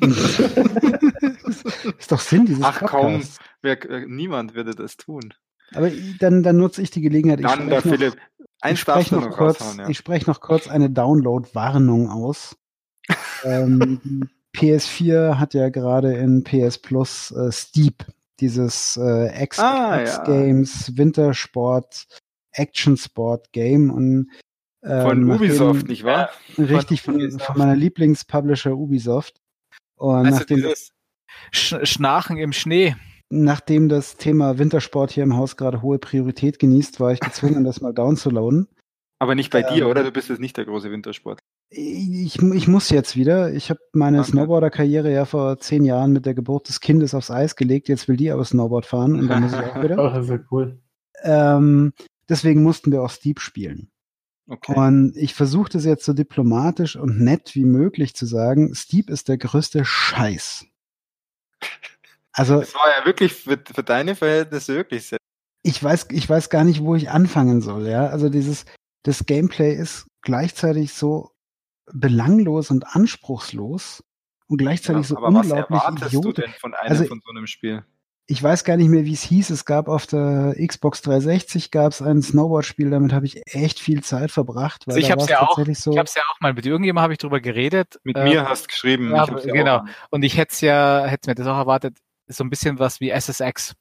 [1.98, 3.38] ist doch Sinn dieses Ach komm, Podcasts.
[3.62, 5.34] wer, äh, niemand würde das tun.
[5.74, 7.40] Aber ich- dann, dann nutze ich die Gelegenheit.
[7.40, 8.16] Ich Dann der spreche noch, Philipp.
[8.38, 9.88] ich Eins darfst spreche noch, kurz, ja.
[9.88, 12.56] ich spreche noch kurz eine Download-Warnung aus.
[13.44, 14.00] ähm,
[14.54, 18.04] die PS4 hat ja gerade in PS Plus äh, Steep,
[18.40, 20.24] dieses äh, X, Ah, X ja.
[20.24, 22.06] Games Wintersport
[22.52, 24.30] Action Sport Game und
[24.86, 26.30] Von nachdem- Ubisoft, nicht wahr?
[26.58, 29.40] Richtig, Von von, von meiner Lieblingspublisher Ubisoft.
[29.96, 30.90] Und Also nachdem, dieses
[31.52, 32.94] Sch Schnarchen im Schnee.
[33.30, 37.80] nachdem das Thema Wintersport hier im Haus gerade hohe Priorität genießt, war ich gezwungen, das
[37.80, 38.68] mal downzuladen.
[39.18, 40.04] Aber nicht bei Ähm, dir, oder?
[40.04, 41.40] Du bist jetzt nicht der große Wintersport.
[41.70, 43.52] Ich, ich muss jetzt wieder.
[43.52, 44.30] Ich habe meine Okay.
[44.30, 47.88] Snowboarder-Karriere ja vor zehn Jahren mit der Geburt des Kindes aufs Eis gelegt.
[47.88, 49.98] Jetzt will die aber Snowboard fahren und dann muss ich auch wieder.
[49.98, 50.78] Ach, ist ja cool.
[51.24, 51.92] Ähm,
[52.28, 53.88] deswegen mussten wir auch Steep spielen.
[54.48, 54.74] Okay.
[54.74, 58.74] Und ich versuche das jetzt so diplomatisch und nett wie möglich zu sagen.
[58.74, 60.66] Steep ist der größte Scheiß.
[62.32, 65.18] Also Das war ja wirklich für, für deine Verhältnisse wirklich sehr.
[65.62, 68.06] ich weiß, ich weiß gar nicht, wo ich anfangen soll, ja.
[68.08, 68.66] Also dieses,
[69.02, 71.32] das Gameplay ist gleichzeitig so
[71.92, 74.04] belanglos und anspruchslos
[74.48, 76.44] und gleichzeitig so aber was unglaublich erwartest du idiotisch.
[76.44, 77.84] denn von einem Also- von so einem Spiel?
[78.28, 79.50] Ich weiß gar nicht mehr, wie es hieß.
[79.50, 84.02] Es gab auf der Xbox 360 gab es ein Snowboard-Spiel, damit habe ich echt viel
[84.02, 85.92] Zeit verbracht, weil Also ich hab's war's ja auch- so.
[85.92, 88.00] Ich habe es ja auch mal mit irgendjemandem habe ich drüber geredet.
[88.02, 89.10] Mit äh, mir hast geschrieben.
[89.14, 89.76] ja, ich hab's ja genau.
[89.78, 89.84] Auch.
[90.10, 93.10] Und ich hätte es ja, hätte mir das auch erwartet, so ein bisschen was wie
[93.10, 93.74] SSX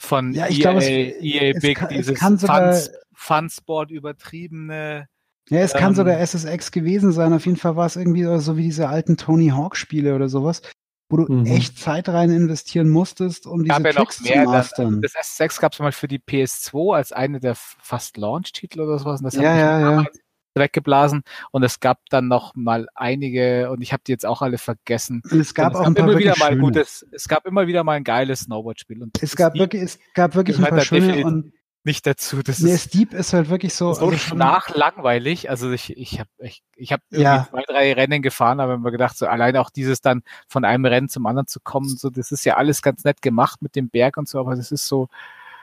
[0.00, 0.88] von Ja, ich EA, glaube, es-
[1.22, 5.06] EA es Big, kann- es dieses kann sogar- Fun, Funsport übertriebene.
[5.48, 7.32] Ja, es kann Ähm, sogar SSX gewesen sein.
[7.32, 10.62] Auf jeden Fall war es irgendwie so wie diese alten Tony Hawk Spiele oder sowas,
[11.10, 11.46] wo du Mhm.
[11.46, 14.44] echt Zeit rein investieren musstest, um diese Gab ja noch Tricks mehr.
[14.44, 15.02] zu mastern.
[15.02, 19.20] das SSX gab es mal für die PS2 als eine der fast Launch-Titel oder sowas.
[19.20, 20.06] Und das hat Ja, mich ja, ja.
[20.54, 21.22] weggeblasen.
[21.52, 25.22] Und es gab dann noch mal einige, und ich habe die jetzt auch alle vergessen.
[25.30, 26.62] Und es gab Und auch ein paar immer wieder mal ein schöne.
[26.62, 29.02] gutes, es gab immer wieder mal ein geiles Snowboard-Spiel.
[29.02, 31.52] Und Es gab wirklich, es gab wirklich ein gehört paar schöne und
[31.84, 32.42] nicht dazu.
[32.42, 33.92] Das nee, ist Steep ist halt wirklich so.
[33.94, 35.48] so also nachlangweilig.
[35.50, 37.46] Also ich, ich habe ich, ich hab irgendwie Ja.
[37.50, 41.08] zwei, drei Rennen gefahren, aber mir gedacht, so allein auch dieses dann von einem Rennen
[41.08, 44.16] zum anderen zu kommen, so das ist ja alles ganz nett gemacht mit dem Berg
[44.16, 45.08] und so, aber das ist so,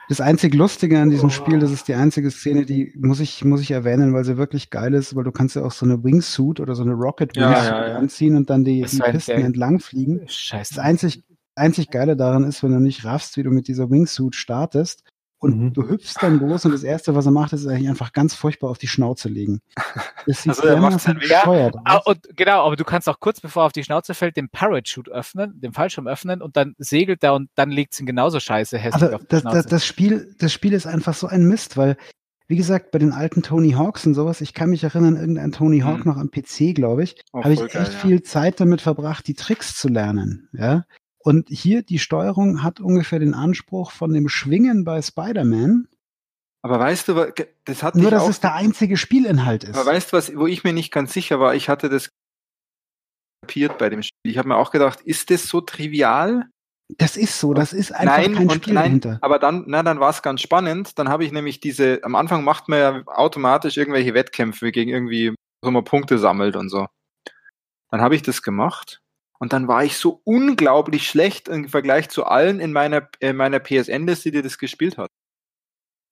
[0.08, 3.60] Das einzig Lustige an diesem Spiel, das ist die einzige Szene, die muss ich, muss
[3.60, 6.60] ich erwähnen, weil sie wirklich geil ist, weil du kannst ja auch so eine Wingsuit
[6.60, 7.96] oder so eine Rocket Ja, Wingsuit ja, ja.
[7.98, 10.22] anziehen und dann die, Das die Pisten sehr- entlang fliegen.
[10.26, 10.74] Scheiße.
[10.74, 11.22] Das einzig,
[11.54, 15.04] einzig Geile daran ist, wenn du nicht raffst, wie du mit dieser Wingsuit startest
[15.40, 15.72] und Mhm.
[15.72, 18.70] du hüpfst dann los und das Erste, was er macht, ist eigentlich einfach ganz furchtbar
[18.70, 19.60] auf die Schnauze legen.
[20.26, 21.28] Das sieht Also er macht sein Weg.
[21.28, 24.36] bescheuert Ah, und genau, aber du kannst auch kurz bevor er auf die Schnauze fällt,
[24.36, 28.06] den Parachute öffnen, den Fallschirm öffnen und dann segelt er und dann liegt es ihn
[28.06, 29.56] genauso scheiße hässlich Aber auf die das, Schnauze.
[29.56, 31.96] das, das, Spiel, das Spiel ist einfach so ein Mist, weil,
[32.48, 35.80] wie gesagt, bei den alten Tony Hawks und sowas, ich kann mich erinnern, irgendein Tony
[35.80, 36.10] Hawk Mhm.
[36.12, 37.90] noch am PC, glaube ich, Auch habe ich echt geil, ja.
[37.98, 40.48] viel Zeit damit verbracht, die Tricks zu lernen.
[40.52, 40.84] Ja.
[41.18, 45.88] Und hier die Steuerung hat ungefähr den Anspruch von dem Schwingen bei Spider-Man,
[46.62, 47.32] Aber weißt du,
[47.64, 48.30] das hatte nur dass auch.
[48.30, 49.76] es der einzige Spielinhalt ist.
[49.76, 51.54] aber weißt du, was, wo ich mir nicht ganz sicher war?
[51.54, 52.10] Ich hatte das
[53.42, 54.30] kapiert bei dem Spiel.
[54.30, 56.48] Ich habe mir auch gedacht, ist das so trivial?
[56.96, 59.18] das ist so, das ist einfach nein, kein Spiel nein, dahinter.
[59.20, 60.98] aber dann, na, dann war es ganz spannend.
[60.98, 65.34] Dann habe ich nämlich diese, am Anfang macht man ja automatisch irgendwelche Wettkämpfe gegen irgendwie,
[65.62, 66.86] wo man Punkte sammelt und so.
[67.90, 69.02] Dann habe ich das gemacht
[69.38, 73.60] und dann war ich so unglaublich schlecht im Vergleich zu allen in meiner, in meiner
[73.60, 75.10] PSN-Liste, die das gespielt hat.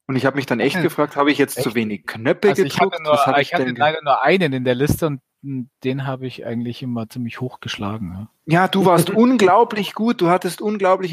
[0.08, 1.74] Und ich habe mich dann echt gefragt, habe ich jetzt zu Echt?
[1.74, 2.94] wenig Knöpfe also ich gedruckt?
[2.94, 6.26] hatte, nur, hab ich hatte leider nur einen in der Liste und m, den habe
[6.28, 8.12] ich eigentlich immer ziemlich hoch geschlagen.
[8.12, 8.30] Ja.
[8.46, 11.12] Ja, du warst unglaublich gut, du hattest unglaublich.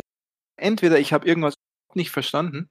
[0.57, 1.55] Entweder ich habe irgendwas
[1.95, 2.69] nicht verstanden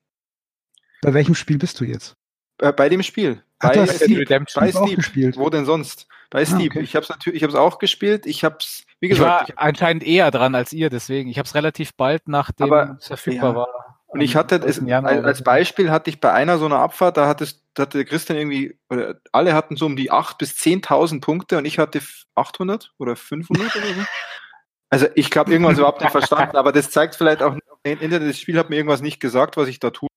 [1.03, 2.15] Bei welchem Spiel bist du jetzt?
[2.61, 3.43] äh, bei dem Spiel.
[3.59, 5.37] Bei Redemption bei gespielt.
[5.37, 6.07] Wo denn sonst?
[6.31, 6.73] Bei Steep.
[6.73, 6.81] okay.
[6.81, 8.27] Ich habe es natürlich, ich habe es auch gespielt.
[8.27, 11.29] Ich habe es, wie Ich war gesagt, ich, anscheinend eher dran als ihr, deswegen.
[11.29, 13.57] Ich habe es relativ bald, nachdem es verfügbar ja.
[13.57, 13.99] war.
[14.07, 14.87] und ich hatte es 3.
[14.87, 15.43] Januar oder als.
[15.43, 19.17] Beispiel hatte ich bei einer so einer Abfahrt, da hattest, da hatte Christian irgendwie, oder
[19.33, 22.01] alle hatten so um die 8 bis 10.000 Punkte und ich hatte
[22.37, 24.01] 800 oder 500 oder so.
[24.89, 28.71] Also ich glaube irgendwas überhaupt nicht verstanden, aber das zeigt vielleicht auch, das Spiel hat
[28.71, 30.09] mir irgendwas nicht gesagt, was ich da tue.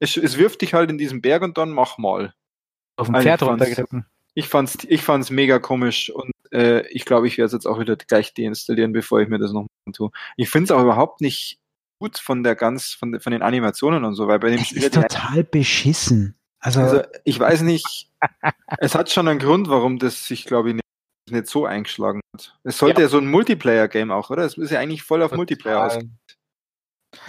[0.00, 2.34] Es, es wirft dich halt in diesen Berg und dann mach mal.
[2.96, 4.06] auf dem Also Pferd ich fand's- runtergeritten.
[4.34, 7.78] Ich fand's, ich fand's mega komisch und äh, ich glaube, ich werde es jetzt auch
[7.78, 10.10] wieder gleich deinstallieren, bevor ich mir das noch tue.
[10.36, 11.58] Ich finde es auch überhaupt nicht
[12.00, 14.94] gut von der ganz, von, von den Animationen und so, weil bei dem Es ist
[14.94, 16.34] total beschissen.
[16.58, 18.10] Also, also ich weiß nicht,
[18.78, 20.84] es hat schon einen Grund, warum das sich, glaube ich, nicht,
[21.30, 22.58] nicht so eingeschlagen hat.
[22.64, 24.44] Es sollte ja, so ein Multiplayer-Game auch, oder?
[24.44, 25.94] Es ist ja eigentlich voll auf Multiplayer aus.
[25.94, 26.08] Total.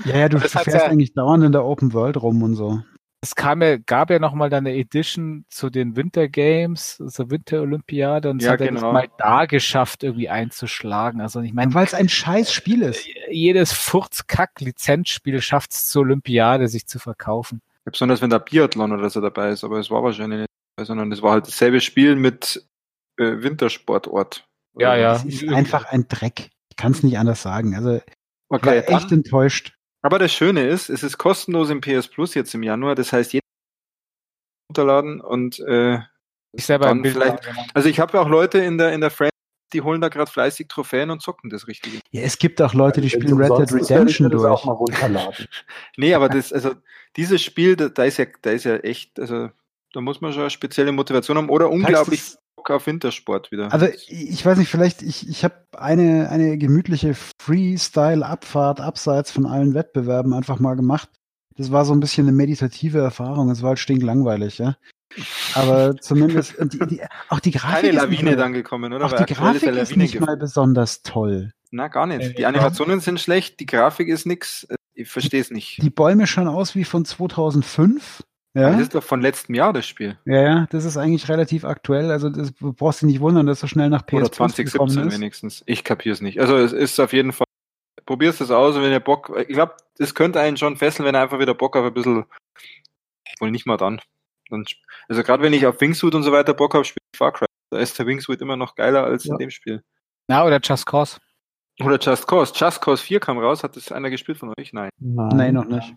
[0.06, 2.82] ja, ja, du hat's fährst ja- eigentlich dauernd in der Open World rum und so.
[3.28, 7.30] Es kam ja, gab ja noch mal dann eine Edition zu den Winter Games, also
[7.30, 8.80] Winter-Olympiade, und es Ja, hat er genau.
[8.82, 11.20] das mal da geschafft, irgendwie einzuschlagen.
[11.20, 13.06] Also ich meine, Weil es ein scheiß Spiel ist.
[13.30, 17.62] jedes Furzkack-Lizenzspiel schafft es zur Olympiade, sich zu verkaufen.
[17.84, 21.12] Besonders wenn da Biathlon oder so dabei ist, aber es war wahrscheinlich nicht, dabei, sondern
[21.12, 22.66] es war halt dasselbe Spiel mit
[23.18, 24.46] äh, Wintersportort.
[24.80, 25.16] Ja, ja.
[25.16, 26.50] Es ist einfach ein Dreck.
[26.70, 27.76] Ich kann es nicht anders sagen.
[27.76, 28.04] Also, ich
[28.50, 29.74] war Okay, echt enttäuscht.
[30.02, 33.34] Aber das Schöne ist, es ist kostenlos im PS Plus jetzt im Januar, das heißt,
[33.34, 36.00] jeder kann runterladen und äh,
[36.54, 37.44] Ich selber Dann vielleicht-
[37.74, 39.32] also ich habe ja auch Leute in der in der Friends,
[39.74, 42.00] die holen da gerade fleißig Trophäen und zocken das Richtige.
[42.12, 44.46] Ja, es gibt auch Leute, die Wenn's spielen Red Dead Redemption durch.
[44.46, 45.46] auch mal runterladen.
[45.98, 46.74] Nee, aber das, also
[47.18, 49.50] dieses Spiel, da, da ist ja, da ist ja echt, also
[49.94, 53.72] da muss man schon eine spezielle Motivation haben oder unglaublich das- Bock auf Wintersport wieder.
[53.72, 59.74] Also ich weiß nicht, vielleicht, ich, ich habe eine, eine gemütliche Freestyle-Abfahrt abseits von allen
[59.74, 61.10] Wettbewerben einfach mal gemacht.
[61.56, 63.50] Das war so ein bisschen eine meditative Erfahrung.
[63.50, 64.78] Es war halt stinklangweilig, ja.
[65.56, 68.94] Aber zumindest, und die, die, auch die Grafik keine ist nicht Lawine mal, dann gekommen,
[68.94, 69.06] oder?
[69.06, 71.52] auch die ist Grafik ist Lawine nicht mal besonders toll.
[71.72, 72.22] Na, gar nicht.
[72.22, 74.68] Äh, Die Animationen sind schlecht, die Grafik ist nix.
[74.94, 75.82] Ich verstehe es nicht.
[75.82, 78.24] Die Bäume schauen aus wie von 2005.
[78.54, 80.18] Ja, Das ist doch von letztem Jahr das Spiel.
[80.26, 82.10] ja, ja, das ist eigentlich relativ aktuell.
[82.12, 84.90] Also das du brauchst dich nicht wundern, dass so schnell nach PS Oder Plus gekommen
[84.90, 85.14] 2017 ist.
[85.20, 85.64] wenigstens.
[85.68, 86.40] Ich kapiere es nicht.
[86.40, 87.46] Also es ist auf jeden Fall.
[88.06, 89.36] Probierst es aus, und wenn ihr Bock.
[89.48, 92.26] Ich glaube, das könnte einen schon fesseln, wenn er einfach wieder Bock auf ein bisschen.
[93.40, 94.00] Wohl nicht mal dann.
[94.50, 94.66] dann
[95.10, 97.46] also gerade wenn ich auf Wingsuit und so weiter Bock habe, spiele ich Far Cry.
[97.70, 99.34] Da ist der Wingsuit immer noch geiler als Ja.
[99.34, 99.84] in dem Spiel.
[100.28, 101.20] Na, oder Just Cause.
[101.84, 102.54] Oder Just Cause.
[102.56, 103.64] Just Cause 4 kam raus.
[103.64, 104.72] Hat das einer gespielt von euch?
[104.74, 104.90] Nein.
[105.00, 105.94] Nein, noch nicht.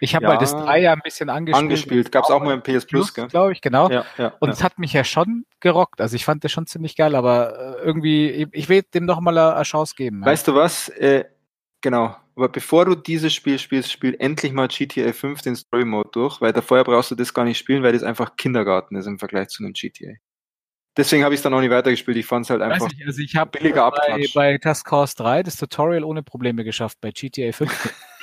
[0.00, 0.34] Ich habe Ja.
[0.34, 1.62] mal das 3 ja ein bisschen angespielt.
[1.62, 2.12] Angespielt.
[2.12, 3.28] Gab es auch mal im PS Plus, gell?
[3.28, 3.90] glaube ich, genau.
[3.90, 4.34] Ja, ja.
[4.40, 6.00] Und es hat mich ja schon gerockt.
[6.00, 9.36] Also ich fand das schon ziemlich geil, aber äh, irgendwie, ich, will dem noch mal
[9.36, 10.24] eine, Chance geben.
[10.24, 10.88] Weißt du was?
[10.90, 11.24] Äh,
[11.80, 12.16] genau.
[12.36, 16.40] Aber bevor du dieses Spiel spielst, spiel endlich mal GTA 5 den Story Mode durch,
[16.40, 19.18] weil da vorher brauchst du das gar nicht spielen, weil das einfach Kindergarten ist im
[19.18, 20.12] Vergleich zu einem GTA.
[20.96, 22.16] Deswegen habe ich es dann auch nicht weitergespielt.
[22.16, 22.88] Ich fand es halt einfach.
[22.88, 24.34] nicht, also ich habe billiger bei, Abklatsch.
[24.34, 26.98] bei Just Cause 3 das Tutorial ohne Probleme geschafft.
[27.00, 27.70] Bei GTA 5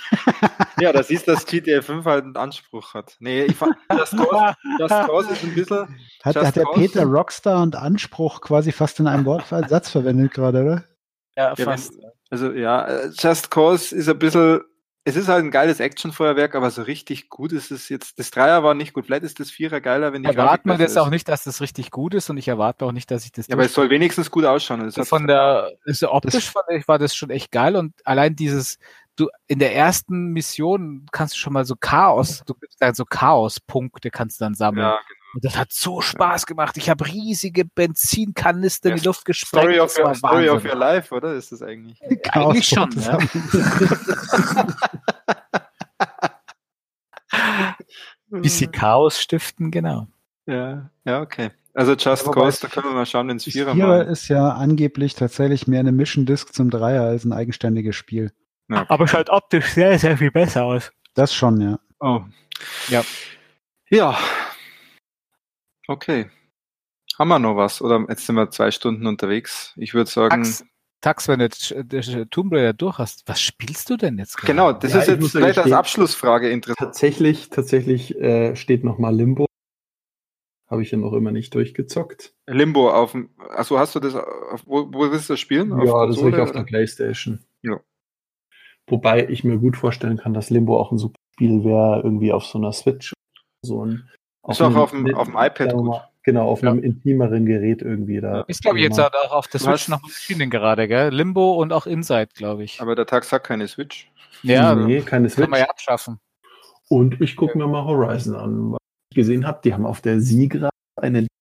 [0.80, 3.16] Ja, da siehst du, dass GTA 5 halt einen Anspruch hat.
[3.20, 6.00] Nee, ich fand Just Cause, Just Cause ist ein bisschen.
[6.24, 6.80] Hat, hat der Cause?
[6.80, 10.84] Peter Rockstar und Anspruch quasi fast in einem Wortsatz verwendet gerade, oder?
[11.36, 11.94] ja, Ja, fast.
[12.30, 14.62] Also ja, äh, Just Cause ist ein bisschen.
[15.06, 18.18] es ist halt ein geiles Actionfeuerwerk, aber so richtig gut ist es jetzt.
[18.18, 19.06] Das Dreier war nicht gut.
[19.06, 21.62] Vielleicht ist das Vierer geiler, wenn die Erwarten wir besser das auch nicht, dass das
[21.62, 23.48] richtig gut ist und ich erwarte auch nicht, dass ich das.
[23.48, 24.80] Ja, aber es soll wenigstens gut ausschauen.
[24.84, 28.36] Das hat- von der also optisch fand ich, war das schon echt geil und allein
[28.36, 28.80] dieses
[29.16, 33.06] du in der ersten Mission kannst du schon mal so Chaos, du kriegst dann so
[33.06, 34.86] Chaospunkte kannst du dann sammeln.
[34.86, 35.00] ja,
[35.34, 36.78] Und das hat so Spaß gemacht.
[36.78, 39.64] Ich habe riesige Benzinkanister in Ja, die Luft gesprengt.
[39.66, 41.34] Story, of your, Story of your Life, oder?
[41.34, 42.00] Ist das eigentlich?
[42.32, 43.18] Eigentlich schon, ja.
[48.30, 50.08] Bisschen Chaos stiften, genau.
[50.46, 51.52] Ja, ja, okay.
[51.76, 53.98] Also Just Ja, wobei Cause, da können wir mal schauen, wenn es Das Vierer Vierer
[54.00, 54.08] machen.
[54.10, 58.32] ist ja angeblich tatsächlich mehr eine Mission Disc zum Dreier als ein eigenständiges Spiel.
[58.74, 58.86] Ja.
[58.90, 60.92] Aber schaut optisch sehr, sehr viel besser aus.
[61.14, 61.80] Das schon, ja.
[62.00, 62.22] Oh.
[62.90, 63.04] Ja.
[63.90, 64.18] Ja.
[65.88, 66.30] Okay.
[67.20, 67.82] Haben wir noch was?
[67.82, 69.74] Oder jetzt sind wir zwei Stunden unterwegs.
[69.78, 70.66] Ich würde sagen, Tax,
[71.02, 71.76] Tax, wenn du jetzt
[72.32, 74.52] Tomb Raider durch hast, was spielst du denn jetzt gerade?
[74.52, 76.80] genau, das Ja, ist jetzt vielleicht als Abschlussfrage interessant.
[76.80, 79.46] Tatsächlich, tatsächlich äh, steht noch mal Limbo.
[80.68, 82.34] Habe ich ja noch immer nicht durchgezockt.
[82.48, 85.72] Limbo auf dem, achso, hast du das, auf, wo, wo willst du das spielen?
[85.72, 86.64] Auf ja, das habe ich auf der?
[86.64, 87.44] Playstation.
[87.62, 87.80] Ja.
[88.90, 92.46] Wobei ich mir gut vorstellen kann, dass Limbo auch ein super Spiel wäre, irgendwie auf
[92.46, 93.14] so einer Switch.
[93.66, 94.10] So ein,
[94.48, 95.86] Ist auch einem- auf dem- auf dem iPad gut.
[95.86, 96.72] mal, Genau, auf Ja.
[96.72, 98.42] einem intimeren Gerät irgendwie da.
[98.48, 101.10] Ist, glaube ich, jetzt Mal- auch auf der Switch noch mal erschienen gerade, gell?
[101.14, 102.80] Limbo und auch Inside, glaube ich.
[102.80, 104.10] Aber der Tag sagt keine Switch.
[104.42, 105.50] ja, nee, keine kann Switch.
[105.50, 106.20] man ja abschaffen.
[106.88, 108.72] Und ich gucke mir mal Horizon an.
[108.72, 108.78] Was
[109.12, 111.34] ich gesehen habe, die haben auf der Siegra eine Liste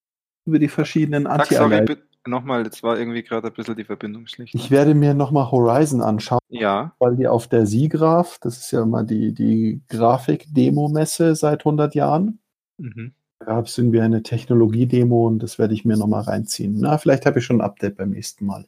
[0.49, 1.97] über die verschiedenen Tag, sorry, anti
[2.27, 4.55] nochmal, jetzt war irgendwie gerade ein bisschen die Verbindung schlecht.
[4.55, 8.83] Ich werde mir nochmal Horizon anschauen, ja, weil die auf der Siegraf, das ist ja
[8.83, 12.39] immer die, die Grafik-Demo-Messe seit 100 Jahren,
[12.79, 13.15] mhm.
[13.41, 16.77] da gab es irgendwie eine Technologie-Demo und das werde ich mir nochmal reinziehen.
[16.79, 18.67] Na, vielleicht habe ich schon ein Update beim nächsten Mal.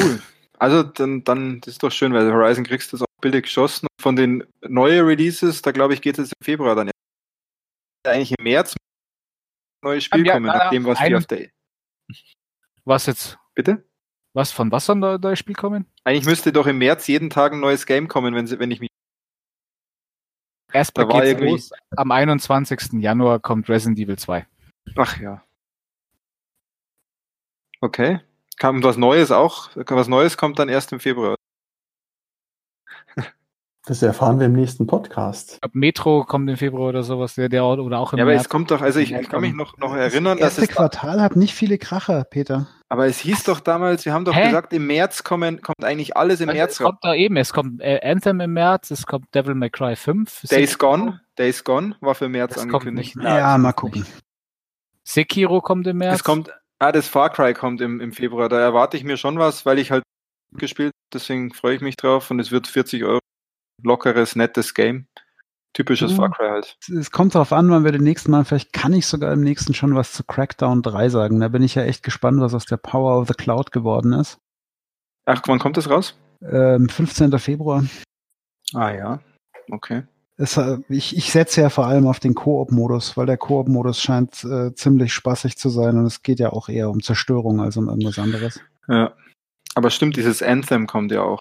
[0.00, 0.20] cool.
[0.58, 3.86] Also dann, dann, das ist doch schön, weil Horizon kriegst du das auch billig geschossen.
[3.98, 6.90] Von den neuen Releases, da glaube ich, geht es im Februar dann.
[8.06, 8.76] Eigentlich im März ein
[9.88, 11.48] neues Spiel Ja, kommen, na, nach dem, was die ein- auf der.
[12.84, 13.38] Was jetzt?
[13.54, 13.84] Bitte?
[14.32, 15.86] Was von was soll da neues Spiel kommen?
[16.04, 18.80] Eigentlich müsste doch im März jeden Tag ein neues Game kommen, wenn, sie, wenn ich
[18.80, 18.88] mich.
[20.72, 21.70] Erstmal Da war irgendwie- los.
[21.96, 23.00] Am 21.
[23.02, 24.46] Januar kommt Resident Evil 2.
[24.96, 25.44] Ach ja.
[27.80, 28.20] Okay.
[28.56, 29.70] Kam was Neues auch?
[29.74, 31.34] Was Neues kommt dann erst im Februar.
[33.90, 35.54] Das erfahren wir im nächsten Podcast.
[35.54, 38.30] Ich glaube, Metro kommt im Februar oder sowas, der, der oder auch im Ja, aber
[38.34, 38.42] März.
[38.44, 40.68] es kommt doch, also ich, ich kann mich noch, noch Das erinnern, dass erste es.
[40.68, 42.68] Da, Quartal hat nicht viele Kracher, Peter.
[42.88, 44.44] aber es hieß doch damals, wir haben doch Hä?
[44.44, 47.52] gesagt, im März kommen, kommt eigentlich alles im Also, März es kommt da eben, es
[47.52, 50.42] kommt äh, Anthem im März, es kommt Devil May Cry 5.
[50.42, 53.16] Days Sekiro- Gone, Days Gone war für März Das kommt angekündigt.
[53.16, 53.24] nicht.
[53.26, 54.06] Ja, das mal kommt gucken.
[55.02, 56.14] Sekiro kommt im März.
[56.18, 58.48] Es kommt, ah, das Far Cry kommt im, im Februar.
[58.48, 60.04] Da erwarte ich mir schon was, weil ich halt
[60.56, 63.18] gespielt, deswegen freue ich mich drauf und es wird 40 Euro.
[63.82, 65.06] Lockeres, nettes Game.
[65.72, 66.16] Typisches Ja.
[66.16, 66.76] Far Cry halt.
[66.98, 69.72] Es kommt darauf an, wann wir den nächsten Mal, vielleicht kann ich sogar im nächsten
[69.72, 71.40] schon was zu Crackdown 3 sagen.
[71.40, 74.38] Da bin ich ja echt gespannt, was aus der Power of the Cloud geworden ist.
[75.26, 76.18] Ach, wann kommt das raus?
[76.42, 77.38] Ähm, 15.
[77.38, 77.84] Februar.
[78.74, 79.20] Ah ja,
[79.70, 80.02] okay.
[80.36, 84.42] Es, äh, ich, ich setze ja vor allem auf den Koop-Modus, weil der Koop-Modus scheint
[84.42, 87.88] äh, ziemlich spaßig zu sein und es geht ja auch eher um Zerstörung als um
[87.88, 88.60] irgendwas anderes.
[88.88, 89.14] Ja.
[89.74, 91.38] Aber stimmt, dieses Anthem kommt ja auch.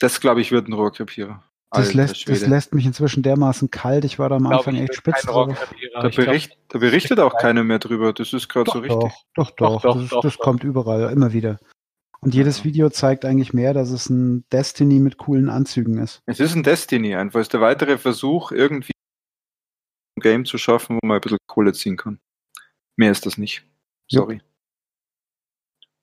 [0.00, 1.42] Das, glaube ich, wird ein Rohrkrepierer.
[1.74, 4.04] Das lässt, das lässt mich inzwischen dermaßen kalt.
[4.04, 5.74] Ich war da am Glaub Anfang ich, echt spitz drauf.
[5.94, 8.12] Da, Ich bericht, da berichtet auch keiner mehr drüber.
[8.12, 8.98] Das ist gerade so richtig.
[9.34, 9.82] doch, doch, Doch, doch.
[9.82, 10.44] doch, das doch, das doch.
[10.44, 11.58] kommt überall, immer wieder.
[12.20, 12.64] Und jedes Ja.
[12.64, 16.20] Video zeigt eigentlich mehr, dass es ein Destiny mit coolen Anzügen ist.
[16.26, 17.40] Es ist ein Destiny einfach.
[17.40, 18.92] Es ist der weitere Versuch, irgendwie
[20.18, 22.20] ein Game zu schaffen, wo man ein bisschen Kohle ziehen kann.
[22.96, 23.64] Mehr ist das nicht.
[24.10, 24.40] Sorry.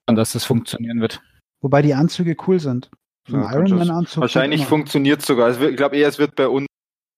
[0.08, 1.22] dass das funktionieren wird.
[1.62, 2.90] Wobei die Anzüge cool sind.
[3.28, 4.22] So Ja, Ironman-Anzug.
[4.22, 5.48] Wahrscheinlich funktioniert es sogar.
[5.48, 6.68] Also ich glaube eher, es wird bei uns,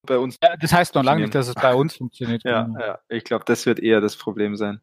[0.06, 0.36] bei uns.
[0.44, 2.44] Ja, das heißt noch lange nicht, dass es bei uns funktioniert.
[2.44, 2.80] Ja, Genau.
[2.80, 4.82] ja, ich glaube, das wird eher das Problem sein.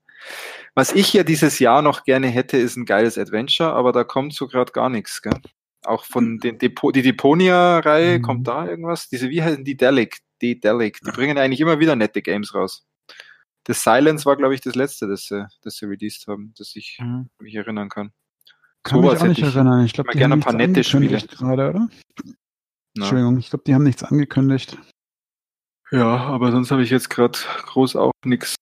[0.74, 4.34] Was ich ja dieses Jahr noch gerne hätte, ist ein geiles Adventure, aber da kommt
[4.34, 5.22] so gerade gar nichts.
[5.22, 5.34] Gell?
[5.84, 8.22] Auch von den Depo die Deponia-Reihe Mhm.
[8.22, 9.08] kommt da irgendwas.
[9.08, 10.18] Diese, wie heißen die Delic?
[10.40, 11.00] Die Delic.
[11.04, 12.84] Die bringen eigentlich immer wieder nette Games raus.
[13.64, 16.98] Das Silence war, glaube ich, das letzte, das sie, das sie released haben, das ich
[17.00, 17.28] Mhm.
[17.38, 18.12] mich erinnern kann.
[18.89, 19.85] Kann mich auch nicht erinnern.
[19.85, 21.89] Ich glaube, die gerne haben ein paar nichts nette angekündigt gerade, oder?
[22.94, 23.05] Na.
[23.05, 24.78] Entschuldigung, ich glaube, die haben nichts angekündigt.
[25.90, 28.55] Ja, aber sonst habe ich jetzt gerade groß auch nichts.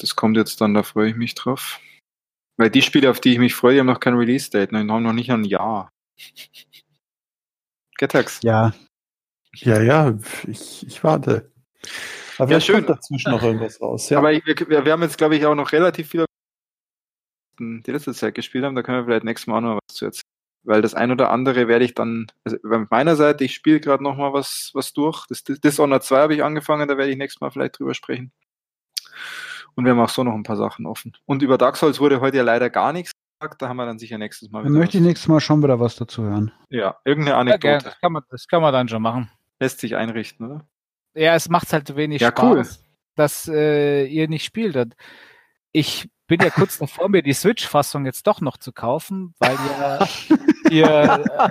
[0.00, 1.80] Das kommt jetzt dann, da freue ich mich drauf.
[2.58, 4.84] Weil die Spiele, auf die ich mich freue, die haben noch kein Release-Date, ne?
[4.84, 5.90] die haben noch nicht ein Jahr.
[7.98, 8.40] Getax.
[8.42, 8.72] Ja,
[9.54, 11.52] Ja, ja, ich, ich warte.
[12.38, 12.76] Aber Ja, schön.
[12.76, 14.08] kommt dazwischen noch irgendwas raus.
[14.10, 14.18] Ja.
[14.18, 16.24] Aber ich, wir, wir haben jetzt, glaube ich, auch noch relativ viele
[17.58, 20.04] die letzte Zeit gespielt haben, da können wir vielleicht nächstes Mal auch noch was zu
[20.06, 20.22] erzählen.
[20.64, 24.02] weil das ein oder andere werde ich dann, also bei meiner Seite, ich spiele gerade
[24.02, 25.26] noch mal was, was durch.
[25.28, 28.32] Das, das Dishonored 2 habe ich angefangen, da werde ich nächstes Mal vielleicht drüber sprechen.
[29.74, 31.16] Und wir haben auch so noch ein paar Sachen offen.
[31.24, 33.98] Und über Dark Souls wurde heute ja leider gar nichts gesagt, da haben wir dann
[33.98, 36.52] sicher nächstes Mal Dann möchte ich nächstes Mal schon wieder was dazu hören.
[36.68, 37.60] Ja, irgendeine Ja, Anekdote.
[37.68, 37.82] gern.
[37.82, 39.30] das, kann man, das kann man dann schon machen.
[39.58, 40.66] Lässt sich einrichten, oder?
[41.14, 42.64] Ja, es macht halt wenig Ja, Spaß, cool.
[43.16, 44.94] dass äh, ihr nicht spielt.
[45.72, 50.08] Ich bin ja kurz davor, mir die Switch-Fassung jetzt doch noch zu kaufen, weil ja
[50.70, 50.86] ihr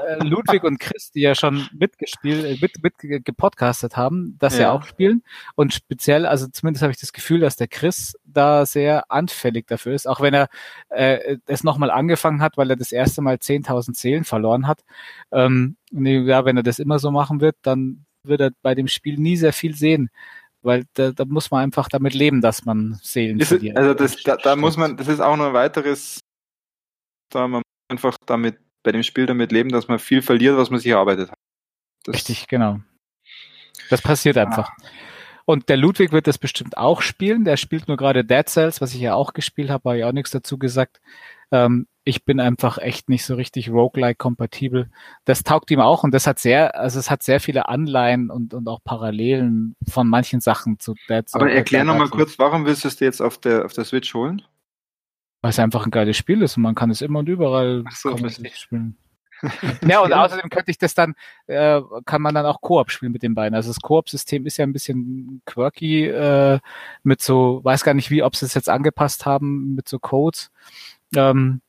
[0.08, 4.56] äh, Ludwig und Chris, die ja schon mitgespielt, äh, mit, mit ge- gepodcastet haben, das
[4.56, 4.62] ja.
[4.62, 4.72] Ja.
[4.72, 5.24] auch spielen.
[5.56, 9.94] Und speziell, also zumindest habe ich das Gefühl, dass der Chris da sehr anfällig dafür
[9.94, 10.48] ist, auch wenn er
[10.90, 14.82] äh, es nochmal angefangen hat, weil er das erste Mal 10.000 Seelen verloren hat.
[15.32, 19.18] Ähm, ja, wenn er das immer so machen wird, dann wird er bei dem Spiel
[19.18, 20.10] nie sehr viel sehen.
[20.62, 23.78] Weil da, da muss man einfach damit leben, dass man Seelen Ist, verliert.
[23.78, 26.20] also das, da, da muss man, das ist auch noch ein weiteres,
[27.30, 30.70] da man muss einfach damit bei dem Spiel damit leben, dass man viel verliert, was
[30.70, 31.38] man sich erarbeitet hat.
[32.04, 32.80] Das, Richtig, genau.
[33.90, 34.72] Das passiert einfach.
[35.46, 37.44] Und der Ludwig wird das bestimmt auch spielen.
[37.44, 40.12] Der spielt nur gerade Dead Cells, was ich ja auch gespielt habe, habe ich auch
[40.12, 41.02] nichts dazu gesagt.
[41.52, 44.90] Ähm, ich bin einfach echt nicht so richtig roguelike-kompatibel.
[45.26, 48.54] Das taugt ihm auch und das hat sehr, also es hat sehr viele Anleihen und,
[48.54, 51.36] und auch Parallelen von manchen Sachen zu Dead Cells.
[51.36, 52.18] Aber erklär nochmal Souls.
[52.18, 54.42] kurz, warum willst du es dir jetzt auf der, auf der Switch holen?
[55.42, 58.16] Weil es einfach ein geiles Spiel ist und man kann es immer und überall so,
[58.18, 58.98] spielen.
[59.88, 61.16] ja, und außerdem könnte ich das dann,
[61.48, 63.56] äh, kann man dann auch Koop spielen mit den beiden.
[63.56, 66.60] Also das Koop-System ist ja ein bisschen quirky, äh,
[67.04, 70.52] mit so, weiß gar nicht wie, ob sie es jetzt angepasst haben, mit so Codes.
[71.16, 71.62] Ähm,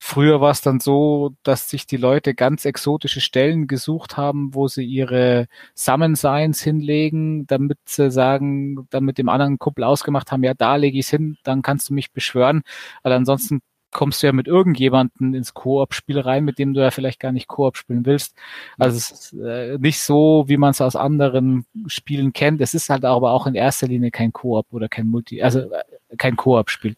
[0.00, 4.66] früher war es dann so, dass sich die Leute ganz exotische Stellen gesucht haben, wo
[4.66, 10.42] sie ihre Summon Signs hinlegen, damit sie sagen, dann mit dem anderen Kumpel ausgemacht haben,
[10.42, 12.62] ja, da lege ich es hin, dann kannst du mich beschwören.
[13.02, 13.60] Weil ansonsten
[13.92, 17.48] kommst du ja mit irgendjemanden ins Koop-Spiel rein, mit dem du ja vielleicht gar nicht
[17.48, 18.36] Koop spielen willst.
[18.78, 22.60] Also es ist äh, nicht so, wie man es aus anderen Spielen kennt.
[22.60, 26.16] Es ist halt aber auch in erster Linie kein Koop oder kein Multi, also äh,
[26.16, 26.96] kein Koop-Spiel.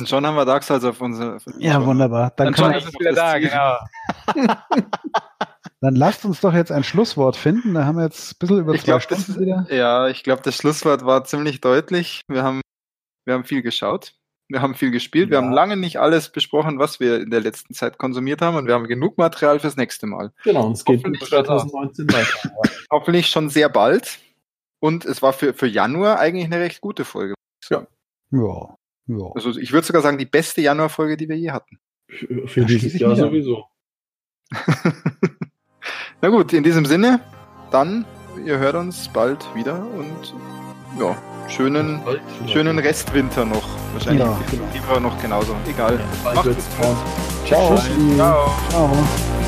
[0.00, 1.38] Und schon haben wir Dark Souls auf unserer.
[1.58, 2.32] Ja, wunderbar.
[2.36, 3.76] Dann, Dann ist es wieder da, genau.
[5.80, 7.74] dann lasst uns doch jetzt ein Schlusswort finden.
[7.74, 9.66] Da haben wir jetzt ein bisschen über Ich zwei glaube, das, Stunden wieder.
[9.70, 12.22] ja, ich glaube, das Schlusswort war ziemlich deutlich.
[12.28, 12.60] Wir haben,
[13.24, 14.14] wir haben viel geschaut.
[14.48, 15.30] Wir haben viel gespielt.
[15.30, 15.44] Wir Ja.
[15.44, 18.56] haben lange nicht alles besprochen, was wir in der letzten Zeit konsumiert haben.
[18.56, 20.32] Und wir haben genug Material fürs nächste Mal.
[20.42, 22.50] Genau, und es geht Hoffentlich bis 2019 weiter.
[22.90, 24.18] Hoffentlich schon sehr bald.
[24.80, 27.34] Und es war für, für Januar eigentlich eine recht gute Folge.
[27.70, 27.86] Ja.
[28.32, 28.74] Ja.
[29.34, 31.78] Also ich würde sogar sagen, die beste Januarfolge, die wir je hatten.
[32.08, 33.64] Für, für dieses Jahr sowieso.
[36.22, 37.20] Na gut, in diesem Sinne,
[37.70, 38.04] dann,
[38.44, 40.34] ihr hört uns bald wieder und
[40.98, 41.16] ja,
[41.48, 43.66] schönen, Bald, schönen Restwinter noch.
[43.92, 44.36] Wahrscheinlich Ja,
[44.72, 45.54] Februar noch genauso.
[45.68, 46.00] Egal.
[46.22, 46.96] Bald Macht wird's es braun.
[47.46, 47.76] Ciao.
[48.16, 48.52] Ciao.
[48.70, 49.39] Ciao.